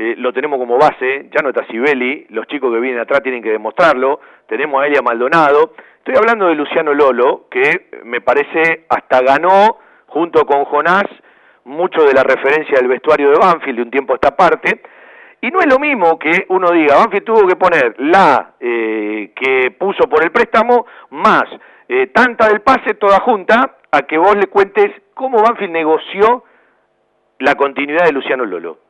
eh, 0.00 0.14
lo 0.16 0.32
tenemos 0.32 0.60
como 0.60 0.78
base, 0.78 1.28
ya 1.34 1.42
no 1.42 1.48
está 1.48 1.66
Sibeli, 1.66 2.24
los 2.28 2.46
chicos 2.46 2.72
que 2.72 2.78
vienen 2.78 3.00
atrás 3.00 3.20
tienen 3.20 3.42
que 3.42 3.50
demostrarlo, 3.50 4.20
tenemos 4.46 4.80
a 4.80 4.86
Elia 4.86 5.02
Maldonado, 5.02 5.72
estoy 5.96 6.14
hablando 6.16 6.46
de 6.46 6.54
Luciano 6.54 6.94
Lolo, 6.94 7.46
que 7.50 7.88
me 8.04 8.20
parece 8.20 8.84
hasta 8.88 9.20
ganó 9.22 9.78
junto 10.06 10.46
con 10.46 10.64
Jonás 10.66 11.06
mucho 11.64 12.04
de 12.04 12.12
la 12.12 12.22
referencia 12.22 12.78
del 12.78 12.86
vestuario 12.86 13.30
de 13.30 13.40
Banfield 13.40 13.74
de 13.74 13.82
un 13.82 13.90
tiempo 13.90 14.12
a 14.12 14.14
esta 14.14 14.36
parte, 14.36 14.82
y 15.40 15.50
no 15.50 15.58
es 15.58 15.66
lo 15.66 15.80
mismo 15.80 16.16
que 16.16 16.46
uno 16.50 16.70
diga, 16.70 16.94
Banfield 16.94 17.24
tuvo 17.24 17.48
que 17.48 17.56
poner 17.56 17.96
la 17.98 18.54
eh, 18.60 19.32
que 19.34 19.72
puso 19.72 20.08
por 20.08 20.22
el 20.22 20.30
préstamo 20.30 20.86
más 21.10 21.46
eh, 21.88 22.06
tanta 22.14 22.46
del 22.46 22.60
pase 22.60 22.94
toda 22.94 23.18
junta, 23.18 23.78
a 23.90 24.02
que 24.02 24.16
vos 24.16 24.36
le 24.36 24.46
cuentes 24.46 24.92
cómo 25.12 25.42
Banfield 25.42 25.72
negoció 25.72 26.44
la 27.40 27.56
continuidad 27.56 28.04
de 28.04 28.12
Luciano 28.12 28.44
Lolo. 28.44 28.87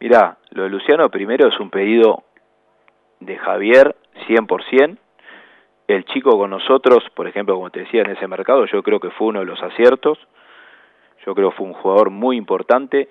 Mirá, 0.00 0.36
lo 0.50 0.64
de 0.64 0.68
Luciano 0.68 1.08
primero 1.08 1.48
es 1.48 1.58
un 1.58 1.70
pedido 1.70 2.24
de 3.20 3.36
Javier 3.36 3.96
100%, 4.28 4.98
el 5.88 6.04
chico 6.06 6.36
con 6.36 6.50
nosotros, 6.50 7.04
por 7.14 7.28
ejemplo, 7.28 7.54
como 7.54 7.70
te 7.70 7.80
decía, 7.80 8.02
en 8.02 8.10
ese 8.10 8.26
mercado, 8.26 8.66
yo 8.66 8.82
creo 8.82 8.98
que 8.98 9.10
fue 9.10 9.28
uno 9.28 9.40
de 9.40 9.46
los 9.46 9.62
aciertos. 9.62 10.18
Yo 11.24 11.34
creo 11.34 11.50
que 11.50 11.56
fue 11.56 11.66
un 11.66 11.74
jugador 11.74 12.10
muy 12.10 12.36
importante. 12.36 13.08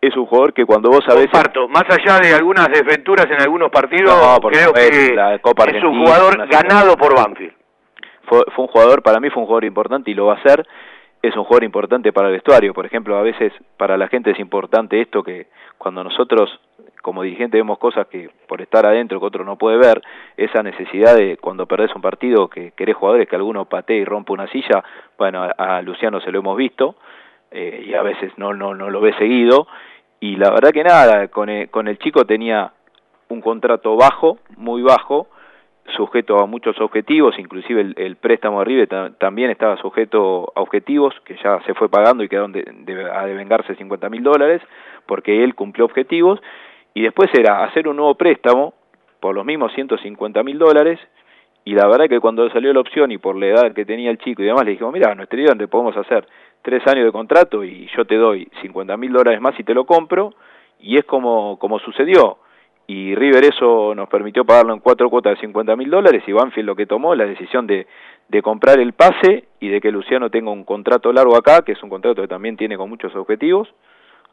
Es 0.00 0.16
un 0.16 0.26
jugador 0.26 0.52
que 0.52 0.64
cuando 0.64 0.88
vos 0.88 1.04
sabés... 1.06 1.26
Comparto, 1.26 1.68
más 1.68 1.84
allá 1.90 2.18
de 2.20 2.34
algunas 2.34 2.68
desventuras 2.68 3.26
en 3.26 3.40
algunos 3.40 3.70
partidos, 3.70 4.10
No, 4.10 4.38
creo 4.48 4.72
que 4.72 5.14
la 5.14 5.38
Copa 5.40 5.64
es 5.64 5.82
un 5.82 6.04
jugador 6.04 6.48
ganado 6.48 6.96
por 6.96 7.14
Banfield. 7.14 7.54
fue, 8.22 8.40
fue 8.54 8.64
un 8.64 8.70
jugador, 8.70 9.02
para 9.02 9.20
mí 9.20 9.28
fue 9.30 9.42
un 9.42 9.46
jugador 9.46 9.64
importante 9.64 10.10
y 10.10 10.14
lo 10.14 10.26
va 10.26 10.34
a 10.34 10.42
ser. 10.42 10.66
Es 11.22 11.36
un 11.36 11.44
jugador 11.44 11.64
importante 11.64 12.12
para 12.12 12.28
el 12.28 12.34
vestuario. 12.34 12.72
Por 12.72 12.86
ejemplo, 12.86 13.16
a 13.16 13.22
veces 13.22 13.52
para 13.76 13.96
la 13.96 14.08
gente 14.08 14.30
es 14.30 14.38
importante 14.38 15.00
esto 15.00 15.22
que 15.22 15.48
cuando 15.78 16.02
nosotros 16.02 16.50
como 17.02 17.22
dirigente 17.22 17.56
vemos 17.56 17.78
cosas 17.78 18.06
que 18.08 18.30
por 18.46 18.60
estar 18.60 18.86
adentro 18.86 19.20
que 19.20 19.26
otro 19.26 19.44
no 19.44 19.56
puede 19.56 19.78
ver, 19.78 20.02
esa 20.36 20.62
necesidad 20.62 21.16
de 21.16 21.38
cuando 21.38 21.66
perdés 21.66 21.94
un 21.94 22.02
partido 22.02 22.48
que 22.48 22.72
querés 22.72 22.96
jugadores 22.96 23.28
que 23.28 23.36
alguno 23.36 23.64
patee 23.64 23.98
y 23.98 24.04
rompa 24.04 24.34
una 24.34 24.48
silla, 24.48 24.84
bueno, 25.16 25.48
a, 25.56 25.80
Luciano 25.82 26.20
se 26.20 26.30
lo 26.30 26.40
hemos 26.40 26.56
visto 26.56 26.96
eh, 27.50 27.84
y 27.86 27.94
a 27.94 28.02
veces 28.02 28.32
no, 28.36 28.52
no, 28.52 28.74
no 28.74 28.90
lo 28.90 29.00
ve 29.00 29.14
seguido 29.14 29.66
y 30.20 30.36
la 30.36 30.50
verdad 30.50 30.72
que 30.72 30.84
nada, 30.84 31.28
con 31.28 31.48
el, 31.48 31.70
con 31.70 31.88
el 31.88 31.98
chico 31.98 32.26
tenía 32.26 32.72
un 33.28 33.40
contrato 33.40 33.96
bajo, 33.96 34.38
muy 34.56 34.82
bajo, 34.82 35.28
sujeto 35.96 36.38
a 36.38 36.46
muchos 36.46 36.80
objetivos, 36.80 37.38
inclusive 37.38 37.92
el, 37.96 38.16
préstamo 38.16 38.58
de 38.60 38.64
River 38.64 38.88
ta- 38.88 39.10
también 39.18 39.50
estaba 39.50 39.76
sujeto 39.76 40.52
a 40.54 40.60
objetivos 40.60 41.14
que 41.24 41.36
ya 41.42 41.60
se 41.66 41.74
fue 41.74 41.88
pagando 41.88 42.22
y 42.24 42.28
quedaron 42.28 42.52
de, 42.52 42.62
de- 42.62 43.10
a 43.10 43.26
devengarse 43.26 43.74
50 43.74 44.08
mil 44.08 44.22
dólares 44.22 44.60
porque 45.06 45.42
él 45.44 45.54
cumplió 45.54 45.84
objetivos. 45.84 46.40
Y 46.94 47.02
después 47.02 47.30
era 47.34 47.64
hacer 47.64 47.86
un 47.88 47.96
nuevo 47.96 48.14
préstamo 48.16 48.74
por 49.20 49.34
los 49.34 49.44
mismos 49.44 49.72
150 49.74 50.42
mil 50.42 50.58
dólares. 50.58 50.98
Y 51.64 51.74
la 51.74 51.86
verdad 51.86 52.08
que 52.08 52.20
cuando 52.20 52.48
salió 52.50 52.72
la 52.72 52.80
opción 52.80 53.12
y 53.12 53.18
por 53.18 53.36
la 53.36 53.46
edad 53.46 53.72
que 53.74 53.84
tenía 53.84 54.10
el 54.10 54.18
chico 54.18 54.42
y 54.42 54.46
demás 54.46 54.64
le 54.64 54.72
dijimos, 54.72 54.92
mira, 54.92 55.14
nuestra 55.14 55.38
idea 55.40 55.54
te 55.54 55.68
podemos 55.68 55.96
hacer 55.96 56.26
tres 56.62 56.82
años 56.86 57.04
de 57.04 57.12
contrato 57.12 57.62
y 57.64 57.88
yo 57.96 58.04
te 58.06 58.16
doy 58.16 58.48
50 58.62 58.96
mil 58.96 59.12
dólares 59.12 59.40
más 59.40 59.58
y 59.58 59.62
te 59.64 59.74
lo 59.74 59.84
compro 59.84 60.32
y 60.80 60.96
es 60.96 61.04
como, 61.04 61.58
como 61.58 61.78
sucedió 61.78 62.38
y 62.86 63.14
River 63.14 63.44
eso 63.44 63.94
nos 63.94 64.08
permitió 64.08 64.44
pagarlo 64.44 64.74
en 64.74 64.80
cuatro 64.80 65.08
cuotas 65.10 65.34
de 65.34 65.40
50 65.40 65.76
mil 65.76 65.90
dólares 65.90 66.22
y 66.26 66.32
Banfield 66.32 66.66
lo 66.66 66.76
que 66.76 66.86
tomó 66.86 67.14
la 67.14 67.24
decisión 67.24 67.66
de, 67.66 67.86
de 68.28 68.42
comprar 68.42 68.80
el 68.80 68.92
pase 68.92 69.44
y 69.60 69.68
de 69.68 69.80
que 69.80 69.92
Luciano 69.92 70.30
tenga 70.30 70.50
un 70.50 70.64
contrato 70.64 71.12
largo 71.12 71.36
acá, 71.36 71.62
que 71.62 71.72
es 71.72 71.82
un 71.82 71.90
contrato 71.90 72.22
que 72.22 72.28
también 72.28 72.56
tiene 72.56 72.76
con 72.76 72.88
muchos 72.88 73.14
objetivos, 73.14 73.68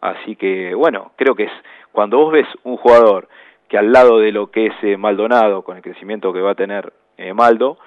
así 0.01 0.35
que 0.35 0.73
bueno, 0.73 1.11
creo 1.15 1.35
que 1.35 1.43
es 1.43 1.51
cuando 1.91 2.17
vos 2.17 2.31
ves 2.31 2.47
un 2.63 2.77
jugador 2.77 3.27
que 3.67 3.77
al 3.77 3.91
lado 3.91 4.19
de 4.19 4.31
lo 4.31 4.49
que 4.51 4.67
es 4.67 4.73
eh, 4.81 4.97
Maldonado, 4.97 5.63
con 5.63 5.77
el 5.77 5.83
crecimiento 5.83 6.31
que 6.31 6.41
va 6.41 6.51
a 6.51 6.55
tener 6.55 6.93
eh, 7.17 7.33
Maldo, 7.33 7.77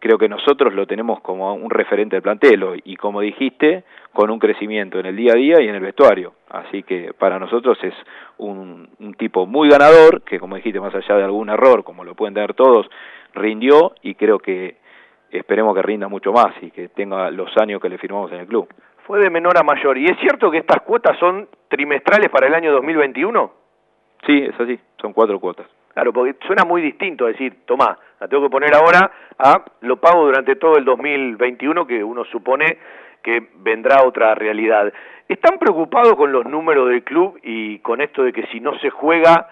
creo 0.00 0.18
que 0.18 0.28
nosotros 0.28 0.74
lo 0.74 0.86
tenemos 0.86 1.20
como 1.20 1.54
un 1.54 1.70
referente 1.70 2.16
del 2.16 2.22
plantel 2.22 2.62
hoy, 2.64 2.82
y 2.84 2.96
como 2.96 3.20
dijiste, 3.20 3.84
con 4.12 4.30
un 4.30 4.38
crecimiento 4.38 4.98
en 4.98 5.06
el 5.06 5.16
día 5.16 5.32
a 5.32 5.36
día 5.36 5.60
y 5.60 5.68
en 5.68 5.74
el 5.74 5.82
vestuario. 5.82 6.32
Así 6.48 6.82
que 6.82 7.12
para 7.12 7.38
nosotros 7.38 7.78
es 7.82 7.94
un, 8.38 8.88
un 8.98 9.14
tipo 9.14 9.46
muy 9.46 9.68
ganador, 9.68 10.22
que 10.22 10.40
como 10.40 10.56
dijiste, 10.56 10.80
más 10.80 10.94
allá 10.94 11.16
de 11.16 11.24
algún 11.24 11.50
error, 11.50 11.84
como 11.84 12.02
lo 12.02 12.14
pueden 12.14 12.34
tener 12.34 12.54
todos, 12.54 12.90
rindió 13.34 13.92
y 14.02 14.14
creo 14.14 14.38
que 14.38 14.76
esperemos 15.30 15.74
que 15.76 15.82
rinda 15.82 16.08
mucho 16.08 16.32
más 16.32 16.54
y 16.60 16.70
que 16.70 16.88
tenga 16.88 17.30
los 17.30 17.56
años 17.58 17.80
que 17.80 17.88
le 17.88 17.98
firmamos 17.98 18.32
en 18.32 18.40
el 18.40 18.46
club. 18.46 18.68
Fue 19.06 19.20
de 19.20 19.30
menor 19.30 19.56
a 19.58 19.62
mayor. 19.62 19.98
¿Y 19.98 20.06
es 20.06 20.18
cierto 20.18 20.50
que 20.50 20.58
estas 20.58 20.82
cuotas 20.82 21.18
son 21.18 21.48
trimestrales 21.68 22.30
para 22.30 22.46
el 22.46 22.54
año 22.54 22.72
2021? 22.72 23.52
Sí, 24.26 24.38
es 24.38 24.58
así, 24.60 24.78
son 25.00 25.12
cuatro 25.12 25.38
cuotas. 25.40 25.66
Claro, 25.92 26.12
porque 26.12 26.36
suena 26.46 26.64
muy 26.64 26.82
distinto 26.82 27.26
decir, 27.26 27.64
tomá, 27.66 27.98
la 28.20 28.28
tengo 28.28 28.44
que 28.44 28.50
poner 28.50 28.74
ahora 28.74 29.10
a 29.38 29.64
lo 29.80 29.96
pago 29.96 30.24
durante 30.24 30.54
todo 30.56 30.76
el 30.76 30.84
2021, 30.84 31.86
que 31.86 32.04
uno 32.04 32.24
supone 32.24 32.78
que 33.22 33.48
vendrá 33.56 34.04
otra 34.04 34.34
realidad. 34.34 34.92
¿Están 35.28 35.58
preocupados 35.58 36.14
con 36.14 36.32
los 36.32 36.46
números 36.46 36.88
del 36.88 37.02
club 37.02 37.38
y 37.42 37.80
con 37.80 38.00
esto 38.00 38.22
de 38.22 38.32
que 38.32 38.46
si 38.46 38.60
no 38.60 38.78
se 38.78 38.90
juega, 38.90 39.48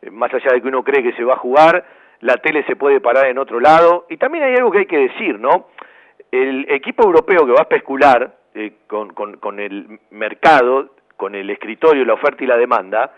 eh, 0.00 0.10
más 0.10 0.32
allá 0.32 0.52
de 0.52 0.62
que 0.62 0.68
uno 0.68 0.82
cree 0.82 1.02
que 1.02 1.12
se 1.12 1.24
va 1.24 1.34
a 1.34 1.38
jugar, 1.38 1.84
la 2.20 2.36
tele 2.36 2.64
se 2.64 2.76
puede 2.76 3.00
parar 3.00 3.26
en 3.26 3.38
otro 3.38 3.60
lado? 3.60 4.06
Y 4.08 4.16
también 4.16 4.44
hay 4.44 4.54
algo 4.54 4.70
que 4.70 4.78
hay 4.78 4.86
que 4.86 5.08
decir, 5.08 5.38
¿no? 5.38 5.68
El 6.30 6.66
equipo 6.70 7.04
europeo 7.04 7.44
que 7.44 7.52
va 7.52 7.60
a 7.60 7.62
especular 7.62 8.34
eh, 8.54 8.72
con, 8.86 9.12
con, 9.12 9.36
con 9.36 9.60
el 9.60 10.00
mercado, 10.10 10.94
con 11.16 11.34
el 11.34 11.50
escritorio, 11.50 12.04
la 12.04 12.14
oferta 12.14 12.42
y 12.44 12.46
la 12.46 12.56
demanda, 12.56 13.12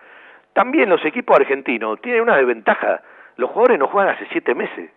también 0.54 0.88
los 0.88 1.04
equipos 1.04 1.36
argentinos 1.36 2.00
tienen 2.00 2.22
una 2.22 2.36
desventaja. 2.36 3.02
Los 3.36 3.50
jugadores 3.50 3.78
no 3.78 3.88
juegan 3.88 4.14
hace 4.14 4.26
siete 4.30 4.54
meses. 4.54 4.90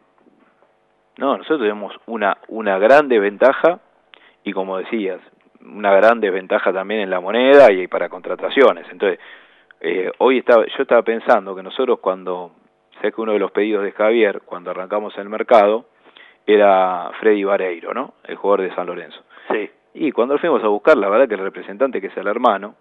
No, 1.17 1.35
nosotros 1.35 1.61
tenemos 1.61 1.93
una, 2.05 2.37
una 2.47 2.77
gran 2.77 3.09
desventaja 3.09 3.79
y 4.43 4.53
como 4.53 4.77
decías, 4.77 5.19
una 5.61 5.93
gran 5.95 6.21
desventaja 6.21 6.71
también 6.71 7.01
en 7.01 7.09
la 7.09 7.19
moneda 7.19 7.71
y 7.71 7.87
para 7.87 8.07
contrataciones. 8.07 8.85
Entonces, 8.91 9.19
eh, 9.81 10.11
hoy 10.19 10.37
estaba, 10.39 10.65
yo 10.65 10.83
estaba 10.83 11.01
pensando 11.01 11.55
que 11.55 11.63
nosotros 11.63 11.99
cuando, 11.99 12.51
sé 13.01 13.11
que 13.11 13.21
uno 13.21 13.33
de 13.33 13.39
los 13.39 13.51
pedidos 13.51 13.83
de 13.83 13.91
Javier, 13.91 14.41
cuando 14.45 14.71
arrancamos 14.71 15.17
el 15.17 15.27
mercado, 15.27 15.85
era 16.45 17.09
Freddy 17.19 17.43
Vareiro, 17.43 17.93
¿no? 17.93 18.13
El 18.23 18.35
jugador 18.35 18.61
de 18.61 18.75
San 18.75 18.87
Lorenzo. 18.87 19.19
Sí. 19.51 19.69
Y 19.95 20.11
cuando 20.11 20.37
fuimos 20.37 20.63
a 20.63 20.67
buscar, 20.67 20.95
la 20.97 21.09
verdad 21.09 21.27
que 21.27 21.33
el 21.33 21.41
representante, 21.41 21.99
que 21.99 22.07
es 22.07 22.17
el 22.17 22.27
hermano, 22.27 22.75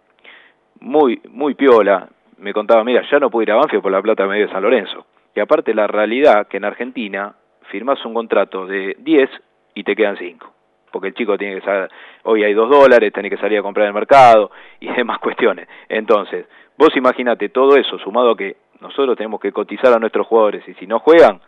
muy, 0.81 1.21
muy 1.31 1.55
piola, 1.55 2.09
me 2.39 2.53
contaba, 2.53 2.85
mira, 2.85 3.03
ya 3.11 3.19
no 3.19 3.31
puedo 3.31 3.43
ir 3.43 3.53
a 3.53 3.57
Banfield 3.57 3.83
por 3.83 3.93
la 3.93 4.03
plata 4.03 4.27
medio 4.27 4.47
de 4.47 4.53
San 4.53 4.63
Lorenzo. 4.63 5.07
Y 5.35 5.41
aparte 5.41 5.75
la 5.75 5.87
realidad 5.87 6.49
que 6.49 6.57
en 6.57 6.65
Argentina 6.65 7.35
firmas 7.71 8.05
un 8.05 8.15
contrato 8.15 8.67
de 8.67 8.97
10 8.99 9.31
y 9.75 9.85
te 9.85 9.95
quedan 9.95 10.17
5. 10.17 10.53
Porque 10.91 11.09
el 11.09 11.15
chico 11.15 11.37
tiene 11.37 11.57
que 11.57 11.67
saber, 11.67 11.91
hoy 12.25 12.45
hay 12.45 12.55
2 12.55 12.71
dólares, 12.71 13.13
tiene 13.13 13.29
que 13.29 13.37
salir 13.37 13.59
a 13.59 13.63
comprar 13.63 13.87
el 13.87 13.95
mercado 13.95 14.51
y 14.81 14.89
demás 14.97 15.19
cuestiones. 15.19 15.69
Entonces, 15.89 16.47
vos 16.79 16.97
imaginate 16.97 17.49
todo 17.51 17.77
eso 17.77 17.99
sumado 17.99 18.33
a 18.33 18.37
que 18.37 18.57
nosotros 18.81 19.17
tenemos 19.17 19.41
que 19.41 19.53
cotizar 19.53 19.93
a 19.93 19.99
nuestros 19.99 20.27
jugadores 20.27 20.67
y 20.69 20.75
si 20.75 20.87
no 20.87 21.01
juegan, 21.01 21.41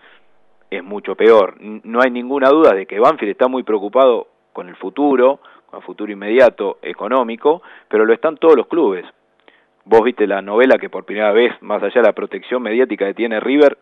es 0.70 0.84
mucho 0.84 1.14
peor. 1.14 1.56
No 1.60 2.00
hay 2.02 2.10
ninguna 2.10 2.48
duda 2.50 2.74
de 2.74 2.86
que 2.86 2.98
Banfield 2.98 3.32
está 3.32 3.48
muy 3.48 3.62
preocupado 3.62 4.28
con 4.52 4.68
el 4.68 4.76
futuro, 4.76 5.40
con 5.66 5.80
el 5.80 5.84
futuro 5.84 6.12
inmediato 6.12 6.78
económico, 6.82 7.62
pero 7.88 8.04
lo 8.04 8.12
están 8.12 8.36
todos 8.36 8.56
los 8.56 8.66
clubes. 8.66 9.04
Vos 9.90 10.02
viste 10.02 10.26
la 10.26 10.42
novela 10.42 10.76
que 10.76 10.90
por 10.90 11.06
primera 11.06 11.32
vez, 11.32 11.50
más 11.62 11.82
allá 11.82 12.02
de 12.02 12.08
la 12.08 12.12
protección 12.12 12.60
mediática 12.60 13.06
que 13.06 13.14
tiene 13.14 13.40
River, 13.40 13.78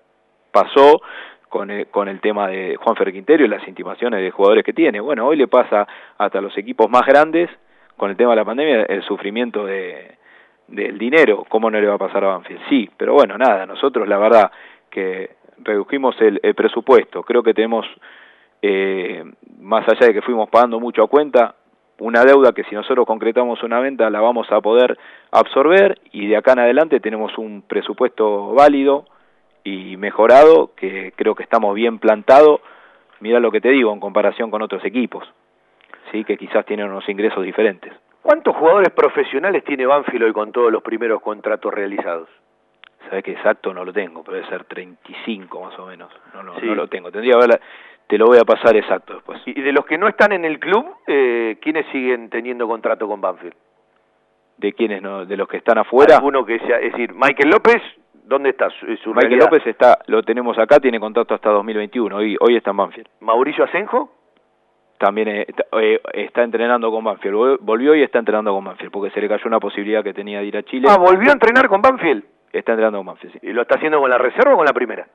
pasó 0.52 1.00
con 1.48 1.68
el, 1.68 1.88
con 1.88 2.06
el 2.06 2.20
tema 2.20 2.46
de 2.46 2.76
Juan 2.76 2.94
Quintero 3.10 3.44
y 3.44 3.48
las 3.48 3.66
intimaciones 3.66 4.20
de 4.20 4.30
jugadores 4.30 4.62
que 4.62 4.72
tiene. 4.72 5.00
Bueno, 5.00 5.26
hoy 5.26 5.36
le 5.36 5.48
pasa 5.48 5.84
hasta 6.16 6.40
los 6.40 6.56
equipos 6.56 6.88
más 6.88 7.04
grandes, 7.04 7.50
con 7.96 8.08
el 8.08 8.16
tema 8.16 8.30
de 8.30 8.36
la 8.36 8.44
pandemia, 8.44 8.82
el 8.84 9.02
sufrimiento 9.02 9.66
de, 9.66 10.16
del 10.68 10.96
dinero. 10.96 11.44
¿Cómo 11.48 11.72
no 11.72 11.80
le 11.80 11.88
va 11.88 11.94
a 11.94 11.98
pasar 11.98 12.22
a 12.22 12.28
Banfield? 12.28 12.60
Sí, 12.68 12.88
pero 12.96 13.14
bueno, 13.14 13.36
nada, 13.36 13.66
nosotros 13.66 14.06
la 14.06 14.18
verdad 14.18 14.52
que 14.88 15.30
redujimos 15.58 16.14
el, 16.20 16.38
el 16.40 16.54
presupuesto. 16.54 17.24
Creo 17.24 17.42
que 17.42 17.52
tenemos, 17.52 17.84
eh, 18.62 19.24
más 19.58 19.88
allá 19.88 20.06
de 20.06 20.14
que 20.14 20.22
fuimos 20.22 20.48
pagando 20.50 20.78
mucho 20.78 21.02
a 21.02 21.08
cuenta, 21.08 21.56
una 21.98 22.24
deuda 22.24 22.52
que 22.52 22.64
si 22.64 22.74
nosotros 22.74 23.06
concretamos 23.06 23.62
una 23.62 23.80
venta 23.80 24.10
la 24.10 24.20
vamos 24.20 24.50
a 24.52 24.60
poder 24.60 24.98
absorber 25.30 25.98
y 26.12 26.26
de 26.26 26.36
acá 26.36 26.52
en 26.52 26.58
adelante 26.60 27.00
tenemos 27.00 27.36
un 27.38 27.62
presupuesto 27.62 28.52
válido 28.54 29.06
y 29.64 29.96
mejorado 29.96 30.70
que 30.76 31.12
creo 31.16 31.34
que 31.34 31.42
estamos 31.42 31.74
bien 31.74 31.98
plantados. 31.98 32.60
Mira 33.20 33.40
lo 33.40 33.50
que 33.50 33.60
te 33.62 33.70
digo 33.70 33.92
en 33.92 34.00
comparación 34.00 34.50
con 34.50 34.60
otros 34.62 34.84
equipos, 34.84 35.26
sí 36.12 36.22
que 36.24 36.36
quizás 36.36 36.66
tienen 36.66 36.88
unos 36.88 37.08
ingresos 37.08 37.42
diferentes. 37.42 37.92
¿Cuántos 38.22 38.54
jugadores 38.56 38.90
profesionales 38.90 39.64
tiene 39.64 39.86
Banfield 39.86 40.24
hoy 40.24 40.32
con 40.32 40.52
todos 40.52 40.70
los 40.70 40.82
primeros 40.82 41.22
contratos 41.22 41.72
realizados? 41.72 42.28
Sabes 43.08 43.22
que 43.24 43.32
exacto 43.32 43.72
no 43.72 43.84
lo 43.84 43.92
tengo, 43.92 44.22
pero 44.24 44.36
debe 44.36 44.48
ser 44.48 44.64
35 44.64 45.60
más 45.62 45.78
o 45.78 45.86
menos. 45.86 46.10
No, 46.34 46.42
no, 46.42 46.58
Sí. 46.58 46.66
no 46.66 46.74
lo 46.74 46.88
tengo. 46.88 47.10
Tendría 47.12 47.34
que 47.34 47.38
verla- 47.38 47.60
te 48.06 48.18
lo 48.18 48.26
voy 48.26 48.38
a 48.38 48.44
pasar 48.44 48.76
exacto 48.76 49.14
después. 49.14 49.40
Y 49.46 49.60
de 49.60 49.72
los 49.72 49.84
que 49.86 49.98
no 49.98 50.06
están 50.08 50.32
en 50.32 50.44
el 50.44 50.58
club, 50.60 50.86
eh, 51.06 51.58
¿quiénes 51.60 51.86
siguen 51.92 52.30
teniendo 52.30 52.66
contrato 52.68 53.06
con 53.08 53.20
Banfield? 53.20 53.54
De 54.58 54.72
quienes 54.72 55.02
no, 55.02 55.24
de 55.26 55.36
los 55.36 55.48
que 55.48 55.58
están 55.58 55.78
afuera. 55.78 56.16
Alguno 56.16 56.44
que 56.44 56.58
sea, 56.60 56.78
es 56.78 56.92
decir, 56.92 57.12
Michael 57.12 57.50
López, 57.50 57.82
¿dónde 58.24 58.50
está 58.50 58.70
su, 58.70 58.86
su 58.96 59.10
Michael 59.10 59.14
realidad? 59.30 59.50
López 59.50 59.66
está, 59.66 59.98
lo 60.06 60.22
tenemos 60.22 60.56
acá, 60.58 60.78
tiene 60.80 60.98
contrato 61.00 61.34
hasta 61.34 61.50
2021. 61.50 62.16
Hoy, 62.16 62.36
hoy 62.40 62.56
está 62.56 62.70
en 62.70 62.76
Banfield. 62.78 63.08
Mauricio 63.20 63.64
Asenjo, 63.64 64.12
También 64.98 65.28
eh, 65.28 65.44
está, 65.48 65.64
eh, 65.80 66.00
está 66.14 66.42
entrenando 66.42 66.90
con 66.90 67.04
Banfield. 67.04 67.34
Vol- 67.36 67.58
Volvió 67.60 67.94
y 67.94 68.02
está 68.02 68.18
entrenando 68.18 68.52
con 68.54 68.64
Banfield 68.64 68.90
porque 68.92 69.10
se 69.10 69.20
le 69.20 69.28
cayó 69.28 69.42
una 69.46 69.60
posibilidad 69.60 70.02
que 70.02 70.14
tenía 70.14 70.38
de 70.40 70.46
ir 70.46 70.56
a 70.56 70.62
Chile. 70.62 70.88
ah, 70.90 70.96
volvió 70.96 71.28
a 71.28 71.34
entrenar 71.34 71.68
con 71.68 71.82
Banfield. 71.82 72.24
Está 72.52 72.72
entrenando 72.72 72.98
con 73.00 73.06
Banfield, 73.08 73.32
sí. 73.34 73.38
¿Y 73.42 73.52
lo 73.52 73.60
está 73.62 73.74
haciendo 73.74 74.00
con 74.00 74.08
la 74.08 74.16
reserva 74.16 74.54
o 74.54 74.56
con 74.56 74.64
la 74.64 74.72
primera? 74.72 75.06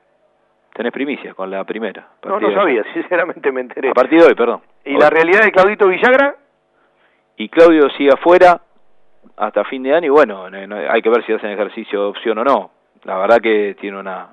Tenés 0.74 0.92
primicias 0.92 1.34
con 1.34 1.50
la 1.50 1.64
primera. 1.64 2.08
No, 2.24 2.40
no 2.40 2.52
sabía, 2.54 2.82
sinceramente 2.94 3.52
me 3.52 3.60
enteré. 3.62 3.90
A 3.90 3.94
partir 3.94 4.20
de 4.20 4.26
hoy, 4.28 4.34
perdón. 4.34 4.62
¿Y 4.84 4.94
Hoy. 4.94 5.00
la 5.00 5.10
realidad 5.10 5.42
de 5.42 5.52
Claudito 5.52 5.88
Villagra? 5.88 6.36
y 7.36 7.48
Claudio 7.48 7.88
sigue 7.90 8.10
afuera 8.12 8.60
hasta 9.36 9.64
fin 9.64 9.82
de 9.82 9.94
año 9.94 10.06
y 10.06 10.10
bueno, 10.10 10.48
no- 10.50 10.66
no- 10.66 10.76
hay 10.76 11.00
que 11.02 11.08
ver 11.08 11.24
si 11.24 11.32
hacen 11.32 11.50
ejercicio 11.50 12.00
de 12.02 12.06
opción 12.08 12.38
o 12.38 12.44
no. 12.44 12.70
La 13.04 13.16
verdad 13.18 13.38
que 13.40 13.74
tiene 13.80 13.98
una 13.98 14.28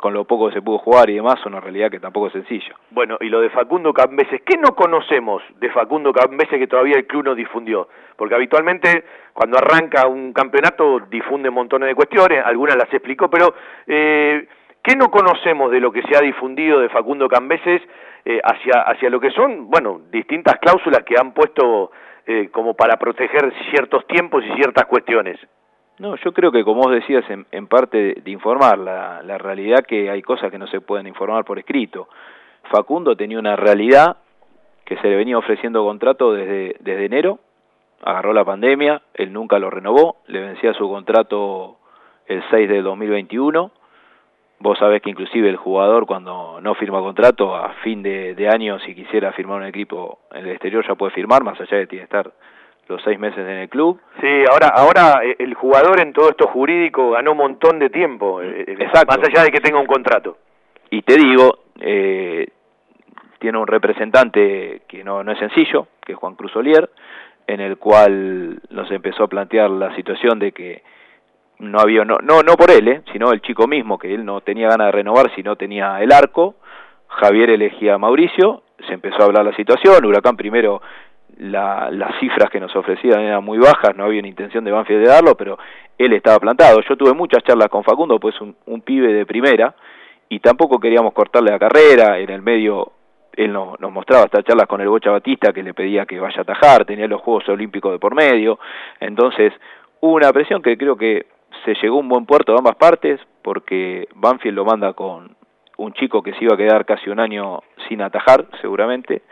con 0.00 0.12
lo 0.12 0.24
poco 0.24 0.48
que 0.48 0.54
se 0.54 0.62
pudo 0.62 0.78
jugar 0.78 1.08
y 1.10 1.14
demás, 1.14 1.36
una 1.46 1.60
realidad 1.60 1.88
que 1.88 2.00
tampoco 2.00 2.26
es 2.26 2.32
sencilla. 2.32 2.74
Bueno, 2.90 3.16
y 3.20 3.28
lo 3.28 3.40
de 3.40 3.50
Facundo 3.50 3.92
Cambeses, 3.94 4.42
¿qué 4.44 4.56
no 4.56 4.74
conocemos 4.74 5.42
de 5.60 5.70
Facundo 5.70 6.12
Cambeses 6.12 6.58
que 6.58 6.66
todavía 6.66 6.96
el 6.96 7.06
club 7.06 7.24
no 7.24 7.34
difundió? 7.36 7.88
Porque 8.16 8.34
habitualmente 8.34 9.04
cuando 9.32 9.56
arranca 9.56 10.08
un 10.08 10.32
campeonato 10.32 10.98
difunde 11.08 11.50
montones 11.50 11.88
de 11.88 11.94
cuestiones, 11.94 12.44
algunas 12.44 12.74
las 12.76 12.92
explicó, 12.92 13.30
pero 13.30 13.54
eh, 13.86 14.48
¿qué 14.84 14.94
no 14.94 15.10
conocemos 15.10 15.72
de 15.72 15.80
lo 15.80 15.90
que 15.90 16.02
se 16.02 16.16
ha 16.16 16.20
difundido 16.20 16.78
de 16.78 16.88
Facundo 16.90 17.26
Cambeses 17.26 17.82
eh, 18.24 18.40
hacia, 18.44 18.82
hacia 18.82 19.10
lo 19.10 19.18
que 19.18 19.30
son, 19.30 19.68
bueno, 19.68 20.02
distintas 20.12 20.56
cláusulas 20.60 21.02
que 21.04 21.14
han 21.18 21.32
puesto 21.32 21.90
eh, 22.26 22.50
como 22.52 22.74
para 22.74 22.96
proteger 22.96 23.52
ciertos 23.70 24.06
tiempos 24.06 24.44
y 24.44 24.54
ciertas 24.54 24.84
cuestiones? 24.86 25.40
No, 25.98 26.16
yo 26.16 26.32
creo 26.32 26.52
que 26.52 26.64
como 26.64 26.82
vos 26.82 26.92
decías, 26.92 27.28
en, 27.30 27.46
en 27.50 27.66
parte 27.66 27.98
de, 27.98 28.14
de 28.22 28.30
informar, 28.30 28.78
la, 28.78 29.22
la 29.22 29.38
realidad 29.38 29.84
que 29.86 30.10
hay 30.10 30.22
cosas 30.22 30.50
que 30.50 30.58
no 30.58 30.66
se 30.66 30.80
pueden 30.80 31.06
informar 31.06 31.44
por 31.44 31.58
escrito. 31.58 32.08
Facundo 32.70 33.16
tenía 33.16 33.38
una 33.38 33.56
realidad 33.56 34.18
que 34.84 34.96
se 34.98 35.08
le 35.08 35.16
venía 35.16 35.38
ofreciendo 35.38 35.84
contrato 35.84 36.32
desde, 36.32 36.76
desde 36.80 37.06
enero, 37.06 37.38
agarró 38.02 38.32
la 38.32 38.44
pandemia, 38.44 39.02
él 39.14 39.32
nunca 39.32 39.58
lo 39.58 39.70
renovó, 39.70 40.16
le 40.26 40.40
vencía 40.40 40.74
su 40.74 40.88
contrato 40.88 41.78
el 42.26 42.42
6 42.50 42.68
de 42.68 42.82
2021. 42.82 43.70
Vos 44.64 44.78
sabés 44.78 45.02
que 45.02 45.10
inclusive 45.10 45.50
el 45.50 45.58
jugador 45.58 46.06
cuando 46.06 46.58
no 46.62 46.74
firma 46.74 46.98
contrato 47.00 47.54
a 47.54 47.74
fin 47.82 48.02
de, 48.02 48.34
de 48.34 48.48
año, 48.48 48.78
si 48.78 48.94
quisiera 48.94 49.30
firmar 49.32 49.58
un 49.58 49.66
equipo 49.66 50.20
en 50.32 50.46
el 50.46 50.52
exterior 50.52 50.82
ya 50.88 50.94
puede 50.94 51.12
firmar, 51.12 51.44
más 51.44 51.60
allá 51.60 51.76
de 51.76 51.82
que 51.82 51.88
tiene 51.88 52.06
que 52.06 52.16
estar 52.16 52.32
los 52.88 53.02
seis 53.02 53.18
meses 53.18 53.40
en 53.40 53.58
el 53.58 53.68
club. 53.68 54.00
Sí, 54.22 54.42
ahora, 54.50 54.68
ahora 54.68 55.20
eh, 55.22 55.36
el 55.38 55.52
jugador 55.52 56.00
en 56.00 56.14
todo 56.14 56.30
esto 56.30 56.46
jurídico 56.46 57.10
ganó 57.10 57.32
un 57.32 57.36
montón 57.36 57.78
de 57.78 57.90
tiempo, 57.90 58.40
eh, 58.40 58.64
eh, 58.66 58.76
Exacto. 58.78 59.14
más 59.14 59.28
allá 59.28 59.44
de 59.44 59.50
que 59.50 59.60
tenga 59.60 59.78
un 59.78 59.86
contrato. 59.86 60.38
Y 60.88 61.02
te 61.02 61.18
digo, 61.18 61.58
eh, 61.80 62.48
tiene 63.40 63.58
un 63.58 63.66
representante 63.66 64.80
que 64.88 65.04
no, 65.04 65.22
no 65.22 65.32
es 65.32 65.38
sencillo, 65.40 65.88
que 66.06 66.12
es 66.12 66.18
Juan 66.18 66.36
Cruz 66.36 66.56
Olier, 66.56 66.88
en 67.46 67.60
el 67.60 67.76
cual 67.76 68.62
nos 68.70 68.90
empezó 68.90 69.24
a 69.24 69.28
plantear 69.28 69.68
la 69.68 69.94
situación 69.94 70.38
de 70.38 70.52
que 70.52 70.82
no 71.58 71.80
había, 71.80 72.04
no, 72.04 72.16
no, 72.22 72.42
no 72.42 72.54
por 72.56 72.70
él, 72.70 72.88
eh, 72.88 73.02
sino 73.12 73.32
el 73.32 73.40
chico 73.40 73.66
mismo, 73.66 73.98
que 73.98 74.12
él 74.12 74.24
no 74.24 74.40
tenía 74.40 74.68
ganas 74.68 74.88
de 74.88 74.92
renovar 74.92 75.30
si 75.34 75.42
no 75.42 75.56
tenía 75.56 76.00
el 76.02 76.12
arco, 76.12 76.56
Javier 77.08 77.50
elegía 77.50 77.94
a 77.94 77.98
Mauricio, 77.98 78.62
se 78.86 78.94
empezó 78.94 79.22
a 79.22 79.26
hablar 79.26 79.44
la 79.44 79.54
situación, 79.54 80.04
Huracán 80.04 80.36
primero 80.36 80.82
la, 81.38 81.90
las 81.90 82.18
cifras 82.20 82.50
que 82.50 82.60
nos 82.60 82.74
ofrecían 82.76 83.20
eran 83.20 83.44
muy 83.44 83.58
bajas, 83.58 83.96
no 83.96 84.04
había 84.04 84.20
una 84.20 84.28
intención 84.28 84.64
de 84.64 84.72
Banfield 84.72 85.02
de 85.02 85.08
darlo, 85.08 85.36
pero 85.36 85.58
él 85.98 86.12
estaba 86.12 86.38
plantado. 86.38 86.80
Yo 86.80 86.96
tuve 86.96 87.12
muchas 87.12 87.42
charlas 87.44 87.68
con 87.68 87.82
Facundo, 87.84 88.18
pues 88.18 88.34
un, 88.40 88.80
pibe 88.82 89.12
de 89.12 89.26
primera, 89.26 89.74
y 90.28 90.40
tampoco 90.40 90.78
queríamos 90.78 91.12
cortarle 91.12 91.50
la 91.50 91.58
carrera, 91.58 92.18
en 92.18 92.30
el 92.30 92.42
medio 92.42 92.92
él 93.36 93.52
no- 93.52 93.74
nos 93.80 93.90
mostraba 93.90 94.26
estas 94.26 94.44
charlas 94.44 94.68
con 94.68 94.80
el 94.80 94.88
Bocha 94.88 95.10
Batista 95.10 95.52
que 95.52 95.62
le 95.62 95.74
pedía 95.74 96.06
que 96.06 96.20
vaya 96.20 96.38
a 96.38 96.42
atajar, 96.42 96.84
tenía 96.84 97.08
los 97.08 97.20
Juegos 97.20 97.48
Olímpicos 97.48 97.90
de 97.92 97.98
por 97.98 98.14
medio, 98.14 98.58
entonces 99.00 99.52
hubo 100.00 100.14
una 100.14 100.32
presión 100.32 100.62
que 100.62 100.76
creo 100.78 100.96
que 100.96 101.26
se 101.64 101.74
llegó 101.82 101.98
un 101.98 102.08
buen 102.08 102.26
puerto 102.26 102.52
de 102.52 102.58
ambas 102.58 102.76
partes, 102.76 103.20
porque 103.42 104.08
Banfield 104.14 104.56
lo 104.56 104.64
manda 104.64 104.92
con 104.92 105.36
un 105.76 105.92
chico 105.94 106.22
que 106.22 106.32
se 106.34 106.44
iba 106.44 106.54
a 106.54 106.58
quedar 106.58 106.84
casi 106.84 107.10
un 107.10 107.20
año 107.20 107.60
sin 107.88 108.02
atajar, 108.02 108.46
seguramente, 108.60 109.22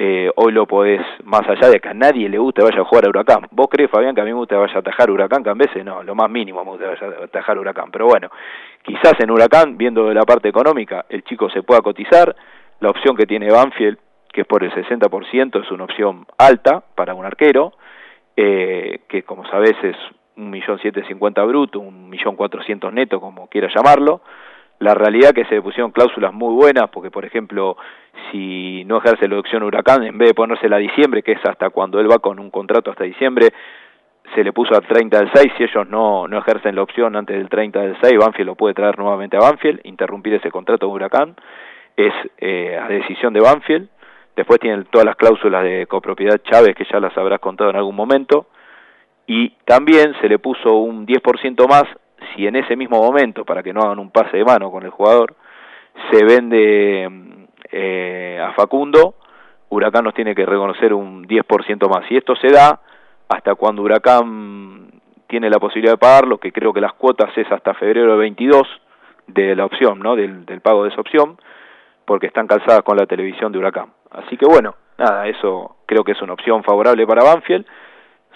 eh, 0.00 0.30
hoy 0.36 0.52
lo 0.52 0.64
podés, 0.66 1.04
más 1.24 1.42
allá 1.48 1.68
de 1.70 1.80
que 1.80 1.88
a 1.88 1.94
nadie 1.94 2.28
le 2.28 2.38
guste 2.38 2.62
vaya 2.62 2.82
a 2.82 2.84
jugar 2.84 3.06
a 3.06 3.08
Huracán. 3.08 3.48
¿Vos 3.50 3.66
crees, 3.68 3.90
Fabián, 3.90 4.14
que 4.14 4.20
a 4.20 4.24
mí 4.24 4.30
me 4.30 4.36
gusta 4.36 4.56
vaya 4.56 4.76
a 4.76 4.78
atajar 4.78 5.10
Huracán? 5.10 5.42
Que 5.42 5.50
a 5.50 5.54
veces 5.54 5.84
no, 5.84 6.04
lo 6.04 6.14
más 6.14 6.30
mínimo 6.30 6.64
me 6.64 6.70
gusta 6.70 6.86
vaya 6.86 7.20
a 7.20 7.24
atajar 7.24 7.58
Huracán. 7.58 7.90
Pero 7.90 8.06
bueno, 8.06 8.30
quizás 8.84 9.14
en 9.18 9.28
Huracán, 9.28 9.76
viendo 9.76 10.06
de 10.06 10.14
la 10.14 10.22
parte 10.22 10.48
económica, 10.48 11.04
el 11.08 11.24
chico 11.24 11.50
se 11.50 11.64
pueda 11.64 11.80
cotizar. 11.80 12.34
La 12.78 12.90
opción 12.90 13.16
que 13.16 13.26
tiene 13.26 13.50
Banfield, 13.50 13.98
que 14.32 14.42
es 14.42 14.46
por 14.46 14.62
el 14.62 14.70
60%, 14.70 15.64
es 15.64 15.70
una 15.72 15.82
opción 15.82 16.26
alta 16.38 16.80
para 16.94 17.14
un 17.14 17.26
arquero, 17.26 17.72
eh, 18.36 19.00
que 19.08 19.24
como 19.24 19.44
sabés 19.46 19.74
es 19.82 19.96
un 20.38 20.50
millón 20.50 20.78
siete 20.80 21.04
cincuenta 21.06 21.44
bruto, 21.44 21.80
un 21.80 22.08
millón 22.08 22.36
cuatrocientos 22.36 22.92
neto, 22.92 23.20
como 23.20 23.48
quiera 23.48 23.68
llamarlo. 23.74 24.22
La 24.78 24.94
realidad 24.94 25.32
que 25.32 25.44
se 25.46 25.56
le 25.56 25.62
pusieron 25.62 25.90
cláusulas 25.90 26.32
muy 26.32 26.54
buenas, 26.54 26.88
porque 26.90 27.10
por 27.10 27.24
ejemplo, 27.24 27.76
si 28.30 28.84
no 28.84 28.98
ejerce 28.98 29.28
la 29.28 29.38
opción 29.38 29.64
Huracán, 29.64 30.04
en 30.04 30.16
vez 30.16 30.28
de 30.28 30.34
ponérsela 30.34 30.76
a 30.76 30.78
diciembre, 30.78 31.22
que 31.22 31.32
es 31.32 31.44
hasta 31.44 31.70
cuando 31.70 31.98
él 31.98 32.10
va 32.10 32.20
con 32.20 32.38
un 32.38 32.50
contrato 32.50 32.92
hasta 32.92 33.04
diciembre, 33.04 33.48
se 34.34 34.44
le 34.44 34.52
puso 34.52 34.74
al 34.74 34.86
30 34.86 35.18
del 35.18 35.30
6, 35.32 35.52
si 35.56 35.64
ellos 35.64 35.88
no, 35.88 36.28
no 36.28 36.38
ejercen 36.38 36.76
la 36.76 36.82
opción 36.82 37.16
antes 37.16 37.36
del 37.36 37.48
30 37.48 37.80
del 37.80 37.96
6, 38.00 38.18
Banfield 38.18 38.46
lo 38.46 38.54
puede 38.54 38.74
traer 38.74 38.98
nuevamente 38.98 39.36
a 39.36 39.40
Banfield, 39.40 39.80
interrumpir 39.84 40.34
ese 40.34 40.50
contrato 40.50 40.86
de 40.86 40.92
Huracán, 40.92 41.34
es 41.96 42.12
eh, 42.36 42.78
a 42.80 42.86
decisión 42.88 43.32
de 43.32 43.40
Banfield, 43.40 43.88
después 44.36 44.60
tienen 44.60 44.84
todas 44.84 45.06
las 45.06 45.16
cláusulas 45.16 45.64
de 45.64 45.86
copropiedad 45.86 46.40
Chávez, 46.44 46.76
que 46.76 46.84
ya 46.84 47.00
las 47.00 47.16
habrás 47.16 47.40
contado 47.40 47.70
en 47.70 47.76
algún 47.76 47.96
momento, 47.96 48.46
y 49.28 49.50
también 49.66 50.14
se 50.22 50.28
le 50.28 50.38
puso 50.38 50.74
un 50.78 51.06
10% 51.06 51.68
más 51.68 51.84
si 52.34 52.46
en 52.46 52.56
ese 52.56 52.76
mismo 52.76 53.00
momento, 53.00 53.44
para 53.44 53.62
que 53.62 53.74
no 53.74 53.82
hagan 53.82 53.98
un 53.98 54.10
pase 54.10 54.38
de 54.38 54.44
mano 54.44 54.70
con 54.72 54.82
el 54.84 54.90
jugador, 54.90 55.34
se 56.10 56.24
vende 56.24 57.08
eh, 57.70 58.40
a 58.42 58.54
Facundo, 58.54 59.16
Huracán 59.68 60.04
nos 60.04 60.14
tiene 60.14 60.34
que 60.34 60.46
reconocer 60.46 60.94
un 60.94 61.28
10% 61.28 61.88
más. 61.90 62.10
Y 62.10 62.16
esto 62.16 62.34
se 62.36 62.48
da 62.48 62.80
hasta 63.28 63.54
cuando 63.54 63.82
Huracán 63.82 64.92
tiene 65.26 65.50
la 65.50 65.58
posibilidad 65.58 65.92
de 65.92 65.98
pagarlo, 65.98 66.38
que 66.38 66.50
creo 66.50 66.72
que 66.72 66.80
las 66.80 66.94
cuotas 66.94 67.36
es 67.36 67.52
hasta 67.52 67.74
febrero 67.74 68.12
de 68.12 68.18
22 68.18 68.62
de 69.26 69.54
la 69.54 69.66
opción, 69.66 69.98
¿no? 69.98 70.16
Del, 70.16 70.46
del 70.46 70.62
pago 70.62 70.84
de 70.84 70.88
esa 70.88 71.02
opción, 71.02 71.36
porque 72.06 72.28
están 72.28 72.46
calzadas 72.46 72.82
con 72.82 72.96
la 72.96 73.04
televisión 73.04 73.52
de 73.52 73.58
Huracán. 73.58 73.92
Así 74.10 74.38
que 74.38 74.46
bueno, 74.46 74.74
nada, 74.96 75.26
eso 75.26 75.76
creo 75.84 76.02
que 76.02 76.12
es 76.12 76.22
una 76.22 76.32
opción 76.32 76.64
favorable 76.64 77.06
para 77.06 77.24
Banfield 77.24 77.66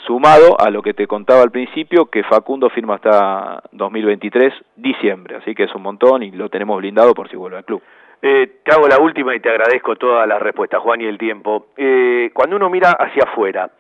sumado 0.07 0.61
a 0.61 0.71
lo 0.71 0.83
que 0.83 0.95
te 0.95 1.07
contaba 1.07 1.43
al 1.43 1.51
principio, 1.51 2.07
que 2.07 2.23
Facundo 2.25 2.69
firma 2.71 2.97
hasta 2.97 3.63
2023, 3.73 4.53
diciembre, 4.77 5.37
así 5.37 5.55
que 5.55 5.65
es 5.65 5.75
un 5.75 5.83
montón 5.83 6.23
y 6.23 6.31
lo 6.31 6.49
tenemos 6.49 6.79
blindado 6.79 7.15
por 7.15 7.29
si 7.29 7.37
vuelve 7.37 7.59
al 7.59 7.65
club. 7.65 7.83
Eh, 8.21 8.61
te 8.65 8.73
hago 8.73 8.87
la 8.87 9.01
última 9.01 9.35
y 9.35 9.41
te 9.41 9.51
agradezco 9.51 9.97
todas 9.97 10.29
las 10.29 10.41
respuestas, 10.41 10.81
Juan, 10.81 11.01
y 11.01 11.07
el 11.07 11.19
tiempo. 11.19 11.69
Eh, 11.77 12.31
cuando 12.33 12.57
uno 12.57 12.71
mira 12.71 12.93
hacia 12.93 13.25
afuera, 13.25 13.71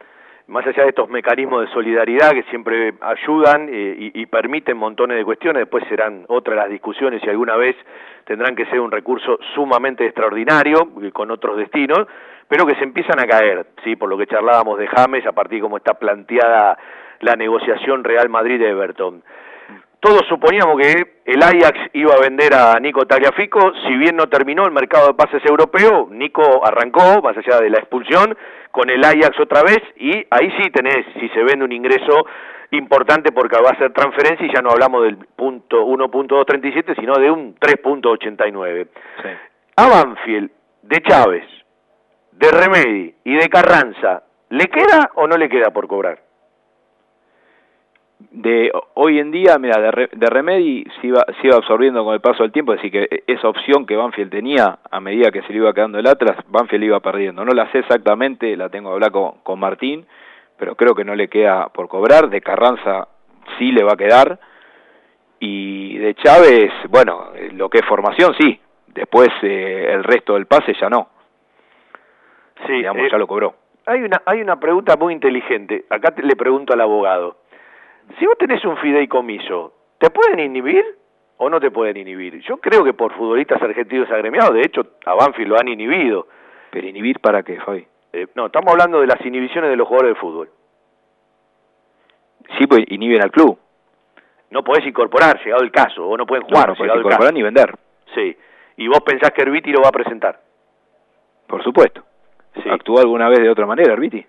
más 0.48 0.66
allá 0.66 0.82
de 0.82 0.88
estos 0.90 1.08
mecanismos 1.08 1.62
de 1.62 1.72
solidaridad 1.72 2.32
que 2.32 2.42
siempre 2.44 2.94
ayudan 3.00 3.68
eh, 3.70 3.96
y, 3.98 4.20
y 4.20 4.26
permiten 4.26 4.76
montones 4.76 5.16
de 5.16 5.24
cuestiones, 5.24 5.60
después 5.60 5.84
serán 5.88 6.24
otras 6.28 6.56
las 6.56 6.68
discusiones 6.68 7.22
y 7.24 7.30
alguna 7.30 7.56
vez 7.56 7.76
tendrán 8.24 8.54
que 8.56 8.66
ser 8.66 8.80
un 8.80 8.90
recurso 8.90 9.38
sumamente 9.54 10.04
extraordinario, 10.04 10.88
eh, 11.02 11.12
con 11.12 11.30
otros 11.30 11.56
destinos, 11.56 12.06
pero 12.48 12.66
que 12.66 12.74
se 12.76 12.84
empiezan 12.84 13.18
a 13.20 13.26
caer, 13.26 13.66
sí, 13.84 13.96
por 13.96 14.08
lo 14.08 14.18
que 14.18 14.26
charlábamos 14.26 14.78
de 14.78 14.86
James, 14.86 15.26
a 15.26 15.32
partir 15.32 15.58
de 15.58 15.62
cómo 15.62 15.76
está 15.76 15.94
planteada 15.94 16.76
la 17.20 17.36
negociación 17.36 18.04
Real 18.04 18.28
Madrid-Everton. 18.28 19.22
Todos 20.00 20.22
suponíamos 20.28 20.80
que 20.80 21.20
el 21.26 21.42
Ajax 21.42 21.78
iba 21.92 22.12
a 22.12 22.20
vender 22.20 22.54
a 22.54 22.74
Nico 22.80 23.06
Tagliafico, 23.06 23.72
si 23.86 23.96
bien 23.96 24.16
no 24.16 24.26
terminó 24.26 24.64
el 24.64 24.72
mercado 24.72 25.06
de 25.08 25.14
pases 25.14 25.44
europeo, 25.46 26.08
Nico 26.10 26.66
arrancó, 26.66 27.22
más 27.22 27.36
allá 27.36 27.60
de 27.60 27.70
la 27.70 27.78
expulsión, 27.78 28.36
con 28.72 28.90
el 28.90 29.04
Ajax 29.04 29.38
otra 29.38 29.62
vez, 29.62 29.80
y 29.96 30.26
ahí 30.30 30.52
sí 30.58 30.70
tenés, 30.70 31.06
si 31.20 31.28
se 31.28 31.44
vende 31.44 31.64
un 31.64 31.70
ingreso 31.70 32.26
importante 32.72 33.30
porque 33.32 33.56
va 33.62 33.70
a 33.70 33.78
ser 33.78 33.92
transferencia 33.92 34.44
y 34.44 34.52
ya 34.52 34.60
no 34.60 34.70
hablamos 34.70 35.04
del 35.04 35.18
punto 35.18 35.86
1.237, 35.86 36.96
sino 36.98 37.14
de 37.14 37.30
un 37.30 37.54
3.89. 37.54 38.88
Sí. 39.22 39.28
A 39.76 39.88
Banfield, 39.88 40.50
de 40.82 41.02
Chávez, 41.02 41.44
de 42.32 42.50
Remedi 42.50 43.14
y 43.24 43.34
de 43.36 43.48
Carranza, 43.48 44.22
¿le 44.50 44.66
queda 44.66 45.10
o 45.14 45.26
no 45.26 45.36
le 45.36 45.48
queda 45.48 45.70
por 45.70 45.86
cobrar? 45.86 46.18
De 48.30 48.70
hoy 48.94 49.18
en 49.18 49.30
día, 49.30 49.58
mira, 49.58 49.80
de, 49.80 49.90
Re- 49.90 50.10
de 50.12 50.26
Remedy 50.30 50.84
se 51.00 51.08
iba, 51.08 51.24
absorbiendo 51.56 52.04
con 52.04 52.14
el 52.14 52.20
paso 52.20 52.42
del 52.44 52.52
tiempo, 52.52 52.72
así 52.72 52.90
que 52.90 53.24
esa 53.26 53.48
opción 53.48 53.84
que 53.84 53.96
Banfield 53.96 54.30
tenía 54.30 54.78
a 54.90 55.00
medida 55.00 55.30
que 55.30 55.42
se 55.42 55.52
le 55.52 55.58
iba 55.58 55.74
quedando 55.74 55.98
el 55.98 56.06
Atlas, 56.06 56.36
Banfield 56.48 56.84
iba 56.84 57.00
perdiendo. 57.00 57.44
No 57.44 57.52
la 57.52 57.70
sé 57.72 57.80
exactamente, 57.80 58.56
la 58.56 58.68
tengo 58.68 58.90
que 58.90 58.94
hablar 58.94 59.10
con, 59.10 59.32
con 59.42 59.58
Martín, 59.58 60.06
pero 60.56 60.76
creo 60.76 60.94
que 60.94 61.04
no 61.04 61.14
le 61.16 61.28
queda 61.28 61.68
por 61.68 61.88
cobrar. 61.88 62.30
De 62.30 62.40
Carranza 62.40 63.08
sí 63.58 63.72
le 63.72 63.82
va 63.82 63.94
a 63.94 63.96
quedar. 63.96 64.38
Y 65.40 65.98
de 65.98 66.14
Chávez, 66.14 66.70
bueno, 66.88 67.32
eh, 67.34 67.50
lo 67.52 67.68
que 67.68 67.78
es 67.78 67.86
formación 67.86 68.34
sí. 68.38 68.58
Después 68.86 69.28
eh, 69.42 69.90
el 69.92 70.04
resto 70.04 70.34
del 70.34 70.46
pase 70.46 70.72
ya 70.80 70.88
no. 70.88 71.08
Sí, 72.66 72.72
Digamos, 72.74 73.02
eh, 73.04 73.08
ya 73.10 73.18
lo 73.18 73.26
cobró. 73.26 73.54
Hay 73.86 74.00
una, 74.02 74.22
hay 74.26 74.40
una 74.40 74.58
pregunta 74.60 74.96
muy 74.96 75.12
inteligente. 75.12 75.84
Acá 75.90 76.12
te- 76.12 76.22
le 76.22 76.36
pregunto 76.36 76.72
al 76.72 76.80
abogado. 76.80 77.36
Si 78.18 78.26
vos 78.26 78.36
tenés 78.38 78.64
un 78.64 78.76
fideicomiso, 78.78 79.72
¿te 79.98 80.10
pueden 80.10 80.38
inhibir 80.40 80.84
o 81.38 81.48
no 81.50 81.58
te 81.60 81.70
pueden 81.70 81.96
inhibir? 81.96 82.40
Yo 82.42 82.58
creo 82.58 82.84
que 82.84 82.92
por 82.94 83.12
futbolistas 83.14 83.60
argentinos 83.62 84.10
agremiados, 84.10 84.54
de 84.54 84.60
hecho, 84.62 84.82
a 85.04 85.14
Banfield 85.14 85.48
lo 85.48 85.58
han 85.58 85.68
inhibido. 85.68 86.26
Pero 86.70 86.86
inhibir 86.86 87.20
para 87.20 87.42
qué, 87.42 87.60
Fabi. 87.60 87.86
Eh, 88.12 88.26
no, 88.34 88.46
estamos 88.46 88.70
hablando 88.72 89.00
de 89.00 89.06
las 89.06 89.24
inhibiciones 89.24 89.70
de 89.70 89.76
los 89.76 89.88
jugadores 89.88 90.14
de 90.14 90.20
fútbol. 90.20 90.50
Sí, 92.58 92.66
pues 92.66 92.84
inhiben 92.88 93.22
al 93.22 93.30
club. 93.30 93.58
no 94.50 94.62
podés 94.62 94.84
incorporar, 94.86 95.42
llegado 95.42 95.62
el 95.62 95.70
caso, 95.70 96.06
o 96.06 96.14
no 96.16 96.26
pueden 96.26 96.42
No, 96.42 96.48
jugar, 96.48 96.68
no 96.68 96.74
podés 96.74 96.80
llegado 96.92 97.00
el 97.00 97.06
incorporar 97.06 97.32
ni 97.34 97.42
vender, 97.42 97.74
Sí. 98.14 98.36
Y 98.76 98.86
vos 98.88 99.00
pensás 99.00 99.30
que 99.30 99.40
Herbiti 99.42 99.72
lo 99.72 99.80
va 99.80 99.88
a 99.88 99.92
presentar. 99.92 100.38
por 101.46 101.62
supuesto. 101.64 102.02
Sí. 102.62 102.68
¿Actuó 102.70 102.98
alguna 103.00 103.28
vez 103.28 103.40
de 103.40 103.48
otra 103.50 103.66
manera, 103.66 103.92
Arbiti? 103.92 104.24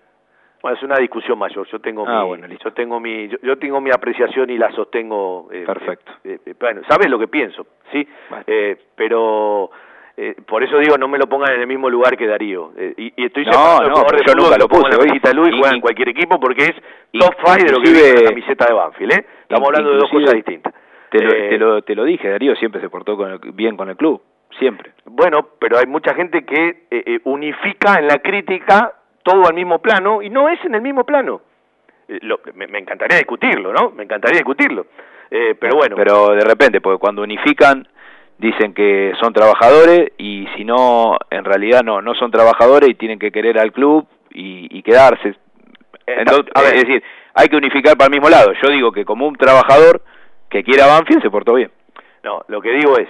Bueno, 0.62 0.76
es 0.78 0.82
una 0.82 0.96
discusión 0.96 1.38
mayor. 1.38 1.66
Yo 1.70 1.78
tengo 1.80 2.04
Ah, 2.08 2.22
mi, 2.22 2.28
bueno, 2.28 2.46
yo 2.48 2.72
tengo 2.72 2.98
mi, 2.98 3.28
yo, 3.28 3.36
yo 3.42 3.58
tengo 3.58 3.80
mi 3.82 3.90
apreciación 3.90 4.48
y 4.48 4.56
la 4.56 4.70
sostengo. 4.72 5.48
eh, 5.52 5.64
Perfecto. 5.66 6.10
eh, 6.24 6.38
eh, 6.46 6.54
bueno, 6.58 6.80
sabes 6.88 7.10
lo 7.10 7.18
que 7.18 7.28
pienso, 7.28 7.66
sí. 7.92 8.06
Eh, 8.46 8.76
pero 8.96 9.70
eh, 10.16 10.34
por 10.46 10.62
eso 10.62 10.78
digo, 10.78 10.96
no 10.96 11.06
me 11.06 11.18
lo 11.18 11.26
pongan 11.26 11.52
en 11.54 11.60
el 11.60 11.66
mismo 11.66 11.90
lugar 11.90 12.16
que 12.16 12.26
Darío. 12.26 12.72
Eh, 12.78 12.94
y, 12.96 13.12
y 13.22 13.26
estoy 13.26 13.44
No, 13.44 13.78
no, 13.80 14.04
pero 14.08 14.18
de 14.18 14.24
yo 14.26 14.32
fútbol, 14.32 14.36
nunca 14.44 14.56
lo 14.58 14.68
puse, 14.68 14.88
la 14.90 14.96
de 15.28 15.34
Luis, 15.34 15.54
Y- 15.54 15.58
juega 15.58 15.74
en 15.74 15.80
cualquier 15.82 16.08
equipo 16.08 16.40
porque 16.40 16.64
es 16.64 16.74
top 17.12 17.34
five 17.44 17.64
de 17.64 17.72
lo 17.72 17.80
que 17.82 17.90
en 18.10 18.14
la 18.24 18.28
camiseta 18.30 18.64
de 18.66 18.72
Banfield, 18.72 19.12
¿eh? 19.12 19.26
Estamos 19.42 19.68
hablando 19.68 19.90
de 19.90 19.96
dos 19.98 20.10
cosas 20.10 20.32
distintas. 20.32 20.72
Te 21.10 21.22
lo, 21.22 21.30
Eh, 21.30 21.48
te 21.50 21.58
lo, 21.58 21.82
te 21.82 21.94
lo 21.94 22.04
dije, 22.04 22.28
Darío 22.30 22.56
siempre 22.56 22.80
se 22.80 22.88
portó 22.88 23.16
con 23.18 23.30
el- 23.32 23.38
bien 23.52 23.76
con 23.76 23.90
el 23.90 23.96
club, 23.96 24.22
siempre. 24.58 24.92
Bueno, 25.06 25.48
pero 25.58 25.78
hay 25.78 25.86
mucha 25.86 26.14
gente 26.14 26.44
que 26.44 26.68
eh, 26.68 27.02
eh, 27.06 27.20
unifica 27.24 27.98
en 27.98 28.08
la 28.08 28.18
crítica 28.18 28.92
todo 29.22 29.46
al 29.46 29.54
mismo 29.54 29.78
plano 29.80 30.22
y 30.22 30.30
no 30.30 30.48
es 30.48 30.62
en 30.64 30.74
el 30.74 30.82
mismo 30.82 31.04
plano. 31.04 31.40
Eh, 32.08 32.18
lo- 32.22 32.40
me, 32.54 32.66
me 32.66 32.78
encantaría 32.78 33.18
discutirlo, 33.18 33.72
¿no? 33.72 33.90
Me 33.90 34.04
encantaría 34.04 34.38
discutirlo. 34.38 34.86
Eh, 35.30 35.54
pero 35.58 35.76
bueno, 35.76 35.96
Pero 35.96 36.28
de 36.34 36.44
repente, 36.44 36.80
porque 36.80 36.98
cuando 36.98 37.22
unifican, 37.22 37.88
dicen 38.38 38.74
que 38.74 39.12
son 39.20 39.32
trabajadores 39.32 40.12
y 40.18 40.46
si 40.56 40.64
no, 40.64 41.16
en 41.30 41.44
realidad 41.44 41.82
no, 41.82 42.02
no 42.02 42.14
son 42.14 42.30
trabajadores 42.30 42.90
y 42.90 42.94
tienen 42.94 43.18
que 43.18 43.30
querer 43.32 43.58
al 43.58 43.72
club 43.72 44.06
y, 44.30 44.68
y 44.78 44.82
quedarse. 44.82 45.28
Eh, 45.28 45.36
Entonces, 46.18 46.46
a 46.54 46.60
ver. 46.60 46.74
es 46.76 46.82
decir, 46.82 47.02
hay 47.34 47.48
que 47.48 47.56
unificar 47.56 47.96
para 47.96 48.06
el 48.06 48.12
mismo 48.12 48.28
lado. 48.28 48.52
Yo 48.62 48.70
digo 48.70 48.92
que 48.92 49.04
como 49.04 49.26
un 49.26 49.36
trabajador 49.36 50.02
que 50.50 50.62
quiera 50.62 50.86
Banfield 50.86 51.22
se 51.22 51.30
portó 51.30 51.54
bien. 51.54 51.70
no, 52.22 52.42
lo 52.48 52.60
que 52.60 52.70
digo 52.72 52.98
es, 52.98 53.08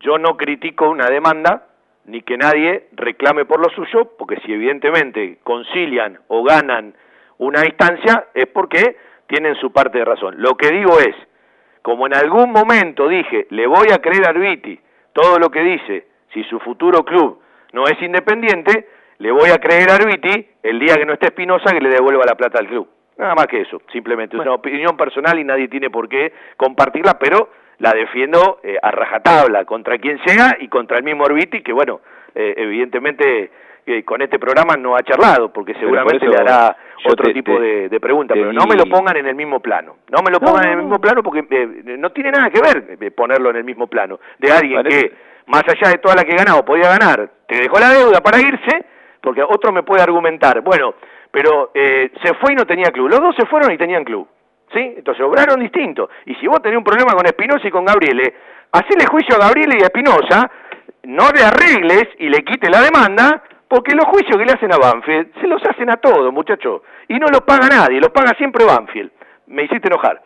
yo 0.00 0.18
no 0.18 0.36
critico 0.36 0.88
una 0.88 1.08
demanda 1.08 1.66
ni 2.06 2.22
que 2.22 2.36
nadie 2.36 2.88
reclame 2.92 3.44
por 3.44 3.60
lo 3.60 3.70
suyo, 3.70 4.12
porque 4.18 4.40
si 4.44 4.52
evidentemente 4.52 5.38
concilian 5.44 6.18
o 6.28 6.42
ganan 6.42 6.94
una 7.38 7.64
instancia 7.64 8.26
es 8.34 8.46
porque 8.46 8.96
tienen 9.26 9.54
su 9.56 9.72
parte 9.72 9.98
de 9.98 10.04
razón. 10.04 10.34
Lo 10.38 10.56
que 10.56 10.70
digo 10.70 10.98
es, 10.98 11.14
como 11.82 12.06
en 12.06 12.14
algún 12.14 12.50
momento 12.50 13.08
dije, 13.08 13.46
le 13.50 13.66
voy 13.66 13.88
a 13.92 13.98
creer 13.98 14.26
a 14.26 14.30
Arbiti 14.30 14.78
todo 15.12 15.38
lo 15.38 15.50
que 15.50 15.60
dice, 15.60 16.06
si 16.32 16.42
su 16.44 16.58
futuro 16.60 17.04
club 17.04 17.40
no 17.72 17.84
es 17.84 18.00
independiente, 18.02 18.88
le 19.18 19.30
voy 19.30 19.50
a 19.50 19.58
creer 19.58 19.90
a 19.90 19.94
Arbiti 19.94 20.48
el 20.62 20.78
día 20.78 20.96
que 20.96 21.06
no 21.06 21.12
esté 21.12 21.26
Espinosa 21.26 21.72
que 21.72 21.80
le 21.80 21.90
devuelva 21.90 22.24
la 22.26 22.34
plata 22.34 22.58
al 22.58 22.66
club. 22.66 22.88
Nada 23.16 23.34
más 23.34 23.46
que 23.48 23.60
eso, 23.60 23.82
simplemente 23.92 24.36
es 24.36 24.42
una 24.42 24.54
opinión 24.54 24.96
personal 24.96 25.38
y 25.38 25.44
nadie 25.44 25.68
tiene 25.68 25.90
por 25.90 26.08
qué 26.08 26.32
compartirla, 26.56 27.18
pero 27.18 27.50
la 27.80 27.92
defiendo 27.92 28.60
eh, 28.62 28.76
a 28.80 28.90
rajatabla 28.90 29.64
contra 29.64 29.98
quien 29.98 30.18
sea 30.24 30.56
y 30.60 30.68
contra 30.68 30.98
el 30.98 31.02
mismo 31.04 31.24
Arbiti, 31.24 31.62
que 31.62 31.72
bueno, 31.72 32.00
eh, 32.34 32.54
evidentemente 32.56 33.50
eh, 33.86 34.04
con 34.04 34.22
este 34.22 34.38
programa 34.38 34.76
no 34.76 34.94
ha 34.96 35.02
charlado, 35.02 35.52
porque 35.52 35.74
seguramente 35.74 36.20
por 36.26 36.34
le 36.34 36.40
hará 36.40 36.76
otro 37.06 37.26
te- 37.26 37.32
tipo 37.34 37.56
te- 37.56 37.60
de, 37.62 37.88
de 37.88 38.00
pregunta, 38.00 38.34
te 38.34 38.40
pero 38.40 38.52
no 38.52 38.66
me 38.66 38.76
lo 38.76 38.84
pongan 38.86 39.16
en 39.16 39.26
el 39.26 39.34
mismo 39.34 39.60
plano, 39.60 39.96
no 40.10 40.22
me 40.22 40.30
lo 40.30 40.38
pongan 40.38 40.62
no, 40.62 40.72
en 40.72 40.78
el 40.78 40.84
mismo 40.84 41.00
plano 41.00 41.22
porque 41.22 41.44
eh, 41.50 41.96
no 41.98 42.10
tiene 42.12 42.30
nada 42.30 42.50
que 42.50 42.60
ver 42.60 43.12
ponerlo 43.12 43.50
en 43.50 43.56
el 43.56 43.64
mismo 43.64 43.86
plano, 43.86 44.20
de 44.38 44.52
alguien 44.52 44.82
Parece- 44.82 45.08
que 45.08 45.14
más 45.46 45.62
allá 45.66 45.90
de 45.92 45.98
toda 45.98 46.14
la 46.14 46.24
que 46.24 46.36
ganaba 46.36 46.60
o 46.60 46.64
podía 46.64 46.90
ganar, 46.96 47.28
te 47.48 47.56
dejó 47.60 47.80
la 47.80 47.88
deuda 47.90 48.20
para 48.20 48.38
irse, 48.40 48.84
porque 49.22 49.42
otro 49.42 49.72
me 49.72 49.82
puede 49.82 50.02
argumentar, 50.02 50.60
bueno, 50.60 50.94
pero 51.32 51.70
eh, 51.74 52.10
se 52.22 52.34
fue 52.34 52.52
y 52.52 52.56
no 52.56 52.66
tenía 52.66 52.90
club, 52.92 53.08
los 53.08 53.20
dos 53.20 53.34
se 53.36 53.46
fueron 53.46 53.72
y 53.72 53.78
tenían 53.78 54.04
club, 54.04 54.28
¿sí? 54.72 54.94
Entonces 54.96 55.24
obraron 55.24 55.60
distinto, 55.60 56.08
y 56.26 56.34
si 56.36 56.46
vos 56.46 56.62
tenés 56.62 56.78
un 56.78 56.84
problema 56.84 57.12
con 57.12 57.26
Espinosa 57.26 57.66
y 57.66 57.70
con 57.70 57.84
Gabriele, 57.84 58.34
hacele 58.72 59.06
juicio 59.06 59.36
a 59.36 59.46
Gabriele 59.46 59.76
y 59.78 59.82
a 59.82 59.86
Espinosa, 59.86 60.50
no 61.04 61.30
le 61.30 61.42
arregles 61.42 62.08
y 62.18 62.28
le 62.28 62.44
quite 62.44 62.70
la 62.70 62.80
demanda, 62.80 63.42
porque 63.68 63.94
los 63.94 64.06
juicios 64.06 64.36
que 64.36 64.44
le 64.44 64.52
hacen 64.52 64.72
a 64.72 64.78
Banfield 64.78 65.40
se 65.40 65.46
los 65.46 65.62
hacen 65.64 65.90
a 65.90 65.96
todos, 65.96 66.32
muchachos, 66.32 66.82
y 67.08 67.14
no 67.14 67.26
los 67.28 67.42
paga 67.42 67.68
nadie, 67.68 68.00
los 68.00 68.10
paga 68.10 68.32
siempre 68.36 68.64
Banfield. 68.64 69.10
Me 69.46 69.64
hiciste 69.64 69.88
enojar. 69.88 70.20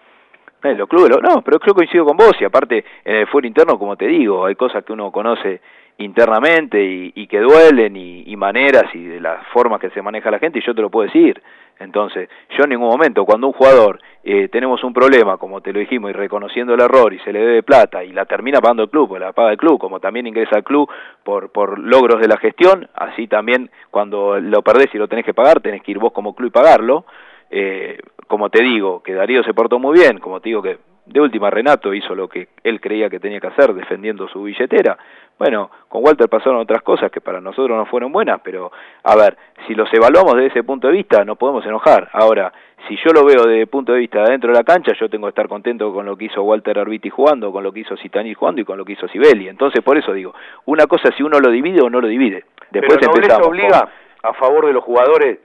Eh, 0.63 0.75
los 0.75 0.89
clubes, 0.89 1.11
no, 1.23 1.43
pero 1.43 1.59
creo 1.61 1.75
que 1.75 1.81
coincido 1.81 2.07
con 2.07 2.17
vos 2.17 2.33
y 2.41 2.45
aparte 2.45 2.83
en 3.05 3.17
el 3.17 3.27
fuero 3.27 3.47
interno, 3.47 3.79
como 3.79 3.97
te 3.97 4.07
digo, 4.07 4.47
hay 4.47 4.55
cosas 4.55 4.83
que 4.83 4.95
uno 4.95 5.13
conoce 5.13 5.61
internamente 5.99 6.83
y, 6.83 7.27
que 7.27 7.39
duelen 7.39 7.95
y 7.97 8.37
maneras 8.37 8.85
y 8.95 9.05
de 9.05 9.21
las 9.21 9.47
formas 9.49 9.79
que 9.79 9.91
se 9.91 10.03
maneja 10.03 10.31
la 10.31 10.39
gente 10.39 10.59
y 10.59 10.67
yo 10.67 10.75
te 10.75 10.81
lo 10.81 10.91
puedo 10.91 11.07
decir. 11.07 11.41
Entonces, 11.79 12.29
yo 12.57 12.65
en 12.65 12.71
ningún 12.71 12.89
momento, 12.89 13.25
cuando 13.25 13.49
un 13.49 13.53
jugador 13.53 14.01
eh, 14.27 14.49
tenemos 14.49 14.83
un 14.83 14.95
problema, 14.95 15.37
como 15.37 15.61
te 15.61 15.71
lo 15.71 15.81
dijimos, 15.81 16.11
y 16.11 16.15
reconociendo 16.15 16.73
el 16.73 16.81
error 16.81 17.13
y 17.13 17.19
se 17.19 17.33
le 17.33 17.41
debe 17.41 17.63
plata 17.63 18.03
y 18.03 18.11
la 18.11 18.25
termina 18.25 18.59
pagando 18.59 18.85
el 18.85 18.89
club, 18.89 19.13
o 19.13 19.19
la 19.19 19.33
paga 19.33 19.51
el 19.51 19.59
club, 19.59 19.79
como 19.79 20.01
también 20.01 20.27
ingresa 20.27 20.57
al 20.57 20.65
club 20.65 20.89
por, 21.23 21.53
por 21.53 21.79
logros 21.79 22.23
de 22.23 22.29
la 22.29 22.39
gestión, 22.39 22.89
así 22.95 23.27
también 23.27 23.71
cuando 23.91 24.41
lo 24.41 24.63
perdés 24.63 24.95
y 24.95 24.99
lo 24.99 25.09
tenés 25.09 25.27
que 25.27 25.35
pagar, 25.35 25.61
tenés 25.61 25.83
que 25.83 25.91
ir 25.91 25.99
vos 25.99 26.13
como 26.13 26.35
club 26.35 26.49
y 26.49 26.53
pagarlo. 26.53 27.05
Eh, 27.51 27.99
como 28.27 28.49
te 28.49 28.63
digo, 28.63 29.03
que 29.03 29.13
Darío 29.13 29.45
se 29.45 29.53
portó 29.53 29.79
muy 29.79 29.99
bien, 29.99 30.19
como 30.19 30.41
te 30.41 30.49
digo 30.49 30.63
que 30.63 30.79
de 31.05 31.21
última 31.21 31.51
Renato 31.51 31.93
hizo 31.93 32.15
lo 32.15 32.29
que 32.29 32.49
él 32.63 32.81
creía 32.81 33.11
que 33.11 33.21
tenía 33.21 33.41
que 33.41 33.49
hacer 33.49 33.75
defendiendo 33.75 34.27
su 34.29 34.43
billetera. 34.43 34.97
Bueno, 35.39 35.71
con 35.89 36.03
Walter 36.03 36.29
pasaron 36.29 36.61
otras 36.61 36.83
cosas 36.83 37.11
que 37.11 37.21
para 37.21 37.41
nosotros 37.41 37.77
no 37.77 37.85
fueron 37.87 38.13
buenas, 38.13 38.41
pero 38.43 38.73
a 39.03 39.17
ver, 39.17 39.37
si 39.67 39.75
los 39.75 39.93
evaluamos 39.93 40.35
desde 40.35 40.49
ese 40.49 40.63
punto 40.63 40.87
de 40.87 40.95
vista, 40.95 41.25
no 41.25 41.37
podemos 41.37 41.67
enojar. 41.67 42.09
Ahora, 42.13 42.53
si 42.89 42.97
yo 42.97 43.13
lo 43.13 43.25
veo 43.25 43.45
desde 43.45 43.63
el 43.63 43.67
punto 43.67 43.93
de 43.93 44.01
vista 44.01 44.23
de 44.23 44.33
dentro 44.33 44.51
de 44.51 44.59
la 44.59 44.65
cancha, 44.65 44.93
yo 44.99 45.09
tengo 45.09 45.27
que 45.27 45.31
estar 45.31 45.49
contento 45.49 45.93
con 45.93 46.07
lo 46.07 46.17
que 46.17 46.27
hizo 46.27 46.43
Walter 46.43 46.79
Arbiti 46.79 47.09
jugando, 47.11 47.53
con 47.53 47.63
lo 47.63 47.73
que 47.73 47.81
hizo 47.81 47.97
Citanil 47.97 48.35
jugando 48.35 48.61
y 48.61 48.65
con 48.65 48.79
lo 48.79 48.85
que 48.85 48.93
hizo 48.93 49.09
Sibeli. 49.09 49.49
Entonces, 49.49 49.83
por 49.83 49.97
eso 49.97 50.13
digo, 50.13 50.35
una 50.67 50.87
cosa 50.87 51.11
si 51.17 51.23
uno 51.23 51.41
lo 51.41 51.51
divide 51.51 51.81
o 51.83 51.91
no 51.91 52.01
lo 52.01 52.09
divide. 52.09 52.45
Después 52.71 52.99
Pero 52.99 53.13
empezamos. 53.15 53.47
obliga 53.47 53.89
a 54.23 54.33
favor 54.35 54.67
de 54.67 54.73
los 54.73 54.85
jugadores, 54.85 55.39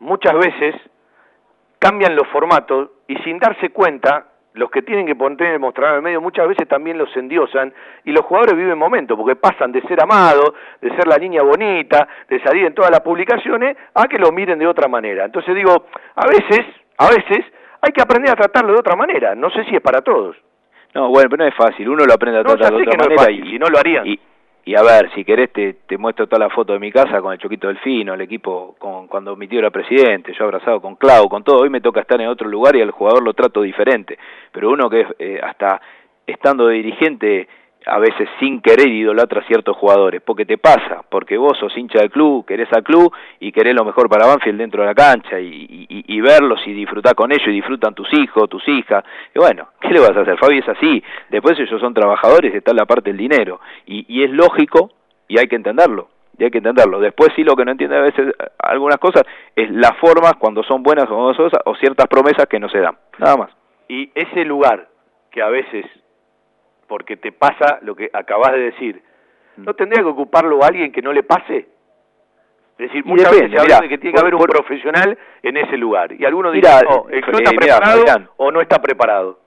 muchas 0.00 0.34
veces 0.34 0.74
cambian 1.78 2.14
los 2.14 2.26
formatos 2.28 2.90
y 3.08 3.16
sin 3.18 3.38
darse 3.38 3.70
cuenta, 3.70 4.31
los 4.54 4.70
que 4.70 4.82
tienen 4.82 5.06
que 5.06 5.14
poner 5.14 5.54
el 5.54 5.60
mostrador 5.60 5.94
en 5.94 5.96
el 5.98 6.02
medio 6.02 6.20
muchas 6.20 6.46
veces 6.46 6.68
también 6.68 6.98
los 6.98 7.14
endiosan 7.16 7.72
y 8.04 8.12
los 8.12 8.24
jugadores 8.24 8.56
viven 8.56 8.78
momentos, 8.78 9.16
porque 9.16 9.36
pasan 9.36 9.72
de 9.72 9.80
ser 9.82 10.02
amados, 10.02 10.52
de 10.80 10.90
ser 10.90 11.06
la 11.06 11.16
niña 11.16 11.42
bonita, 11.42 12.06
de 12.28 12.40
salir 12.42 12.66
en 12.66 12.74
todas 12.74 12.90
las 12.90 13.00
publicaciones, 13.00 13.76
a 13.94 14.06
que 14.06 14.18
lo 14.18 14.30
miren 14.32 14.58
de 14.58 14.66
otra 14.66 14.88
manera. 14.88 15.24
Entonces 15.24 15.54
digo, 15.54 15.86
a 16.14 16.26
veces, 16.26 16.66
a 16.98 17.08
veces 17.08 17.44
hay 17.80 17.92
que 17.92 18.02
aprender 18.02 18.30
a 18.30 18.36
tratarlo 18.36 18.74
de 18.74 18.80
otra 18.80 18.96
manera, 18.96 19.34
no 19.34 19.50
sé 19.50 19.64
si 19.64 19.74
es 19.74 19.82
para 19.82 20.00
todos. 20.02 20.36
No, 20.94 21.08
bueno, 21.08 21.30
pero 21.30 21.42
no 21.42 21.48
es 21.48 21.54
fácil. 21.54 21.88
Uno 21.88 22.04
lo 22.04 22.12
aprende 22.12 22.40
a 22.40 22.44
tratar 22.44 22.70
de 22.70 22.82
otra 22.82 22.96
no 22.96 23.04
manera 23.04 23.22
fácil, 23.22 23.46
y, 23.46 23.50
si 23.52 23.58
no 23.58 23.66
lo 23.68 23.78
harían. 23.78 24.06
Y, 24.06 24.20
y 24.64 24.76
a 24.76 24.82
ver, 24.82 25.10
si 25.14 25.24
querés 25.24 25.52
te, 25.52 25.74
te 25.86 25.98
muestro 25.98 26.28
toda 26.28 26.46
la 26.46 26.50
foto 26.50 26.72
de 26.72 26.78
mi 26.78 26.92
casa 26.92 27.20
con 27.20 27.32
el 27.32 27.38
Choquito 27.38 27.66
Delfino, 27.66 28.14
el 28.14 28.20
equipo 28.20 28.76
con, 28.78 29.08
cuando 29.08 29.34
mi 29.34 29.48
tío 29.48 29.58
era 29.58 29.70
presidente, 29.70 30.32
yo 30.38 30.44
abrazado 30.44 30.80
con 30.80 30.94
Clau, 30.94 31.28
con 31.28 31.42
todo. 31.42 31.62
Hoy 31.62 31.70
me 31.70 31.80
toca 31.80 32.00
estar 32.00 32.20
en 32.20 32.28
otro 32.28 32.48
lugar 32.48 32.76
y 32.76 32.80
al 32.80 32.92
jugador 32.92 33.24
lo 33.24 33.34
trato 33.34 33.62
diferente. 33.62 34.18
Pero 34.52 34.70
uno 34.70 34.88
que 34.88 35.00
es, 35.00 35.08
eh, 35.18 35.40
hasta 35.42 35.80
estando 36.24 36.68
dirigente 36.68 37.48
a 37.86 37.98
veces 37.98 38.28
sin 38.38 38.60
querer 38.60 38.88
idolatra 38.88 39.40
a 39.40 39.46
ciertos 39.46 39.76
jugadores, 39.76 40.22
porque 40.22 40.44
te 40.44 40.58
pasa, 40.58 41.04
porque 41.08 41.36
vos 41.36 41.58
sos 41.58 41.76
hincha 41.76 42.00
del 42.00 42.10
club, 42.10 42.44
querés 42.46 42.68
al 42.72 42.82
club 42.82 43.12
y 43.40 43.52
querés 43.52 43.74
lo 43.74 43.84
mejor 43.84 44.08
para 44.08 44.26
Banfield 44.26 44.58
dentro 44.58 44.82
de 44.82 44.88
la 44.88 44.94
cancha 44.94 45.40
y, 45.40 45.86
y, 45.88 46.20
verlos 46.20 46.60
y 46.66 46.72
disfrutar 46.72 47.14
con 47.14 47.32
ellos 47.32 47.48
y 47.48 47.52
disfrutan 47.52 47.94
tus 47.94 48.12
hijos, 48.14 48.48
tus 48.48 48.66
hijas, 48.68 49.04
y 49.34 49.38
bueno, 49.38 49.68
¿qué 49.80 49.88
le 49.88 50.00
vas 50.00 50.16
a 50.16 50.20
hacer? 50.20 50.38
Fabi 50.38 50.58
es 50.58 50.68
así, 50.68 51.02
después 51.30 51.58
ellos 51.58 51.80
son 51.80 51.94
trabajadores, 51.94 52.54
está 52.54 52.72
la 52.72 52.86
parte 52.86 53.10
del 53.10 53.18
dinero, 53.18 53.60
y, 53.86 54.04
y 54.08 54.22
es 54.24 54.30
lógico 54.30 54.92
y 55.28 55.38
hay 55.38 55.46
que 55.46 55.56
entenderlo, 55.56 56.08
y 56.38 56.44
hay 56.44 56.50
que 56.50 56.58
entenderlo. 56.58 57.00
Después 57.00 57.30
sí 57.34 57.42
lo 57.42 57.56
que 57.56 57.64
no 57.64 57.72
entiende 57.72 57.96
a 57.96 58.02
veces 58.02 58.34
algunas 58.58 58.98
cosas 58.98 59.24
es 59.56 59.70
las 59.70 59.96
formas 59.98 60.34
cuando 60.38 60.62
son 60.62 60.82
buenas 60.82 61.06
o 61.10 61.16
no 61.16 61.34
son, 61.34 61.50
o 61.64 61.74
ciertas 61.76 62.06
promesas 62.08 62.46
que 62.46 62.60
no 62.60 62.68
se 62.68 62.78
dan, 62.78 62.96
nada 63.18 63.36
más. 63.36 63.50
Y 63.88 64.10
ese 64.14 64.44
lugar 64.44 64.88
que 65.30 65.42
a 65.42 65.48
veces, 65.48 65.86
porque 66.92 67.16
te 67.16 67.32
pasa 67.32 67.78
lo 67.80 67.94
que 67.96 68.10
acabas 68.12 68.52
de 68.52 68.58
decir, 68.58 69.02
Mm. 69.56 69.64
¿no 69.64 69.72
tendría 69.72 70.02
que 70.02 70.08
ocuparlo 70.10 70.62
alguien 70.62 70.92
que 70.92 71.00
no 71.00 71.10
le 71.10 71.22
pase? 71.22 71.56
Es 72.78 72.88
decir, 72.88 73.02
muchas 73.06 73.30
depende, 73.30 73.44
veces 73.48 73.50
se 73.52 73.58
habla 73.62 73.76
mirá, 73.76 73.80
de 73.80 73.88
que 73.88 73.98
tiene 73.98 74.12
que 74.12 74.16
por- 74.16 74.24
haber 74.24 74.34
un 74.34 74.40
por- 74.40 74.50
profesional 74.50 75.18
en 75.42 75.56
ese 75.56 75.76
lugar. 75.78 76.12
Y 76.12 76.24
algunos 76.26 76.52
no, 76.52 76.58
el 77.08 77.22
club 77.22 77.40
eh, 77.40 77.44
está 77.44 77.50
mirá, 77.52 77.78
preparado 77.78 78.32
o 78.36 78.50
no 78.52 78.60
está 78.60 78.78
preparado. 78.82 79.38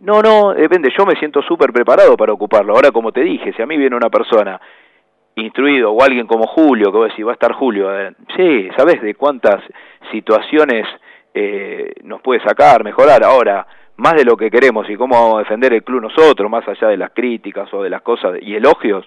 No, 0.00 0.22
no, 0.22 0.54
depende, 0.54 0.88
yo 0.96 1.06
me 1.06 1.14
siento 1.20 1.40
súper 1.42 1.72
preparado 1.72 2.16
para 2.16 2.32
ocuparlo. 2.32 2.74
Ahora, 2.74 2.90
como 2.90 3.12
te 3.12 3.20
dije, 3.20 3.52
si 3.52 3.62
a 3.62 3.66
mí 3.66 3.76
viene 3.76 3.94
una 3.94 4.10
persona 4.10 4.60
instruido 5.36 5.92
o 5.92 6.02
alguien 6.02 6.26
como 6.26 6.48
Julio, 6.48 6.90
que 6.90 6.98
vos 6.98 7.08
decís, 7.10 7.24
va 7.24 7.30
a 7.30 7.34
estar 7.34 7.52
Julio, 7.52 7.96
eh, 7.96 8.12
sí, 8.36 8.68
¿sabés 8.76 9.00
de 9.02 9.14
cuántas 9.14 9.62
situaciones 10.10 10.84
eh, 11.32 11.92
nos 12.02 12.20
puede 12.22 12.40
sacar, 12.42 12.82
mejorar? 12.82 13.22
Ahora, 13.22 13.64
más 13.98 14.14
de 14.14 14.24
lo 14.24 14.36
que 14.36 14.50
queremos 14.50 14.88
y 14.88 14.96
cómo 14.96 15.14
vamos 15.14 15.36
a 15.36 15.38
defender 15.40 15.72
el 15.72 15.82
club 15.82 16.02
nosotros, 16.02 16.50
más 16.50 16.66
allá 16.66 16.88
de 16.88 16.96
las 16.96 17.10
críticas 17.10 17.72
o 17.74 17.82
de 17.82 17.90
las 17.90 18.02
cosas 18.02 18.38
y 18.40 18.54
elogios, 18.54 19.04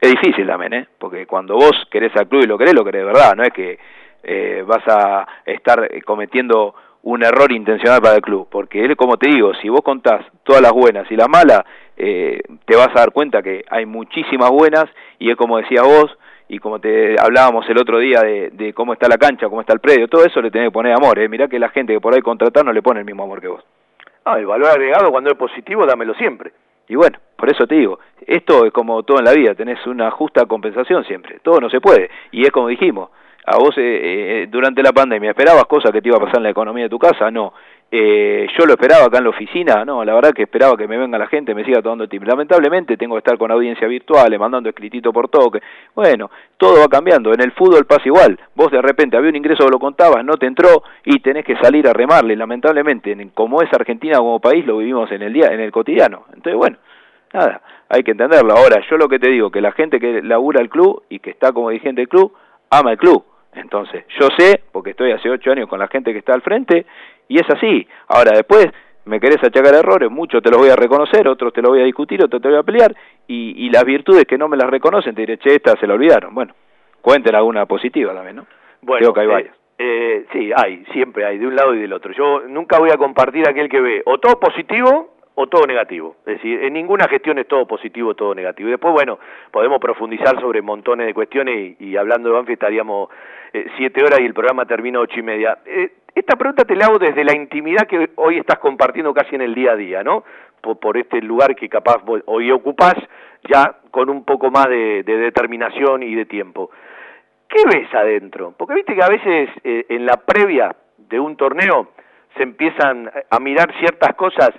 es 0.00 0.10
difícil 0.10 0.46
también, 0.46 0.74
¿eh? 0.74 0.88
Porque 0.98 1.26
cuando 1.26 1.54
vos 1.54 1.72
querés 1.90 2.14
al 2.16 2.28
club 2.28 2.42
y 2.42 2.46
lo 2.46 2.58
querés, 2.58 2.74
lo 2.74 2.84
querés 2.84 3.02
de 3.02 3.06
verdad, 3.06 3.34
no 3.34 3.42
es 3.42 3.52
que 3.52 3.78
eh, 4.22 4.64
vas 4.66 4.86
a 4.86 5.26
estar 5.46 5.88
eh, 5.90 6.02
cometiendo 6.02 6.74
un 7.04 7.24
error 7.24 7.50
intencional 7.52 8.00
para 8.02 8.16
el 8.16 8.22
club, 8.22 8.48
porque 8.50 8.84
él, 8.84 8.96
como 8.96 9.16
te 9.16 9.28
digo, 9.28 9.54
si 9.54 9.68
vos 9.68 9.80
contás 9.80 10.26
todas 10.44 10.60
las 10.60 10.72
buenas 10.72 11.10
y 11.10 11.16
las 11.16 11.28
malas, 11.28 11.62
eh, 11.96 12.40
te 12.66 12.76
vas 12.76 12.88
a 12.88 13.00
dar 13.00 13.12
cuenta 13.12 13.42
que 13.42 13.64
hay 13.68 13.86
muchísimas 13.86 14.50
buenas 14.50 14.84
y 15.18 15.30
es 15.30 15.36
como 15.36 15.56
decía 15.56 15.82
vos 15.82 16.16
y 16.48 16.58
como 16.58 16.80
te 16.80 17.16
hablábamos 17.18 17.68
el 17.70 17.78
otro 17.78 17.98
día 17.98 18.20
de, 18.20 18.72
cómo 18.74 18.92
está 18.92 19.08
la 19.08 19.16
cancha, 19.16 19.48
cómo 19.48 19.62
está 19.62 19.72
el 19.72 19.80
predio, 19.80 20.06
todo 20.06 20.24
eso 20.24 20.42
le 20.42 20.50
tenés 20.50 20.68
que 20.68 20.72
poner 20.72 20.92
amor, 20.92 21.18
¿eh? 21.18 21.28
mirá 21.28 21.48
que 21.48 21.58
la 21.58 21.70
gente 21.70 21.94
que 21.94 22.00
por 22.00 22.14
ahí 22.14 22.20
contratar 22.20 22.64
no 22.64 22.72
le 22.72 22.82
pone 22.82 23.00
el 23.00 23.06
mismo 23.06 23.24
amor 23.24 23.40
que 23.40 23.48
vos. 23.48 23.64
Ah, 24.24 24.38
el 24.38 24.46
valor 24.46 24.70
agregado 24.70 25.10
cuando 25.10 25.30
es 25.30 25.36
positivo, 25.36 25.84
dámelo 25.84 26.14
siempre. 26.14 26.52
Y 26.88 26.94
bueno, 26.94 27.18
por 27.36 27.50
eso 27.50 27.66
te 27.66 27.74
digo, 27.76 27.98
esto 28.26 28.64
es 28.64 28.72
como 28.72 29.02
todo 29.02 29.18
en 29.18 29.24
la 29.24 29.32
vida, 29.32 29.54
tenés 29.54 29.84
una 29.86 30.10
justa 30.10 30.46
compensación 30.46 31.04
siempre, 31.04 31.38
todo 31.42 31.60
no 31.60 31.70
se 31.70 31.80
puede, 31.80 32.10
y 32.32 32.42
es 32.42 32.50
como 32.50 32.68
dijimos, 32.68 33.10
a 33.46 33.56
vos 33.56 33.76
eh, 33.78 34.42
eh, 34.42 34.46
durante 34.48 34.82
la 34.82 34.92
pandemia 34.92 35.30
esperabas 35.30 35.64
cosas 35.64 35.90
que 35.90 36.00
te 36.00 36.08
iba 36.08 36.18
a 36.18 36.20
pasar 36.20 36.38
en 36.38 36.44
la 36.44 36.50
economía 36.50 36.84
de 36.84 36.90
tu 36.90 36.98
casa, 36.98 37.30
no, 37.30 37.54
eh, 37.94 38.46
yo 38.58 38.64
lo 38.64 38.72
esperaba 38.72 39.04
acá 39.04 39.18
en 39.18 39.24
la 39.24 39.30
oficina, 39.30 39.84
no, 39.84 40.02
la 40.02 40.14
verdad 40.14 40.32
que 40.32 40.44
esperaba 40.44 40.78
que 40.78 40.88
me 40.88 40.96
venga 40.96 41.18
la 41.18 41.26
gente, 41.26 41.54
me 41.54 41.62
siga 41.62 41.82
tomando 41.82 42.08
tiempo. 42.08 42.26
Lamentablemente 42.26 42.96
tengo 42.96 43.16
que 43.16 43.18
estar 43.18 43.36
con 43.36 43.50
audiencia 43.50 43.86
virtual, 43.86 44.38
mandando 44.38 44.70
escritito 44.70 45.12
por 45.12 45.28
toque. 45.28 45.60
Bueno, 45.94 46.30
todo 46.56 46.80
va 46.80 46.88
cambiando. 46.88 47.34
En 47.34 47.42
el 47.42 47.52
fútbol 47.52 47.84
pasa 47.84 48.04
igual. 48.06 48.40
Vos 48.54 48.70
de 48.70 48.80
repente 48.80 49.18
había 49.18 49.28
un 49.28 49.36
ingreso 49.36 49.68
lo 49.68 49.78
contabas, 49.78 50.24
no 50.24 50.38
te 50.38 50.46
entró 50.46 50.82
y 51.04 51.20
tenés 51.20 51.44
que 51.44 51.54
salir 51.56 51.86
a 51.86 51.92
remarle. 51.92 52.34
Lamentablemente, 52.34 53.14
como 53.34 53.60
es 53.60 53.70
Argentina 53.74 54.16
como 54.16 54.40
país, 54.40 54.64
lo 54.64 54.78
vivimos 54.78 55.12
en 55.12 55.20
el 55.20 55.32
día, 55.34 55.48
en 55.48 55.60
el 55.60 55.70
cotidiano. 55.70 56.24
Entonces, 56.28 56.54
bueno, 56.54 56.78
nada, 57.34 57.60
hay 57.90 58.02
que 58.02 58.12
entenderlo. 58.12 58.54
Ahora, 58.54 58.82
yo 58.88 58.96
lo 58.96 59.06
que 59.06 59.18
te 59.18 59.28
digo, 59.28 59.50
que 59.50 59.60
la 59.60 59.72
gente 59.72 60.00
que 60.00 60.22
labura 60.22 60.62
el 60.62 60.70
club 60.70 61.02
y 61.10 61.18
que 61.18 61.28
está 61.28 61.52
como 61.52 61.68
dirigente 61.68 62.00
del 62.00 62.08
club, 62.08 62.32
ama 62.70 62.92
el 62.92 62.96
club. 62.96 63.22
Entonces, 63.54 64.04
yo 64.18 64.28
sé, 64.38 64.62
porque 64.72 64.90
estoy 64.90 65.12
hace 65.12 65.28
ocho 65.28 65.52
años 65.52 65.68
con 65.68 65.78
la 65.78 65.88
gente 65.88 66.12
que 66.12 66.18
está 66.18 66.32
al 66.32 66.40
frente, 66.40 66.86
y 67.32 67.38
es 67.38 67.48
así. 67.48 67.86
Ahora, 68.08 68.32
después 68.34 68.66
me 69.06 69.18
querés 69.18 69.42
achacar 69.42 69.74
errores, 69.74 70.10
muchos 70.10 70.42
te 70.42 70.50
los 70.50 70.58
voy 70.58 70.68
a 70.68 70.76
reconocer, 70.76 71.26
otros 71.26 71.52
te 71.52 71.62
los 71.62 71.70
voy 71.70 71.80
a 71.80 71.84
discutir, 71.84 72.22
otros 72.22 72.42
te 72.42 72.48
voy 72.48 72.58
a 72.58 72.62
pelear, 72.62 72.94
y, 73.26 73.70
las 73.70 73.84
virtudes 73.84 74.26
que 74.26 74.36
no 74.36 74.48
me 74.48 74.56
las 74.58 74.68
reconocen, 74.68 75.14
te 75.14 75.22
diré, 75.22 75.38
che, 75.38 75.54
esta 75.54 75.74
se 75.80 75.86
la 75.86 75.94
olvidaron. 75.94 76.34
Bueno, 76.34 76.54
cuenten 77.00 77.34
alguna 77.34 77.64
positiva 77.64 78.12
también, 78.12 78.36
¿no? 78.36 78.46
Bueno, 78.82 79.14
que 79.14 79.20
hay 79.20 79.26
varias. 79.26 79.56
Eh, 79.78 80.26
sí, 80.30 80.50
hay, 80.54 80.84
siempre 80.92 81.24
hay, 81.24 81.38
de 81.38 81.46
un 81.46 81.56
lado 81.56 81.74
y 81.74 81.80
del 81.80 81.92
otro. 81.94 82.12
Yo 82.12 82.42
nunca 82.46 82.78
voy 82.78 82.90
a 82.90 82.98
compartir 82.98 83.48
aquel 83.48 83.70
que 83.70 83.80
ve 83.80 84.02
o 84.04 84.18
todo 84.18 84.38
positivo 84.38 85.14
o 85.34 85.46
todo 85.46 85.66
negativo. 85.66 86.16
Es 86.26 86.36
decir, 86.36 86.62
en 86.62 86.74
ninguna 86.74 87.08
gestión 87.08 87.38
es 87.38 87.48
todo 87.48 87.66
positivo 87.66 88.10
o 88.10 88.14
todo 88.14 88.34
negativo. 88.34 88.68
Y 88.68 88.72
después, 88.72 88.92
bueno, 88.92 89.18
podemos 89.50 89.80
profundizar 89.80 90.38
sobre 90.40 90.60
montones 90.60 91.06
de 91.06 91.14
cuestiones 91.14 91.80
y, 91.80 91.96
hablando 91.96 92.28
de 92.28 92.34
Banfi 92.34 92.52
estaríamos 92.52 93.08
eh, 93.52 93.66
siete 93.78 94.04
horas 94.04 94.20
y 94.20 94.26
el 94.26 94.34
programa 94.34 94.66
termina 94.66 95.00
ocho 95.00 95.18
y 95.18 95.22
media. 95.22 95.58
Eh, 95.64 95.90
esta 96.14 96.36
pregunta 96.36 96.64
te 96.64 96.76
la 96.76 96.86
hago 96.86 96.98
desde 96.98 97.24
la 97.24 97.34
intimidad 97.34 97.86
que 97.86 98.10
hoy 98.16 98.38
estás 98.38 98.58
compartiendo 98.58 99.14
casi 99.14 99.34
en 99.34 99.42
el 99.42 99.54
día 99.54 99.72
a 99.72 99.76
día, 99.76 100.02
¿no? 100.02 100.24
Por, 100.60 100.96
este 100.96 101.20
lugar 101.20 101.56
que 101.56 101.68
capaz 101.68 102.02
hoy 102.26 102.50
ocupás 102.52 102.94
ya 103.50 103.78
con 103.90 104.08
un 104.08 104.24
poco 104.24 104.50
más 104.50 104.68
de, 104.68 105.02
determinación 105.02 106.02
y 106.02 106.14
de 106.14 106.24
tiempo. 106.26 106.70
¿Qué 107.48 107.64
ves 107.64 107.92
adentro? 107.92 108.54
Porque 108.56 108.74
viste 108.74 108.94
que 108.94 109.02
a 109.02 109.08
veces 109.08 109.50
eh, 109.64 109.86
en 109.88 110.06
la 110.06 110.18
previa 110.18 110.74
de 110.96 111.18
un 111.18 111.36
torneo 111.36 111.88
se 112.36 112.44
empiezan 112.44 113.10
a 113.28 113.40
mirar 113.40 113.74
ciertas 113.80 114.14
cosas 114.14 114.50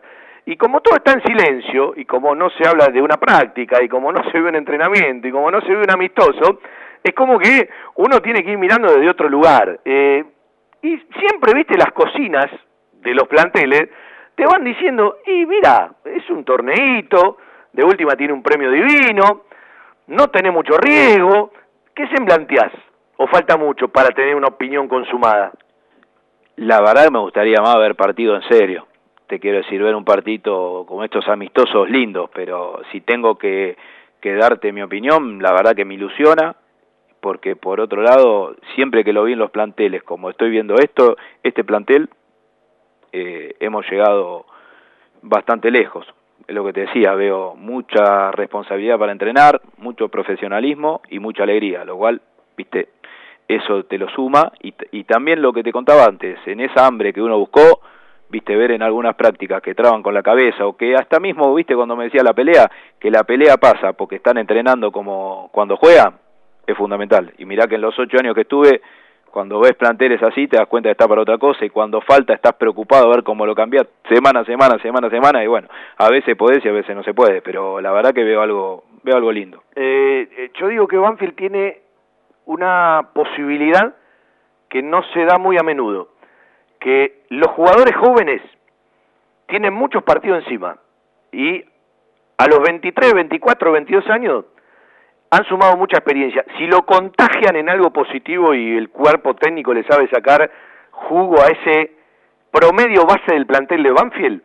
y 0.45 0.57
como 0.57 0.81
todo 0.81 0.97
está 0.97 1.13
en 1.13 1.23
silencio, 1.23 1.93
y 1.95 2.05
como 2.05 2.35
no 2.35 2.49
se 2.49 2.67
habla 2.67 2.87
de 2.87 3.01
una 3.01 3.15
práctica, 3.17 3.81
y 3.81 3.87
como 3.87 4.11
no 4.11 4.21
se 4.29 4.39
ve 4.39 4.49
un 4.49 4.55
entrenamiento, 4.55 5.27
y 5.27 5.31
como 5.31 5.49
no 5.49 5.61
se 5.61 5.73
ve 5.73 5.83
un 5.83 5.91
amistoso, 5.91 6.59
es 7.01 7.13
como 7.13 7.39
que 7.39 7.69
uno 7.95 8.19
tiene 8.21 8.43
que 8.43 8.51
ir 8.51 8.57
mirando 8.57 8.91
desde 8.91 9.09
otro 9.09 9.29
lugar. 9.29 9.79
Eh, 9.85 10.23
y 10.83 10.97
siempre, 11.17 11.53
viste, 11.53 11.77
las 11.77 11.91
cocinas 11.93 12.51
de 13.01 13.13
los 13.13 13.27
planteles 13.27 13.89
te 14.35 14.45
van 14.45 14.63
diciendo, 14.63 15.17
y 15.25 15.45
mira, 15.45 15.91
es 16.03 16.29
un 16.29 16.43
torneito, 16.43 17.37
de 17.71 17.83
última 17.83 18.15
tiene 18.15 18.33
un 18.33 18.43
premio 18.43 18.69
divino, 18.69 19.43
no 20.07 20.27
tenés 20.27 20.51
mucho 20.51 20.77
riesgo, 20.77 21.51
¿qué 21.95 22.07
semblanteás? 22.07 22.71
¿O 23.17 23.27
falta 23.27 23.57
mucho 23.57 23.87
para 23.87 24.09
tener 24.09 24.35
una 24.35 24.47
opinión 24.47 24.87
consumada? 24.89 25.51
La 26.57 26.81
verdad 26.81 27.09
me 27.09 27.19
gustaría 27.19 27.61
más 27.61 27.77
ver 27.77 27.95
partido 27.95 28.35
en 28.35 28.43
serio. 28.49 28.87
Te 29.27 29.39
quiero 29.39 29.57
decir, 29.57 29.81
ver 29.81 29.95
un 29.95 30.03
partido 30.03 30.85
como 30.85 31.03
estos 31.03 31.27
amistosos 31.29 31.89
lindos, 31.89 32.29
pero 32.33 32.81
si 32.91 33.01
tengo 33.01 33.37
que, 33.37 33.77
que 34.19 34.35
darte 34.35 34.73
mi 34.73 34.81
opinión, 34.81 35.41
la 35.41 35.53
verdad 35.53 35.75
que 35.75 35.85
me 35.85 35.93
ilusiona 35.93 36.55
porque 37.23 37.55
por 37.55 37.79
otro 37.79 38.01
lado, 38.01 38.53
siempre 38.75 39.05
que 39.05 39.13
lo 39.13 39.23
vi 39.23 39.31
en 39.31 39.39
los 39.39 39.49
planteles, 39.49 40.03
como 40.03 40.29
estoy 40.29 40.49
viendo 40.49 40.75
esto, 40.75 41.15
este 41.41 41.63
plantel, 41.63 42.09
eh, 43.13 43.55
hemos 43.61 43.89
llegado 43.89 44.45
bastante 45.21 45.71
lejos. 45.71 46.05
Es 46.45 46.53
lo 46.53 46.65
que 46.65 46.73
te 46.73 46.81
decía, 46.81 47.13
veo 47.13 47.55
mucha 47.55 48.29
responsabilidad 48.31 48.99
para 48.99 49.13
entrenar, 49.13 49.61
mucho 49.77 50.09
profesionalismo 50.09 51.01
y 51.09 51.19
mucha 51.19 51.43
alegría, 51.43 51.85
lo 51.85 51.95
cual, 51.95 52.19
viste, 52.57 52.89
eso 53.47 53.85
te 53.85 53.97
lo 53.97 54.09
suma 54.09 54.51
y, 54.61 54.73
y 54.91 55.05
también 55.05 55.41
lo 55.41 55.53
que 55.53 55.63
te 55.63 55.71
contaba 55.71 56.03
antes, 56.03 56.37
en 56.45 56.59
esa 56.59 56.85
hambre 56.85 57.13
que 57.13 57.21
uno 57.21 57.39
buscó, 57.39 57.79
viste, 58.27 58.53
ver 58.57 58.71
en 58.71 58.83
algunas 58.83 59.15
prácticas 59.15 59.61
que 59.61 59.75
traban 59.75 60.03
con 60.03 60.13
la 60.13 60.23
cabeza 60.23 60.67
o 60.67 60.75
que 60.75 60.93
hasta 60.93 61.21
mismo, 61.21 61.55
viste, 61.55 61.73
cuando 61.73 61.95
me 61.95 62.03
decía 62.03 62.21
la 62.21 62.33
pelea, 62.33 62.69
que 62.99 63.09
la 63.09 63.23
pelea 63.23 63.55
pasa 63.55 63.93
porque 63.93 64.17
están 64.17 64.37
entrenando 64.39 64.91
como 64.91 65.47
cuando 65.53 65.77
juegan, 65.77 66.22
es 66.65 66.77
fundamental. 66.77 67.33
Y 67.37 67.45
mirá 67.45 67.67
que 67.67 67.75
en 67.75 67.81
los 67.81 67.97
ocho 67.97 68.17
años 68.19 68.35
que 68.35 68.41
estuve, 68.41 68.81
cuando 69.31 69.59
ves 69.59 69.73
planteles 69.73 70.21
así, 70.23 70.47
te 70.47 70.57
das 70.57 70.67
cuenta 70.67 70.89
que 70.89 70.91
está 70.91 71.07
para 71.07 71.21
otra 71.21 71.37
cosa, 71.37 71.65
y 71.65 71.69
cuando 71.69 72.01
falta 72.01 72.33
estás 72.33 72.53
preocupado 72.53 73.07
a 73.07 73.15
ver 73.15 73.23
cómo 73.23 73.45
lo 73.45 73.55
cambias 73.55 73.87
semana 74.07 74.41
a 74.41 74.45
semana, 74.45 74.77
semana 74.79 75.09
semana, 75.09 75.43
y 75.43 75.47
bueno, 75.47 75.67
a 75.97 76.09
veces 76.09 76.35
podés 76.37 76.63
y 76.63 76.69
a 76.69 76.71
veces 76.73 76.95
no 76.95 77.03
se 77.03 77.13
puede, 77.13 77.41
pero 77.41 77.81
la 77.81 77.91
verdad 77.91 78.13
que 78.13 78.23
veo 78.23 78.41
algo, 78.41 78.83
veo 79.03 79.15
algo 79.15 79.31
lindo. 79.31 79.63
Eh, 79.75 80.27
eh, 80.37 80.51
yo 80.59 80.67
digo 80.67 80.87
que 80.87 80.97
Banfield 80.97 81.35
tiene 81.35 81.81
una 82.45 83.09
posibilidad 83.13 83.95
que 84.69 84.81
no 84.81 85.03
se 85.13 85.25
da 85.25 85.37
muy 85.37 85.57
a 85.57 85.63
menudo, 85.63 86.09
que 86.79 87.23
los 87.29 87.47
jugadores 87.51 87.95
jóvenes 87.95 88.41
tienen 89.47 89.73
muchos 89.73 90.03
partidos 90.03 90.43
encima, 90.43 90.77
y 91.31 91.63
a 92.37 92.47
los 92.47 92.59
23, 92.59 93.13
24, 93.13 93.71
22 93.71 94.09
años 94.09 94.45
han 95.33 95.45
sumado 95.45 95.75
mucha 95.77 95.97
experiencia. 95.97 96.45
Si 96.59 96.67
lo 96.67 96.85
contagian 96.85 97.55
en 97.55 97.67
algo 97.67 97.91
positivo 97.91 98.53
y 98.53 98.77
el 98.77 98.89
cuerpo 98.89 99.33
técnico 99.33 99.73
le 99.73 99.83
sabe 99.85 100.07
sacar 100.09 100.51
jugo 100.91 101.41
a 101.41 101.47
ese 101.47 101.91
promedio 102.51 103.05
base 103.05 103.33
del 103.33 103.47
plantel 103.47 103.81
de 103.81 103.89
Banfield, 103.89 104.41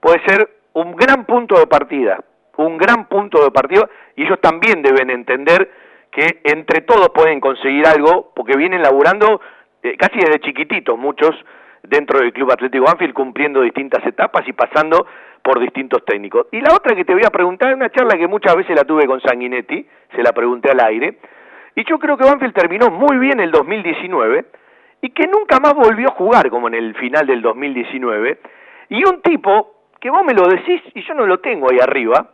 puede 0.00 0.20
ser 0.26 0.48
un 0.72 0.96
gran 0.96 1.24
punto 1.24 1.56
de 1.56 1.68
partida, 1.68 2.18
un 2.56 2.76
gran 2.78 3.06
punto 3.06 3.44
de 3.44 3.52
partida, 3.52 3.88
y 4.16 4.24
ellos 4.24 4.40
también 4.40 4.82
deben 4.82 5.08
entender 5.10 5.70
que 6.10 6.40
entre 6.42 6.80
todos 6.80 7.10
pueden 7.10 7.38
conseguir 7.38 7.86
algo, 7.86 8.32
porque 8.34 8.56
vienen 8.56 8.82
laburando 8.82 9.40
eh, 9.84 9.96
casi 9.96 10.18
desde 10.18 10.40
chiquititos 10.40 10.98
muchos 10.98 11.30
dentro 11.84 12.18
del 12.18 12.32
Club 12.32 12.50
Atlético 12.50 12.86
Banfield, 12.86 13.14
cumpliendo 13.14 13.60
distintas 13.60 14.04
etapas 14.04 14.42
y 14.48 14.52
pasando 14.52 15.06
por 15.44 15.60
distintos 15.60 16.02
técnicos. 16.06 16.46
Y 16.52 16.60
la 16.62 16.74
otra 16.74 16.96
que 16.96 17.04
te 17.04 17.12
voy 17.12 17.22
a 17.24 17.30
preguntar, 17.30 17.74
una 17.74 17.90
charla 17.90 18.16
que 18.16 18.26
muchas 18.26 18.56
veces 18.56 18.74
la 18.74 18.84
tuve 18.84 19.06
con 19.06 19.20
Sanguinetti, 19.20 19.86
se 20.16 20.22
la 20.22 20.32
pregunté 20.32 20.70
al 20.70 20.80
aire, 20.80 21.18
y 21.76 21.84
yo 21.84 21.98
creo 21.98 22.16
que 22.16 22.24
Banfield 22.24 22.54
terminó 22.54 22.88
muy 22.88 23.18
bien 23.18 23.38
el 23.40 23.50
2019 23.50 24.46
y 25.02 25.10
que 25.10 25.26
nunca 25.26 25.60
más 25.60 25.74
volvió 25.74 26.08
a 26.08 26.14
jugar 26.14 26.48
como 26.48 26.68
en 26.68 26.74
el 26.74 26.94
final 26.94 27.26
del 27.26 27.42
2019, 27.42 28.38
y 28.88 29.04
un 29.06 29.20
tipo 29.20 29.90
que 30.00 30.08
vos 30.08 30.24
me 30.24 30.32
lo 30.32 30.48
decís 30.48 30.80
y 30.94 31.02
yo 31.02 31.12
no 31.12 31.26
lo 31.26 31.38
tengo 31.40 31.70
ahí 31.70 31.78
arriba, 31.78 32.30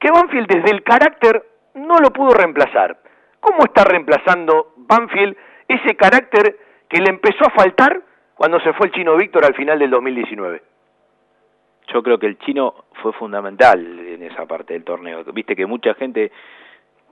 que 0.00 0.10
Banfield 0.10 0.46
desde 0.48 0.70
el 0.70 0.82
carácter 0.82 1.44
no 1.74 1.98
lo 1.98 2.10
pudo 2.10 2.32
reemplazar. 2.32 2.96
¿Cómo 3.38 3.64
está 3.64 3.84
reemplazando 3.84 4.72
Banfield 4.78 5.36
ese 5.68 5.94
carácter 5.94 6.56
que 6.88 7.02
le 7.02 7.10
empezó 7.10 7.44
a 7.46 7.50
faltar 7.50 8.00
cuando 8.34 8.60
se 8.60 8.72
fue 8.72 8.86
el 8.86 8.92
chino 8.92 9.14
Víctor 9.16 9.44
al 9.44 9.54
final 9.54 9.78
del 9.78 9.90
2019? 9.90 10.73
Yo 11.92 12.02
creo 12.02 12.18
que 12.18 12.26
el 12.26 12.38
chino 12.38 12.74
fue 13.02 13.12
fundamental 13.12 13.80
en 13.80 14.22
esa 14.22 14.46
parte 14.46 14.72
del 14.72 14.84
torneo. 14.84 15.24
Viste 15.32 15.54
que 15.54 15.66
mucha 15.66 15.94
gente 15.94 16.32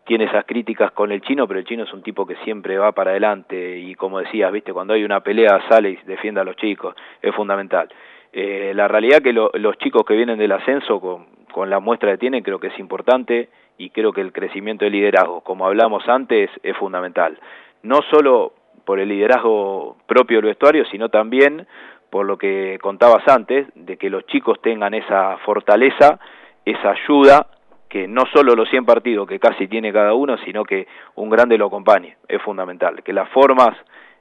tiene 0.05 0.25
esas 0.25 0.45
críticas 0.45 0.93
con 0.93 1.13
el 1.13 1.21
chino, 1.21 1.47
pero 1.47 1.61
el 1.61 1.67
chino 1.67 1.85
es 1.85 1.93
un 1.93 2.03
tipo 2.03 2.27
que 2.27 2.37
siempre 2.37 2.77
va 2.77 2.93
para 2.93 3.11
adelante 3.11 3.79
y 3.79 3.95
como 3.95 4.19
decías, 4.19 4.51
viste, 4.53 4.73
cuando 4.73 4.95
hay 4.95 5.05
una 5.05 5.21
pelea 5.21 5.63
sale 5.69 5.91
y 5.91 5.97
defiende 6.07 6.41
a 6.41 6.45
los 6.45 6.57
chicos, 6.57 6.95
es 7.21 7.35
fundamental. 7.35 7.89
Eh, 8.33 8.73
la 8.75 8.89
realidad 8.89 9.21
que 9.23 9.33
los 9.33 9.79
chicos 9.79 10.03
que 10.07 10.15
vienen 10.15 10.39
del 10.39 10.53
ascenso 10.53 11.01
con, 11.01 11.27
con 11.53 11.71
la 11.71 11.81
muestra 11.81 12.13
que 12.13 12.19
tienen 12.19 12.43
creo 12.43 12.59
que 12.59 12.69
es 12.69 12.79
importante 12.79 13.51
y 13.79 13.91
creo 13.91 14.13
que 14.13 14.23
el 14.23 14.33
crecimiento 14.33 14.85
del 14.85 14.95
liderazgo, 14.95 15.43
como 15.43 15.67
hablamos 15.67 16.09
antes, 16.09 16.51
es 16.63 16.77
fundamental. 16.77 17.39
No 17.83 18.01
solo 18.11 18.55
por 18.85 18.99
el 18.99 19.09
liderazgo 19.09 19.97
propio 20.07 20.39
del 20.39 20.47
vestuario, 20.47 20.85
sino 20.87 21.09
también 21.09 21.67
por 22.13 22.27
lo 22.27 22.37
que 22.37 22.79
contabas 22.83 23.27
antes, 23.27 23.69
de 23.75 23.97
que 23.97 24.11
los 24.11 24.27
chicos 24.27 24.61
tengan 24.61 24.93
esa 24.93 25.39
fortaleza, 25.47 26.21
esa 26.63 26.91
ayuda, 26.91 27.47
que 27.89 28.07
no 28.07 28.27
solo 28.35 28.55
los 28.55 28.69
100 28.69 28.85
partidos 28.85 29.27
que 29.27 29.39
casi 29.39 29.67
tiene 29.67 29.95
cada 29.95 30.13
uno, 30.13 30.37
sino 30.45 30.63
que 30.63 30.87
un 31.15 31.31
grande 31.31 31.57
lo 31.57 31.69
acompañe, 31.69 32.19
es 32.29 32.43
fundamental, 32.43 33.03
que 33.03 33.15
las 33.15 33.31
formas 33.31 33.75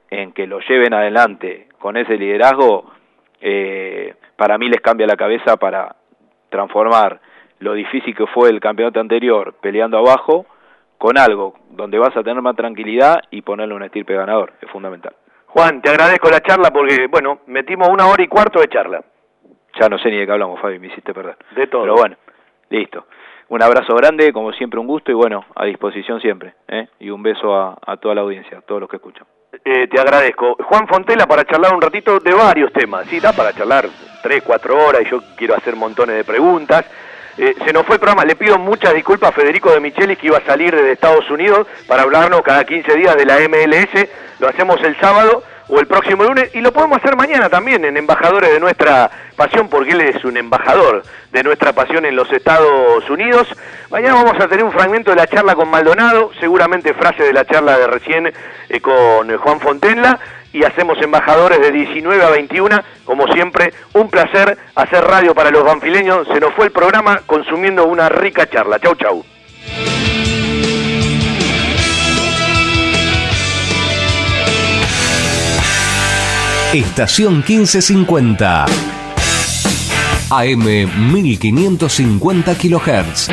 en 0.08 0.32
que 0.32 0.46
lo 0.46 0.60
lleven 0.60 0.94
adelante 0.94 1.68
con 1.78 1.98
ese 1.98 2.16
liderazgo, 2.16 2.90
eh, 3.42 4.14
para 4.36 4.56
mí 4.56 4.70
les 4.70 4.80
cambia 4.80 5.06
la 5.06 5.16
cabeza 5.16 5.58
para 5.58 5.94
transformar 6.48 7.20
lo 7.58 7.74
difícil 7.74 8.16
que 8.16 8.26
fue 8.28 8.48
el 8.48 8.58
campeonato 8.58 9.00
anterior 9.00 9.56
peleando 9.60 9.98
abajo 9.98 10.46
con 10.96 11.18
algo 11.18 11.56
donde 11.68 11.98
vas 11.98 12.16
a 12.16 12.22
tener 12.22 12.40
más 12.40 12.56
tranquilidad 12.56 13.20
y 13.30 13.42
ponerle 13.42 13.74
un 13.74 13.82
estirpe 13.82 14.14
ganador, 14.14 14.54
es 14.62 14.70
fundamental. 14.70 15.12
Juan, 15.52 15.82
te 15.82 15.90
agradezco 15.90 16.30
la 16.30 16.40
charla 16.40 16.70
porque, 16.70 17.08
bueno, 17.08 17.40
metimos 17.46 17.88
una 17.88 18.06
hora 18.06 18.22
y 18.22 18.26
cuarto 18.28 18.58
de 18.58 18.68
charla. 18.68 19.04
Ya 19.78 19.88
no 19.88 19.98
sé 19.98 20.10
ni 20.10 20.16
de 20.16 20.24
qué 20.24 20.32
hablamos, 20.32 20.58
Fabi, 20.58 20.78
me 20.78 20.86
hiciste 20.86 21.12
perder. 21.12 21.36
De 21.54 21.66
todo. 21.66 21.82
Pero 21.82 21.94
bueno, 21.94 22.16
listo. 22.70 23.06
Un 23.48 23.62
abrazo 23.62 23.94
grande, 23.94 24.32
como 24.32 24.50
siempre 24.54 24.80
un 24.80 24.86
gusto 24.86 25.10
y 25.10 25.14
bueno, 25.14 25.44
a 25.54 25.66
disposición 25.66 26.22
siempre. 26.22 26.54
¿eh? 26.68 26.88
Y 27.00 27.10
un 27.10 27.22
beso 27.22 27.54
a, 27.54 27.76
a, 27.84 27.98
toda 27.98 28.14
la 28.14 28.22
audiencia, 28.22 28.58
a 28.58 28.60
todos 28.62 28.80
los 28.80 28.88
que 28.88 28.96
escuchan. 28.96 29.26
Eh, 29.62 29.88
te 29.88 30.00
agradezco. 30.00 30.56
Juan 30.58 30.88
Fontela 30.88 31.26
para 31.26 31.44
charlar 31.44 31.74
un 31.74 31.82
ratito 31.82 32.18
de 32.18 32.32
varios 32.32 32.72
temas. 32.72 33.06
Sí, 33.08 33.20
da 33.20 33.34
para 33.34 33.52
charlar 33.52 33.84
tres, 34.22 34.42
cuatro 34.42 34.74
horas 34.74 35.02
y 35.02 35.10
yo 35.10 35.20
quiero 35.36 35.54
hacer 35.54 35.76
montones 35.76 36.16
de 36.16 36.24
preguntas. 36.24 36.86
Eh, 37.38 37.54
se 37.64 37.72
nos 37.72 37.86
fue 37.86 37.96
el 37.96 38.00
programa. 38.00 38.24
Le 38.24 38.36
pido 38.36 38.58
muchas 38.58 38.94
disculpas 38.94 39.30
a 39.30 39.32
Federico 39.32 39.70
de 39.72 39.80
Michelis 39.80 40.18
que 40.18 40.26
iba 40.26 40.38
a 40.38 40.44
salir 40.44 40.74
desde 40.74 40.92
Estados 40.92 41.30
Unidos 41.30 41.66
para 41.86 42.02
hablarnos 42.02 42.42
cada 42.42 42.64
15 42.64 42.94
días 42.94 43.16
de 43.16 43.24
la 43.24 43.38
MLS. 43.48 44.08
Lo 44.38 44.48
hacemos 44.48 44.82
el 44.82 44.98
sábado 45.00 45.42
o 45.68 45.78
el 45.78 45.86
próximo 45.86 46.24
lunes 46.24 46.54
y 46.54 46.60
lo 46.60 46.72
podemos 46.72 46.98
hacer 46.98 47.16
mañana 47.16 47.48
también 47.48 47.84
en 47.84 47.96
Embajadores 47.96 48.52
de 48.52 48.60
Nuestra 48.60 49.10
Pasión 49.36 49.68
porque 49.68 49.92
él 49.92 50.02
es 50.02 50.24
un 50.24 50.36
embajador 50.36 51.02
de 51.30 51.42
nuestra 51.42 51.72
pasión 51.72 52.04
en 52.04 52.14
los 52.14 52.30
Estados 52.30 53.08
Unidos. 53.08 53.48
Mañana 53.90 54.22
vamos 54.22 54.38
a 54.38 54.48
tener 54.48 54.64
un 54.64 54.72
fragmento 54.72 55.10
de 55.10 55.16
la 55.16 55.26
charla 55.26 55.54
con 55.54 55.70
Maldonado, 55.70 56.30
seguramente 56.38 56.92
frase 56.92 57.22
de 57.22 57.32
la 57.32 57.46
charla 57.46 57.78
de 57.78 57.86
recién 57.86 58.32
eh, 58.68 58.80
con 58.80 59.34
Juan 59.38 59.60
Fontenla 59.60 60.20
y 60.52 60.64
hacemos 60.64 60.98
embajadores 61.02 61.60
de 61.60 61.70
19 61.70 62.22
a 62.22 62.30
21. 62.30 62.82
Como 63.04 63.26
siempre, 63.28 63.72
un 63.94 64.08
placer 64.08 64.58
hacer 64.74 65.04
radio 65.04 65.34
para 65.34 65.50
los 65.50 65.64
banfileños. 65.64 66.26
Se 66.32 66.40
nos 66.40 66.54
fue 66.54 66.66
el 66.66 66.72
programa 66.72 67.20
consumiendo 67.26 67.86
una 67.86 68.08
rica 68.08 68.48
charla. 68.48 68.78
Chau, 68.78 68.94
chau. 68.94 69.24
Estación 76.72 77.44
1550. 77.46 78.64
AM 80.30 81.12
1550 81.12 82.54
kHz. 82.54 83.28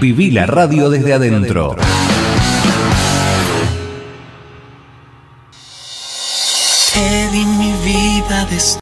Viví 0.00 0.32
la 0.32 0.46
radio 0.46 0.90
desde 0.90 1.12
adentro. 1.12 1.76
Vida 8.28 8.44